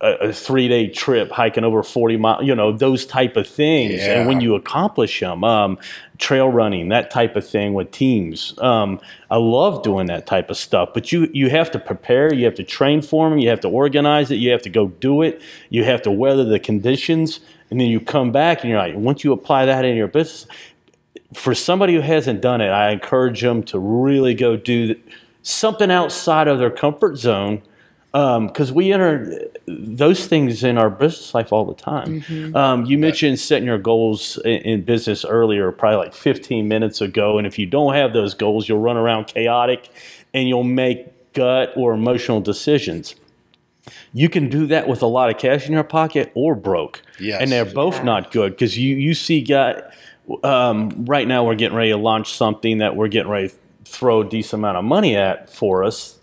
a, 0.00 0.28
a 0.28 0.32
three 0.32 0.68
day 0.68 0.88
trip 0.88 1.30
hiking 1.30 1.64
over 1.64 1.82
40 1.82 2.16
miles. 2.16 2.44
You 2.44 2.54
know, 2.54 2.72
those 2.72 3.06
type 3.06 3.36
of 3.36 3.48
things. 3.48 4.00
And 4.02 4.28
when 4.28 4.40
you 4.40 4.54
accomplish 4.54 5.20
them, 5.20 5.42
um, 5.44 5.78
trail 6.18 6.48
running, 6.48 6.88
that 6.90 7.10
type 7.10 7.36
of 7.36 7.48
thing 7.48 7.74
with 7.74 7.90
teams. 7.90 8.54
Um, 8.58 9.00
I 9.30 9.36
love 9.36 9.82
doing 9.82 10.06
that 10.06 10.26
type 10.26 10.50
of 10.50 10.56
stuff. 10.56 10.90
But 10.92 11.12
you 11.12 11.30
you 11.32 11.50
have 11.50 11.70
to 11.72 11.78
prepare. 11.78 12.32
You 12.32 12.44
have 12.44 12.54
to 12.56 12.64
train 12.64 13.02
for 13.02 13.28
them. 13.28 13.38
You 13.38 13.48
have 13.48 13.60
to 13.60 13.68
organize 13.68 14.30
it. 14.30 14.36
You 14.36 14.50
have 14.50 14.62
to 14.62 14.70
go 14.70 14.88
do 14.88 15.22
it. 15.22 15.40
You 15.70 15.84
have 15.84 16.02
to 16.02 16.10
weather 16.10 16.44
the 16.44 16.58
conditions. 16.60 17.40
And 17.70 17.80
then 17.80 17.88
you 17.88 18.00
come 18.00 18.30
back 18.30 18.60
and 18.60 18.70
you're 18.70 18.78
like, 18.78 18.94
once 18.94 19.24
you 19.24 19.32
apply 19.32 19.66
that 19.66 19.84
in 19.84 19.96
your 19.96 20.06
business, 20.06 20.46
for 21.34 21.52
somebody 21.54 21.94
who 21.94 22.00
hasn't 22.00 22.40
done 22.40 22.60
it, 22.60 22.68
I 22.68 22.90
encourage 22.90 23.40
them 23.40 23.64
to 23.64 23.78
really 23.78 24.34
go 24.34 24.56
do 24.56 24.94
th- 24.94 25.00
something 25.42 25.90
outside 25.90 26.46
of 26.46 26.58
their 26.58 26.70
comfort 26.70 27.16
zone 27.16 27.62
because 28.12 28.72
we 28.72 28.92
enter 28.92 29.48
those 29.66 30.26
things 30.26 30.64
in 30.64 30.78
our 30.78 30.88
business 30.88 31.34
life 31.34 31.52
all 31.52 31.64
the 31.64 31.74
time. 31.74 32.24
Um, 32.54 32.86
you 32.86 32.96
mentioned 32.98 33.38
setting 33.38 33.66
your 33.66 33.78
goals 33.78 34.38
in, 34.44 34.62
in 34.62 34.82
business 34.82 35.24
earlier, 35.24 35.70
probably 35.72 35.98
like 35.98 36.14
15 36.14 36.66
minutes 36.66 37.00
ago. 37.00 37.36
And 37.36 37.46
if 37.46 37.58
you 37.58 37.66
don't 37.66 37.94
have 37.94 38.12
those 38.12 38.32
goals, 38.32 38.68
you'll 38.68 38.80
run 38.80 38.96
around 38.96 39.26
chaotic 39.26 39.90
and 40.32 40.48
you'll 40.48 40.64
make 40.64 41.32
gut 41.34 41.72
or 41.76 41.92
emotional 41.92 42.40
decisions. 42.40 43.14
You 44.12 44.28
can 44.28 44.48
do 44.48 44.66
that 44.68 44.88
with 44.88 45.02
a 45.02 45.06
lot 45.06 45.30
of 45.30 45.38
cash 45.38 45.66
in 45.66 45.72
your 45.72 45.84
pocket 45.84 46.32
or 46.34 46.54
broke. 46.54 47.02
Yes. 47.20 47.40
And 47.40 47.52
they're 47.52 47.64
both 47.66 48.02
not 48.02 48.32
good 48.32 48.52
because 48.52 48.78
you, 48.78 48.96
you 48.96 49.14
see, 49.14 49.42
guy, 49.42 49.82
um, 50.42 51.04
right 51.04 51.28
now 51.28 51.44
we're 51.44 51.54
getting 51.54 51.76
ready 51.76 51.90
to 51.90 51.96
launch 51.96 52.32
something 52.34 52.78
that 52.78 52.96
we're 52.96 53.08
getting 53.08 53.30
ready 53.30 53.48
to 53.48 53.54
throw 53.84 54.22
a 54.22 54.28
decent 54.28 54.60
amount 54.60 54.78
of 54.78 54.84
money 54.84 55.16
at 55.16 55.50
for 55.50 55.84
us. 55.84 56.15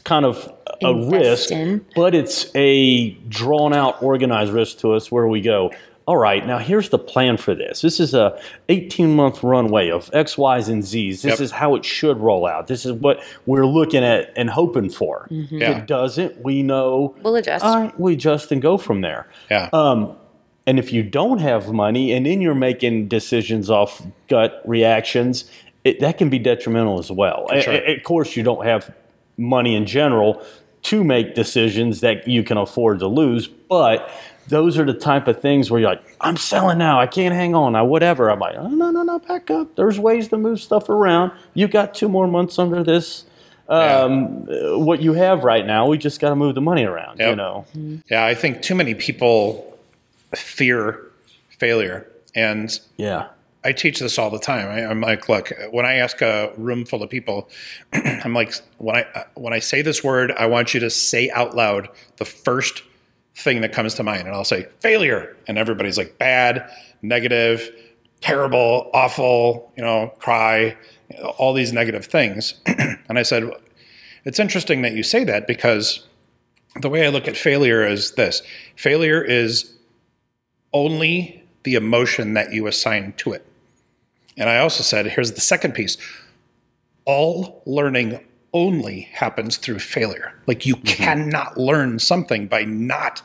It's 0.00 0.06
kind 0.08 0.24
of 0.24 0.50
a 0.82 0.94
risk, 0.94 1.50
in. 1.50 1.84
but 1.94 2.14
it's 2.14 2.50
a 2.56 3.10
drawn 3.28 3.74
out, 3.74 4.02
organized 4.02 4.50
risk 4.50 4.78
to 4.78 4.94
us 4.94 5.12
where 5.12 5.28
we 5.28 5.42
go, 5.42 5.72
all 6.06 6.16
right, 6.16 6.46
now 6.46 6.56
here's 6.56 6.88
the 6.88 6.98
plan 6.98 7.36
for 7.36 7.54
this. 7.54 7.82
This 7.82 8.00
is 8.00 8.14
a 8.14 8.40
18 8.70 9.14
month 9.14 9.42
runway 9.42 9.90
of 9.90 10.08
X, 10.14 10.38
Y's, 10.38 10.70
and 10.70 10.82
Z's. 10.82 11.20
This 11.20 11.32
Yep. 11.32 11.40
is 11.40 11.50
how 11.50 11.74
it 11.74 11.84
should 11.84 12.16
roll 12.16 12.46
out. 12.46 12.66
This 12.66 12.86
is 12.86 12.92
what 12.92 13.20
we're 13.44 13.66
looking 13.66 14.02
at 14.02 14.32
and 14.36 14.48
hoping 14.48 14.88
for. 14.88 15.28
If 15.30 15.52
Yeah. 15.52 15.78
it 15.78 15.86
doesn't, 15.86 16.42
we 16.42 16.62
know 16.62 17.14
We'll 17.22 17.36
adjust. 17.36 17.62
all 17.62 17.78
right, 17.78 18.00
we 18.00 18.14
adjust 18.14 18.50
and 18.50 18.62
go 18.62 18.78
from 18.78 19.02
there. 19.02 19.28
Yeah. 19.50 19.68
Um, 19.74 20.16
and 20.66 20.78
if 20.78 20.94
you 20.94 21.02
don't 21.02 21.40
have 21.40 21.70
money 21.74 22.12
and 22.12 22.24
then 22.24 22.40
you're 22.40 22.54
making 22.54 23.08
decisions 23.08 23.68
off 23.68 24.02
gut 24.28 24.62
reactions, 24.64 25.44
it, 25.84 26.00
that 26.00 26.16
can 26.16 26.30
be 26.30 26.38
detrimental 26.38 26.98
as 26.98 27.10
well. 27.10 27.46
A- 27.52 27.56
a- 27.90 27.96
of 27.98 28.02
course, 28.02 28.34
you 28.34 28.42
don't 28.42 28.64
have 28.64 28.90
money 29.40 29.74
in 29.74 29.86
general 29.86 30.42
to 30.82 31.02
make 31.02 31.34
decisions 31.34 32.00
that 32.00 32.28
you 32.28 32.42
can 32.42 32.56
afford 32.56 33.00
to 33.00 33.06
lose, 33.06 33.48
but 33.48 34.10
those 34.48 34.78
are 34.78 34.84
the 34.84 34.94
type 34.94 35.28
of 35.28 35.40
things 35.40 35.70
where 35.70 35.80
you're 35.80 35.90
like, 35.90 36.02
I'm 36.20 36.36
selling 36.36 36.78
now. 36.78 37.00
I 37.00 37.06
can't 37.06 37.34
hang 37.34 37.54
on. 37.54 37.76
I 37.76 37.82
whatever. 37.82 38.30
I'm 38.30 38.38
like, 38.40 38.56
oh, 38.56 38.68
no, 38.68 38.90
no, 38.90 39.02
no, 39.02 39.18
back 39.18 39.50
up. 39.50 39.76
There's 39.76 39.98
ways 39.98 40.28
to 40.28 40.38
move 40.38 40.60
stuff 40.60 40.88
around. 40.88 41.32
You 41.54 41.68
got 41.68 41.94
two 41.94 42.08
more 42.08 42.26
months 42.26 42.58
under 42.58 42.82
this. 42.82 43.24
Um, 43.68 44.46
What 44.84 45.00
you 45.00 45.12
have 45.12 45.44
right 45.44 45.64
now, 45.64 45.86
we 45.86 45.96
just 45.98 46.20
got 46.20 46.30
to 46.30 46.36
move 46.36 46.56
the 46.56 46.60
money 46.60 46.84
around. 46.84 47.20
You 47.20 47.36
know, 47.36 47.66
Yeah, 48.10 48.24
I 48.24 48.34
think 48.34 48.62
too 48.62 48.74
many 48.74 48.94
people 48.94 49.78
fear 50.34 51.00
failure. 51.50 52.10
And 52.34 52.78
yeah. 52.96 53.28
I 53.62 53.72
teach 53.72 54.00
this 54.00 54.18
all 54.18 54.30
the 54.30 54.38
time. 54.38 54.68
I, 54.68 54.86
I'm 54.86 55.00
like, 55.00 55.28
look, 55.28 55.52
when 55.70 55.84
I 55.84 55.94
ask 55.94 56.22
a 56.22 56.52
room 56.56 56.86
full 56.86 57.02
of 57.02 57.10
people, 57.10 57.48
I'm 57.92 58.32
like, 58.32 58.54
when 58.78 58.96
I 58.96 59.02
uh, 59.14 59.24
when 59.34 59.52
I 59.52 59.58
say 59.58 59.82
this 59.82 60.02
word, 60.02 60.32
I 60.32 60.46
want 60.46 60.72
you 60.72 60.80
to 60.80 60.90
say 60.90 61.30
out 61.30 61.54
loud 61.54 61.88
the 62.16 62.24
first 62.24 62.82
thing 63.34 63.60
that 63.60 63.72
comes 63.72 63.94
to 63.94 64.02
mind, 64.02 64.26
and 64.26 64.34
I'll 64.34 64.44
say 64.44 64.66
failure, 64.80 65.36
and 65.46 65.58
everybody's 65.58 65.98
like 65.98 66.18
bad, 66.18 66.70
negative, 67.02 67.70
terrible, 68.20 68.90
awful, 68.94 69.72
you 69.76 69.82
know, 69.82 70.12
cry, 70.18 70.76
all 71.38 71.52
these 71.52 71.72
negative 71.72 72.06
things. 72.06 72.54
and 72.66 73.18
I 73.18 73.22
said, 73.22 73.50
it's 74.24 74.38
interesting 74.38 74.82
that 74.82 74.92
you 74.92 75.02
say 75.02 75.24
that 75.24 75.46
because 75.46 76.06
the 76.80 76.88
way 76.88 77.04
I 77.04 77.10
look 77.10 77.28
at 77.28 77.36
failure 77.36 77.86
is 77.86 78.12
this: 78.12 78.42
failure 78.76 79.22
is 79.22 79.74
only 80.72 81.44
the 81.64 81.74
emotion 81.74 82.32
that 82.34 82.54
you 82.54 82.66
assign 82.66 83.12
to 83.18 83.32
it. 83.32 83.46
And 84.40 84.48
I 84.48 84.58
also 84.58 84.82
said, 84.82 85.06
here's 85.06 85.32
the 85.32 85.40
second 85.40 85.74
piece 85.74 85.98
all 87.04 87.62
learning 87.66 88.20
only 88.52 89.02
happens 89.12 89.56
through 89.56 89.78
failure. 89.78 90.34
Like 90.46 90.66
you 90.66 90.76
cannot 90.76 91.56
learn 91.56 91.98
something 91.98 92.48
by 92.48 92.64
not. 92.64 93.22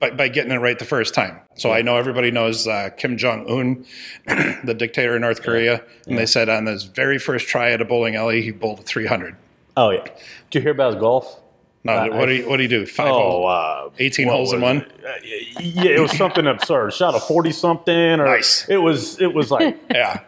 By, 0.00 0.10
by 0.10 0.28
getting 0.28 0.50
it 0.50 0.56
right 0.56 0.78
the 0.78 0.86
first 0.86 1.12
time. 1.12 1.38
So 1.56 1.72
I 1.72 1.82
know 1.82 1.98
everybody 1.98 2.30
knows 2.30 2.66
uh, 2.66 2.88
Kim 2.96 3.18
Jong 3.18 3.46
Un, 3.50 3.84
the 4.64 4.72
dictator 4.72 5.14
in 5.14 5.20
North 5.20 5.42
Korea, 5.42 5.84
and 6.06 6.16
they 6.16 6.24
said 6.24 6.48
on 6.48 6.64
his 6.64 6.84
very 6.84 7.18
first 7.18 7.46
try 7.48 7.70
at 7.72 7.82
a 7.82 7.84
bowling 7.84 8.16
alley, 8.16 8.40
he 8.40 8.50
bowled 8.50 8.80
a 8.80 8.82
300. 8.82 9.36
Oh 9.76 9.90
yeah. 9.90 10.04
Did 10.04 10.14
you 10.54 10.60
hear 10.62 10.70
about 10.70 10.94
his 10.94 11.00
golf? 11.00 11.38
No, 11.82 11.94
Uh, 11.94 12.08
what 12.10 12.26
do 12.26 12.32
you 12.34 12.46
what 12.48 12.58
do 12.58 12.62
you 12.62 12.68
do? 12.68 12.84
Five 12.84 13.08
Oh, 13.10 13.14
holes, 13.14 13.50
uh, 13.50 13.88
18 13.98 14.28
holes 14.28 14.52
in 14.52 14.60
one. 14.60 14.76
it? 14.78 14.92
Uh, 15.02 15.60
yeah, 15.60 15.92
it 15.92 16.00
was 16.00 16.14
something 16.14 16.46
absurd. 16.46 16.92
Shot 16.92 17.14
a 17.14 17.20
forty 17.20 17.52
something, 17.52 17.94
or 18.20 18.26
Nice. 18.26 18.68
it 18.68 18.76
was. 18.76 19.18
It 19.18 19.32
was 19.32 19.50
like 19.50 19.78
Yeah, 19.90 20.20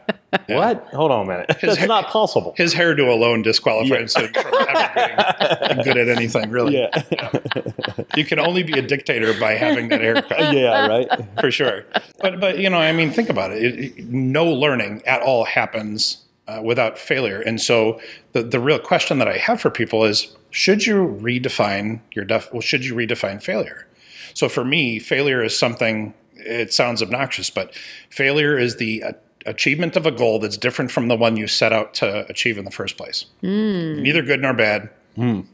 what? 0.49 0.87
Hold 0.95 1.11
on 1.11 1.27
a 1.27 1.29
minute. 1.29 1.57
That's 1.61 1.77
hair- 1.77 1.89
not 1.89 2.07
possible. 2.07 2.55
his 2.57 2.75
hairdo 2.75 3.07
alone 3.13 3.43
disqualifies 3.43 4.17
him 4.17 4.33
from 4.33 4.55
ever 4.67 5.65
being 5.75 5.85
good 5.85 5.97
at 5.99 6.09
anything. 6.09 6.49
Really, 6.49 6.79
Yeah, 6.79 7.03
you 8.17 8.25
can 8.25 8.39
only 8.39 8.63
be 8.63 8.79
a 8.79 8.83
dictator 8.83 9.39
by 9.39 9.53
having 9.53 9.89
that 9.89 10.01
haircut. 10.01 10.55
yeah, 10.55 10.87
right. 10.87 11.09
for 11.39 11.51
sure. 11.51 11.85
But 12.23 12.41
but 12.41 12.59
you 12.59 12.71
know, 12.71 12.79
I 12.79 12.93
mean, 12.93 13.11
think 13.11 13.29
about 13.29 13.53
it. 13.53 13.63
It- 13.63 13.79
it- 13.99 14.05
no 14.07 14.47
learning 14.47 15.03
at 15.07 15.21
all 15.21 15.45
happens 15.45 16.17
uh, 16.49 16.61
without 16.65 16.99
failure. 16.99 17.41
And 17.43 17.61
so 17.61 18.01
the 18.33 18.43
the 18.43 18.59
real 18.59 18.79
question 18.79 19.19
that 19.19 19.29
I 19.29 19.37
have 19.37 19.61
for 19.61 19.69
people 19.71 20.03
is: 20.07 20.35
Should 20.53 20.87
you 20.87 21.19
redefine 21.21 22.01
your 22.13 22.25
def? 22.25 22.53
Well, 22.53 22.61
should 22.61 22.85
you 22.85 22.95
redefine 22.95 23.43
failure? 23.43 23.89
So 24.35 24.49
for 24.49 24.65
me, 24.65 24.99
failure 25.01 25.43
is 25.43 25.59
something. 25.59 26.15
It 26.37 26.73
sounds 26.73 27.03
obnoxious, 27.03 27.51
but 27.51 27.75
failure 28.11 28.57
is 28.59 28.77
the 28.77 29.03
uh, 29.03 29.13
achievement 29.47 29.97
of 29.97 30.07
a 30.07 30.11
goal 30.11 30.39
that's 30.39 30.57
different 30.57 30.91
from 30.91 31.09
the 31.09 31.17
one 31.17 31.37
you 31.37 31.47
set 31.47 31.73
out 31.73 31.95
to 31.95 32.27
achieve 32.29 32.59
in 32.59 32.65
the 32.65 32.71
first 32.71 32.97
place. 32.97 33.27
Neither 34.03 34.23
good 34.23 34.41
nor 34.41 34.53
bad. 34.53 34.91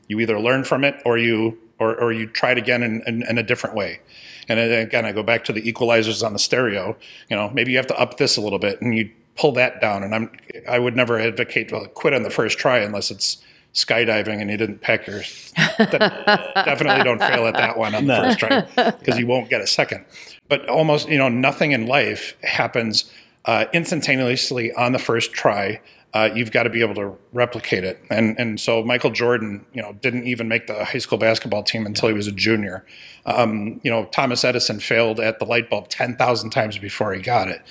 You 0.08 0.20
either 0.20 0.38
learn 0.38 0.64
from 0.64 0.84
it 0.84 1.00
or 1.04 1.16
you 1.16 1.58
or, 1.78 1.94
or 1.96 2.12
you 2.12 2.26
try 2.26 2.50
it 2.52 2.58
again 2.58 2.82
in, 2.82 3.02
in, 3.06 3.22
in 3.22 3.38
a 3.38 3.42
different 3.42 3.76
way. 3.76 4.00
And 4.48 4.58
then 4.58 4.86
again, 4.86 5.04
I 5.04 5.12
go 5.12 5.22
back 5.22 5.44
to 5.44 5.52
the 5.52 5.62
equalizers 5.62 6.24
on 6.26 6.32
the 6.32 6.38
stereo. 6.38 6.96
You 7.30 7.36
know, 7.36 7.50
maybe 7.50 7.70
you 7.70 7.76
have 7.76 7.86
to 7.88 7.98
up 8.00 8.16
this 8.16 8.36
a 8.36 8.40
little 8.40 8.58
bit, 8.58 8.80
and 8.80 8.96
you 8.96 9.10
pull 9.36 9.52
that 9.52 9.80
down. 9.80 10.02
And 10.02 10.14
I'm 10.14 10.30
I 10.68 10.78
would 10.78 10.96
never 10.96 11.20
advocate 11.20 11.70
well, 11.70 11.86
quit 11.86 12.14
on 12.14 12.24
the 12.24 12.30
first 12.30 12.58
try 12.58 12.78
unless 12.78 13.10
it's 13.10 13.42
skydiving 13.74 14.40
and 14.40 14.50
you 14.50 14.56
didn't 14.56 14.80
pack 14.80 15.06
your. 15.06 15.22
definitely 15.78 17.04
don't 17.04 17.20
fail 17.20 17.46
at 17.46 17.54
that 17.54 17.78
one 17.78 17.94
on 17.94 18.06
the 18.06 18.14
first 18.16 18.38
try 18.38 18.60
because 18.92 19.18
you 19.18 19.26
won't 19.28 19.48
get 19.48 19.60
a 19.60 19.66
second. 19.66 20.04
But 20.48 20.68
almost 20.68 21.08
you 21.08 21.18
know 21.18 21.28
nothing 21.28 21.72
in 21.72 21.86
life 21.86 22.36
happens 22.42 23.10
uh, 23.44 23.66
instantaneously 23.72 24.72
on 24.72 24.92
the 24.92 24.98
first 24.98 25.32
try. 25.32 25.80
Uh, 26.14 26.30
you've 26.34 26.50
got 26.50 26.62
to 26.62 26.70
be 26.70 26.80
able 26.80 26.94
to 26.94 27.14
replicate 27.32 27.84
it, 27.84 28.00
and 28.10 28.38
and 28.38 28.58
so 28.58 28.82
Michael 28.82 29.10
Jordan, 29.10 29.64
you 29.74 29.82
know, 29.82 29.92
didn't 29.92 30.26
even 30.26 30.48
make 30.48 30.66
the 30.66 30.84
high 30.84 30.98
school 30.98 31.18
basketball 31.18 31.62
team 31.62 31.84
until 31.84 32.08
he 32.08 32.14
was 32.14 32.26
a 32.26 32.32
junior. 32.32 32.84
Um, 33.26 33.78
you 33.84 33.90
know, 33.90 34.06
Thomas 34.06 34.42
Edison 34.42 34.80
failed 34.80 35.20
at 35.20 35.38
the 35.38 35.44
light 35.44 35.68
bulb 35.68 35.88
ten 35.88 36.16
thousand 36.16 36.50
times 36.50 36.78
before 36.78 37.12
he 37.12 37.20
got 37.20 37.48
it, 37.48 37.62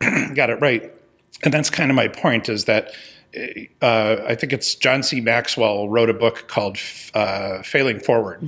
got 0.34 0.50
it 0.50 0.60
right, 0.60 0.94
and 1.42 1.52
that's 1.52 1.70
kind 1.70 1.90
of 1.90 1.94
my 1.94 2.08
point. 2.08 2.50
Is 2.50 2.66
that 2.66 2.92
uh, 3.82 4.16
I 4.26 4.34
think 4.34 4.52
it's 4.52 4.74
John 4.74 5.02
C. 5.02 5.20
Maxwell 5.20 5.88
wrote 5.88 6.10
a 6.10 6.14
book 6.14 6.48
called 6.48 6.78
uh, 7.14 7.62
"Failing 7.62 8.00
Forward." 8.00 8.42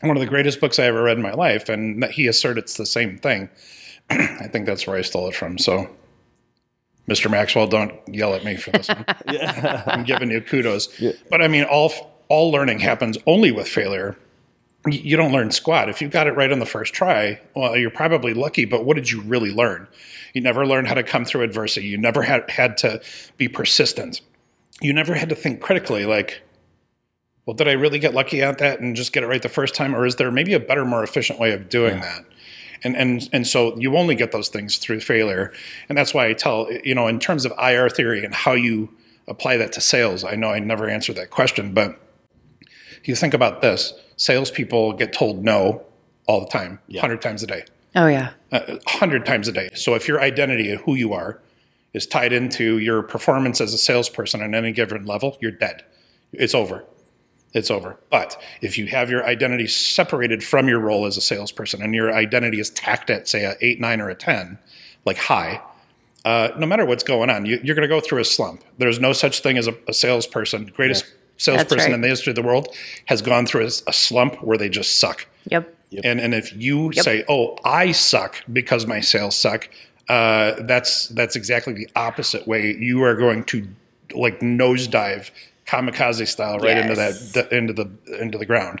One 0.00 0.16
of 0.16 0.20
the 0.20 0.26
greatest 0.26 0.60
books 0.60 0.78
I 0.78 0.84
ever 0.84 1.02
read 1.02 1.16
in 1.16 1.22
my 1.22 1.32
life, 1.32 1.68
and 1.68 2.04
he 2.06 2.26
asserts 2.26 2.58
it's 2.58 2.76
the 2.76 2.86
same 2.86 3.18
thing. 3.18 3.48
I 4.10 4.48
think 4.48 4.66
that's 4.66 4.86
where 4.86 4.96
I 4.96 5.02
stole 5.02 5.28
it 5.28 5.34
from. 5.34 5.58
So, 5.58 5.88
Mr. 7.08 7.30
Maxwell, 7.30 7.68
don't 7.68 7.94
yell 8.08 8.34
at 8.34 8.44
me 8.44 8.56
for 8.56 8.72
this 8.72 8.88
one. 8.88 9.04
I'm 9.86 10.04
giving 10.04 10.30
you 10.30 10.40
kudos. 10.40 10.98
Yeah. 11.00 11.12
But 11.30 11.40
I 11.40 11.48
mean, 11.48 11.64
all 11.64 11.92
all 12.28 12.50
learning 12.50 12.80
happens 12.80 13.18
only 13.26 13.52
with 13.52 13.68
failure, 13.68 14.16
you 14.86 15.16
don't 15.16 15.32
learn 15.32 15.50
squat. 15.50 15.88
If 15.88 16.02
you 16.02 16.08
got 16.08 16.26
it 16.26 16.32
right 16.32 16.50
on 16.50 16.58
the 16.58 16.66
first 16.66 16.92
try, 16.92 17.40
well, 17.54 17.76
you're 17.76 17.90
probably 17.90 18.34
lucky, 18.34 18.64
but 18.64 18.84
what 18.84 18.96
did 18.96 19.10
you 19.10 19.20
really 19.22 19.52
learn? 19.52 19.86
You 20.32 20.40
never 20.40 20.66
learned 20.66 20.88
how 20.88 20.94
to 20.94 21.02
come 21.02 21.24
through 21.24 21.42
adversity. 21.42 21.86
You 21.86 21.98
never 21.98 22.22
had, 22.22 22.50
had 22.50 22.76
to 22.78 23.00
be 23.36 23.48
persistent. 23.48 24.20
You 24.80 24.92
never 24.92 25.14
had 25.14 25.28
to 25.28 25.34
think 25.34 25.60
critically, 25.60 26.04
like, 26.04 26.42
well, 27.46 27.54
did 27.54 27.68
I 27.68 27.72
really 27.72 27.98
get 27.98 28.14
lucky 28.14 28.42
at 28.42 28.58
that 28.58 28.80
and 28.80 28.96
just 28.96 29.12
get 29.12 29.22
it 29.22 29.26
right 29.26 29.42
the 29.42 29.48
first 29.48 29.74
time? 29.74 29.94
Or 29.94 30.06
is 30.06 30.16
there 30.16 30.30
maybe 30.32 30.54
a 30.54 30.60
better, 30.60 30.84
more 30.84 31.04
efficient 31.04 31.38
way 31.38 31.52
of 31.52 31.68
doing 31.68 31.96
yeah. 31.96 32.00
that? 32.00 32.24
And, 32.84 32.96
and, 32.96 33.28
and 33.32 33.46
so 33.46 33.76
you 33.78 33.96
only 33.96 34.16
get 34.16 34.32
those 34.32 34.48
things 34.48 34.78
through 34.78 35.00
failure. 35.00 35.52
And 35.88 35.96
that's 35.96 36.12
why 36.12 36.26
I 36.26 36.32
tell, 36.32 36.68
you 36.82 36.94
know, 36.94 37.06
in 37.06 37.20
terms 37.20 37.44
of 37.44 37.52
IR 37.62 37.88
theory 37.88 38.24
and 38.24 38.34
how 38.34 38.52
you 38.52 38.92
apply 39.28 39.56
that 39.58 39.72
to 39.72 39.80
sales, 39.80 40.24
I 40.24 40.34
know 40.34 40.48
I 40.48 40.58
never 40.58 40.88
answered 40.88 41.16
that 41.16 41.30
question, 41.30 41.72
but 41.72 42.00
you 43.04 43.14
think 43.14 43.34
about 43.34 43.62
this 43.62 43.94
salespeople 44.22 44.92
get 44.92 45.12
told 45.12 45.44
no 45.44 45.82
all 46.26 46.40
the 46.40 46.46
time, 46.46 46.78
yeah. 46.86 47.00
100 47.00 47.20
times 47.20 47.42
a 47.42 47.46
day. 47.46 47.64
Oh, 47.96 48.06
yeah. 48.06 48.30
Uh, 48.52 48.60
100 48.84 49.26
times 49.26 49.48
a 49.48 49.52
day. 49.52 49.68
So 49.74 49.94
if 49.94 50.06
your 50.06 50.20
identity 50.20 50.70
of 50.70 50.80
who 50.82 50.94
you 50.94 51.12
are 51.12 51.40
is 51.92 52.06
tied 52.06 52.32
into 52.32 52.78
your 52.78 53.02
performance 53.02 53.60
as 53.60 53.74
a 53.74 53.78
salesperson 53.78 54.40
on 54.40 54.54
any 54.54 54.72
given 54.72 55.04
level, 55.04 55.36
you're 55.40 55.50
dead. 55.50 55.84
It's 56.32 56.54
over. 56.54 56.84
It's 57.52 57.70
over. 57.70 57.98
But 58.10 58.40
if 58.62 58.78
you 58.78 58.86
have 58.86 59.10
your 59.10 59.26
identity 59.26 59.66
separated 59.66 60.42
from 60.42 60.68
your 60.68 60.78
role 60.78 61.04
as 61.04 61.16
a 61.16 61.20
salesperson 61.20 61.82
and 61.82 61.94
your 61.94 62.14
identity 62.14 62.60
is 62.60 62.70
tacked 62.70 63.10
at, 63.10 63.28
say, 63.28 63.44
a 63.44 63.56
8, 63.60 63.80
9, 63.80 64.00
or 64.00 64.08
a 64.08 64.14
10, 64.14 64.58
like 65.04 65.18
high, 65.18 65.60
uh, 66.24 66.50
no 66.56 66.64
matter 66.64 66.86
what's 66.86 67.02
going 67.02 67.28
on, 67.28 67.44
you, 67.44 67.56
are 67.56 67.74
going 67.74 67.82
to 67.82 67.88
go 67.88 68.00
through 68.00 68.20
a 68.20 68.24
slump. 68.24 68.62
There's 68.78 69.00
no 69.00 69.12
such 69.12 69.40
thing 69.40 69.58
as 69.58 69.66
a, 69.66 69.74
a 69.88 69.92
salesperson. 69.92 70.66
Greatest 70.66 71.04
yeah 71.06 71.18
salesperson 71.42 71.90
right. 71.90 71.94
in 71.94 72.00
the 72.00 72.08
history 72.08 72.30
of 72.30 72.36
the 72.36 72.42
world 72.42 72.74
has 73.06 73.22
gone 73.22 73.46
through 73.46 73.64
a, 73.64 73.70
a 73.86 73.92
slump 73.92 74.42
where 74.42 74.58
they 74.58 74.68
just 74.68 74.98
suck. 74.98 75.26
Yep. 75.50 75.74
yep. 75.90 76.04
And 76.04 76.20
and 76.20 76.34
if 76.34 76.54
you 76.54 76.90
yep. 76.92 77.04
say, 77.04 77.24
"Oh, 77.28 77.58
I 77.64 77.92
suck 77.92 78.42
because 78.52 78.86
my 78.86 79.00
sales 79.00 79.36
suck," 79.36 79.68
uh, 80.08 80.54
that's 80.60 81.08
that's 81.08 81.36
exactly 81.36 81.72
the 81.72 81.88
opposite 81.96 82.46
way. 82.46 82.74
You 82.76 83.02
are 83.02 83.14
going 83.14 83.44
to 83.44 83.66
like 84.14 84.40
nosedive 84.40 85.30
kamikaze 85.66 86.28
style 86.28 86.58
right 86.58 86.76
yes. 86.76 86.84
into 86.84 86.94
that 86.96 87.48
the, 87.50 87.56
into 87.56 87.72
the 87.72 88.20
into 88.20 88.38
the 88.38 88.46
ground. 88.46 88.80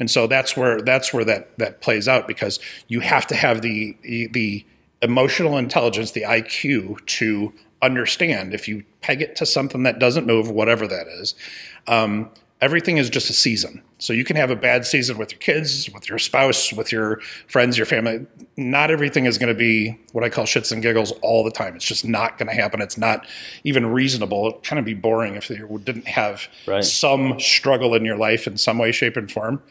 And 0.00 0.10
so 0.10 0.26
that's 0.26 0.56
where 0.56 0.80
that's 0.80 1.12
where 1.12 1.24
that 1.24 1.56
that 1.58 1.80
plays 1.80 2.08
out 2.08 2.26
because 2.26 2.58
you 2.88 3.00
have 3.00 3.26
to 3.28 3.34
have 3.34 3.62
the 3.62 3.96
the 4.02 4.64
emotional 5.00 5.58
intelligence, 5.58 6.12
the 6.12 6.22
IQ 6.22 7.04
to 7.06 7.52
understand 7.82 8.54
if 8.54 8.68
you 8.68 8.84
peg 9.00 9.20
it 9.20 9.34
to 9.36 9.44
something 9.44 9.82
that 9.82 9.98
doesn't 9.98 10.26
move, 10.26 10.48
whatever 10.48 10.86
that 10.86 11.08
is, 11.08 11.34
um, 11.86 12.30
everything 12.60 12.96
is 12.96 13.10
just 13.10 13.28
a 13.28 13.32
season. 13.32 13.82
So 13.98 14.12
you 14.12 14.24
can 14.24 14.34
have 14.36 14.50
a 14.50 14.56
bad 14.56 14.84
season 14.84 15.16
with 15.16 15.30
your 15.30 15.38
kids, 15.38 15.88
with 15.90 16.08
your 16.08 16.18
spouse, 16.18 16.72
with 16.72 16.90
your 16.90 17.20
friends, 17.46 17.76
your 17.76 17.86
family. 17.86 18.26
Not 18.56 18.90
everything 18.90 19.26
is 19.26 19.38
going 19.38 19.52
to 19.52 19.58
be 19.58 19.98
what 20.12 20.24
I 20.24 20.28
call 20.28 20.44
shits 20.44 20.72
and 20.72 20.82
giggles 20.82 21.12
all 21.22 21.44
the 21.44 21.52
time. 21.52 21.76
It's 21.76 21.84
just 21.84 22.04
not 22.04 22.36
going 22.36 22.48
to 22.48 22.54
happen. 22.54 22.80
It's 22.80 22.98
not 22.98 23.26
even 23.62 23.86
reasonable. 23.86 24.48
It'd 24.48 24.62
kind 24.64 24.80
of 24.80 24.84
be 24.84 24.94
boring 24.94 25.36
if 25.36 25.48
you 25.50 25.80
didn't 25.84 26.08
have 26.08 26.48
right. 26.66 26.82
some 26.82 27.38
struggle 27.38 27.94
in 27.94 28.04
your 28.04 28.16
life 28.16 28.48
in 28.48 28.56
some 28.56 28.78
way, 28.78 28.90
shape, 28.90 29.16
and 29.16 29.30
form. 29.30 29.62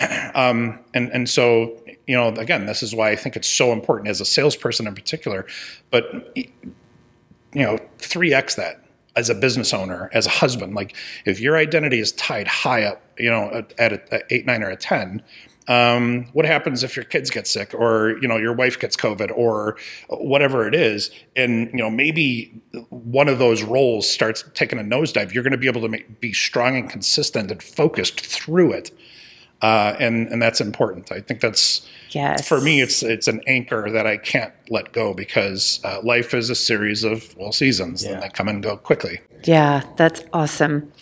Um, 0.34 0.78
and 0.94 1.10
and 1.12 1.28
so 1.28 1.78
you 2.06 2.16
know, 2.16 2.28
again, 2.28 2.66
this 2.66 2.82
is 2.82 2.94
why 2.94 3.10
I 3.10 3.16
think 3.16 3.36
it's 3.36 3.46
so 3.46 3.72
important 3.72 4.08
as 4.08 4.20
a 4.20 4.24
salesperson 4.24 4.86
in 4.86 4.94
particular. 4.94 5.46
But 5.90 6.36
you 6.36 6.48
know, 7.54 7.78
three 7.98 8.32
x 8.32 8.54
that 8.56 8.81
as 9.14 9.28
a 9.28 9.34
business 9.34 9.74
owner, 9.74 10.10
as 10.12 10.26
a 10.26 10.30
husband, 10.30 10.74
like 10.74 10.96
if 11.26 11.40
your 11.40 11.56
identity 11.56 11.98
is 11.98 12.12
tied 12.12 12.48
high 12.48 12.82
up, 12.84 13.02
you 13.18 13.30
know, 13.30 13.50
at, 13.50 13.74
at 13.78 13.92
a, 13.92 14.22
eight, 14.34 14.46
nine, 14.46 14.62
or 14.62 14.70
a 14.70 14.76
ten, 14.76 15.22
um, 15.68 16.26
what 16.32 16.44
happens 16.44 16.82
if 16.82 16.96
your 16.96 17.04
kids 17.04 17.30
get 17.30 17.46
sick, 17.46 17.72
or 17.74 18.18
you 18.20 18.26
know, 18.26 18.36
your 18.36 18.52
wife 18.52 18.78
gets 18.80 18.96
COVID, 18.96 19.30
or 19.36 19.76
whatever 20.08 20.66
it 20.66 20.74
is, 20.74 21.10
and 21.36 21.70
you 21.72 21.78
know, 21.78 21.90
maybe 21.90 22.62
one 22.88 23.28
of 23.28 23.38
those 23.38 23.62
roles 23.62 24.10
starts 24.10 24.44
taking 24.54 24.78
a 24.78 24.82
nosedive. 24.82 25.32
You're 25.32 25.44
going 25.44 25.52
to 25.52 25.58
be 25.58 25.68
able 25.68 25.82
to 25.82 25.88
make, 25.88 26.20
be 26.20 26.32
strong 26.32 26.76
and 26.76 26.90
consistent 26.90 27.50
and 27.50 27.62
focused 27.62 28.20
through 28.20 28.72
it, 28.72 28.90
uh, 29.62 29.96
and 29.98 30.28
and 30.28 30.42
that's 30.42 30.60
important. 30.60 31.10
I 31.10 31.20
think 31.20 31.40
that's 31.40 31.86
Yes. 32.14 32.46
For 32.46 32.60
me, 32.60 32.80
it's 32.80 33.02
it's 33.02 33.28
an 33.28 33.40
anchor 33.46 33.90
that 33.90 34.06
I 34.06 34.16
can't 34.16 34.52
let 34.68 34.92
go 34.92 35.14
because 35.14 35.80
uh, 35.84 36.00
life 36.02 36.34
is 36.34 36.50
a 36.50 36.54
series 36.54 37.04
of 37.04 37.34
well 37.36 37.52
seasons 37.52 38.04
yeah. 38.04 38.12
and 38.12 38.22
they 38.22 38.28
come 38.28 38.48
and 38.48 38.62
go 38.62 38.76
quickly. 38.76 39.20
Yeah, 39.44 39.82
that's 39.96 40.22
awesome. 40.32 40.92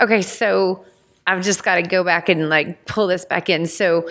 Okay, 0.00 0.22
so 0.22 0.84
I've 1.26 1.42
just 1.42 1.64
got 1.64 1.76
to 1.76 1.82
go 1.82 2.04
back 2.04 2.28
and 2.28 2.48
like 2.48 2.84
pull 2.86 3.06
this 3.06 3.24
back 3.24 3.48
in. 3.48 3.66
So, 3.66 4.08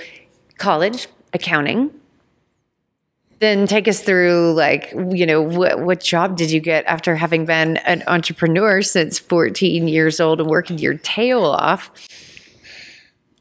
college 0.58 1.08
accounting. 1.34 1.92
Then 3.40 3.68
take 3.68 3.88
us 3.88 4.02
through 4.02 4.54
like 4.54 4.92
you 5.12 5.28
know 5.28 5.44
what 5.44 5.82
what 5.82 6.02
job 6.02 6.38
did 6.38 6.50
you 6.50 6.60
get 6.60 6.86
after 6.86 7.16
having 7.16 7.46
been 7.46 7.78
an 7.78 8.04
entrepreneur 8.08 8.82
since 8.82 9.20
14 9.20 9.88
years 9.88 10.20
old 10.20 10.42
and 10.42 10.50
working 10.50 10.80
your 10.80 10.96
tail 10.96 11.44
off? 11.46 11.92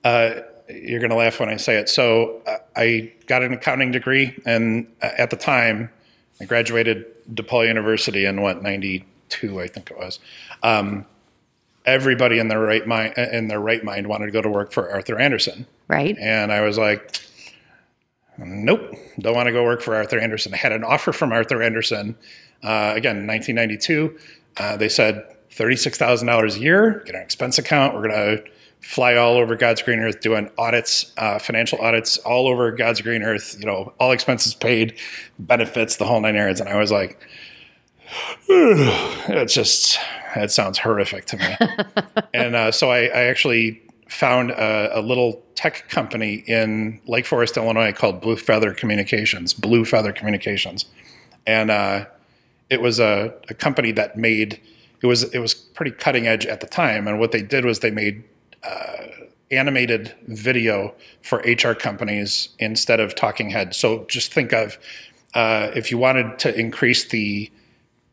Uh, 0.04 0.42
you're 0.68 1.00
going 1.00 1.10
to 1.10 1.16
laugh 1.16 1.40
when 1.40 1.48
I 1.48 1.56
say 1.56 1.76
it. 1.76 1.88
So 1.88 2.42
uh, 2.46 2.56
I 2.76 3.12
got 3.26 3.42
an 3.42 3.52
accounting 3.52 3.92
degree, 3.92 4.38
and 4.44 4.86
uh, 5.02 5.10
at 5.18 5.30
the 5.30 5.36
time, 5.36 5.90
I 6.40 6.44
graduated 6.44 7.06
DePaul 7.34 7.66
University 7.66 8.24
in 8.24 8.42
what 8.42 8.62
'92, 8.62 9.60
I 9.60 9.66
think 9.68 9.90
it 9.90 9.96
was. 9.96 10.18
Um, 10.62 11.06
everybody 11.84 12.38
in 12.38 12.48
their 12.48 12.60
right 12.60 12.86
mind 12.86 13.14
in 13.16 13.48
their 13.48 13.60
right 13.60 13.82
mind 13.84 14.08
wanted 14.08 14.26
to 14.26 14.32
go 14.32 14.42
to 14.42 14.48
work 14.48 14.72
for 14.72 14.90
Arthur 14.90 15.18
Andersen, 15.18 15.66
right? 15.88 16.16
And 16.18 16.52
I 16.52 16.60
was 16.60 16.78
like, 16.78 17.20
nope, 18.38 18.94
don't 19.18 19.34
want 19.34 19.46
to 19.46 19.52
go 19.52 19.62
work 19.64 19.82
for 19.82 19.94
Arthur 19.94 20.18
Andersen. 20.18 20.52
I 20.52 20.56
had 20.56 20.72
an 20.72 20.84
offer 20.84 21.12
from 21.12 21.32
Arthur 21.32 21.62
Andersen 21.62 22.16
uh, 22.62 22.92
again, 22.96 23.26
1992. 23.26 24.18
Uh, 24.56 24.76
they 24.76 24.88
said 24.88 25.24
thirty-six 25.50 25.96
thousand 25.98 26.26
dollars 26.26 26.56
a 26.56 26.60
year, 26.60 27.02
get 27.06 27.14
an 27.14 27.22
expense 27.22 27.58
account. 27.58 27.94
We're 27.94 28.08
going 28.08 28.38
to 28.38 28.44
fly 28.86 29.16
all 29.16 29.36
over 29.36 29.56
God's 29.56 29.82
green 29.82 29.98
earth 29.98 30.20
doing 30.20 30.48
audits, 30.56 31.12
uh, 31.18 31.40
financial 31.40 31.80
audits 31.80 32.18
all 32.18 32.46
over 32.46 32.70
God's 32.70 33.00
green 33.00 33.24
earth, 33.24 33.56
you 33.58 33.66
know, 33.66 33.92
all 33.98 34.12
expenses 34.12 34.54
paid, 34.54 34.96
benefits, 35.40 35.96
the 35.96 36.04
whole 36.04 36.20
nine 36.20 36.36
yards. 36.36 36.60
And 36.60 36.68
I 36.68 36.76
was 36.76 36.92
like, 36.92 37.20
it's 38.48 39.52
just, 39.52 39.98
it 40.36 40.52
sounds 40.52 40.78
horrific 40.78 41.24
to 41.26 41.36
me. 41.36 42.12
and 42.32 42.54
uh, 42.54 42.70
so 42.70 42.88
I, 42.88 43.06
I, 43.06 43.24
actually 43.24 43.82
found 44.08 44.52
a, 44.52 45.00
a, 45.00 45.02
little 45.02 45.42
tech 45.56 45.88
company 45.88 46.44
in 46.46 47.00
Lake 47.08 47.26
Forest, 47.26 47.56
Illinois 47.56 47.92
called 47.92 48.20
Blue 48.20 48.36
Feather 48.36 48.72
Communications, 48.72 49.52
Blue 49.52 49.84
Feather 49.84 50.12
Communications. 50.12 50.84
And 51.44 51.72
uh, 51.72 52.06
it 52.70 52.80
was 52.80 53.00
a, 53.00 53.34
a 53.48 53.54
company 53.54 53.90
that 53.92 54.16
made, 54.16 54.60
it 55.02 55.08
was, 55.08 55.24
it 55.34 55.40
was 55.40 55.54
pretty 55.54 55.90
cutting 55.90 56.28
edge 56.28 56.46
at 56.46 56.60
the 56.60 56.68
time. 56.68 57.08
And 57.08 57.18
what 57.18 57.32
they 57.32 57.42
did 57.42 57.64
was 57.64 57.80
they 57.80 57.90
made 57.90 58.22
uh, 58.66 59.06
animated 59.50 60.14
video 60.26 60.94
for 61.22 61.38
HR 61.38 61.72
companies 61.72 62.48
instead 62.58 63.00
of 63.00 63.14
talking 63.14 63.50
heads. 63.50 63.76
So 63.76 64.04
just 64.06 64.32
think 64.32 64.52
of 64.52 64.78
uh, 65.34 65.70
if 65.74 65.90
you 65.90 65.98
wanted 65.98 66.38
to 66.40 66.58
increase 66.58 67.04
the 67.04 67.50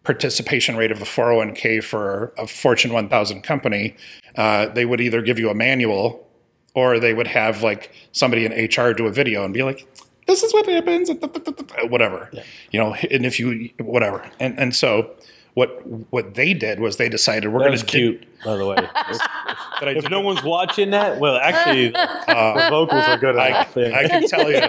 participation 0.03 0.75
rate 0.75 0.91
of 0.91 1.01
a 1.01 1.05
401k 1.05 1.83
for 1.83 2.33
a 2.37 2.45
Fortune 2.45 2.93
1000 2.93 3.41
company, 3.41 3.95
uh, 4.35 4.67
they 4.67 4.85
would 4.85 4.99
either 4.99 5.21
give 5.21 5.39
you 5.39 5.49
a 5.49 5.55
manual 5.55 6.27
or 6.75 6.99
they 6.99 7.13
would 7.13 7.27
have 7.27 7.63
like 7.63 7.91
somebody 8.11 8.45
in 8.45 8.51
HR 8.51 8.93
do 8.93 9.07
a 9.07 9.11
video 9.11 9.45
and 9.45 9.53
be 9.53 9.63
like, 9.63 9.87
this 10.27 10.43
is 10.43 10.53
what 10.53 10.65
happens, 10.67 11.09
whatever, 11.89 12.29
yeah. 12.31 12.43
you 12.71 12.79
know, 12.79 12.93
and 12.93 13.25
if 13.25 13.39
you, 13.39 13.69
whatever. 13.79 14.29
And, 14.39 14.57
and 14.59 14.75
so 14.75 15.11
what 15.53 15.85
what 16.11 16.33
they 16.33 16.53
did 16.53 16.79
was 16.79 16.97
they 16.97 17.09
decided 17.09 17.49
we're 17.49 17.59
going 17.59 17.77
to 17.77 17.85
cute. 17.85 18.25
by 18.43 18.57
the 18.57 18.65
way, 18.65 18.75
if, 19.83 20.03
if 20.03 20.09
no 20.09 20.19
one's 20.19 20.43
watching 20.43 20.89
that, 20.89 21.19
well, 21.19 21.37
actually, 21.37 21.93
uh, 21.93 22.53
the 22.55 22.69
vocals 22.71 23.03
are 23.03 23.17
good. 23.17 23.37
I, 23.37 23.61
I, 23.61 24.07
can 24.07 24.27
tell 24.27 24.51
you, 24.51 24.57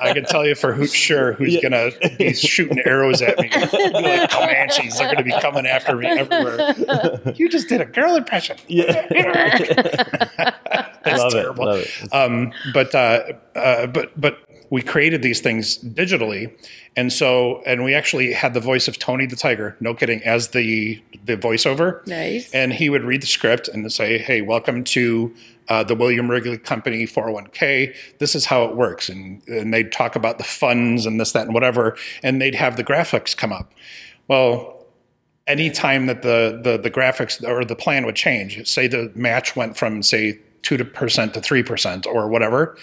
I 0.00 0.14
can 0.14 0.24
tell 0.24 0.46
you 0.46 0.54
for 0.54 0.72
who, 0.72 0.86
sure 0.86 1.34
who's 1.34 1.54
yeah. 1.54 1.68
going 1.68 1.92
to 1.92 2.16
be 2.16 2.32
shooting 2.32 2.80
arrows 2.86 3.20
at 3.20 3.38
me. 3.38 3.50
like 3.50 4.30
Comanches, 4.30 4.96
they're 4.96 5.12
going 5.12 5.18
to 5.18 5.24
be 5.24 5.38
coming 5.38 5.66
after 5.66 5.96
me 5.96 6.06
everywhere. 6.06 7.34
You 7.36 7.50
just 7.50 7.68
did 7.68 7.82
a 7.82 7.86
girl 7.86 8.16
impression. 8.16 8.56
Yeah, 8.68 9.06
that's 11.06 11.18
love 11.18 11.32
terrible. 11.32 11.68
It, 11.68 11.90
it. 12.02 12.14
Um, 12.14 12.52
but 12.72 12.94
uh, 12.94 13.32
uh, 13.54 13.86
but 13.86 14.18
but 14.18 14.38
we 14.70 14.82
created 14.82 15.22
these 15.22 15.40
things 15.40 15.78
digitally. 15.78 16.52
And 16.96 17.12
so 17.12 17.62
and 17.66 17.84
we 17.84 17.94
actually 17.94 18.32
had 18.32 18.54
the 18.54 18.60
voice 18.60 18.88
of 18.88 18.98
tony 18.98 19.26
the 19.26 19.36
tiger 19.36 19.76
no 19.80 19.94
kidding 19.94 20.22
as 20.22 20.48
the 20.48 21.02
the 21.24 21.36
voiceover. 21.36 22.06
Nice. 22.06 22.52
And 22.52 22.72
he 22.72 22.90
would 22.90 23.04
read 23.04 23.22
the 23.22 23.26
script 23.26 23.68
and 23.68 23.90
say 23.92 24.18
hey 24.18 24.40
welcome 24.40 24.84
to 24.84 25.34
uh, 25.68 25.82
the 25.82 25.94
william 25.94 26.30
wrigley 26.30 26.58
company 26.58 27.04
401k 27.04 27.94
this 28.18 28.34
is 28.34 28.46
how 28.46 28.64
it 28.64 28.76
works. 28.76 29.08
And, 29.08 29.46
and 29.48 29.72
they'd 29.72 29.92
talk 29.92 30.16
about 30.16 30.38
the 30.38 30.44
funds 30.44 31.06
and 31.06 31.20
this 31.20 31.32
that 31.32 31.46
and 31.46 31.54
whatever 31.54 31.96
and 32.22 32.40
they'd 32.40 32.54
have 32.54 32.76
the 32.76 32.84
graphics 32.84 33.36
come 33.36 33.52
up. 33.52 33.72
Well 34.28 34.76
anytime 35.46 36.06
that 36.06 36.22
the, 36.22 36.60
the 36.62 36.76
the 36.76 36.90
graphics 36.90 37.42
or 37.46 37.64
the 37.64 37.76
plan 37.76 38.04
would 38.06 38.16
change, 38.16 38.66
say 38.66 38.86
the 38.86 39.12
match 39.14 39.54
went 39.54 39.76
from 39.76 40.02
say 40.02 40.38
two 40.62 40.82
percent 40.84 41.34
to 41.34 41.40
three 41.40 41.62
percent 41.62 42.06
or 42.06 42.28
whatever, 42.28 42.76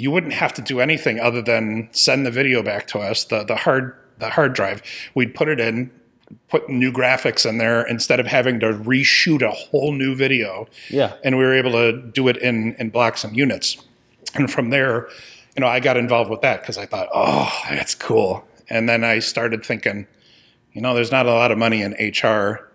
you 0.00 0.10
wouldn't 0.10 0.32
have 0.32 0.54
to 0.54 0.62
do 0.62 0.80
anything 0.80 1.20
other 1.20 1.42
than 1.42 1.88
send 1.92 2.24
the 2.24 2.30
video 2.30 2.62
back 2.62 2.86
to 2.88 2.98
us, 2.98 3.24
the 3.24 3.44
the 3.44 3.56
hard 3.56 3.94
the 4.18 4.30
hard 4.30 4.54
drive. 4.54 4.82
We'd 5.14 5.34
put 5.34 5.48
it 5.48 5.60
in, 5.60 5.90
put 6.48 6.68
new 6.70 6.90
graphics 6.90 7.48
in 7.48 7.58
there 7.58 7.82
instead 7.82 8.18
of 8.18 8.26
having 8.26 8.60
to 8.60 8.66
reshoot 8.66 9.42
a 9.42 9.50
whole 9.50 9.92
new 9.92 10.14
video. 10.14 10.66
Yeah. 10.88 11.14
And 11.22 11.36
we 11.36 11.44
were 11.44 11.54
able 11.54 11.72
to 11.72 11.92
do 11.92 12.28
it 12.28 12.38
in 12.38 12.74
in 12.78 12.88
blocks 12.88 13.24
and 13.24 13.36
units. 13.36 13.76
And 14.34 14.50
from 14.50 14.70
there, 14.70 15.08
you 15.56 15.60
know, 15.60 15.66
I 15.66 15.80
got 15.80 15.96
involved 15.98 16.30
with 16.30 16.40
that 16.40 16.62
because 16.62 16.78
I 16.78 16.86
thought, 16.86 17.08
oh, 17.12 17.52
that's 17.68 17.94
cool. 17.94 18.44
And 18.70 18.88
then 18.88 19.04
I 19.04 19.18
started 19.18 19.64
thinking, 19.64 20.06
you 20.72 20.80
know, 20.80 20.94
there's 20.94 21.10
not 21.10 21.26
a 21.26 21.32
lot 21.32 21.50
of 21.50 21.58
money 21.58 21.82
in 21.82 21.92
HR. 21.92 22.70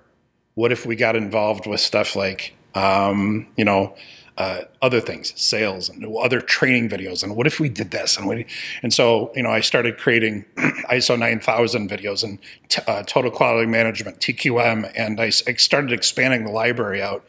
What 0.53 0.71
if 0.71 0.85
we 0.85 0.95
got 0.95 1.15
involved 1.15 1.65
with 1.65 1.79
stuff 1.79 2.15
like, 2.15 2.53
um, 2.75 3.47
you 3.55 3.65
know, 3.65 3.95
uh, 4.37 4.61
other 4.81 4.99
things, 4.99 5.33
sales 5.39 5.87
and 5.89 6.05
other 6.17 6.41
training 6.41 6.89
videos, 6.89 7.23
and 7.23 7.35
what 7.35 7.47
if 7.47 7.59
we 7.59 7.69
did 7.69 7.91
this? 7.91 8.17
And 8.17 8.27
we, 8.27 8.45
and 8.83 8.93
so 8.93 9.31
you 9.35 9.43
know, 9.43 9.49
I 9.49 9.61
started 9.61 9.97
creating 9.97 10.43
ISO 10.91 11.17
9000 11.17 11.89
videos 11.89 12.23
and 12.23 12.39
t- 12.69 12.81
uh, 12.87 13.03
total 13.03 13.31
quality 13.31 13.65
management 13.67 14.19
(TQM), 14.19 14.91
and 14.95 15.19
I, 15.21 15.25
I 15.25 15.29
started 15.29 15.91
expanding 15.93 16.43
the 16.43 16.51
library 16.51 17.01
out. 17.01 17.25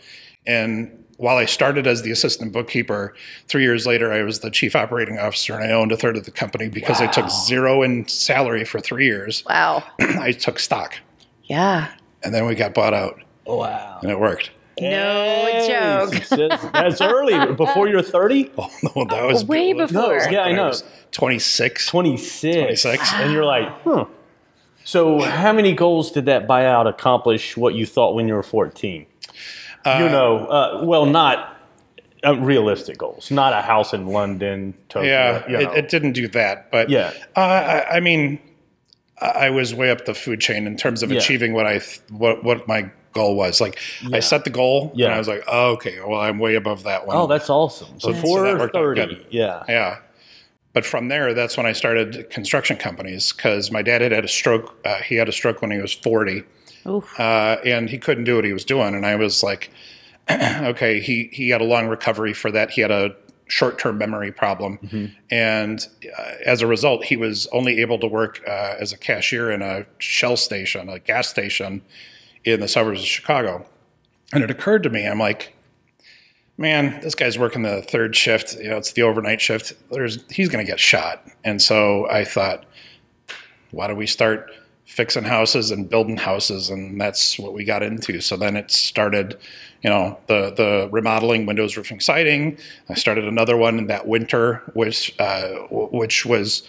And 0.46 1.04
while 1.18 1.36
I 1.38 1.44
started 1.46 1.86
as 1.86 2.02
the 2.02 2.10
assistant 2.10 2.52
bookkeeper, 2.52 3.14
three 3.48 3.62
years 3.62 3.86
later, 3.86 4.12
I 4.12 4.22
was 4.22 4.40
the 4.40 4.50
chief 4.50 4.76
operating 4.76 5.18
officer 5.18 5.54
and 5.54 5.64
I 5.64 5.72
owned 5.72 5.90
a 5.90 5.96
third 5.96 6.16
of 6.16 6.24
the 6.24 6.30
company 6.30 6.68
because 6.68 7.00
I 7.00 7.06
took 7.06 7.30
zero 7.30 7.82
in 7.82 8.06
salary 8.06 8.64
for 8.66 8.80
three 8.80 9.06
years. 9.06 9.42
Wow. 9.48 9.82
I 10.00 10.32
took 10.32 10.58
stock 10.58 10.96
Yeah. 11.44 11.88
and 12.22 12.34
then 12.34 12.44
we 12.46 12.54
got 12.54 12.74
bought 12.74 12.92
out 12.92 13.18
Wow. 13.46 13.98
and 14.02 14.10
it 14.10 14.20
worked. 14.20 14.50
No 14.80 15.64
joke. 15.66 16.28
That's, 16.28 16.70
that's 16.72 17.00
early. 17.00 17.54
Before 17.54 17.88
you're 17.88 18.02
30? 18.02 18.50
Oh, 18.58 18.68
no, 18.82 19.04
that 19.06 19.24
was 19.26 19.44
Way 19.44 19.72
that 19.72 19.78
was 19.82 19.92
before. 19.92 20.18
Yeah, 20.30 20.42
I 20.42 20.46
when 20.48 20.56
know. 20.56 20.66
was 20.68 20.84
26. 21.12 21.86
26. 21.86 22.56
26. 22.56 23.12
And 23.14 23.32
you're 23.32 23.44
like, 23.44 23.68
huh. 23.84 24.04
So, 24.84 25.20
how 25.20 25.52
many 25.52 25.72
goals 25.74 26.12
did 26.12 26.26
that 26.26 26.46
buyout 26.46 26.86
accomplish 26.88 27.56
what 27.56 27.74
you 27.74 27.86
thought 27.86 28.14
when 28.14 28.28
you 28.28 28.34
were 28.34 28.42
14? 28.42 29.06
you 29.86 30.08
know, 30.08 30.46
uh, 30.46 30.80
well, 30.84 31.06
not 31.06 31.56
uh, 32.24 32.36
realistic 32.36 32.98
goals, 32.98 33.30
not 33.30 33.52
a 33.52 33.62
house 33.62 33.92
in 33.94 34.06
London, 34.06 34.74
Tokyo. 34.88 35.08
Yeah, 35.10 35.46
you 35.48 35.52
know. 35.64 35.72
it, 35.72 35.78
it 35.84 35.88
didn't 35.88 36.12
do 36.12 36.26
that. 36.28 36.70
But 36.72 36.90
Yeah. 36.90 37.12
uh, 37.36 37.40
I, 37.40 37.96
I 37.96 38.00
mean, 38.00 38.40
I 39.20 39.26
I 39.46 39.50
was 39.50 39.74
way 39.74 39.90
up 39.90 40.04
the 40.06 40.14
food 40.14 40.40
chain 40.40 40.66
in 40.66 40.76
terms 40.76 41.02
of 41.04 41.10
Yeah. 41.12 41.18
achieving 41.18 41.52
what 41.52 41.66
I 41.66 41.78
th- 41.78 42.00
what 42.10 42.42
what 42.44 42.66
my 42.66 42.90
goal 43.16 43.34
was. 43.34 43.60
Like 43.60 43.78
I 44.12 44.20
set 44.20 44.44
the 44.44 44.50
goal, 44.50 44.92
Yeah. 44.94 45.06
and 45.06 45.14
I 45.14 45.18
was 45.18 45.26
like, 45.28 45.42
oh, 45.48 45.72
okay, 45.72 45.98
well, 46.06 46.20
I'm 46.20 46.38
way 46.38 46.54
above 46.54 46.84
that 46.84 47.06
one. 47.06 47.16
oh, 47.16 47.26
that's 47.26 47.50
awesome. 47.50 47.98
So- 47.98 48.08
so 48.08 48.12
Before 48.12 48.42
that 48.42 48.58
worked 48.58 48.76
out 48.76 48.80
30. 48.82 49.00
good. 49.06 49.26
Yeah. 49.30 49.62
Yeah. 49.68 49.98
But 50.72 50.84
from 50.84 51.08
there, 51.08 51.32
that's 51.34 51.56
when 51.56 51.64
I 51.66 51.72
started 51.72 52.28
construction 52.30 52.76
companies 52.76 53.32
because 53.32 53.70
my 53.72 53.80
dad 53.82 54.02
had 54.02 54.12
had 54.12 54.24
a 54.26 54.28
stroke. 54.28 54.76
Uh, 54.84 54.96
he 54.98 55.14
had 55.16 55.28
a 55.28 55.32
stroke 55.32 55.62
when 55.62 55.70
he 55.70 55.78
was 55.78 55.92
40, 55.94 56.42
Oof. 56.86 57.18
uh, 57.18 57.56
and 57.64 57.88
he 57.88 57.96
couldn't 57.98 58.24
do 58.24 58.36
what 58.36 58.44
he 58.44 58.52
was 58.52 58.64
doing. 58.64 58.94
And 58.94 59.06
I 59.06 59.16
was 59.16 59.42
like, 59.42 59.70
okay, 60.30 61.00
he, 61.00 61.30
he 61.32 61.48
had 61.48 61.60
a 61.62 61.64
long 61.64 61.86
recovery 61.88 62.34
for 62.34 62.50
that. 62.50 62.70
He 62.72 62.82
had 62.82 62.90
a 62.90 63.16
short 63.48 63.78
term 63.78 63.96
memory 63.96 64.32
problem. 64.32 65.12
And 65.30 65.86
uh, 66.18 66.32
as 66.44 66.60
a 66.62 66.66
result, 66.66 67.04
he 67.04 67.16
was 67.16 67.46
only 67.52 67.80
able 67.80 67.98
to 68.00 68.06
work 68.06 68.42
uh, 68.46 68.74
as 68.78 68.92
a 68.92 68.98
cashier 68.98 69.50
in 69.50 69.62
a 69.62 69.86
Shell 69.98 70.36
station, 70.36 70.88
a 70.90 70.98
gas 70.98 71.28
station 71.28 71.80
in 72.46 72.60
the 72.60 72.68
suburbs 72.68 73.00
of 73.00 73.06
Chicago. 73.06 73.66
And 74.32 74.42
it 74.42 74.50
occurred 74.50 74.82
to 74.84 74.90
me, 74.90 75.06
I'm 75.06 75.18
like, 75.18 75.54
man, 76.56 77.00
this 77.00 77.14
guy's 77.14 77.38
working 77.38 77.62
the 77.62 77.82
third 77.82 78.16
shift. 78.16 78.56
You 78.56 78.70
know, 78.70 78.76
it's 78.76 78.92
the 78.92 79.02
overnight 79.02 79.40
shift. 79.40 79.74
There's 79.90 80.24
he's 80.30 80.48
going 80.48 80.64
to 80.64 80.70
get 80.70 80.80
shot. 80.80 81.26
And 81.44 81.60
so 81.60 82.08
I 82.08 82.24
thought, 82.24 82.64
why 83.70 83.86
don't 83.86 83.96
we 83.96 84.06
start 84.06 84.50
fixing 84.84 85.24
houses 85.24 85.70
and 85.70 85.88
building 85.90 86.16
houses? 86.16 86.70
And 86.70 87.00
that's 87.00 87.38
what 87.38 87.52
we 87.52 87.64
got 87.64 87.82
into. 87.82 88.20
So 88.20 88.36
then 88.36 88.56
it 88.56 88.70
started, 88.70 89.38
you 89.82 89.90
know, 89.90 90.18
the 90.26 90.52
the 90.56 90.88
remodeling, 90.90 91.46
windows, 91.46 91.76
roofing, 91.76 92.00
siding. 92.00 92.58
I 92.88 92.94
started 92.94 93.24
another 93.26 93.56
one 93.56 93.78
in 93.78 93.86
that 93.88 94.06
winter, 94.06 94.62
which 94.74 95.14
uh, 95.18 95.48
which 95.70 96.24
was 96.26 96.62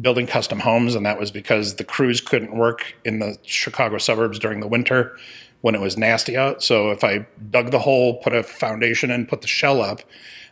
building 0.00 0.26
custom 0.26 0.60
homes, 0.60 0.94
and 0.94 1.04
that 1.06 1.18
was 1.18 1.30
because 1.30 1.76
the 1.76 1.84
crews 1.84 2.20
couldn't 2.20 2.56
work 2.56 2.94
in 3.04 3.18
the 3.18 3.36
Chicago 3.42 3.98
suburbs 3.98 4.38
during 4.38 4.60
the 4.60 4.68
winter 4.68 5.16
when 5.62 5.74
it 5.74 5.80
was 5.80 5.96
nasty 5.96 6.36
out. 6.36 6.62
So 6.62 6.90
if 6.90 7.04
I 7.04 7.26
dug 7.50 7.70
the 7.70 7.80
hole, 7.80 8.14
put 8.18 8.32
a 8.32 8.42
foundation 8.42 9.10
in, 9.10 9.26
put 9.26 9.42
the 9.42 9.48
shell 9.48 9.82
up, 9.82 10.00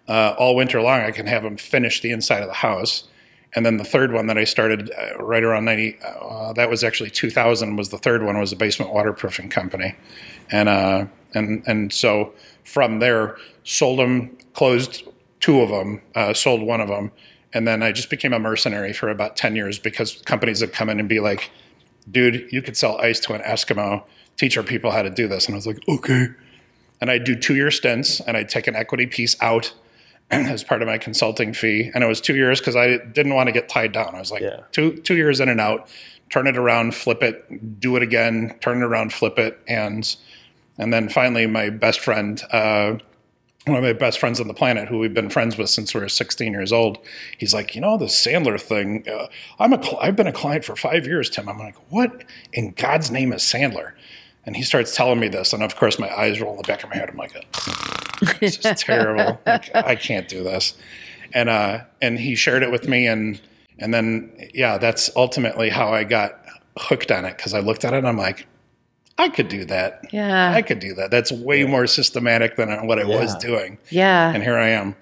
uh, 0.08 0.34
all 0.38 0.56
winter 0.56 0.80
long, 0.82 1.00
I 1.00 1.10
can 1.10 1.26
have 1.26 1.42
them 1.42 1.56
finish 1.56 2.00
the 2.00 2.10
inside 2.10 2.42
of 2.42 2.48
the 2.48 2.54
house. 2.54 3.04
And 3.54 3.64
then 3.64 3.78
the 3.78 3.84
third 3.84 4.12
one 4.12 4.26
that 4.26 4.36
I 4.36 4.44
started 4.44 4.90
uh, 4.90 5.16
right 5.22 5.42
around 5.42 5.64
90, 5.64 5.98
uh, 6.02 6.52
that 6.54 6.68
was 6.68 6.84
actually 6.84 7.10
2000 7.10 7.76
was 7.76 7.88
the 7.88 7.98
third 7.98 8.22
one 8.22 8.38
was 8.38 8.52
a 8.52 8.56
basement 8.56 8.92
waterproofing 8.92 9.48
company. 9.48 9.94
And, 10.50 10.68
uh, 10.68 11.06
and, 11.34 11.62
and 11.66 11.92
so 11.92 12.34
from 12.64 12.98
there, 12.98 13.36
sold 13.64 13.98
them, 13.98 14.36
closed 14.52 15.04
two 15.40 15.60
of 15.60 15.70
them, 15.70 16.02
uh, 16.14 16.34
sold 16.34 16.62
one 16.62 16.80
of 16.80 16.88
them. 16.88 17.10
And 17.52 17.66
then 17.66 17.82
I 17.82 17.92
just 17.92 18.10
became 18.10 18.32
a 18.32 18.38
mercenary 18.38 18.92
for 18.92 19.08
about 19.08 19.36
10 19.36 19.56
years 19.56 19.78
because 19.78 20.20
companies 20.26 20.60
would 20.60 20.72
come 20.72 20.90
in 20.90 21.00
and 21.00 21.08
be 21.08 21.20
like, 21.20 21.50
dude, 22.10 22.48
you 22.52 22.60
could 22.62 22.76
sell 22.76 22.98
ice 23.00 23.20
to 23.20 23.32
an 23.34 23.40
Eskimo, 23.42 24.04
teach 24.36 24.56
our 24.56 24.62
people 24.62 24.90
how 24.90 25.02
to 25.02 25.10
do 25.10 25.26
this. 25.28 25.46
And 25.46 25.54
I 25.54 25.56
was 25.56 25.66
like, 25.66 25.80
okay. 25.88 26.28
And 27.00 27.10
I'd 27.10 27.24
do 27.24 27.34
two 27.34 27.54
year 27.54 27.70
stints 27.70 28.20
and 28.20 28.36
I'd 28.36 28.48
take 28.48 28.66
an 28.66 28.76
equity 28.76 29.06
piece 29.06 29.36
out 29.40 29.72
as 30.30 30.62
part 30.62 30.82
of 30.82 30.88
my 30.88 30.98
consulting 30.98 31.54
fee. 31.54 31.90
And 31.94 32.04
it 32.04 32.06
was 32.06 32.20
two 32.20 32.34
years 32.36 32.60
because 32.60 32.76
I 32.76 32.98
didn't 32.98 33.34
want 33.34 33.46
to 33.46 33.52
get 33.52 33.68
tied 33.68 33.92
down. 33.92 34.14
I 34.14 34.18
was 34.18 34.30
like, 34.30 34.42
Yeah. 34.42 34.60
two, 34.72 34.96
two 34.98 35.16
years 35.16 35.40
in 35.40 35.48
and 35.48 35.60
out, 35.60 35.88
turn 36.30 36.46
it 36.46 36.56
around, 36.58 36.94
flip 36.94 37.22
it, 37.22 37.80
do 37.80 37.96
it 37.96 38.02
again, 38.02 38.56
turn 38.60 38.82
it 38.82 38.84
around, 38.84 39.12
flip 39.12 39.38
it. 39.38 39.58
And, 39.66 40.14
and 40.76 40.92
then 40.92 41.08
finally, 41.08 41.46
my 41.46 41.70
best 41.70 42.00
friend, 42.00 42.42
uh, 42.52 42.98
one 43.68 43.78
of 43.78 43.84
my 43.84 43.92
best 43.92 44.18
friends 44.18 44.40
on 44.40 44.48
the 44.48 44.54
planet, 44.54 44.88
who 44.88 44.98
we've 44.98 45.14
been 45.14 45.30
friends 45.30 45.56
with 45.56 45.70
since 45.70 45.94
we 45.94 46.00
were 46.00 46.08
16 46.08 46.52
years 46.52 46.72
old, 46.72 46.98
he's 47.36 47.54
like, 47.54 47.74
you 47.74 47.80
know, 47.80 47.96
the 47.96 48.06
Sandler 48.06 48.60
thing. 48.60 49.04
Uh, 49.08 49.26
I'm 49.58 49.72
a, 49.72 49.82
cl- 49.82 49.98
I've 50.00 50.16
been 50.16 50.26
a 50.26 50.32
client 50.32 50.64
for 50.64 50.76
five 50.76 51.06
years, 51.06 51.30
Tim. 51.30 51.48
I'm 51.48 51.58
like, 51.58 51.76
what 51.90 52.24
in 52.52 52.72
God's 52.72 53.10
name 53.10 53.32
is 53.32 53.42
Sandler? 53.42 53.92
And 54.44 54.56
he 54.56 54.62
starts 54.62 54.96
telling 54.96 55.20
me 55.20 55.28
this, 55.28 55.52
and 55.52 55.62
of 55.62 55.76
course, 55.76 55.98
my 55.98 56.08
eyes 56.08 56.40
roll 56.40 56.52
in 56.52 56.56
the 56.56 56.62
back 56.62 56.82
of 56.82 56.88
my 56.88 56.96
head. 56.96 57.10
I'm 57.10 57.16
like, 57.16 57.32
this 58.40 58.58
is 58.64 58.64
terrible. 58.82 59.38
Like, 59.44 59.74
I 59.74 59.94
can't 59.94 60.26
do 60.26 60.42
this. 60.42 60.74
And 61.34 61.50
uh, 61.50 61.80
and 62.00 62.18
he 62.18 62.34
shared 62.34 62.62
it 62.62 62.70
with 62.70 62.88
me, 62.88 63.06
and 63.06 63.38
and 63.78 63.92
then 63.92 64.48
yeah, 64.54 64.78
that's 64.78 65.10
ultimately 65.16 65.68
how 65.68 65.92
I 65.92 66.04
got 66.04 66.42
hooked 66.78 67.10
on 67.10 67.26
it 67.26 67.36
because 67.36 67.52
I 67.52 67.60
looked 67.60 67.84
at 67.84 67.92
it 67.92 67.98
and 67.98 68.08
I'm 68.08 68.16
like, 68.16 68.46
I 69.18 69.28
could 69.28 69.48
do 69.48 69.64
that. 69.64 70.04
Yeah. 70.12 70.52
I 70.52 70.62
could 70.62 70.78
do 70.78 70.94
that. 70.94 71.10
That's 71.10 71.32
way 71.32 71.64
more 71.64 71.86
systematic 71.86 72.56
than 72.56 72.86
what 72.86 72.98
I 73.00 73.04
was 73.04 73.34
doing. 73.38 73.78
Yeah. 73.90 74.32
And 74.32 74.42
here 74.42 74.56
I 74.56 74.68
am. 74.68 74.94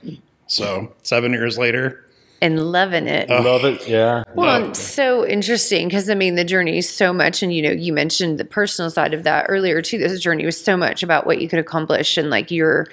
So 0.46 0.92
seven 1.02 1.32
years 1.32 1.58
later, 1.58 2.02
And 2.40 2.70
loving 2.72 3.06
it. 3.08 3.30
I 3.30 3.40
love 3.40 3.64
it. 3.64 3.86
Yeah. 3.88 4.22
Well, 4.34 4.60
No. 4.60 4.68
it's 4.68 4.78
so 4.80 5.26
interesting 5.26 5.88
because 5.88 6.08
I 6.08 6.14
mean, 6.14 6.34
the 6.34 6.44
journey 6.44 6.78
is 6.78 6.88
so 6.88 7.12
much, 7.12 7.42
and 7.42 7.52
you 7.52 7.62
know, 7.62 7.70
you 7.70 7.92
mentioned 7.92 8.38
the 8.38 8.44
personal 8.44 8.90
side 8.90 9.12
of 9.14 9.22
that 9.24 9.46
earlier 9.48 9.82
too. 9.82 9.98
This 9.98 10.20
journey 10.20 10.44
was 10.46 10.62
so 10.62 10.76
much 10.76 11.02
about 11.02 11.26
what 11.26 11.40
you 11.40 11.48
could 11.48 11.58
accomplish 11.58 12.16
and 12.16 12.30
like 12.30 12.50
your 12.50 12.86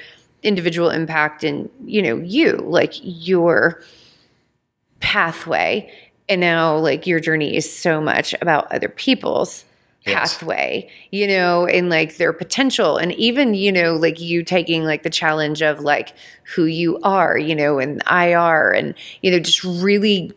individual 0.43 0.89
impact 0.89 1.43
and 1.43 1.69
you 1.85 2.01
know, 2.01 2.17
you 2.17 2.53
like 2.57 2.93
your 3.01 3.81
pathway. 4.99 5.91
And 6.29 6.39
now, 6.39 6.77
like, 6.77 7.05
your 7.05 7.19
journey 7.19 7.55
is 7.55 7.71
so 7.71 7.99
much 7.99 8.33
about 8.41 8.71
other 8.71 8.87
people's 8.87 9.65
Yes. 10.05 10.33
pathway, 10.33 10.89
you 11.11 11.27
know, 11.27 11.65
and 11.65 11.89
like 11.89 12.17
their 12.17 12.33
potential. 12.33 12.97
And 12.97 13.13
even, 13.13 13.53
you 13.53 13.71
know, 13.71 13.95
like 13.95 14.19
you 14.19 14.43
taking 14.43 14.83
like 14.83 15.03
the 15.03 15.09
challenge 15.09 15.61
of 15.61 15.79
like 15.79 16.13
who 16.55 16.65
you 16.65 16.99
are, 17.03 17.37
you 17.37 17.55
know, 17.55 17.79
and 17.79 18.01
IR 18.09 18.71
and, 18.71 18.95
you 19.21 19.31
know, 19.31 19.39
just 19.39 19.63
really 19.63 20.33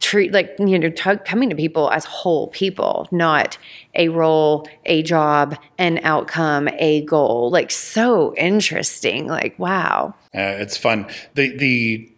treat 0.00 0.32
like, 0.32 0.54
you 0.58 0.78
know, 0.78 0.90
t- 0.90 1.16
coming 1.24 1.50
to 1.50 1.56
people 1.56 1.90
as 1.90 2.04
whole 2.04 2.48
people, 2.48 3.08
not 3.10 3.58
a 3.94 4.08
role, 4.08 4.68
a 4.86 5.02
job, 5.02 5.56
an 5.78 5.98
outcome, 6.02 6.68
a 6.78 7.02
goal. 7.02 7.50
Like, 7.50 7.70
so 7.70 8.34
interesting. 8.36 9.26
Like, 9.26 9.58
wow. 9.58 10.14
Uh, 10.34 10.58
it's 10.58 10.76
fun. 10.76 11.06
The 11.34 11.56
the 11.56 12.12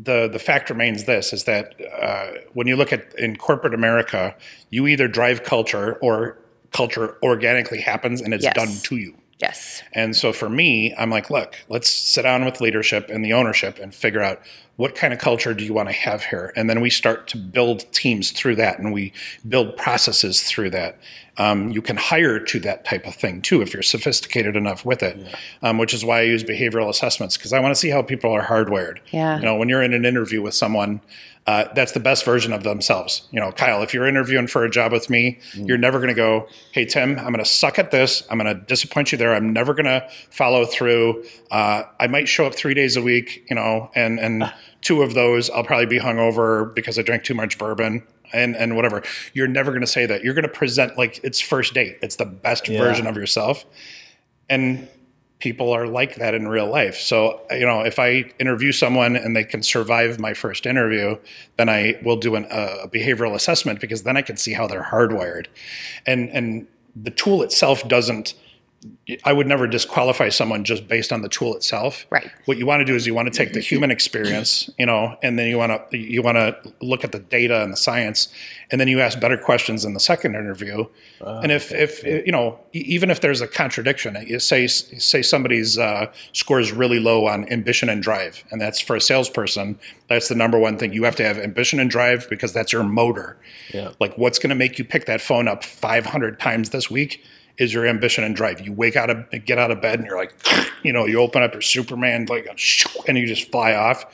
the 0.00 0.28
the 0.28 0.38
fact 0.38 0.70
remains 0.70 1.04
this 1.04 1.32
is 1.32 1.44
that 1.44 1.74
uh, 2.00 2.28
when 2.52 2.66
you 2.66 2.76
look 2.76 2.92
at 2.92 3.14
in 3.18 3.36
corporate 3.36 3.74
America, 3.74 4.34
you 4.70 4.86
either 4.86 5.08
drive 5.08 5.42
culture 5.44 5.94
or 5.96 6.38
culture 6.72 7.16
organically 7.22 7.80
happens 7.80 8.20
and 8.20 8.32
it's 8.34 8.44
Yes. 8.44 8.54
done 8.54 8.68
to 8.84 8.96
you. 8.96 9.14
Yes. 9.40 9.82
And 9.92 10.16
so 10.16 10.32
for 10.32 10.48
me, 10.48 10.94
I'm 10.98 11.10
like, 11.10 11.30
look, 11.30 11.54
let's 11.68 11.88
sit 11.88 12.22
down 12.22 12.44
with 12.44 12.60
leadership 12.60 13.08
and 13.08 13.24
the 13.24 13.32
ownership 13.32 13.78
and 13.78 13.94
figure 13.94 14.20
out 14.20 14.40
what 14.76 14.94
kind 14.96 15.12
of 15.12 15.20
culture 15.20 15.54
do 15.54 15.64
you 15.64 15.72
want 15.72 15.88
to 15.88 15.92
have 15.94 16.24
here? 16.24 16.52
And 16.56 16.68
then 16.68 16.80
we 16.80 16.90
start 16.90 17.28
to 17.28 17.36
build 17.36 17.90
teams 17.92 18.32
through 18.32 18.56
that 18.56 18.78
and 18.78 18.92
we 18.92 19.12
build 19.48 19.76
processes 19.76 20.42
through 20.42 20.70
that. 20.70 20.98
Um, 21.38 21.70
you 21.70 21.80
can 21.80 21.96
hire 21.96 22.38
to 22.40 22.60
that 22.60 22.84
type 22.84 23.06
of 23.06 23.14
thing 23.14 23.40
too 23.40 23.62
if 23.62 23.72
you're 23.72 23.82
sophisticated 23.82 24.56
enough 24.56 24.84
with 24.84 25.02
it, 25.02 25.16
yeah. 25.16 25.36
um, 25.62 25.78
which 25.78 25.94
is 25.94 26.04
why 26.04 26.18
I 26.18 26.22
use 26.22 26.44
behavioral 26.44 26.88
assessments 26.88 27.36
because 27.36 27.52
I 27.52 27.60
want 27.60 27.72
to 27.72 27.80
see 27.80 27.90
how 27.90 28.02
people 28.02 28.32
are 28.32 28.42
hardwired. 28.42 28.98
Yeah. 29.10 29.38
You 29.38 29.44
know, 29.44 29.56
when 29.56 29.68
you're 29.68 29.82
in 29.82 29.94
an 29.94 30.04
interview 30.04 30.42
with 30.42 30.54
someone, 30.54 31.00
uh, 31.48 31.66
that's 31.74 31.92
the 31.92 32.00
best 32.00 32.26
version 32.26 32.52
of 32.52 32.62
themselves. 32.62 33.26
You 33.30 33.40
know, 33.40 33.52
Kyle, 33.52 33.82
if 33.82 33.94
you're 33.94 34.06
interviewing 34.06 34.48
for 34.48 34.64
a 34.64 34.70
job 34.70 34.92
with 34.92 35.08
me, 35.08 35.38
mm. 35.54 35.66
you're 35.66 35.78
never 35.78 35.98
going 35.98 36.10
to 36.10 36.14
go, 36.14 36.46
"Hey 36.72 36.84
Tim, 36.84 37.18
I'm 37.18 37.32
going 37.32 37.38
to 37.38 37.46
suck 37.46 37.78
at 37.78 37.90
this. 37.90 38.22
I'm 38.30 38.38
going 38.38 38.54
to 38.54 38.62
disappoint 38.66 39.12
you 39.12 39.18
there. 39.18 39.34
I'm 39.34 39.54
never 39.54 39.72
going 39.72 39.86
to 39.86 40.06
follow 40.30 40.66
through. 40.66 41.24
Uh, 41.50 41.84
I 41.98 42.06
might 42.06 42.28
show 42.28 42.44
up 42.44 42.54
three 42.54 42.74
days 42.74 42.96
a 42.96 43.02
week, 43.02 43.46
you 43.48 43.56
know, 43.56 43.90
and 43.94 44.20
and 44.20 44.52
two 44.82 45.00
of 45.00 45.14
those 45.14 45.48
I'll 45.48 45.64
probably 45.64 45.86
be 45.86 45.98
hungover 45.98 46.74
because 46.74 46.98
I 46.98 47.02
drank 47.02 47.24
too 47.24 47.34
much 47.34 47.56
bourbon." 47.56 48.02
And, 48.32 48.56
and 48.56 48.76
whatever 48.76 49.02
you're 49.32 49.48
never 49.48 49.70
going 49.70 49.80
to 49.80 49.86
say 49.86 50.06
that 50.06 50.22
you're 50.22 50.34
going 50.34 50.42
to 50.42 50.48
present 50.50 50.98
like 50.98 51.20
it's 51.22 51.40
first 51.40 51.72
date 51.72 51.98
it's 52.02 52.16
the 52.16 52.26
best 52.26 52.68
yeah. 52.68 52.78
version 52.78 53.06
of 53.06 53.16
yourself 53.16 53.64
and 54.50 54.88
people 55.38 55.70
are 55.72 55.86
like 55.86 56.16
that 56.16 56.34
in 56.34 56.48
real 56.48 56.68
life. 56.68 56.96
So, 56.96 57.40
you 57.50 57.64
know, 57.64 57.80
if 57.82 57.98
I 57.98 58.32
interview 58.40 58.72
someone 58.72 59.14
and 59.14 59.36
they 59.36 59.44
can 59.44 59.62
survive 59.62 60.18
my 60.18 60.34
first 60.34 60.66
interview, 60.66 61.16
then 61.56 61.68
I 61.68 61.98
will 62.02 62.16
do 62.16 62.34
an, 62.34 62.46
a 62.50 62.88
behavioral 62.88 63.34
assessment 63.34 63.80
because 63.80 64.02
then 64.02 64.16
I 64.16 64.22
can 64.22 64.36
see 64.36 64.52
how 64.52 64.66
they're 64.66 64.82
hardwired. 64.82 65.46
And 66.06 66.28
and 66.30 66.66
the 66.96 67.10
tool 67.10 67.42
itself 67.42 67.86
doesn't 67.86 68.34
I 69.24 69.32
would 69.32 69.46
never 69.46 69.66
disqualify 69.66 70.28
someone 70.28 70.62
just 70.62 70.86
based 70.86 71.12
on 71.12 71.22
the 71.22 71.28
tool 71.28 71.56
itself. 71.56 72.06
Right. 72.10 72.30
What 72.44 72.58
you 72.58 72.66
want 72.66 72.80
to 72.80 72.84
do 72.84 72.94
is 72.94 73.06
you 73.06 73.14
want 73.14 73.32
to 73.32 73.36
take 73.36 73.52
the 73.52 73.60
human 73.60 73.90
experience, 73.90 74.70
you 74.78 74.86
know, 74.86 75.16
and 75.20 75.36
then 75.36 75.48
you 75.48 75.58
want 75.58 75.90
to 75.90 75.98
you 75.98 76.22
want 76.22 76.36
to 76.36 76.56
look 76.80 77.02
at 77.02 77.10
the 77.10 77.18
data 77.18 77.62
and 77.62 77.72
the 77.72 77.76
science, 77.76 78.28
and 78.70 78.80
then 78.80 78.86
you 78.86 79.00
ask 79.00 79.18
better 79.18 79.36
questions 79.36 79.84
in 79.84 79.94
the 79.94 80.00
second 80.00 80.36
interview. 80.36 80.84
Uh, 81.20 81.40
and 81.42 81.50
if 81.50 81.72
if 81.72 82.04
you 82.04 82.30
know, 82.30 82.60
even 82.72 83.10
if 83.10 83.20
there's 83.20 83.40
a 83.40 83.48
contradiction, 83.48 84.16
you 84.26 84.38
say 84.38 84.68
say 84.68 85.22
somebody's 85.22 85.76
uh, 85.76 86.06
score 86.32 86.60
is 86.60 86.70
really 86.70 87.00
low 87.00 87.26
on 87.26 87.50
ambition 87.50 87.88
and 87.88 88.00
drive, 88.00 88.44
and 88.52 88.60
that's 88.60 88.80
for 88.80 88.94
a 88.94 89.00
salesperson. 89.00 89.78
That's 90.08 90.28
the 90.28 90.36
number 90.36 90.58
one 90.58 90.78
thing. 90.78 90.92
You 90.92 91.02
have 91.04 91.16
to 91.16 91.24
have 91.24 91.38
ambition 91.38 91.80
and 91.80 91.90
drive 91.90 92.28
because 92.30 92.52
that's 92.52 92.72
your 92.72 92.84
motor. 92.84 93.38
Yeah. 93.74 93.92
Like, 93.98 94.16
what's 94.16 94.38
going 94.38 94.50
to 94.50 94.56
make 94.56 94.78
you 94.78 94.84
pick 94.84 95.06
that 95.06 95.20
phone 95.20 95.48
up 95.48 95.64
500 95.64 96.38
times 96.38 96.70
this 96.70 96.90
week? 96.90 97.24
Is 97.58 97.74
your 97.74 97.86
ambition 97.86 98.24
and 98.24 98.34
drive. 98.34 98.60
You 98.60 98.72
wake 98.72 98.96
out 98.96 99.10
of 99.10 99.30
get 99.44 99.58
out 99.58 99.70
of 99.70 99.82
bed 99.82 99.98
and 99.98 100.06
you're 100.06 100.16
like, 100.16 100.34
you 100.82 100.92
know, 100.92 101.04
you 101.04 101.20
open 101.20 101.42
up 101.42 101.52
your 101.52 101.62
Superman 101.62 102.26
like, 102.28 102.46
and 103.08 103.18
you 103.18 103.26
just 103.26 103.50
fly 103.50 103.74
off. 103.74 104.04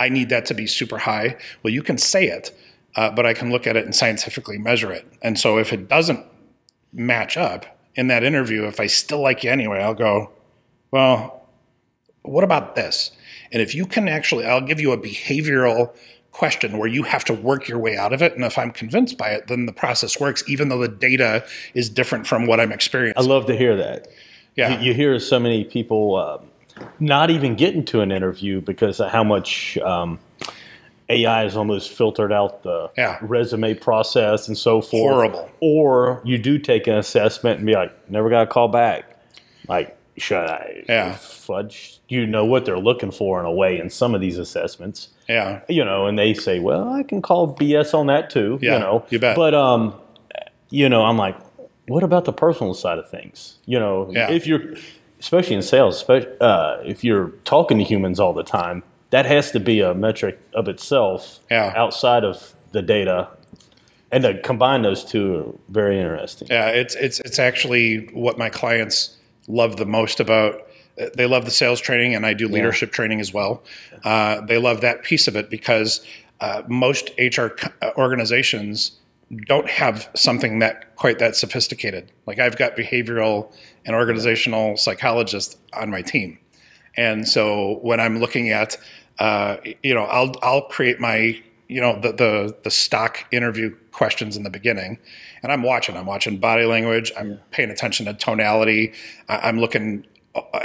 I 0.00 0.08
need 0.08 0.28
that 0.30 0.46
to 0.46 0.54
be 0.54 0.66
super 0.66 0.98
high. 0.98 1.36
Well, 1.62 1.72
you 1.72 1.82
can 1.82 1.98
say 1.98 2.26
it, 2.26 2.58
uh, 2.96 3.10
but 3.10 3.24
I 3.24 3.32
can 3.32 3.50
look 3.50 3.66
at 3.66 3.76
it 3.76 3.84
and 3.84 3.94
scientifically 3.94 4.58
measure 4.58 4.92
it. 4.92 5.06
And 5.22 5.38
so 5.38 5.58
if 5.58 5.72
it 5.72 5.88
doesn't 5.88 6.24
match 6.92 7.36
up 7.36 7.78
in 7.94 8.08
that 8.08 8.22
interview, 8.22 8.66
if 8.66 8.80
I 8.80 8.86
still 8.86 9.20
like 9.20 9.44
you 9.44 9.50
anyway, 9.50 9.78
I'll 9.78 9.94
go, 9.94 10.32
well, 10.90 11.48
what 12.22 12.44
about 12.44 12.74
this? 12.74 13.12
And 13.52 13.62
if 13.62 13.74
you 13.74 13.86
can 13.86 14.08
actually, 14.08 14.44
I'll 14.44 14.60
give 14.60 14.80
you 14.80 14.92
a 14.92 14.98
behavioral 14.98 15.94
question 16.36 16.76
where 16.76 16.88
you 16.88 17.02
have 17.02 17.24
to 17.24 17.32
work 17.32 17.66
your 17.66 17.78
way 17.78 17.96
out 17.96 18.12
of 18.12 18.20
it. 18.20 18.34
And 18.34 18.44
if 18.44 18.58
I'm 18.58 18.70
convinced 18.70 19.16
by 19.16 19.30
it, 19.30 19.46
then 19.46 19.64
the 19.64 19.72
process 19.72 20.20
works, 20.20 20.44
even 20.46 20.68
though 20.68 20.78
the 20.78 20.88
data 20.88 21.44
is 21.72 21.88
different 21.88 22.26
from 22.26 22.46
what 22.46 22.60
I'm 22.60 22.72
experiencing. 22.72 23.22
I 23.22 23.26
love 23.26 23.46
to 23.46 23.56
hear 23.56 23.74
that. 23.76 24.08
Yeah. 24.54 24.78
You, 24.78 24.88
you 24.88 24.94
hear 24.94 25.18
so 25.18 25.40
many 25.40 25.64
people 25.64 26.16
uh, 26.16 26.38
not 27.00 27.30
even 27.30 27.54
get 27.56 27.74
into 27.74 28.02
an 28.02 28.12
interview 28.12 28.60
because 28.60 29.00
of 29.00 29.10
how 29.10 29.24
much 29.24 29.78
um, 29.78 30.18
AI 31.08 31.42
has 31.42 31.56
almost 31.56 31.90
filtered 31.90 32.32
out 32.32 32.62
the 32.62 32.90
yeah. 32.98 33.18
resume 33.22 33.72
process 33.72 34.46
and 34.46 34.58
so 34.58 34.82
forth. 34.82 35.14
Horrible. 35.14 35.50
Or 35.60 36.20
you 36.22 36.36
do 36.36 36.58
take 36.58 36.86
an 36.86 36.98
assessment 36.98 37.58
and 37.58 37.66
be 37.66 37.72
like, 37.72 38.10
never 38.10 38.28
got 38.28 38.42
a 38.42 38.46
call 38.46 38.68
back. 38.68 39.18
Like, 39.68 39.95
should 40.18 40.38
I 40.38 40.84
yeah. 40.88 41.16
fudge? 41.16 42.00
You 42.08 42.26
know 42.26 42.44
what 42.44 42.64
they're 42.64 42.78
looking 42.78 43.10
for 43.10 43.40
in 43.40 43.46
a 43.46 43.52
way 43.52 43.78
in 43.78 43.90
some 43.90 44.14
of 44.14 44.20
these 44.20 44.38
assessments. 44.38 45.08
Yeah. 45.28 45.60
You 45.68 45.84
know, 45.84 46.06
and 46.06 46.18
they 46.18 46.34
say, 46.34 46.58
well, 46.60 46.92
I 46.92 47.02
can 47.02 47.20
call 47.20 47.54
BS 47.54 47.94
on 47.94 48.06
that 48.06 48.30
too. 48.30 48.58
Yeah, 48.62 48.74
you 48.74 48.80
know, 48.80 49.06
you 49.10 49.18
bet. 49.18 49.36
But 49.36 49.54
um, 49.54 49.94
you 50.70 50.88
know, 50.88 51.04
I'm 51.04 51.16
like, 51.16 51.36
what 51.88 52.02
about 52.02 52.24
the 52.24 52.32
personal 52.32 52.74
side 52.74 52.98
of 52.98 53.08
things? 53.08 53.58
You 53.66 53.78
know, 53.78 54.10
yeah. 54.12 54.30
if 54.30 54.46
you're, 54.46 54.74
especially 55.20 55.56
in 55.56 55.62
sales, 55.62 56.08
uh, 56.08 56.82
if 56.84 57.04
you're 57.04 57.28
talking 57.44 57.78
to 57.78 57.84
humans 57.84 58.18
all 58.18 58.32
the 58.32 58.42
time, 58.42 58.82
that 59.10 59.26
has 59.26 59.50
to 59.52 59.60
be 59.60 59.80
a 59.80 59.94
metric 59.94 60.40
of 60.54 60.68
itself. 60.68 61.40
Yeah. 61.50 61.72
Outside 61.76 62.24
of 62.24 62.54
the 62.72 62.82
data, 62.82 63.28
and 64.12 64.24
to 64.24 64.40
combine 64.42 64.82
those 64.82 65.04
two 65.04 65.36
are 65.36 65.72
very 65.72 65.98
interesting. 65.98 66.48
Yeah, 66.50 66.68
it's 66.68 66.94
it's 66.94 67.20
it's 67.20 67.38
actually 67.38 68.06
what 68.12 68.38
my 68.38 68.50
clients 68.50 69.16
love 69.48 69.76
the 69.76 69.86
most 69.86 70.20
about 70.20 70.62
they 71.14 71.26
love 71.26 71.44
the 71.44 71.50
sales 71.50 71.80
training, 71.80 72.14
and 72.14 72.24
I 72.24 72.32
do 72.32 72.48
leadership 72.48 72.90
yeah. 72.90 72.94
training 72.94 73.20
as 73.20 73.32
well. 73.32 73.62
Uh, 74.02 74.40
they 74.40 74.58
love 74.58 74.80
that 74.80 75.02
piece 75.02 75.28
of 75.28 75.36
it 75.36 75.50
because 75.50 76.04
uh, 76.40 76.62
most 76.68 77.10
HR 77.18 77.48
uh, 77.82 77.90
organizations 77.96 78.92
don't 79.46 79.68
have 79.68 80.08
something 80.14 80.60
that 80.60 80.94
quite 80.96 81.18
that 81.18 81.36
sophisticated. 81.36 82.12
Like 82.26 82.38
I've 82.38 82.56
got 82.56 82.76
behavioral 82.76 83.52
and 83.84 83.94
organizational 83.94 84.76
psychologists 84.76 85.56
on 85.74 85.90
my 85.90 86.02
team, 86.02 86.38
and 86.96 87.28
so 87.28 87.78
when 87.82 88.00
I'm 88.00 88.18
looking 88.18 88.50
at, 88.50 88.78
uh, 89.18 89.56
you 89.82 89.94
know, 89.94 90.04
I'll 90.04 90.34
I'll 90.42 90.62
create 90.62 90.98
my 90.98 91.38
you 91.68 91.80
know 91.80 92.00
the 92.00 92.12
the 92.12 92.56
the 92.64 92.70
stock 92.70 93.26
interview 93.32 93.76
questions 93.92 94.36
in 94.36 94.44
the 94.44 94.50
beginning 94.50 94.98
and 95.46 95.52
i'm 95.52 95.62
watching 95.62 95.96
i'm 95.96 96.06
watching 96.06 96.38
body 96.38 96.64
language 96.64 97.12
i'm 97.16 97.30
yeah. 97.30 97.36
paying 97.52 97.70
attention 97.70 98.04
to 98.06 98.14
tonality 98.14 98.92
i'm 99.28 99.60
looking 99.60 100.04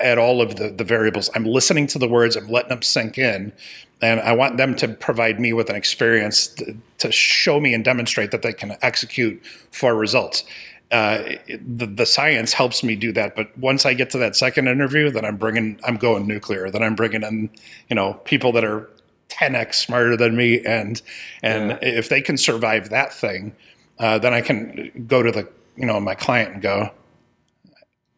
at 0.01 0.17
all 0.17 0.41
of 0.41 0.55
the, 0.55 0.69
the 0.69 0.83
variables. 0.83 1.29
I'm 1.35 1.45
listening 1.45 1.87
to 1.87 1.99
the 1.99 2.07
words, 2.07 2.35
I'm 2.35 2.49
letting 2.49 2.69
them 2.69 2.81
sink 2.81 3.17
in, 3.17 3.53
and 4.01 4.19
I 4.19 4.33
want 4.33 4.57
them 4.57 4.75
to 4.77 4.89
provide 4.89 5.39
me 5.39 5.53
with 5.53 5.69
an 5.69 5.75
experience 5.75 6.47
to, 6.47 6.75
to 6.99 7.11
show 7.11 7.59
me 7.59 7.73
and 7.73 7.83
demonstrate 7.83 8.31
that 8.31 8.41
they 8.41 8.53
can 8.53 8.77
execute 8.81 9.41
for 9.71 9.95
results. 9.95 10.43
Uh, 10.91 11.35
the, 11.47 11.85
the 11.85 12.05
science 12.05 12.51
helps 12.51 12.83
me 12.83 12.95
do 12.95 13.13
that, 13.13 13.35
but 13.35 13.57
once 13.57 13.85
I 13.85 13.93
get 13.93 14.09
to 14.09 14.17
that 14.17 14.35
second 14.35 14.67
interview, 14.67 15.09
then 15.09 15.23
I'm 15.23 15.37
bringing, 15.37 15.79
I'm 15.85 15.95
going 15.95 16.27
nuclear. 16.27 16.69
Then 16.69 16.83
I'm 16.83 16.95
bringing 16.95 17.23
in, 17.23 17.49
you 17.89 17.95
know, 17.95 18.15
people 18.25 18.51
that 18.53 18.65
are 18.65 18.89
10x 19.29 19.75
smarter 19.75 20.17
than 20.17 20.35
me, 20.35 20.59
and 20.65 21.01
and 21.41 21.71
yeah. 21.71 21.77
if 21.81 22.09
they 22.09 22.19
can 22.19 22.37
survive 22.37 22.89
that 22.89 23.13
thing, 23.13 23.55
uh, 24.01 24.17
then 24.17 24.33
I 24.33 24.41
can 24.41 25.05
go 25.07 25.21
to 25.21 25.31
the, 25.31 25.47
you 25.77 25.85
know, 25.85 25.99
my 25.99 26.15
client 26.15 26.53
and 26.53 26.61
go, 26.61 26.89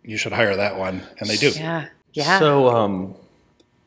you 0.01 0.17
should 0.17 0.31
hire 0.31 0.55
that 0.55 0.77
one, 0.77 1.03
and 1.19 1.29
they 1.29 1.35
do. 1.35 1.49
Yeah, 1.49 1.87
yeah. 2.13 2.39
So, 2.39 2.69
um, 2.69 3.15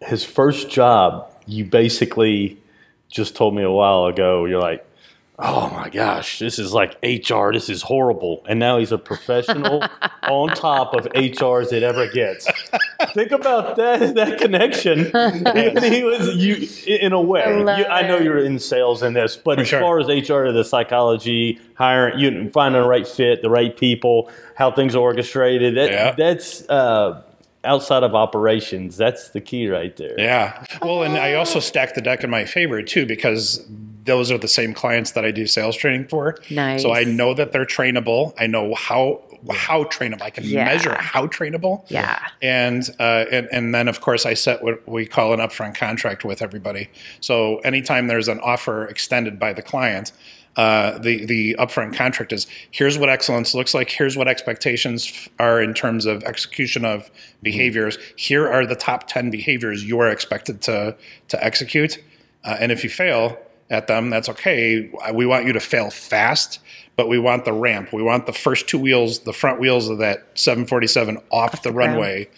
his 0.02 0.22
first 0.22 0.70
job, 0.70 1.30
you 1.46 1.64
basically 1.64 2.58
just 3.08 3.34
told 3.34 3.54
me 3.54 3.62
a 3.62 3.70
while 3.70 4.04
ago. 4.06 4.44
You're 4.44 4.60
like, 4.60 4.85
oh 5.38 5.70
my 5.70 5.88
gosh, 5.90 6.38
this 6.38 6.58
is 6.58 6.72
like 6.72 6.96
HR. 7.02 7.52
This 7.52 7.68
is 7.68 7.82
horrible. 7.82 8.44
And 8.48 8.58
now 8.58 8.78
he's 8.78 8.92
a 8.92 8.98
professional 8.98 9.84
on 10.22 10.48
top 10.50 10.94
of 10.94 11.06
HR 11.14 11.60
as 11.60 11.72
it 11.72 11.82
ever 11.82 12.08
gets. 12.08 12.48
Think 13.12 13.32
about 13.32 13.76
that 13.76 14.14
that 14.14 14.38
connection. 14.38 15.04
he, 15.04 16.02
was 16.02 16.36
you 16.36 16.66
in 16.86 17.12
a 17.12 17.20
way. 17.20 17.42
I, 17.42 17.78
you, 17.78 17.84
I, 17.84 18.06
know 18.06 18.18
you're 18.18 18.38
in 18.38 18.58
sales 18.58 19.02
in 19.02 19.12
this, 19.12 19.36
but 19.36 19.56
For 19.56 19.62
as 19.62 19.68
sure. 19.68 19.80
far 19.80 20.00
as 20.00 20.06
HR 20.06 20.44
to 20.44 20.52
the 20.52 20.64
psychology, 20.64 21.60
hiring, 21.74 22.18
you 22.18 22.50
finding 22.50 22.80
the 22.80 22.88
right 22.88 23.06
fit, 23.06 23.42
the 23.42 23.50
right 23.50 23.76
people, 23.76 24.30
how 24.54 24.70
things 24.70 24.94
are 24.94 25.00
orchestrated. 25.00 25.76
That, 25.76 25.90
yeah. 25.90 26.12
That's. 26.12 26.68
Uh, 26.68 27.22
outside 27.64 28.04
of 28.04 28.14
operations. 28.14 28.96
That's 28.96 29.30
the 29.30 29.40
key 29.40 29.68
right 29.68 29.94
there. 29.96 30.14
Yeah. 30.16 30.64
Well, 30.80 31.02
and 31.02 31.18
I 31.18 31.34
also 31.34 31.58
stacked 31.58 31.96
the 31.96 32.00
deck 32.00 32.22
in 32.22 32.30
my 32.30 32.44
favor 32.44 32.80
too 32.80 33.06
because 33.06 33.66
those 34.06 34.30
are 34.30 34.38
the 34.38 34.48
same 34.48 34.72
clients 34.72 35.12
that 35.12 35.24
I 35.24 35.30
do 35.30 35.46
sales 35.46 35.76
training 35.76 36.08
for. 36.08 36.38
Nice. 36.50 36.82
So 36.82 36.92
I 36.92 37.04
know 37.04 37.34
that 37.34 37.52
they're 37.52 37.66
trainable. 37.66 38.32
I 38.38 38.46
know 38.46 38.74
how 38.74 39.22
how 39.50 39.84
trainable. 39.84 40.22
I 40.22 40.30
can 40.30 40.44
yeah. 40.44 40.64
measure 40.64 40.94
how 40.94 41.26
trainable. 41.26 41.84
Yeah. 41.88 42.18
And 42.40 42.88
uh, 42.98 43.26
and 43.30 43.48
and 43.52 43.74
then 43.74 43.88
of 43.88 44.00
course 44.00 44.24
I 44.24 44.34
set 44.34 44.62
what 44.62 44.88
we 44.88 45.06
call 45.06 45.32
an 45.34 45.40
upfront 45.40 45.76
contract 45.76 46.24
with 46.24 46.40
everybody. 46.40 46.88
So 47.20 47.58
anytime 47.58 48.06
there's 48.06 48.28
an 48.28 48.40
offer 48.40 48.86
extended 48.86 49.38
by 49.38 49.52
the 49.52 49.62
client, 49.62 50.12
uh, 50.56 50.98
the 50.98 51.26
the 51.26 51.56
upfront 51.58 51.94
contract 51.94 52.32
is 52.32 52.46
here's 52.70 52.98
what 52.98 53.08
excellence 53.08 53.54
looks 53.54 53.74
like. 53.74 53.90
Here's 53.90 54.16
what 54.16 54.28
expectations 54.28 55.28
are 55.38 55.60
in 55.60 55.74
terms 55.74 56.06
of 56.06 56.22
execution 56.24 56.84
of 56.84 57.10
behaviors. 57.42 57.98
Here 58.16 58.48
are 58.48 58.64
the 58.64 58.76
top 58.76 59.08
ten 59.08 59.30
behaviors 59.30 59.84
you 59.84 59.98
are 60.00 60.10
expected 60.10 60.62
to 60.62 60.96
to 61.28 61.44
execute. 61.44 62.02
Uh, 62.44 62.56
and 62.60 62.70
if 62.70 62.84
you 62.84 62.90
fail 62.90 63.36
at 63.70 63.86
them, 63.86 64.10
that's 64.10 64.28
okay. 64.28 64.90
We 65.12 65.26
want 65.26 65.46
you 65.46 65.52
to 65.52 65.60
fail 65.60 65.90
fast, 65.90 66.60
but 66.96 67.08
we 67.08 67.18
want 67.18 67.44
the 67.44 67.52
ramp. 67.52 67.92
We 67.92 68.02
want 68.02 68.26
the 68.26 68.32
first 68.32 68.68
two 68.68 68.78
wheels, 68.78 69.20
the 69.20 69.32
front 69.32 69.60
wheels 69.60 69.88
of 69.88 69.98
that 69.98 70.26
747 70.34 71.16
off, 71.16 71.24
off 71.30 71.62
the, 71.62 71.70
the 71.70 71.74
runway 71.74 72.28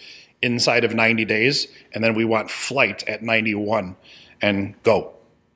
inside 0.41 0.83
of 0.83 0.93
90 0.95 1.25
days, 1.25 1.67
and 1.93 2.03
then 2.03 2.15
we 2.15 2.25
want 2.25 2.49
flight 2.49 3.03
at 3.07 3.21
91 3.21 3.95
and 4.41 4.81
go. 4.83 5.13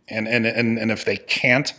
And 0.10 0.28
and 0.28 0.46
and 0.46 0.78
and 0.78 0.92
if 0.92 1.06
they 1.06 1.16
can't, 1.16 1.74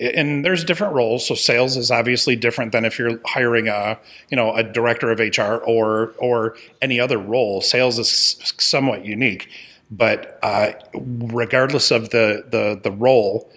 and 0.00 0.44
there's 0.44 0.64
different 0.64 0.94
roles. 0.94 1.26
So 1.26 1.34
sales 1.34 1.76
is 1.76 1.90
obviously 1.90 2.34
different 2.34 2.72
than 2.72 2.86
if 2.86 2.98
you're 2.98 3.20
hiring 3.26 3.68
a 3.68 3.98
you 4.30 4.36
know 4.36 4.54
a 4.54 4.62
director 4.62 5.10
of 5.10 5.18
HR 5.18 5.56
or 5.64 6.14
or 6.18 6.56
any 6.80 6.98
other 6.98 7.18
role. 7.18 7.60
Sales 7.60 7.98
is 7.98 8.54
somewhat 8.58 9.04
unique, 9.04 9.50
but 9.90 10.38
uh, 10.42 10.72
regardless 10.94 11.90
of 11.90 12.10
the 12.10 12.44
the 12.50 12.80
the 12.82 12.90
role, 12.90 13.50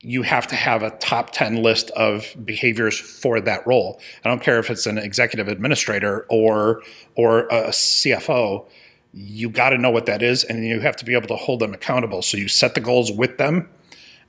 you 0.00 0.22
have 0.22 0.46
to 0.48 0.56
have 0.56 0.82
a 0.82 0.90
top 0.90 1.30
10 1.30 1.62
list 1.62 1.90
of 1.90 2.34
behaviors 2.44 2.98
for 2.98 3.40
that 3.40 3.64
role. 3.66 4.00
I 4.24 4.28
don't 4.28 4.42
care 4.42 4.58
if 4.58 4.68
it's 4.68 4.86
an 4.86 4.98
executive 4.98 5.48
administrator 5.48 6.26
or 6.28 6.82
or 7.14 7.46
a 7.46 7.68
CFO, 7.68 8.66
you 9.12 9.48
got 9.48 9.70
to 9.70 9.78
know 9.78 9.90
what 9.90 10.06
that 10.06 10.22
is 10.22 10.42
and 10.42 10.64
you 10.64 10.80
have 10.80 10.96
to 10.96 11.04
be 11.04 11.14
able 11.14 11.28
to 11.28 11.36
hold 11.36 11.60
them 11.60 11.72
accountable. 11.72 12.22
So 12.22 12.36
you 12.36 12.48
set 12.48 12.74
the 12.74 12.80
goals 12.80 13.12
with 13.12 13.38
them 13.38 13.68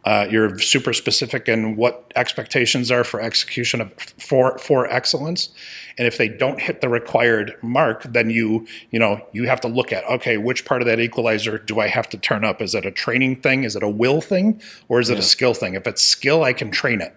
uh, 0.06 0.28
you're 0.30 0.60
super 0.60 0.92
specific 0.92 1.48
in 1.48 1.76
what 1.78 2.12
expectations 2.16 2.92
are 2.92 3.04
for 3.04 3.22
execution 3.22 3.80
of 3.80 3.94
for 4.18 4.58
for 4.58 4.86
excellence, 4.92 5.50
and 5.98 6.06
if 6.06 6.18
they 6.18 6.28
don't 6.28 6.60
hit 6.60 6.82
the 6.82 6.90
required 6.90 7.56
mark, 7.62 8.04
then 8.04 8.30
you 8.30 8.68
you 8.92 9.00
know 9.00 9.26
you 9.32 9.48
have 9.48 9.62
to 9.62 9.68
look 9.68 9.94
at 9.94 10.04
okay, 10.06 10.38
which 10.38 10.66
part 10.66 10.82
of 10.82 10.88
that 10.88 11.00
equalizer 11.00 11.58
do 11.58 11.80
I 11.80 11.88
have 11.88 12.10
to 12.10 12.18
turn 12.18 12.44
up? 12.44 12.62
Is 12.62 12.76
it 12.76 12.86
a 12.86 12.92
training 12.92 13.38
thing? 13.38 13.64
Is 13.64 13.76
it 13.76 13.84
a 13.84 13.90
will 13.90 14.20
thing? 14.20 14.62
Or 14.90 15.00
is 15.00 15.10
it 15.10 15.14
yeah. 15.14 15.20
a 15.20 15.24
skill 15.24 15.54
thing? 15.54 15.76
If 15.76 15.88
it's 15.88 16.04
skill, 16.04 16.44
I 16.44 16.52
can 16.52 16.70
train 16.70 17.00
it. 17.00 17.16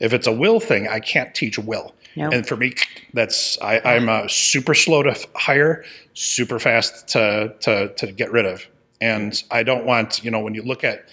If 0.00 0.12
it's 0.12 0.26
a 0.26 0.32
will 0.32 0.60
thing, 0.60 0.88
I 0.88 1.00
can't 1.00 1.34
teach 1.34 1.58
will. 1.58 1.94
Yep. 2.14 2.32
And 2.32 2.46
for 2.46 2.56
me, 2.56 2.74
that's 3.12 3.58
I, 3.60 3.80
I'm 3.80 4.08
uh, 4.08 4.28
super 4.28 4.74
slow 4.74 5.02
to 5.02 5.14
hire, 5.34 5.84
super 6.14 6.58
fast 6.58 7.08
to 7.08 7.54
to 7.60 7.88
to 7.94 8.12
get 8.12 8.32
rid 8.32 8.46
of. 8.46 8.66
And 9.00 9.42
I 9.50 9.62
don't 9.62 9.84
want 9.84 10.24
you 10.24 10.30
know 10.30 10.40
when 10.40 10.54
you 10.54 10.62
look 10.62 10.84
at 10.84 11.04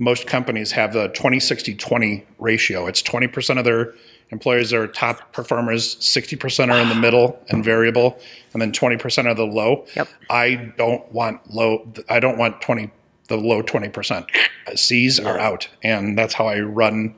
most 0.00 0.26
companies 0.26 0.72
have 0.72 0.92
the 0.92 1.08
20 1.08 1.38
60 1.38 1.74
20 1.76 2.26
ratio. 2.38 2.86
It's 2.86 3.02
20% 3.02 3.58
of 3.58 3.64
their 3.64 3.94
employees 4.30 4.72
are 4.72 4.86
top 4.86 5.32
performers, 5.32 5.96
60% 5.96 6.72
are 6.72 6.80
in 6.80 6.88
the 6.88 6.94
middle 6.94 7.38
and 7.48 7.64
variable, 7.64 8.18
and 8.52 8.62
then 8.62 8.72
20% 8.72 9.26
are 9.26 9.34
the 9.34 9.44
low. 9.44 9.84
Yep. 9.94 10.08
I 10.30 10.72
don't 10.76 11.12
want 11.12 11.52
low, 11.52 11.86
I 12.08 12.18
don't 12.18 12.38
want 12.38 12.62
20, 12.62 12.90
the 13.28 13.36
low 13.36 13.62
20%. 13.62 14.26
C's 14.74 15.20
are 15.20 15.38
out. 15.38 15.68
And 15.82 16.16
that's 16.16 16.34
how 16.34 16.46
I 16.46 16.60
run 16.60 17.14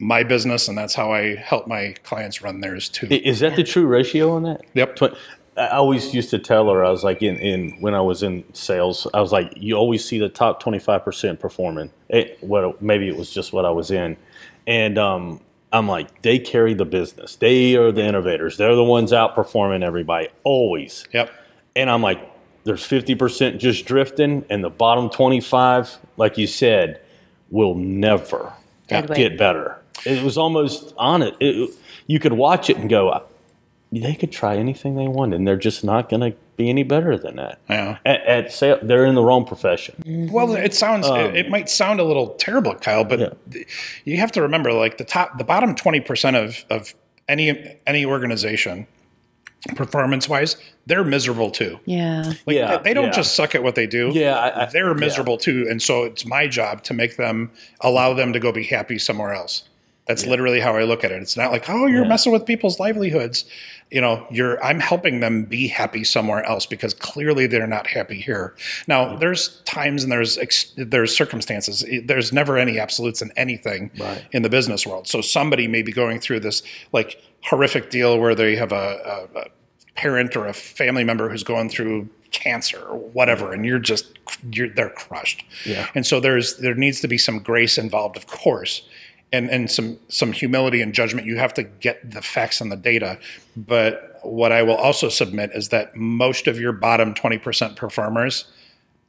my 0.00 0.22
business 0.22 0.66
and 0.66 0.76
that's 0.78 0.94
how 0.94 1.12
I 1.12 1.36
help 1.36 1.66
my 1.66 1.94
clients 2.04 2.42
run 2.42 2.60
theirs 2.60 2.88
too. 2.88 3.06
Is 3.10 3.40
that 3.40 3.54
the 3.54 3.62
true 3.62 3.86
ratio 3.86 4.30
on 4.30 4.42
that? 4.44 4.62
Yep. 4.72 4.98
I 5.56 5.68
always 5.68 6.14
used 6.14 6.30
to 6.30 6.38
tell 6.38 6.70
her, 6.70 6.84
I 6.84 6.90
was 6.90 7.04
like, 7.04 7.22
in, 7.22 7.36
in 7.36 7.72
when 7.80 7.94
I 7.94 8.00
was 8.00 8.22
in 8.22 8.44
sales, 8.54 9.06
I 9.12 9.20
was 9.20 9.32
like, 9.32 9.52
you 9.56 9.74
always 9.74 10.04
see 10.04 10.18
the 10.18 10.28
top 10.28 10.62
25% 10.62 11.38
performing. 11.38 11.90
It, 12.08 12.38
what, 12.40 12.80
maybe 12.80 13.08
it 13.08 13.16
was 13.16 13.30
just 13.30 13.52
what 13.52 13.64
I 13.64 13.70
was 13.70 13.90
in. 13.90 14.16
And 14.66 14.96
um, 14.96 15.40
I'm 15.72 15.88
like, 15.88 16.22
they 16.22 16.38
carry 16.38 16.74
the 16.74 16.84
business. 16.84 17.36
They 17.36 17.76
are 17.76 17.92
the 17.92 18.04
innovators. 18.04 18.56
They're 18.56 18.74
the 18.74 18.84
ones 18.84 19.12
outperforming 19.12 19.84
everybody, 19.84 20.28
always. 20.44 21.06
Yep. 21.12 21.32
And 21.76 21.90
I'm 21.90 22.02
like, 22.02 22.20
there's 22.64 22.86
50% 22.86 23.58
just 23.58 23.86
drifting, 23.86 24.44
and 24.50 24.62
the 24.62 24.70
bottom 24.70 25.08
25, 25.08 25.98
like 26.16 26.36
you 26.36 26.46
said, 26.46 27.00
will 27.50 27.74
never 27.74 28.52
get 28.88 29.38
better. 29.38 29.80
It 30.04 30.22
was 30.22 30.36
almost 30.36 30.94
on 30.96 31.22
it. 31.22 31.36
it. 31.40 31.70
You 32.06 32.18
could 32.18 32.32
watch 32.32 32.68
it 32.68 32.76
and 32.76 32.88
go, 32.90 33.26
they 33.92 34.14
could 34.14 34.30
try 34.30 34.56
anything 34.56 34.94
they 34.94 35.08
want, 35.08 35.34
and 35.34 35.46
they're 35.46 35.56
just 35.56 35.82
not 35.82 36.08
going 36.08 36.20
to 36.20 36.36
be 36.56 36.68
any 36.68 36.82
better 36.82 37.18
than 37.18 37.36
that. 37.36 37.58
Yeah. 37.68 37.98
At, 38.04 38.22
at 38.22 38.52
say 38.52 38.78
they're 38.82 39.04
in 39.04 39.14
the 39.14 39.22
wrong 39.22 39.44
profession. 39.44 39.96
Mm-hmm. 40.04 40.32
Well, 40.32 40.54
it 40.54 40.74
sounds 40.74 41.08
um, 41.08 41.18
it, 41.18 41.36
it, 41.36 41.50
might 41.50 41.68
sound 41.68 41.98
a 41.98 42.04
little 42.04 42.34
terrible, 42.34 42.74
Kyle, 42.74 43.04
but 43.04 43.18
yeah. 43.18 43.62
you 44.04 44.18
have 44.18 44.30
to 44.32 44.42
remember, 44.42 44.72
like 44.72 44.98
the 44.98 45.04
top, 45.04 45.38
the 45.38 45.44
bottom 45.44 45.74
twenty 45.74 46.00
percent 46.00 46.36
of 46.36 46.64
of 46.70 46.94
any 47.28 47.78
any 47.86 48.04
organization, 48.04 48.86
performance 49.74 50.28
wise, 50.28 50.56
they're 50.86 51.04
miserable 51.04 51.50
too. 51.50 51.80
Yeah. 51.84 52.34
Like 52.46 52.56
yeah, 52.56 52.76
they, 52.76 52.90
they 52.90 52.94
don't 52.94 53.06
yeah. 53.06 53.10
just 53.12 53.34
suck 53.34 53.54
at 53.54 53.62
what 53.62 53.74
they 53.74 53.86
do. 53.86 54.10
Yeah, 54.12 54.38
I, 54.38 54.62
I, 54.62 54.66
they're 54.66 54.94
miserable 54.94 55.34
yeah. 55.34 55.44
too, 55.44 55.66
and 55.68 55.82
so 55.82 56.04
it's 56.04 56.24
my 56.24 56.46
job 56.46 56.84
to 56.84 56.94
make 56.94 57.16
them 57.16 57.50
allow 57.80 58.14
them 58.14 58.32
to 58.32 58.38
go 58.38 58.52
be 58.52 58.64
happy 58.64 58.98
somewhere 58.98 59.32
else. 59.32 59.64
That's 60.10 60.24
yeah. 60.24 60.30
literally 60.30 60.58
how 60.58 60.74
I 60.74 60.82
look 60.82 61.04
at 61.04 61.12
it. 61.12 61.22
It's 61.22 61.36
not 61.36 61.52
like, 61.52 61.70
oh, 61.70 61.86
you're 61.86 62.02
yeah. 62.02 62.08
messing 62.08 62.32
with 62.32 62.44
people's 62.44 62.80
livelihoods 62.80 63.44
you 63.90 64.00
know 64.00 64.24
you're 64.30 64.62
i'm 64.64 64.78
helping 64.78 65.20
them 65.20 65.44
be 65.44 65.66
happy 65.66 66.04
somewhere 66.04 66.44
else 66.44 66.64
because 66.64 66.94
clearly 66.94 67.46
they're 67.46 67.66
not 67.66 67.86
happy 67.86 68.20
here 68.20 68.54
now 68.86 69.16
there's 69.16 69.60
times 69.62 70.02
and 70.02 70.12
there's 70.12 70.38
there's 70.76 71.16
circumstances 71.16 71.84
there's 72.04 72.32
never 72.32 72.56
any 72.56 72.78
absolutes 72.78 73.20
in 73.20 73.32
anything 73.36 73.90
right. 73.98 74.24
in 74.32 74.42
the 74.42 74.48
business 74.48 74.86
world 74.86 75.08
so 75.08 75.20
somebody 75.20 75.66
may 75.66 75.82
be 75.82 75.92
going 75.92 76.20
through 76.20 76.40
this 76.40 76.62
like 76.92 77.20
horrific 77.42 77.90
deal 77.90 78.18
where 78.18 78.34
they 78.34 78.54
have 78.54 78.70
a, 78.70 79.28
a, 79.34 79.40
a 79.40 79.44
parent 79.96 80.36
or 80.36 80.46
a 80.46 80.52
family 80.52 81.02
member 81.02 81.28
who's 81.28 81.42
going 81.42 81.68
through 81.68 82.08
cancer 82.30 82.78
or 82.78 82.96
whatever 82.96 83.52
and 83.52 83.66
you're 83.66 83.80
just 83.80 84.18
you're 84.52 84.68
they're 84.68 84.90
crushed 84.90 85.44
yeah 85.66 85.88
and 85.96 86.06
so 86.06 86.20
there's 86.20 86.58
there 86.58 86.76
needs 86.76 87.00
to 87.00 87.08
be 87.08 87.18
some 87.18 87.40
grace 87.40 87.76
involved 87.76 88.16
of 88.16 88.28
course 88.28 88.88
and 89.32 89.50
and 89.50 89.70
some 89.70 89.98
some 90.08 90.32
humility 90.32 90.80
and 90.82 90.92
judgment. 90.92 91.26
You 91.26 91.36
have 91.36 91.54
to 91.54 91.62
get 91.62 92.10
the 92.10 92.22
facts 92.22 92.60
and 92.60 92.70
the 92.70 92.76
data. 92.76 93.18
But 93.56 94.18
what 94.22 94.52
I 94.52 94.62
will 94.62 94.76
also 94.76 95.08
submit 95.08 95.50
is 95.54 95.68
that 95.68 95.96
most 95.96 96.46
of 96.46 96.60
your 96.60 96.72
bottom 96.72 97.14
twenty 97.14 97.38
percent 97.38 97.76
performers 97.76 98.46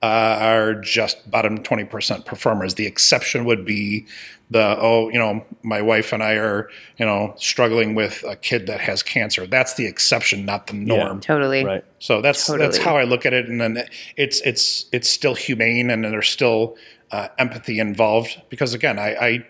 uh, 0.02 0.38
are 0.42 0.76
just 0.76 1.30
bottom 1.30 1.64
twenty 1.64 1.86
percent 1.86 2.26
performers. 2.26 2.76
The 2.76 2.86
exception 2.86 3.46
would 3.46 3.66
be 3.66 4.06
the 4.52 4.78
oh 4.80 5.10
you 5.10 5.18
know 5.18 5.46
my 5.64 5.82
wife 5.82 6.12
and 6.14 6.22
I 6.22 6.34
are 6.34 6.70
you 6.98 7.06
know 7.06 7.34
struggling 7.38 7.96
with 7.96 8.24
a 8.28 8.36
kid 8.36 8.68
that 8.68 8.82
has 8.82 9.02
cancer. 9.02 9.48
That's 9.48 9.76
the 9.76 9.86
exception, 9.86 10.46
not 10.46 10.68
the 10.68 10.74
norm. 10.74 11.18
Yeah, 11.18 11.22
totally. 11.22 11.66
Right. 11.66 11.86
So 12.00 12.22
that's 12.22 12.46
totally. 12.46 12.66
that's 12.66 12.78
how 12.78 12.98
I 12.98 13.04
look 13.04 13.26
at 13.26 13.34
it, 13.34 13.48
and 13.48 13.60
then 13.60 13.84
it's 14.18 14.42
it's 14.42 14.86
it's 14.92 15.10
still 15.10 15.36
humane, 15.36 15.90
and 15.90 16.04
there's 16.04 16.30
still 16.30 16.76
uh, 17.12 17.30
empathy 17.38 17.80
involved 17.80 18.42
because 18.50 18.74
again 18.74 19.00
I, 19.00 19.16
I 19.16 19.48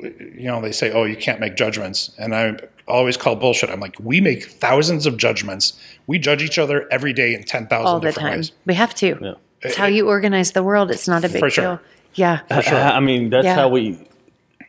you 0.00 0.44
know, 0.44 0.60
they 0.60 0.72
say, 0.72 0.92
oh, 0.92 1.04
you 1.04 1.16
can't 1.16 1.40
make 1.40 1.56
judgments. 1.56 2.10
And 2.18 2.34
I 2.34 2.56
always 2.86 3.16
call 3.16 3.36
bullshit. 3.36 3.70
I'm 3.70 3.80
like, 3.80 3.96
we 4.00 4.20
make 4.20 4.44
thousands 4.44 5.06
of 5.06 5.16
judgments. 5.16 5.78
We 6.06 6.18
judge 6.18 6.42
each 6.42 6.58
other 6.58 6.88
every 6.90 7.12
day 7.12 7.34
in 7.34 7.44
10,000 7.44 7.86
All 7.86 8.00
different 8.00 8.28
time. 8.28 8.38
ways. 8.38 8.52
We 8.66 8.74
have 8.74 8.94
to. 8.96 9.18
Yeah. 9.20 9.34
It's 9.62 9.76
how 9.76 9.86
you 9.86 10.08
organize 10.08 10.52
the 10.52 10.62
world. 10.62 10.90
It's 10.90 11.08
not 11.08 11.24
a 11.24 11.28
big 11.28 11.50
sure. 11.52 11.64
deal. 11.64 11.80
Yeah. 12.14 12.40
For 12.48 12.62
sure. 12.62 12.78
I 12.78 13.00
mean, 13.00 13.30
that's 13.30 13.46
yeah. 13.46 13.54
how 13.54 13.68
we, 13.68 13.98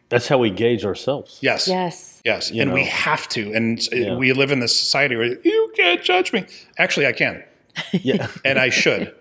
that's 0.10 0.28
how 0.28 0.38
we 0.38 0.50
gauge 0.50 0.86
ourselves. 0.86 1.40
Yes. 1.42 1.68
Yes. 1.68 2.22
Yes. 2.24 2.52
You 2.52 2.62
and 2.62 2.70
know. 2.70 2.76
we 2.76 2.86
have 2.86 3.28
to. 3.30 3.52
And 3.54 3.86
yeah. 3.92 4.16
we 4.16 4.32
live 4.34 4.52
in 4.52 4.60
this 4.60 4.78
society 4.78 5.16
where 5.16 5.38
you 5.42 5.74
can't 5.76 6.02
judge 6.02 6.32
me. 6.32 6.46
Actually, 6.78 7.08
I 7.08 7.12
can. 7.12 7.44
Yeah. 7.91 8.27
and 8.45 8.60
I 8.60 8.69
should. 8.69 9.14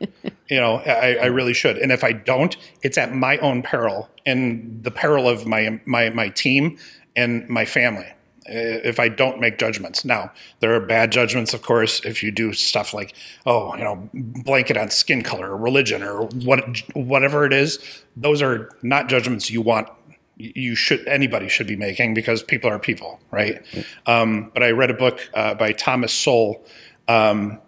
You 0.48 0.60
know, 0.60 0.76
I, 0.76 1.16
I, 1.22 1.26
really 1.26 1.54
should. 1.54 1.78
And 1.78 1.90
if 1.90 2.04
I 2.04 2.12
don't, 2.12 2.56
it's 2.82 2.98
at 2.98 3.14
my 3.14 3.38
own 3.38 3.62
peril 3.62 4.08
and 4.26 4.82
the 4.82 4.90
peril 4.90 5.28
of 5.28 5.46
my 5.46 5.80
my 5.86 6.10
my 6.10 6.28
team 6.28 6.78
and 7.16 7.48
my 7.48 7.64
family. 7.64 8.06
If 8.46 9.00
I 9.00 9.08
don't 9.08 9.40
make 9.40 9.56
judgments. 9.56 10.04
Now, 10.04 10.30
there 10.60 10.74
are 10.74 10.80
bad 10.80 11.10
judgments, 11.10 11.54
of 11.54 11.62
course, 11.62 12.04
if 12.04 12.22
you 12.22 12.30
do 12.30 12.52
stuff 12.52 12.92
like, 12.92 13.14
oh, 13.46 13.74
you 13.74 13.82
know, 13.82 14.10
blanket 14.12 14.76
on 14.76 14.90
skin 14.90 15.22
color 15.22 15.52
or 15.52 15.56
religion 15.56 16.02
or 16.02 16.26
what, 16.26 16.62
whatever 16.92 17.46
it 17.46 17.54
is. 17.54 17.78
Those 18.18 18.42
are 18.42 18.68
not 18.82 19.08
judgments 19.08 19.50
you 19.50 19.62
want 19.62 19.88
you 20.36 20.74
should 20.74 21.06
anybody 21.06 21.48
should 21.48 21.66
be 21.66 21.76
making 21.76 22.14
because 22.14 22.42
people 22.42 22.70
are 22.70 22.78
people, 22.78 23.20
right? 23.30 23.64
Um, 24.06 24.50
but 24.52 24.62
I 24.62 24.70
read 24.70 24.90
a 24.90 24.94
book 24.94 25.20
uh, 25.34 25.54
by 25.54 25.72
Thomas 25.72 26.12
Sowell, 26.12 26.64
um, 27.08 27.60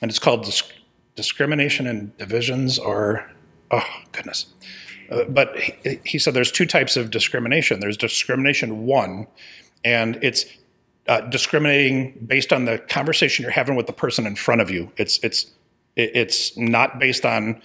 and 0.00 0.10
it's 0.10 0.18
called 0.18 0.44
Dis- 0.44 0.72
Discrimination 1.16 1.86
and 1.86 2.16
Divisions, 2.16 2.78
or 2.78 3.30
oh 3.70 3.86
goodness. 4.12 4.46
Uh, 5.10 5.24
but 5.24 5.56
he, 5.58 6.00
he, 6.04 6.18
said 6.18 6.34
there's 6.34 6.52
two 6.52 6.66
types 6.66 6.96
of 6.96 7.10
discrimination. 7.10 7.80
There's 7.80 7.96
discrimination 7.96 8.86
one, 8.86 9.26
and 9.84 10.18
it's 10.22 10.46
uh, 11.08 11.22
discriminating 11.22 12.24
based 12.26 12.52
on 12.52 12.64
the 12.64 12.78
conversation 12.78 13.42
you're 13.42 13.52
having 13.52 13.74
with 13.76 13.86
the 13.86 13.92
person 13.92 14.26
in 14.26 14.36
front 14.36 14.60
of 14.60 14.70
you. 14.70 14.92
It's 14.96 15.18
it's 15.22 15.46
it's 15.96 16.56
not 16.56 16.98
based 16.98 17.24
on 17.26 17.60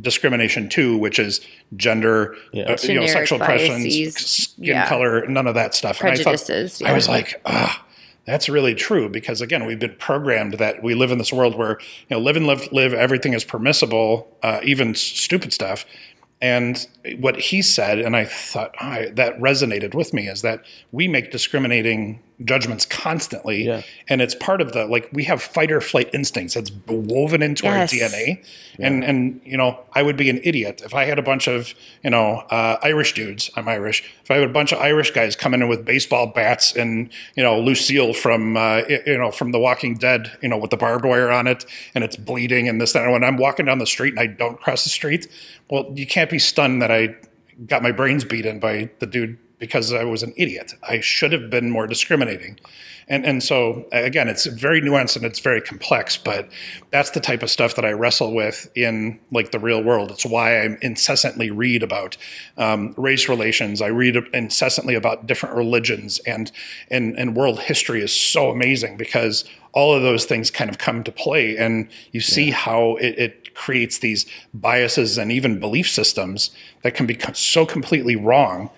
discrimination 0.00 0.68
two, 0.68 0.98
which 0.98 1.18
is 1.18 1.40
gender, 1.76 2.36
yeah. 2.52 2.64
uh, 2.64 2.76
you 2.82 2.94
know, 2.94 3.06
sexual 3.06 3.38
preference, 3.38 3.94
skin 4.16 4.64
yeah. 4.64 4.88
color, 4.88 5.26
none 5.26 5.46
of 5.46 5.54
that 5.54 5.74
stuff. 5.74 5.98
Prejudices. 5.98 6.48
And 6.50 6.58
I, 6.58 6.66
thought, 6.66 6.86
yeah. 6.86 6.90
I 6.90 6.94
was 6.94 7.08
like, 7.08 7.42
ah, 7.46 7.84
that's 8.24 8.48
really 8.48 8.74
true 8.74 9.08
because 9.08 9.40
again, 9.40 9.66
we've 9.66 9.78
been 9.78 9.96
programmed 9.98 10.54
that 10.54 10.82
we 10.82 10.94
live 10.94 11.10
in 11.10 11.18
this 11.18 11.32
world 11.32 11.56
where 11.56 11.78
you 12.08 12.16
know, 12.16 12.20
live 12.20 12.36
and 12.36 12.46
live, 12.46 12.70
live. 12.72 12.92
Everything 12.92 13.32
is 13.32 13.44
permissible, 13.44 14.36
uh, 14.42 14.60
even 14.62 14.94
stupid 14.94 15.52
stuff. 15.52 15.84
And 16.40 16.86
what 17.20 17.38
he 17.38 17.62
said, 17.62 18.00
and 18.00 18.16
I 18.16 18.24
thought 18.24 18.74
oh, 18.80 19.06
that 19.12 19.38
resonated 19.38 19.94
with 19.94 20.12
me, 20.12 20.26
is 20.26 20.42
that 20.42 20.64
we 20.90 21.06
make 21.06 21.30
discriminating 21.30 22.20
judgments 22.44 22.84
constantly. 22.86 23.64
Yeah. 23.66 23.82
and 24.08 24.20
it's 24.22 24.34
part 24.34 24.60
of 24.60 24.72
the 24.72 24.86
like 24.86 25.08
we 25.12 25.24
have 25.24 25.42
fight 25.42 25.70
or 25.70 25.80
flight 25.80 26.10
instincts. 26.14 26.56
It's 26.56 26.70
woven 26.86 27.42
into 27.42 27.64
Yes. 27.64 27.92
our 27.92 28.08
dna 28.08 28.44
and 28.78 29.04
and 29.04 29.40
you 29.44 29.56
know 29.56 29.78
i 29.92 30.02
would 30.02 30.16
be 30.16 30.30
an 30.30 30.40
idiot 30.42 30.80
if 30.84 30.94
i 30.94 31.04
had 31.04 31.18
a 31.18 31.22
bunch 31.22 31.46
of 31.46 31.74
you 32.02 32.10
know 32.10 32.36
uh, 32.50 32.76
irish 32.82 33.12
dudes. 33.14 33.50
I'm 33.56 33.68
irish. 33.68 34.02
If 34.24 34.30
i 34.30 34.34
had 34.36 34.44
a 34.48 34.52
bunch 34.52 34.72
of 34.72 34.78
irish 34.78 35.10
guys 35.10 35.36
coming 35.36 35.60
in 35.62 35.68
with 35.68 35.84
baseball 35.84 36.26
bats 36.28 36.74
and 36.74 37.10
you 37.36 37.42
know 37.42 37.60
lucille 37.60 38.12
from 38.14 38.56
uh, 38.56 38.82
you 38.88 39.18
know 39.18 39.30
from 39.30 39.52
the 39.52 39.58
walking 39.58 39.94
dead 39.94 40.30
you 40.42 40.48
know 40.48 40.56
with 40.56 40.70
the 40.70 40.76
barbed 40.76 41.04
wire 41.04 41.30
on 41.30 41.46
it 41.46 41.64
and 41.94 42.02
it's 42.04 42.16
bleeding 42.16 42.68
and 42.68 42.80
this 42.80 42.92
that 42.92 43.02
and 43.02 43.12
when 43.12 43.24
i'm 43.24 43.36
walking 43.36 43.66
down 43.66 43.78
the 43.78 43.86
street 43.86 44.10
and 44.10 44.20
i 44.20 44.26
don't 44.26 44.58
cross 44.60 44.84
the 44.84 44.90
street. 44.90 45.26
Well 45.70 45.92
you 45.94 46.06
can't 46.06 46.30
be 46.30 46.38
stunned 46.38 46.80
that 46.82 46.90
i 46.90 47.14
got 47.66 47.82
my 47.82 47.92
brains 47.92 48.24
beat 48.24 48.46
in 48.46 48.58
by 48.60 48.90
the 48.98 49.06
dude 49.06 49.38
because 49.62 49.92
I 49.92 50.02
was 50.02 50.24
an 50.24 50.34
idiot. 50.36 50.74
I 50.82 50.98
should 50.98 51.30
have 51.30 51.48
been 51.48 51.70
more 51.70 51.86
discriminating. 51.86 52.58
And 53.06 53.24
and 53.24 53.40
so 53.40 53.86
again, 53.92 54.28
it's 54.28 54.46
very 54.46 54.80
nuanced 54.80 55.14
and 55.14 55.24
it's 55.24 55.38
very 55.38 55.60
complex, 55.60 56.16
but 56.16 56.48
that's 56.90 57.10
the 57.10 57.20
type 57.20 57.44
of 57.44 57.50
stuff 57.50 57.76
that 57.76 57.84
I 57.84 57.92
wrestle 57.92 58.34
with 58.34 58.68
in 58.74 59.20
like 59.30 59.52
the 59.52 59.60
real 59.60 59.80
world. 59.80 60.10
It's 60.10 60.26
why 60.26 60.62
I 60.62 60.76
incessantly 60.82 61.52
read 61.52 61.84
about 61.84 62.16
um, 62.58 62.92
race 62.96 63.28
relations. 63.28 63.80
I 63.80 63.86
read 63.86 64.16
incessantly 64.34 64.96
about 64.96 65.28
different 65.28 65.54
religions 65.54 66.18
and 66.26 66.50
and 66.90 67.16
and 67.16 67.36
world 67.36 67.60
history 67.60 68.02
is 68.02 68.12
so 68.12 68.50
amazing 68.50 68.96
because 68.96 69.44
all 69.70 69.94
of 69.94 70.02
those 70.02 70.24
things 70.24 70.50
kind 70.50 70.70
of 70.70 70.78
come 70.78 71.04
to 71.04 71.12
play 71.12 71.56
and 71.56 71.88
you 72.10 72.20
see 72.20 72.50
how 72.50 72.96
it, 72.96 73.16
it 73.16 73.54
creates 73.54 73.98
these 73.98 74.26
biases 74.52 75.18
and 75.18 75.30
even 75.30 75.60
belief 75.60 75.88
systems 75.88 76.50
that 76.82 76.94
can 76.94 77.06
be 77.06 77.16
so 77.32 77.64
completely 77.64 78.16
wrong 78.16 78.68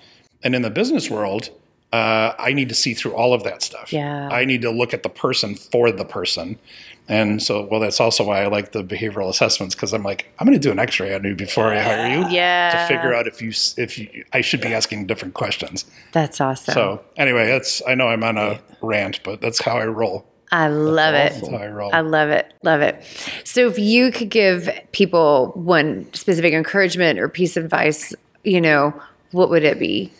and 0.44 0.54
in 0.54 0.62
the 0.62 0.70
business 0.70 1.10
world, 1.10 1.50
uh, 1.92 2.34
I 2.38 2.52
need 2.52 2.68
to 2.68 2.74
see 2.74 2.94
through 2.94 3.14
all 3.14 3.32
of 3.32 3.42
that 3.44 3.62
stuff. 3.62 3.92
Yeah. 3.92 4.28
I 4.28 4.44
need 4.44 4.62
to 4.62 4.70
look 4.70 4.92
at 4.94 5.02
the 5.02 5.08
person 5.08 5.54
for 5.54 5.90
the 5.90 6.04
person. 6.04 6.58
And 7.06 7.42
so, 7.42 7.68
well, 7.70 7.80
that's 7.80 8.00
also 8.00 8.24
why 8.24 8.42
I 8.42 8.46
like 8.46 8.72
the 8.72 8.82
behavioral 8.82 9.28
assessments 9.28 9.74
because 9.74 9.92
I'm 9.92 10.02
like, 10.02 10.26
I'm 10.38 10.46
going 10.46 10.58
to 10.58 10.62
do 10.62 10.72
an 10.72 10.78
X-ray 10.78 11.14
on 11.14 11.22
you 11.22 11.34
before 11.34 11.66
I 11.72 11.80
hire 11.80 12.08
you 12.18 12.26
Yeah. 12.30 12.70
to 12.88 12.94
figure 12.94 13.12
out 13.14 13.26
if 13.26 13.42
you 13.42 13.52
if 13.76 13.98
you, 13.98 14.24
I 14.32 14.40
should 14.40 14.60
be 14.62 14.72
asking 14.72 15.06
different 15.06 15.34
questions. 15.34 15.84
That's 16.12 16.40
awesome. 16.40 16.72
So 16.72 17.04
anyway, 17.16 17.46
that's 17.46 17.82
I 17.86 17.94
know 17.94 18.08
I'm 18.08 18.24
on 18.24 18.38
a 18.38 18.58
rant, 18.80 19.20
but 19.22 19.40
that's 19.42 19.60
how 19.62 19.76
I 19.76 19.84
roll. 19.86 20.24
I 20.50 20.68
love 20.68 21.14
it. 21.14 21.32
How 21.50 21.56
I 21.58 21.66
roll. 21.68 21.90
I 21.92 22.00
love 22.00 22.30
it. 22.30 22.54
Love 22.62 22.80
it. 22.80 23.02
So 23.44 23.66
if 23.68 23.78
you 23.78 24.10
could 24.10 24.30
give 24.30 24.70
people 24.92 25.52
one 25.54 26.06
specific 26.14 26.54
encouragement 26.54 27.18
or 27.18 27.28
piece 27.28 27.56
of 27.56 27.64
advice, 27.64 28.14
you 28.44 28.60
know, 28.60 28.98
what 29.32 29.50
would 29.50 29.64
it 29.64 29.78
be? 29.78 30.10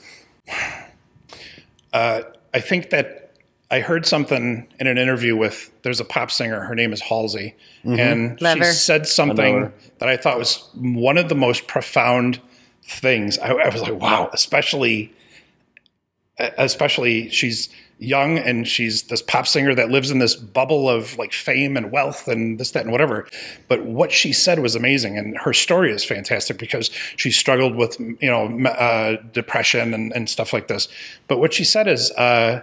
Uh, 1.92 2.22
I 2.52 2.58
think 2.58 2.90
that 2.90 3.24
I 3.70 3.80
heard 3.80 4.04
something 4.04 4.66
in 4.80 4.86
an 4.86 4.98
interview 4.98 5.36
with 5.36 5.70
there's 5.82 6.00
a 6.00 6.04
pop 6.04 6.30
singer. 6.30 6.60
Her 6.60 6.74
name 6.74 6.92
is 6.92 7.00
Halsey, 7.00 7.54
mm-hmm. 7.84 7.98
and 7.98 8.40
Love 8.40 8.58
she 8.58 8.64
said 8.64 9.06
something 9.06 9.60
her. 9.62 9.72
that 9.98 10.08
I 10.08 10.16
thought 10.16 10.38
was 10.38 10.68
one 10.74 11.18
of 11.18 11.28
the 11.28 11.34
most 11.34 11.66
profound 11.66 12.40
things. 12.82 13.38
I, 13.38 13.50
I 13.50 13.68
was 13.68 13.80
like, 13.80 13.94
wow, 13.94 14.28
especially, 14.32 15.12
especially 16.38 17.30
she's 17.30 17.68
young 17.98 18.38
and 18.38 18.66
she's 18.66 19.04
this 19.04 19.22
pop 19.22 19.46
singer 19.46 19.74
that 19.74 19.90
lives 19.90 20.10
in 20.10 20.18
this 20.18 20.34
bubble 20.34 20.88
of 20.88 21.16
like 21.16 21.32
fame 21.32 21.76
and 21.76 21.90
wealth 21.92 22.28
and 22.28 22.58
this 22.58 22.72
that 22.72 22.82
and 22.82 22.92
whatever. 22.92 23.26
But 23.68 23.84
what 23.84 24.12
she 24.12 24.32
said 24.32 24.58
was 24.58 24.74
amazing 24.74 25.16
and 25.16 25.36
her 25.38 25.52
story 25.52 25.92
is 25.92 26.04
fantastic 26.04 26.58
because 26.58 26.90
she 27.16 27.30
struggled 27.30 27.74
with 27.74 27.98
you 28.00 28.16
know 28.22 28.46
uh, 28.68 29.16
depression 29.32 29.94
and, 29.94 30.12
and 30.12 30.28
stuff 30.28 30.52
like 30.52 30.68
this. 30.68 30.88
But 31.28 31.38
what 31.38 31.52
she 31.54 31.64
said 31.64 31.88
is 31.88 32.10
uh, 32.12 32.62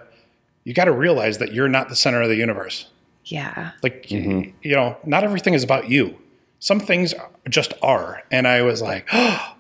you 0.64 0.74
got 0.74 0.86
to 0.86 0.92
realize 0.92 1.38
that 1.40 1.54
you're 1.54 1.70
not 1.70 1.90
the 1.90 1.96
center 1.96 2.22
of 2.22 2.30
the 2.30 2.36
universe. 2.36 2.88
Yeah. 3.26 3.72
like 3.84 4.08
y- 4.12 4.54
you 4.62 4.76
know 4.76 4.98
not 5.06 5.24
everything 5.24 5.54
is 5.54 5.64
about 5.64 5.90
you. 5.90 6.18
Some 6.60 6.80
things 6.80 7.14
just 7.50 7.74
are. 7.82 8.24
And 8.32 8.48
i 8.48 8.62
was 8.62 8.82
like 8.82 9.08
oh, 9.14 9.56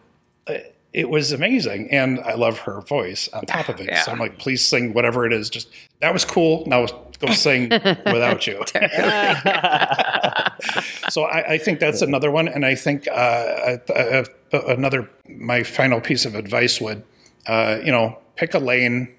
it 0.93 1.09
was 1.09 1.31
amazing 1.31 1.89
and 1.91 2.19
i 2.22 2.34
love 2.34 2.59
her 2.59 2.81
voice 2.81 3.30
on 3.34 3.45
top 3.45 3.69
of 3.69 3.80
it. 3.80 3.95
So 3.97 4.11
i'm 4.11 4.19
like 4.19 4.39
please 4.39 4.65
sing 4.65 4.93
whatever 4.93 5.26
it 5.26 5.34
is. 5.34 5.49
Just 5.49 5.69
that 5.99 6.13
was 6.13 6.26
cool. 6.26 6.63
Now 6.68 6.88
go 7.19 7.31
sing 7.34 7.69
without 7.69 8.47
you. 8.47 8.63
So 11.09 11.23
I, 11.23 11.53
I 11.53 11.57
think 11.57 11.80
that's 11.80 12.01
another 12.01 12.31
one 12.31 12.47
and 12.47 12.65
i 12.65 12.76
think 12.76 13.07
uh, 13.07 13.11
uh, 13.11 14.23
uh, 14.53 14.59
another 14.68 15.09
my 15.27 15.63
final 15.63 15.99
piece 15.99 16.26
of 16.26 16.35
advice 16.35 16.80
would 16.80 17.03
uh, 17.47 17.80
you 17.84 17.91
know 17.91 18.18
pick 18.35 18.53
a 18.53 18.59
lane 18.59 19.13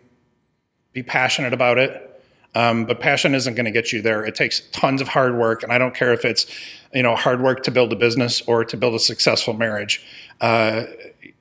be 0.92 1.02
passionate 1.02 1.52
about 1.52 1.78
it 1.78 2.08
um, 2.54 2.84
but 2.84 3.00
passion 3.00 3.34
isn't 3.34 3.54
going 3.54 3.64
to 3.64 3.70
get 3.70 3.92
you 3.92 4.02
there. 4.02 4.24
It 4.24 4.34
takes 4.34 4.60
tons 4.72 5.00
of 5.00 5.08
hard 5.08 5.36
work, 5.36 5.62
and 5.62 5.72
I 5.72 5.78
don't 5.78 5.94
care 5.94 6.12
if 6.12 6.24
it's 6.24 6.46
you 6.92 7.02
know 7.02 7.16
hard 7.16 7.40
work 7.40 7.62
to 7.64 7.70
build 7.70 7.92
a 7.92 7.96
business 7.96 8.42
or 8.42 8.64
to 8.64 8.76
build 8.76 8.94
a 8.94 8.98
successful 8.98 9.54
marriage. 9.54 10.04
Uh, 10.42 10.84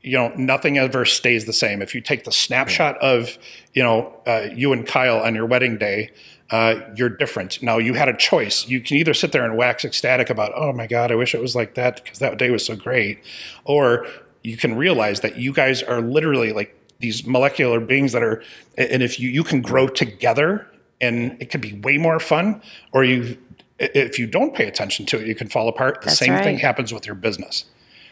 you 0.02 0.18
know, 0.18 0.32
nothing 0.36 0.78
ever 0.78 1.06
stays 1.06 1.46
the 1.46 1.54
same. 1.54 1.82
If 1.82 1.94
you 1.94 2.02
take 2.02 2.24
the 2.24 2.32
snapshot 2.32 2.98
of 3.00 3.38
you 3.74 3.84
know 3.84 4.16
uh, 4.26 4.48
you 4.54 4.72
and 4.72 4.88
Kyle 4.88 5.20
on 5.20 5.36
your 5.36 5.46
wedding 5.46 5.78
day, 5.78 6.12
uh, 6.50 6.76
you're 6.96 7.10
different. 7.10 7.62
Now 7.62 7.78
you 7.78 7.94
had 7.94 8.08
a 8.08 8.16
choice. 8.16 8.68
You 8.68 8.80
can 8.82 8.98
either 8.98 9.14
sit 9.14 9.32
there 9.32 9.44
and 9.44 9.58
wax 9.58 9.84
ecstatic 9.84 10.30
about, 10.30 10.52
oh 10.56 10.72
my 10.72 10.88
god, 10.88 11.12
I 11.12 11.16
wish 11.16 11.36
it 11.36 11.42
was 11.42 11.56
like 11.56 11.76
that 11.76 12.04
because 12.04 12.20
that 12.20 12.38
day 12.38 12.50
was 12.50 12.66
so 12.66 12.76
great, 12.76 13.20
or 13.66 14.08
you 14.44 14.58
can 14.58 14.76
realize 14.76 15.22
that 15.22 15.38
you 15.38 15.54
guys 15.54 15.84
are 15.84 16.02
literally 16.02 16.52
like 16.52 16.76
these 17.00 17.26
molecular 17.26 17.80
beings 17.80 18.12
that 18.12 18.24
are 18.24 18.44
and 18.78 19.04
if 19.04 19.20
you 19.20 19.30
you 19.30 19.44
can 19.44 19.62
grow 19.62 19.88
together 19.88 20.68
and 21.00 21.36
it 21.42 21.50
could 21.50 21.62
be 21.62 21.74
way 21.74 21.98
more 21.98 22.20
fun 22.20 22.62
or 22.92 23.04
you 23.04 23.38
if 23.80 24.20
you 24.20 24.28
don't 24.28 24.54
pay 24.54 24.68
attention 24.68 25.06
to 25.06 25.20
it 25.20 25.28
you 25.28 25.36
can 25.36 25.50
fall 25.50 25.68
apart 25.68 26.02
the 26.02 26.06
That's 26.06 26.20
same 26.20 26.38
thing 26.44 26.60
happens 26.60 26.94
with 26.94 27.06
your 27.06 27.16
business 27.16 27.66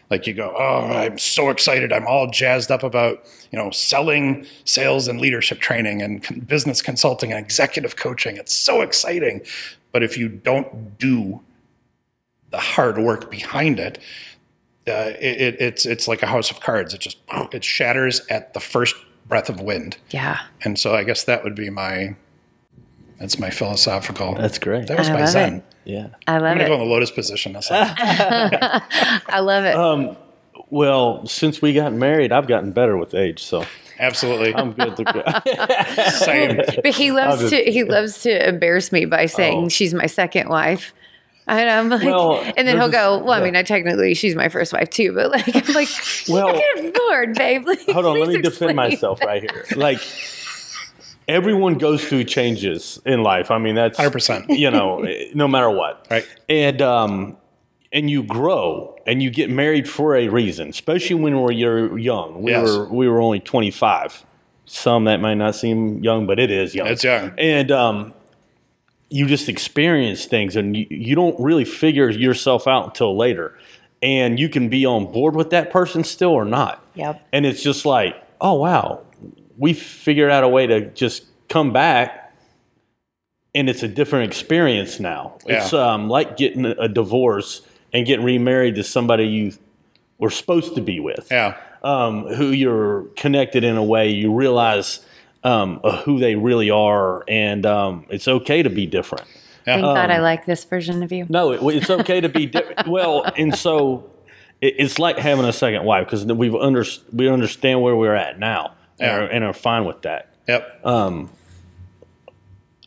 like 0.09 0.25
you 0.27 0.33
go 0.33 0.53
oh 0.57 0.85
i'm 0.93 1.17
so 1.17 1.49
excited 1.49 1.91
i'm 1.93 2.07
all 2.07 2.29
jazzed 2.29 2.71
up 2.71 2.83
about 2.83 3.23
you 3.51 3.57
know 3.59 3.69
selling 3.71 4.45
sales 4.65 5.07
and 5.07 5.19
leadership 5.21 5.59
training 5.59 6.01
and 6.01 6.23
con- 6.23 6.39
business 6.39 6.81
consulting 6.81 7.31
and 7.31 7.39
executive 7.43 7.95
coaching 7.95 8.37
it's 8.37 8.53
so 8.53 8.81
exciting 8.81 9.41
but 9.91 10.03
if 10.03 10.17
you 10.17 10.27
don't 10.29 10.97
do 10.97 11.41
the 12.51 12.57
hard 12.57 12.97
work 12.97 13.29
behind 13.29 13.79
it 13.79 13.99
uh, 14.87 15.13
it, 15.19 15.39
it, 15.41 15.61
it's 15.61 15.85
it's 15.85 16.07
like 16.07 16.23
a 16.23 16.25
house 16.25 16.49
of 16.49 16.61
cards. 16.61 16.95
It 16.95 17.01
just 17.01 17.17
it 17.51 17.63
shatters 17.63 18.21
at 18.31 18.55
the 18.55 18.59
first 18.59 18.95
breath 19.27 19.47
of 19.47 19.61
wind, 19.61 19.97
Yeah. 20.09 20.39
and 20.63 20.79
so 20.79 20.95
I 20.95 21.03
guess 21.03 21.25
that 21.25 21.43
would 21.43 21.53
be 21.53 21.69
my 21.69 22.15
that's 23.19 23.37
my 23.37 23.51
philosophical. 23.51 24.33
That's 24.33 24.57
great. 24.57 24.87
that 24.87 24.97
was 24.97 25.09
I 25.09 25.13
my 25.13 25.19
love 25.19 25.29
zen. 25.29 25.53
it. 25.57 25.63
Yeah. 25.89 26.07
I 26.27 26.35
I'm 26.35 26.41
love 26.43 26.57
gonna 26.57 26.67
go 26.67 26.73
it. 26.73 26.75
in 26.75 26.79
the 26.81 26.85
lotus 26.93 27.11
position. 27.11 27.53
That's. 27.53 27.69
I 27.71 29.39
love 29.39 29.63
it. 29.65 29.75
Um, 29.75 30.15
well, 30.69 31.25
since 31.25 31.61
we 31.61 31.73
got 31.73 31.93
married, 31.93 32.31
I've 32.31 32.47
gotten 32.47 32.71
better 32.71 32.95
with 32.97 33.13
age, 33.15 33.43
so 33.43 33.65
Absolutely, 33.97 34.55
I'm 34.55 34.71
good 34.73 34.95
to 34.97 35.03
go. 35.03 36.03
same. 36.25 36.57
but 36.83 36.95
he 36.95 37.11
loves 37.11 37.41
just- 37.41 37.53
to 37.53 37.71
he 37.71 37.83
loves 37.83 38.21
to 38.21 38.47
embarrass 38.47 38.91
me 38.91 39.05
by 39.05 39.25
saying 39.25 39.65
Oh. 39.65 39.69
she's 39.69 39.93
my 39.93 40.05
second 40.05 40.47
wife. 40.49 40.93
And 41.47 41.67
I'm 41.67 41.89
like, 41.89 42.03
Well, 42.03 42.39
and 42.55 42.67
then 42.67 42.77
he'll 42.77 42.89
go, 42.89 43.17
this- 43.17 43.25
well, 43.25 43.41
I 43.41 43.43
mean, 43.43 43.55
I 43.55 43.63
technically 43.63 44.13
she's 44.13 44.35
my 44.35 44.49
first 44.49 44.71
wife 44.71 44.89
too, 44.91 45.13
but 45.13 45.31
like, 45.31 45.47
I'm 45.55 45.73
like, 45.73 45.89
Well- 46.29 46.53
good 46.75 46.95
lord, 47.07 47.33
babe. 47.33 47.65
Like, 47.65 47.89
Hold 47.89 48.05
on, 48.05 48.19
let 48.19 48.25
please 48.27 48.35
me 48.37 48.41
defend 48.43 48.69
explain. 48.71 48.75
myself 48.75 49.19
right 49.21 49.41
here. 49.41 49.65
Like 49.75 49.99
everyone 51.29 51.75
goes 51.75 52.03
through 52.03 52.25
changes 52.25 52.99
in 53.05 53.23
life. 53.23 53.51
I 53.51 53.57
mean, 53.59 53.75
that's 53.75 53.97
100%. 53.97 54.57
You 54.57 54.71
know, 54.71 55.05
no 55.33 55.47
matter 55.47 55.69
what. 55.69 56.07
Right. 56.11 56.27
And 56.49 56.81
um, 56.81 57.37
and 57.93 58.09
you 58.09 58.23
grow 58.23 58.97
and 59.07 59.23
you 59.23 59.29
get 59.29 59.49
married 59.49 59.87
for 59.89 60.15
a 60.15 60.27
reason, 60.27 60.69
especially 60.69 61.15
when 61.15 61.39
we're 61.39 61.51
you're 61.51 61.97
young. 61.97 62.41
We 62.41 62.51
Yes. 62.51 62.67
were 62.67 62.87
we 62.91 63.07
were 63.07 63.21
only 63.21 63.39
25. 63.39 64.25
Some 64.65 65.05
that 65.05 65.19
might 65.19 65.35
not 65.35 65.55
seem 65.55 66.03
young, 66.03 66.27
but 66.27 66.39
it 66.39 66.51
is 66.51 66.75
young. 66.75 66.87
It's 66.87 67.03
young. 67.03 67.31
And 67.39 67.71
um, 67.71 68.13
you 69.09 69.25
just 69.25 69.49
experience 69.49 70.25
things 70.25 70.55
and 70.55 70.77
you, 70.77 70.85
you 70.91 71.15
don't 71.15 71.39
really 71.39 71.65
figure 71.65 72.09
yourself 72.09 72.67
out 72.67 72.85
until 72.85 73.17
later. 73.17 73.57
And 74.03 74.39
you 74.39 74.47
can 74.47 74.69
be 74.69 74.85
on 74.85 75.11
board 75.11 75.35
with 75.35 75.49
that 75.49 75.71
person 75.71 76.03
still 76.03 76.29
or 76.29 76.45
not. 76.45 76.85
Yep. 76.93 77.19
And 77.33 77.45
it's 77.47 77.63
just 77.63 77.83
like, 77.85 78.15
oh, 78.39 78.53
wow, 78.53 79.01
we 79.59 79.73
figured 79.73 80.31
out 80.31 80.43
a 80.43 80.47
way 80.47 80.65
to 80.65 80.89
just 80.91 81.25
come 81.49 81.71
back 81.71 82.33
and 83.53 83.69
it's 83.69 83.83
a 83.83 83.87
different 83.87 84.31
experience 84.31 84.99
now. 84.99 85.37
It's 85.45 85.73
um, 85.73 86.07
like 86.07 86.37
getting 86.37 86.65
a 86.65 86.87
divorce 86.87 87.61
and 87.93 88.05
getting 88.05 88.25
remarried 88.25 88.75
to 88.75 88.83
somebody 88.83 89.25
you 89.25 89.53
were 90.17 90.29
supposed 90.29 90.75
to 90.75 90.81
be 90.81 90.99
with 90.99 91.27
Yeah, 91.31 91.57
um, 91.83 92.27
who 92.27 92.47
you're 92.47 93.03
connected 93.15 93.63
in 93.63 93.75
a 93.75 93.83
way 93.83 94.09
you 94.09 94.33
realize 94.33 95.05
um, 95.43 95.79
uh, 95.83 96.01
who 96.03 96.19
they 96.19 96.35
really 96.35 96.69
are, 96.69 97.23
and 97.27 97.65
um, 97.65 98.05
it's 98.09 98.27
okay 98.27 98.61
to 98.61 98.69
be 98.69 98.85
different. 98.85 99.25
Thank 99.65 99.81
God 99.81 100.11
I 100.11 100.17
Um, 100.17 100.23
like 100.23 100.45
this 100.45 100.63
version 100.63 101.01
of 101.03 101.11
you. 101.11 101.25
No, 101.29 101.51
it, 101.51 101.75
it's 101.75 101.89
okay 101.89 102.21
to 102.21 102.29
be 102.29 102.45
different. 102.45 102.87
well, 102.87 103.23
and 103.37 103.55
so 103.55 104.09
it, 104.61 104.75
it's 104.77 104.99
like 104.99 105.17
having 105.17 105.45
a 105.45 105.53
second 105.53 105.85
wife 105.85 106.05
because 106.05 106.25
we've 106.25 106.55
under, 106.55 106.85
we 107.13 107.29
understand 107.29 107.81
where 107.81 107.95
we're 107.95 108.15
at 108.15 108.37
now 108.37 108.73
and, 108.99 109.11
are, 109.11 109.25
and 109.27 109.43
are 109.43 109.53
fine 109.53 109.85
with 109.85 110.01
that. 110.03 110.33
yep. 110.47 110.79
Um, 110.85 111.29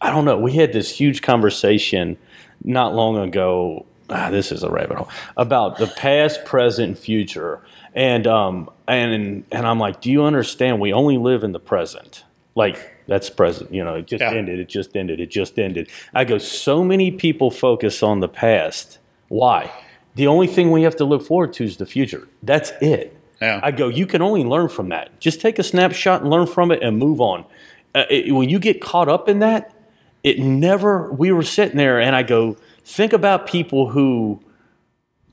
I 0.00 0.10
don't 0.10 0.24
know. 0.24 0.38
We 0.38 0.52
had 0.52 0.72
this 0.72 0.90
huge 0.96 1.22
conversation 1.22 2.16
not 2.64 2.94
long 2.94 3.16
ago. 3.18 3.86
Ah, 4.10 4.30
this 4.30 4.50
is 4.52 4.62
a 4.62 4.68
rabbit 4.70 4.98
hole 4.98 5.08
about 5.36 5.78
the 5.78 5.86
past, 5.86 6.44
present, 6.44 6.88
and 6.88 6.98
future. 6.98 7.60
And 7.94 8.26
um 8.26 8.68
and 8.88 9.44
and 9.52 9.66
I'm 9.66 9.78
like, 9.78 10.00
do 10.00 10.10
you 10.10 10.24
understand? 10.24 10.80
We 10.80 10.92
only 10.92 11.18
live 11.18 11.44
in 11.44 11.52
the 11.52 11.60
present. 11.60 12.24
Like 12.54 12.78
that's 13.06 13.30
present. 13.30 13.72
You 13.72 13.84
know, 13.84 13.94
it 13.94 14.06
just 14.06 14.20
Yeah. 14.22 14.32
ended. 14.32 14.58
It 14.58 14.68
just 14.68 14.96
ended. 14.96 15.20
It 15.20 15.30
just 15.30 15.58
ended. 15.58 15.88
I 16.14 16.24
go. 16.24 16.38
So 16.38 16.82
many 16.84 17.10
people 17.12 17.50
focus 17.50 18.02
on 18.02 18.20
the 18.20 18.28
past. 18.28 18.98
Why? 19.28 19.70
The 20.16 20.26
only 20.26 20.46
thing 20.48 20.70
we 20.72 20.82
have 20.82 20.96
to 20.96 21.04
look 21.04 21.22
forward 21.24 21.52
to 21.54 21.64
is 21.64 21.76
the 21.78 21.86
future. 21.86 22.26
That's 22.42 22.72
it. 22.82 23.16
Yeah. 23.42 23.60
I 23.62 23.72
go, 23.72 23.88
you 23.88 24.06
can 24.06 24.22
only 24.22 24.44
learn 24.44 24.68
from 24.68 24.90
that. 24.90 25.18
Just 25.20 25.40
take 25.40 25.58
a 25.58 25.62
snapshot 25.62 26.22
and 26.22 26.30
learn 26.30 26.46
from 26.46 26.70
it 26.70 26.82
and 26.82 26.96
move 26.96 27.20
on. 27.20 27.44
Uh, 27.94 28.04
it, 28.08 28.32
when 28.32 28.48
you 28.48 28.58
get 28.58 28.80
caught 28.80 29.08
up 29.08 29.28
in 29.28 29.40
that, 29.40 29.74
it 30.22 30.38
never, 30.38 31.12
we 31.12 31.32
were 31.32 31.42
sitting 31.42 31.76
there 31.76 32.00
and 32.00 32.14
I 32.14 32.22
go, 32.22 32.56
think 32.84 33.12
about 33.12 33.46
people 33.48 33.90
who 33.90 34.40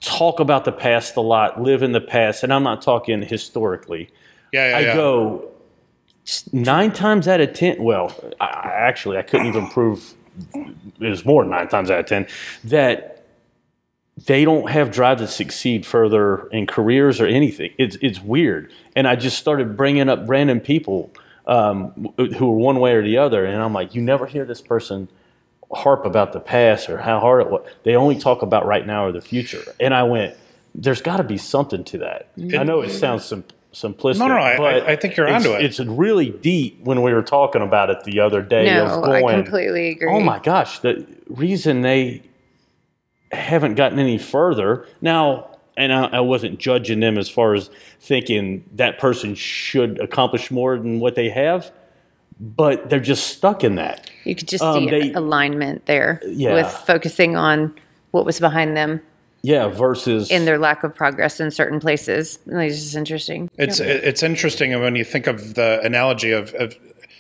talk 0.02 0.40
about 0.40 0.66
the 0.66 0.72
past 0.72 1.16
a 1.16 1.22
lot, 1.22 1.62
live 1.62 1.84
in 1.84 1.92
the 1.92 2.02
past, 2.02 2.44
and 2.44 2.52
I'm 2.52 2.64
not 2.64 2.82
talking 2.82 3.22
historically. 3.22 4.10
Yeah, 4.52 4.70
yeah, 4.70 4.78
I 4.78 4.80
yeah. 4.80 4.94
go, 4.96 5.52
nine 6.52 6.92
times 6.92 7.28
out 7.28 7.42
of 7.42 7.54
10, 7.54 7.84
well, 7.84 8.16
I, 8.40 8.46
I 8.46 8.72
actually, 8.88 9.18
I 9.18 9.22
couldn't 9.22 9.46
even 9.46 9.68
prove 9.68 10.16
it 10.56 10.76
was 11.00 11.26
more 11.26 11.44
than 11.44 11.52
nine 11.52 11.68
times 11.68 11.92
out 11.92 12.00
of 12.00 12.06
10, 12.06 12.28
that 12.66 13.19
they 14.26 14.44
don't 14.46 14.70
have 14.70 14.92
drive 14.92 15.20
to 15.20 15.28
succeed 15.28 15.86
further 15.86 16.48
in 16.48 16.68
careers 16.68 17.22
or 17.22 17.28
anything. 17.28 17.72
It's 17.78 17.98
it's 18.02 18.20
weird, 18.22 18.72
and 18.96 19.08
I 19.08 19.16
just 19.16 19.38
started 19.38 19.78
bringing 19.78 20.10
up 20.10 20.22
random 20.28 20.60
people 20.60 21.12
um, 21.48 22.14
who 22.18 22.48
were 22.52 22.58
one 22.58 22.80
way 22.80 22.94
or 22.94 23.04
the 23.04 23.18
other, 23.18 23.46
and 23.46 23.62
I'm 23.62 23.74
like, 23.74 23.96
you 23.96 24.02
never 24.02 24.26
hear 24.26 24.46
this 24.46 24.62
person 24.62 25.10
harp 25.72 26.06
about 26.06 26.34
the 26.34 26.40
past 26.40 26.90
or 26.90 26.98
how 26.98 27.20
hard 27.20 27.42
it 27.42 27.50
was. 27.52 27.68
They 27.84 27.96
only 27.96 28.18
talk 28.18 28.42
about 28.42 28.66
right 28.66 28.86
now 28.86 29.06
or 29.06 29.12
the 29.12 29.22
future, 29.22 29.64
and 29.80 29.94
I 29.94 30.04
went, 30.04 30.36
there's 30.76 31.02
got 31.02 31.18
to 31.18 31.24
be 31.24 31.38
something 31.38 31.84
to 31.86 31.98
that. 32.00 32.30
I 32.58 32.64
know 32.64 32.82
it 32.82 32.90
sounds 32.90 33.26
sim- 33.26 33.44
simplistic. 33.74 34.18
No, 34.20 34.28
no, 34.28 34.36
no, 34.36 34.42
I- 34.42 34.58
but 34.58 34.84
I- 34.88 34.92
I 34.92 34.96
think 34.96 35.16
you're 35.18 35.28
it's- 35.28 35.46
onto 35.46 35.56
it. 35.58 35.64
It's 35.66 35.80
really 35.80 36.30
deep 36.32 36.82
when 36.84 37.02
we 37.04 37.14
were 37.14 37.22
talking 37.24 37.62
about 37.62 37.90
it 37.92 38.04
the 38.04 38.20
other 38.20 38.42
day. 38.42 38.66
No, 38.66 38.86
of 38.86 39.04
I 39.04 39.22
completely 39.22 39.90
agree. 39.92 40.08
Oh 40.12 40.20
my 40.20 40.40
gosh, 40.40 40.80
the 40.80 41.06
reason 41.28 41.82
they 41.82 42.24
haven't 43.32 43.76
gotten 43.76 44.00
any 44.00 44.18
further 44.18 44.86
now, 45.02 45.48
and 45.78 45.94
I, 45.94 46.06
I 46.06 46.20
wasn't 46.20 46.60
judging 46.60 47.00
them 47.00 47.18
as 47.18 47.30
far 47.30 47.54
as 47.54 47.70
thinking 48.00 48.64
that 48.76 49.00
person 49.00 49.36
should 49.36 50.00
accomplish 50.02 50.52
more 50.52 50.78
than 50.78 51.00
what 51.00 51.16
they 51.16 51.30
have, 51.30 51.72
but 52.40 52.90
they're 52.90 53.00
just 53.00 53.28
stuck 53.28 53.64
in 53.64 53.76
that. 53.76 54.10
You 54.26 54.36
could 54.36 54.48
just 54.48 54.64
Um, 54.64 54.86
see 54.86 54.90
they- 54.90 55.14
alignment 55.14 55.86
there 55.86 56.22
Yeah. 56.26 56.54
with 56.56 56.68
focusing 56.68 57.36
on 57.36 57.74
what 58.12 58.26
was 58.26 58.40
behind 58.40 58.76
them 58.76 59.02
Yeah, 59.42 59.68
versus 59.68 60.30
in 60.32 60.46
their 60.46 60.58
lack 60.58 60.84
of 60.84 60.94
progress 60.96 61.40
in 61.40 61.52
certain 61.52 61.80
places. 61.80 62.40
Like, 62.46 62.72
It's 62.72 62.82
just 62.82 62.96
interesting. 62.96 63.50
It's 63.58 63.80
it- 63.80 64.04
it's 64.04 64.24
interesting 64.24 64.78
when 64.82 64.96
you 64.96 65.04
think 65.06 65.28
of 65.28 65.54
the 65.54 65.80
analogy 65.84 66.32
of, 66.32 66.54
of 66.56 66.76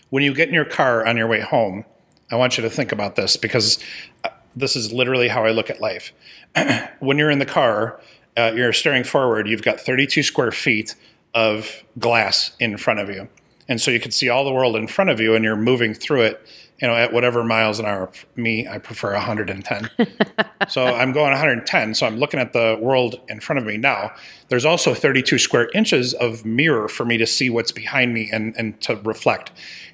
when 0.10 0.23
you 0.23 0.34
get 0.34 0.48
in 0.48 0.53
your 0.53 0.65
car 0.65 1.06
on 1.06 1.15
your 1.18 1.27
way 1.27 1.40
home. 1.40 1.86
I 2.31 2.36
want 2.36 2.57
you 2.57 2.64
to 2.64 2.69
think 2.69 2.91
about 2.91 3.15
this 3.15 3.38
because 3.38 3.80
uh, 4.23 4.30
this 4.56 4.76
is 4.76 4.92
literally 4.92 5.28
how 5.28 5.46
I 5.46 5.52
look 5.52 5.70
at 5.70 5.80
life. 5.82 6.12
when 7.00 7.18
you're 7.18 7.30
in 7.30 7.40
the 7.40 7.46
car, 7.46 8.00
uh, 8.38 8.52
you're 8.56 8.74
staring 8.74 9.04
forward. 9.04 9.48
You've 9.48 9.64
got 9.64 9.80
32 9.80 10.24
square 10.24 10.52
feet 10.52 10.96
of 11.34 11.84
glass 11.98 12.52
in 12.60 12.78
front 12.78 13.00
of 13.00 13.10
you, 13.10 13.30
and 13.68 13.80
so 13.80 13.92
you 13.92 14.00
can 14.00 14.12
see 14.12 14.30
all 14.30 14.44
the 14.44 14.54
world 14.54 14.76
in 14.76 14.88
front 14.88 15.10
of 15.10 15.20
you, 15.20 15.36
and 15.36 15.44
you're 15.44 15.56
moving 15.56 15.94
through 15.94 16.22
it. 16.22 16.42
You 16.82 16.88
know, 16.88 16.96
at 16.96 17.12
whatever 17.12 17.44
miles 17.44 17.80
an 17.80 17.86
hour. 17.86 18.10
Me, 18.38 18.66
I 18.66 18.78
prefer 18.78 19.12
110. 19.12 19.90
So 20.70 20.86
I'm 20.86 21.12
going 21.14 21.32
110. 21.32 21.96
So 21.96 22.06
I'm 22.06 22.18
looking 22.18 22.40
at 22.40 22.54
the 22.54 22.78
world 22.80 23.20
in 23.28 23.40
front 23.40 23.60
of 23.60 23.66
me 23.66 23.78
now. 23.78 24.12
There's 24.50 24.66
also 24.66 24.94
32 24.94 25.38
square 25.38 25.70
inches 25.74 26.14
of 26.14 26.46
mirror 26.46 26.88
for 26.88 27.06
me 27.06 27.18
to 27.18 27.26
see 27.26 27.50
what's 27.50 27.72
behind 27.72 28.14
me 28.14 28.30
and, 28.32 28.56
and 28.58 28.80
to 28.82 28.96
reflect. 28.98 29.52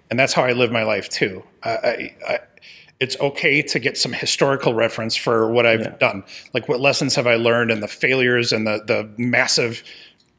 And 0.10 0.20
that's 0.20 0.34
how 0.34 0.44
I 0.44 0.54
live 0.54 0.72
my 0.72 0.84
life 0.84 1.10
too. 1.10 1.44
I, 1.64 1.70
I, 1.70 2.16
I, 2.28 2.40
it's 3.00 3.20
okay 3.20 3.62
to 3.62 3.80
get 3.80 3.98
some 3.98 4.14
historical 4.14 4.74
reference 4.74 5.16
for 5.16 5.52
what 5.52 5.66
I've 5.66 6.00
done. 6.00 6.24
Like 6.54 6.70
what 6.70 6.80
lessons 6.80 7.16
have 7.16 7.28
I 7.28 7.36
learned 7.36 7.72
and 7.72 7.84
the 7.84 7.88
failures 7.88 8.54
and 8.54 8.66
the, 8.66 8.82
the 8.86 9.10
massive 9.18 9.84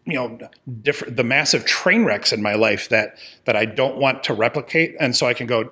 you 0.09 0.15
know 0.15 0.39
different 0.83 1.17
the 1.17 1.25
massive 1.25 1.65
train 1.65 2.05
wrecks 2.05 2.33
in 2.33 2.41
my 2.41 2.55
life 2.55 2.89
that 2.91 3.19
that 3.45 3.57
I 3.57 3.65
don't 3.65 3.97
want 3.97 4.23
to 4.25 4.35
replicate. 4.35 4.95
And 5.01 5.17
so 5.17 5.27
I 5.27 5.35
can 5.35 5.49
go 5.49 5.71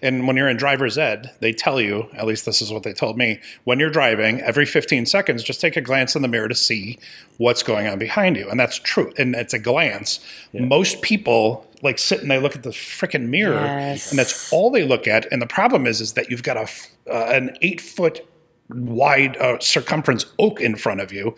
and 0.00 0.26
when 0.26 0.36
you're 0.36 0.48
in 0.48 0.56
driver's 0.56 0.96
ed 0.96 1.30
they 1.40 1.52
tell 1.52 1.78
you 1.78 2.08
at 2.14 2.26
least 2.26 2.46
this 2.46 2.62
is 2.62 2.72
what 2.72 2.82
they 2.82 2.94
told 2.94 3.18
me 3.18 3.40
when 3.64 3.78
you're 3.78 3.90
driving 3.90 4.40
every 4.40 4.64
15 4.64 5.04
seconds 5.04 5.42
just 5.42 5.60
take 5.60 5.76
a 5.76 5.82
glance 5.82 6.16
in 6.16 6.22
the 6.22 6.28
mirror 6.28 6.48
to 6.48 6.54
see 6.54 6.98
what's 7.36 7.62
going 7.62 7.86
on 7.86 7.98
behind 7.98 8.36
you. 8.36 8.48
And 8.48 8.58
that's 8.58 8.78
true. 8.78 9.12
And 9.18 9.34
it's 9.34 9.52
a 9.52 9.58
glance. 9.58 10.20
Most 10.54 11.02
people 11.02 11.66
like 11.82 11.98
sit 11.98 12.20
and 12.22 12.30
they 12.30 12.38
look 12.38 12.54
at 12.56 12.62
the 12.62 12.70
freaking 12.70 13.28
mirror 13.28 13.54
Yes. 13.54 14.10
and 14.10 14.18
that's 14.18 14.52
all 14.52 14.70
they 14.70 14.84
look 14.84 15.06
at 15.06 15.30
and 15.32 15.42
the 15.42 15.46
problem 15.46 15.86
is 15.86 16.00
is 16.00 16.12
that 16.14 16.30
you've 16.30 16.42
got 16.42 16.56
a 16.56 16.68
uh, 17.12 17.26
an 17.32 17.56
8 17.60 17.80
foot 17.80 18.26
wide 18.70 19.36
uh, 19.38 19.58
circumference 19.60 20.26
oak 20.38 20.60
in 20.60 20.76
front 20.76 21.00
of 21.00 21.12
you 21.12 21.34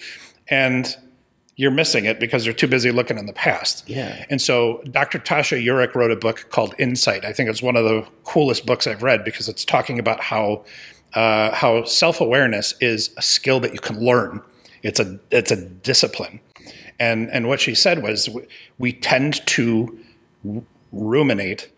and 0.49 0.97
you're 1.57 1.71
missing 1.71 2.05
it 2.05 2.19
because 2.19 2.45
they're 2.45 2.53
too 2.53 2.67
busy 2.67 2.91
looking 2.91 3.17
in 3.17 3.27
the 3.27 3.33
past. 3.33 3.89
Yeah. 3.89 4.25
And 4.29 4.43
so 4.43 4.83
Dr. 4.91 5.21
Tasha 5.21 5.65
Eurich 5.65 5.95
wrote 5.95 6.11
a 6.11 6.17
book 6.17 6.47
called 6.51 6.75
Insight. 6.81 7.25
I 7.25 7.33
think 7.33 7.49
it's 7.49 7.63
one 7.63 7.77
of 7.77 7.85
the 7.85 8.05
coolest 8.25 8.67
books 8.67 8.89
I've 8.89 9.05
read 9.05 9.23
because 9.25 9.49
it's 9.49 9.65
talking 9.65 10.01
about 10.01 10.21
how 10.21 10.65
uh, 11.15 11.55
how 11.55 11.85
self 11.85 12.21
awareness 12.21 12.75
is 12.81 13.11
a 13.17 13.23
skill 13.23 13.61
that 13.61 13.73
you 13.73 13.79
can 13.79 14.01
learn. 14.01 14.43
It's 14.83 14.99
a 14.99 15.19
it's 15.31 15.53
a 15.53 15.65
discipline. 15.65 16.41
And 16.99 17.31
and 17.31 17.47
what 17.47 17.61
she 17.61 17.77
said 17.77 18.03
was 18.03 18.29
we 18.79 18.93
tend 18.93 19.47
to 19.47 19.97
ruminate 20.93 21.71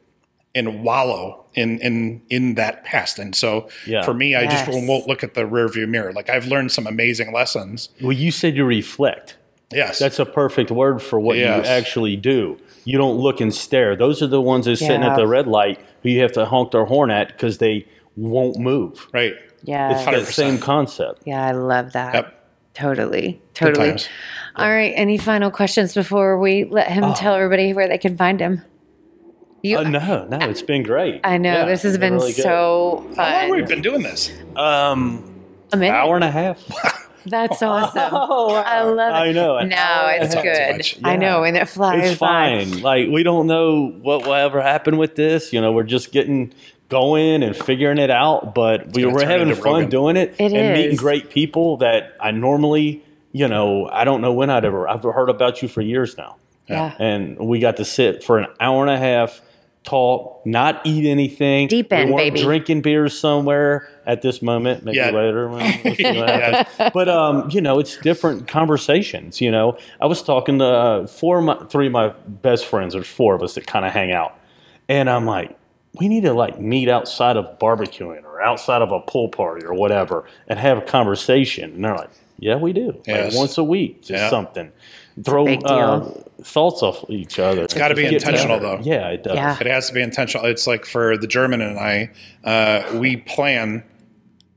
and 0.55 0.83
wallow 0.83 1.45
in 1.55 1.79
in 1.81 2.23
in 2.31 2.55
that 2.55 2.85
past. 2.85 3.19
And 3.19 3.35
so 3.35 3.69
Yeah. 3.87 4.03
for 4.03 4.15
me, 4.15 4.35
I 4.35 4.47
just 4.47 4.69
won't 4.69 5.07
look 5.07 5.23
at 5.23 5.35
the 5.35 5.43
rearview 5.43 5.87
mirror. 5.89 6.13
Like 6.13 6.31
I've 6.31 6.47
learned 6.47 6.73
some 6.73 6.87
amazing 6.87 7.33
lessons. 7.33 7.91
well, 8.03 8.13
you 8.13 8.31
said 8.31 8.57
you 8.57 8.65
reflect. 8.65 9.37
Yes. 9.73 9.99
That's 9.99 10.19
a 10.19 10.25
perfect 10.27 10.71
word 10.71 11.03
for 11.03 11.19
what 11.21 11.37
Yes. 11.37 11.65
you 11.67 11.71
actually 11.71 12.17
do. 12.17 12.57
You 12.85 12.97
don't 12.99 13.17
look 13.17 13.41
and 13.41 13.53
stare. 13.53 13.97
Those 13.97 14.23
are 14.23 14.29
the 14.29 14.41
ones 14.41 14.65
that 14.67 14.73
are 14.73 14.77
sitting 14.77 15.03
at 15.03 15.17
the 15.17 15.27
red 15.27 15.47
light 15.49 15.81
who 16.03 16.09
you 16.09 16.21
have 16.23 16.33
to 16.33 16.45
honk 16.47 16.71
their 16.71 16.85
horn 16.85 17.11
at 17.11 17.29
because 17.29 17.59
they 17.59 17.85
won't 18.17 18.59
move. 18.59 19.09
right. 19.13 19.35
Yeah. 19.65 19.91
It's 19.97 20.05
that 20.05 20.15
100%. 20.15 20.27
same 20.33 20.59
concept. 20.59 21.23
Yeah, 21.25 21.45
I 21.45 21.51
love 21.51 21.93
that. 21.93 22.15
Yep. 22.15 22.33
Totally. 22.75 23.41
Totally. 23.55 23.97
Times. 24.57 24.65
All 24.67 24.73
right. 24.73 24.93
Any 24.97 25.19
final 25.19 25.51
questions 25.51 25.95
before 25.95 26.39
we 26.39 26.65
let 26.65 26.89
him 26.89 27.13
tell 27.15 27.35
everybody 27.35 27.73
where 27.73 27.89
they 27.89 27.99
can 27.99 28.17
find 28.17 28.41
him? 28.41 28.63
You, 29.63 29.79
Uh, 29.79 29.83
no, 29.85 30.27
no, 30.29 30.39
it's 30.49 30.63
been 30.63 30.83
great. 30.83 31.21
I 31.25 31.39
know 31.39 31.53
Yeah, 31.53 31.65
this 31.65 31.83
has 31.83 31.95
it's 31.95 32.01
been 32.01 32.15
really 32.15 32.33
good. 32.33 32.43
so 32.43 33.07
How 33.17 33.25
long 33.25 33.33
have 33.43 33.51
we 33.51 33.63
been 33.63 33.83
doing 33.83 34.03
this? 34.03 34.31
um 34.55 35.25
A 35.73 35.77
minute. 35.77 35.95
hour 35.95 36.15
and 36.15 36.25
a 36.25 36.31
half. 36.31 36.63
That's 37.27 37.61
awesome. 37.63 38.15
I 38.15 38.83
love 38.83 39.11
it. 39.11 39.17
I 39.19 39.33
know. 39.33 39.57
an 39.57 39.71
No, 39.71 39.77
hour 39.77 40.11
and 40.11 40.23
a 40.23 40.25
it's 40.27 40.35
half. 40.35 40.45
good. 40.45 40.77
much. 40.77 40.99
I 41.03 41.17
know, 41.17 41.43
and 41.43 41.57
it 41.57 41.69
flies 41.69 42.13
It's 42.13 42.21
by. 42.21 42.65
fine. 42.65 42.83
Like 42.83 43.09
we 43.09 43.25
don't 43.25 43.49
know 43.49 43.89
what 44.03 44.25
will 44.27 44.35
ever 44.35 44.63
happen 44.63 44.97
with 44.99 45.17
this. 45.17 45.53
You 45.53 45.61
know, 45.61 45.73
we're 45.73 45.83
just 45.83 46.13
getting 46.13 46.53
going 46.89 47.43
and 47.43 47.57
figuring 47.57 47.99
it 47.99 48.11
out. 48.11 48.55
But 48.55 48.93
we 48.95 49.03
gonna 49.03 49.15
we're 49.15 49.27
having 49.27 49.53
fun 49.57 49.73
Rogan. 49.73 49.91
doing 49.91 50.17
it, 50.17 50.37
It 50.39 50.53
and 50.53 50.75
meeting 50.75 50.97
great 50.97 51.31
people 51.31 51.79
that 51.79 52.13
I 52.21 52.31
normally, 52.31 53.03
you 53.37 53.49
know, 53.49 53.89
I 53.93 54.05
don't 54.05 54.21
know 54.23 54.33
when 54.33 54.49
I'd 54.51 54.65
ever. 54.65 54.89
I've 54.89 55.03
heard 55.03 55.29
about 55.29 55.61
you 55.63 55.69
for 55.69 55.83
years 55.83 56.17
now, 56.17 56.37
Yeah. 56.69 56.95
and 56.99 57.37
we 57.39 57.59
got 57.61 57.77
to 57.77 57.85
sit 57.85 58.25
for 58.25 58.39
an 58.39 58.47
hour 58.61 58.83
and 58.83 58.91
a 58.91 58.99
half. 58.99 59.43
Talk, 59.85 60.45
not 60.45 60.81
eat 60.85 61.09
anything. 61.09 61.69
Deep 61.69 61.93
end, 61.93 62.11
weren't 62.11 62.19
baby. 62.35 62.43
Drinking 62.43 62.81
beers 62.81 63.17
somewhere 63.17 63.89
at 64.05 64.21
this 64.21 64.43
moment, 64.43 64.85
maybe 64.85 64.97
Yeah. 64.97 65.11
later. 65.11 65.49
We'll 65.49 65.61
Yeah. 65.99 66.91
but 66.93 67.09
um, 67.09 67.49
you 67.51 67.61
know, 67.61 67.79
it's 67.79 67.97
different 67.99 68.49
conversations. 68.49 69.41
You 69.41 69.53
know, 69.53 69.77
I 70.01 70.07
was 70.07 70.23
talking 70.23 70.59
to 70.59 70.65
uh, 70.65 71.07
four 71.07 71.39
of 71.39 71.45
my 71.45 71.57
three 71.71 71.87
of 71.87 71.93
my 71.93 72.09
best 72.27 72.67
friends. 72.67 72.95
There's 72.95 73.07
four 73.07 73.35
of 73.37 73.43
us 73.43 73.55
that 73.55 73.67
kind 73.69 73.85
of 73.85 73.93
hang 73.93 74.11
out, 74.13 74.37
and 74.89 75.09
I'm 75.09 75.25
like, 75.25 75.57
we 76.01 76.09
need 76.09 76.25
to 76.25 76.33
like 76.33 76.59
meet 76.61 76.89
outside 76.89 77.37
of 77.37 77.57
barbecuing 77.61 78.25
or 78.25 78.43
outside 78.43 78.83
of 78.83 78.91
a 78.91 78.99
pool 79.01 79.29
party 79.29 79.65
or 79.65 79.73
whatever, 79.75 80.25
and 80.49 80.59
have 80.59 80.79
a 80.79 80.83
conversation. 80.83 81.75
And 81.75 81.85
they're 81.85 81.95
like, 81.95 82.11
yeah, 82.39 82.57
we 82.57 82.73
do. 82.73 83.01
Yes. 83.07 83.33
Like 83.33 83.39
once 83.39 83.59
a 83.59 83.65
week, 83.65 84.01
just 84.01 84.11
Yeah. 84.11 84.31
something. 84.31 84.73
Throw 85.25 85.47
uh, 85.47 86.11
thoughts 86.43 86.83
off 86.83 87.05
each 87.09 87.39
other. 87.39 87.63
It's 87.63 87.73
gotta 87.75 87.95
be 87.95 88.05
intentional, 88.05 88.61
though. 88.61 88.79
Yeah, 88.83 89.09
it 89.09 89.23
does. 89.23 89.35
Yeah. 89.37 89.57
It 89.61 89.67
has 89.67 89.89
to 89.89 89.95
be 89.95 90.03
intentional. 90.03 90.47
It's 90.47 90.67
like 90.67 90.85
for 90.85 91.17
the 91.17 91.27
German 91.27 91.63
and 91.63 91.79
I, 91.79 92.11
uh, 92.45 92.99
we 92.99 93.17
plan 93.17 93.83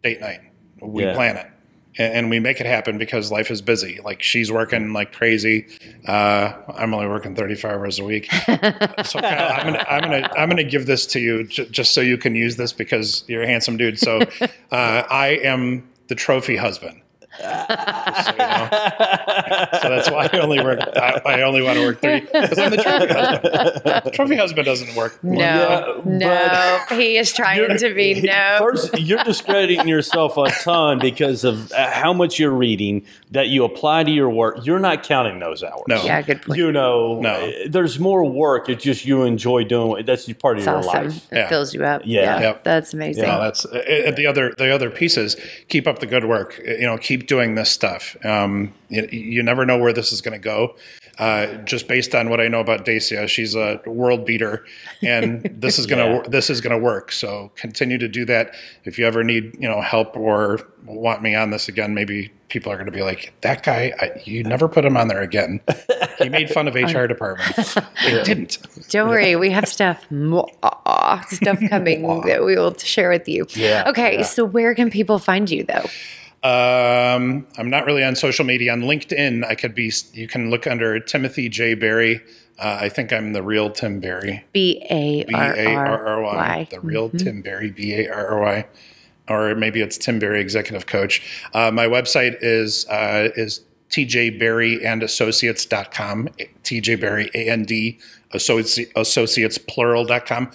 date 0.04 0.20
night. 0.20 0.42
We 0.82 1.04
Yeah. 1.06 1.14
plan 1.14 1.38
it. 1.38 1.46
and, 1.98 2.14
and 2.14 2.30
we 2.30 2.40
make 2.40 2.60
it 2.62 2.66
happen 2.66 2.98
because 2.98 3.32
life 3.32 3.50
is 3.52 3.62
busy. 3.62 4.00
Like 4.04 4.22
she's 4.22 4.52
working 4.52 4.92
like 4.94 5.12
crazy. 5.14 5.66
Uh, 6.06 6.54
I'm 6.76 6.94
only 6.94 7.08
working 7.08 7.36
35 7.36 7.72
hours 7.72 8.00
a 8.00 8.04
week. 8.04 8.30
so 9.06 9.20
Kyle, 9.20 9.52
I'm 9.54 9.66
gonna 9.74 9.86
I'm 9.90 10.02
gonna 10.02 10.30
I'm 10.38 10.50
gonna 10.50 10.64
give 10.66 10.86
this 10.88 11.06
to 11.08 11.20
you 11.20 11.46
j- 11.46 11.68
just 11.70 11.94
so 11.94 12.02
you 12.02 12.18
can 12.18 12.36
use 12.36 12.58
this 12.58 12.74
because 12.74 13.24
you're 13.28 13.44
a 13.44 13.48
handsome 13.48 13.78
dude. 13.78 13.98
So 14.00 14.20
uh, 14.42 14.46
I 14.72 15.40
am 15.44 15.88
the 16.10 16.16
trophy 16.16 16.56
husband. 16.58 17.02
Just 17.40 18.26
so, 18.26 18.32
you 18.32 18.38
know. 18.38 18.70
So 19.82 19.90
that's 19.90 20.12
why 20.12 20.30
I 20.32 20.40
only 20.40 20.62
work. 20.62 20.80
I, 20.96 21.22
I 21.26 21.42
only 21.42 21.62
want 21.62 21.78
to 21.78 21.86
work 21.86 22.02
three 22.02 22.20
because 22.22 22.58
I'm 22.60 22.72
the 22.72 22.78
trophy 22.78 23.08
husband. 23.14 24.14
Trophy 24.14 24.36
husband 24.36 24.66
doesn't 24.66 24.96
work. 24.96 25.24
No, 25.24 25.40
Yeah, 25.40 26.02
no, 26.06 26.80
he 26.98 27.18
is 27.18 27.32
trying 27.34 27.78
to 27.78 27.94
be 27.94 28.22
no. 28.22 28.58
First, 28.60 28.98
you're 29.00 29.24
discrediting 29.24 29.88
yourself 29.88 30.38
a 30.38 30.50
ton 30.64 31.00
because 31.00 31.44
of 31.44 31.72
uh, 31.72 31.90
how 31.92 32.14
much 32.14 32.40
you're 32.40 32.52
reading 32.52 33.06
that 33.32 33.48
you 33.48 33.64
apply 33.64 34.04
to 34.04 34.12
your 34.12 34.30
work. 34.30 34.66
You're 34.66 34.80
not 34.80 35.04
counting 35.04 35.40
those 35.40 35.64
hours. 35.64 35.84
No. 35.88 36.04
yeah, 36.04 36.22
good 36.22 36.42
point. 36.42 36.58
You 36.60 36.72
know, 36.72 37.20
No. 37.22 37.30
uh, 37.32 37.52
there's 37.70 38.00
more 38.00 38.26
work. 38.30 38.70
It's 38.70 38.84
just 38.84 39.06
you 39.06 39.24
enjoy 39.24 39.64
doing 39.64 40.02
it. 40.02 40.06
That's 40.06 40.32
part 40.34 40.58
of 40.58 40.60
It's 40.60 40.68
your 40.68 40.78
awesome. 40.78 41.06
life. 41.08 41.16
It 41.32 41.36
Yeah. 41.38 41.50
fills 41.50 41.74
you 41.74 41.84
up. 41.86 42.02
Yeah. 42.06 42.22
Yeah, 42.22 42.40
Yep. 42.42 42.64
that's 42.64 42.94
amazing. 42.94 43.24
No, 43.24 43.40
that's 43.40 43.66
uh, 43.66 44.12
the 44.16 44.26
other. 44.28 44.54
The 44.58 44.74
other 44.74 44.90
piece 44.90 45.18
is 45.18 45.38
keep 45.70 45.88
up 45.88 46.00
the 46.00 46.06
good 46.08 46.26
work. 46.26 46.60
You 46.66 46.82
know, 46.86 46.98
keep 46.98 47.28
doing 47.30 47.54
this 47.56 47.72
stuff. 47.72 48.18
Um, 48.26 48.74
you, 48.90 49.08
you 49.12 49.44
never 49.44 49.64
know 49.66 49.78
where 49.78 49.94
this 49.94 50.12
is 50.12 50.20
going 50.20 50.34
to 50.34 50.44
go. 50.44 50.76
Uh, 51.20 51.46
just 51.66 51.88
based 51.88 52.16
on 52.16 52.30
what 52.30 52.40
I 52.42 52.48
know 52.48 52.60
about 52.60 52.86
Dacia, 52.86 53.28
she's 53.28 53.54
a 53.54 53.80
world 53.86 54.26
beater, 54.26 54.66
and 55.04 55.44
this 55.62 55.78
is 55.78 55.86
gonna 55.86 56.06
Yeah. 56.16 56.22
this 56.30 56.50
is 56.50 56.62
gonna 56.62 56.78
work. 56.78 57.12
So 57.12 57.52
continue 57.56 57.98
to 57.98 58.08
do 58.08 58.24
that. 58.26 58.56
If 58.86 58.98
you 58.98 59.06
ever 59.06 59.22
need 59.22 59.54
you 59.60 59.68
know 59.68 59.82
help 59.82 60.16
or 60.16 60.60
want 60.86 61.22
me 61.22 61.36
on 61.36 61.50
this 61.52 61.68
again, 61.68 61.94
maybe 61.94 62.32
people 62.48 62.72
are 62.72 62.76
going 62.78 62.86
to 62.86 62.92
be 62.94 63.02
like, 63.04 63.34
"That 63.42 63.64
guy, 63.64 63.94
I, 64.00 64.22
you 64.24 64.44
never 64.46 64.70
put 64.70 64.86
him 64.86 64.96
on 64.96 65.10
there 65.10 65.22
again." 65.22 65.60
he 66.20 66.30
made 66.30 66.50
fun 66.50 66.70
of 66.70 66.76
HR 66.94 67.06
department. 67.06 67.54
They 68.06 68.24
didn't. 68.24 68.58
Don't 68.90 69.10
worry, 69.10 69.36
we 69.36 69.52
have 69.52 69.68
stuff 69.68 70.02
stuff 71.30 71.60
coming 71.70 72.22
that 72.28 72.44
we 72.46 72.56
will 72.56 72.76
share 72.78 73.10
with 73.10 73.28
you. 73.28 73.46
Yeah, 73.50 73.84
Okay, 73.88 74.20
yeah. 74.20 74.24
so 74.24 74.46
where 74.46 74.74
can 74.74 74.90
people 74.90 75.20
find 75.20 75.50
you 75.52 75.66
though? 75.66 75.86
Um, 76.42 77.46
I'm 77.58 77.70
not 77.70 77.86
really 77.86 78.04
on 78.04 78.16
social 78.16 78.46
media. 78.46 78.72
On 78.72 78.82
LinkedIn, 78.82 79.46
I 79.46 79.56
could 79.56 79.76
be. 79.76 79.92
You 80.14 80.28
can 80.28 80.50
look 80.50 80.66
under 80.68 81.00
Timothy 81.00 81.50
J 81.50 81.74
Barry. 81.74 82.22
Uh, 82.58 82.78
I 82.82 82.90
think 82.90 83.12
I'm 83.14 83.34
the 83.34 83.44
real 83.44 83.70
Tim 83.70 84.00
Barry. 84.00 84.46
B 84.54 84.82
A 84.90 85.26
R 85.34 86.08
R 86.08 86.22
Y. 86.22 86.68
The 86.72 86.80
real 86.80 87.10
Tim 87.10 87.42
Barry. 87.42 87.72
B 87.72 87.94
A 87.94 88.08
R 88.10 88.28
R 88.28 88.40
Y. 88.42 88.66
Or 89.28 89.54
maybe 89.56 89.82
it's 89.82 89.98
Tim 89.98 90.18
Barry, 90.20 90.40
Executive 90.42 90.86
Coach. 90.88 91.22
Uh, 91.54 91.72
my 91.72 91.86
website 91.88 92.38
is 92.42 92.88
uh, 92.90 93.30
is 93.36 93.62
tjbarryandassociates.com. 93.90 96.30
TJ 96.64 97.00
Barry 97.00 97.30
A 97.36 97.50
N 97.50 97.64
D 97.64 98.00
Associ- 98.34 98.92
Associates 98.96 99.58
plural.com. 99.58 100.52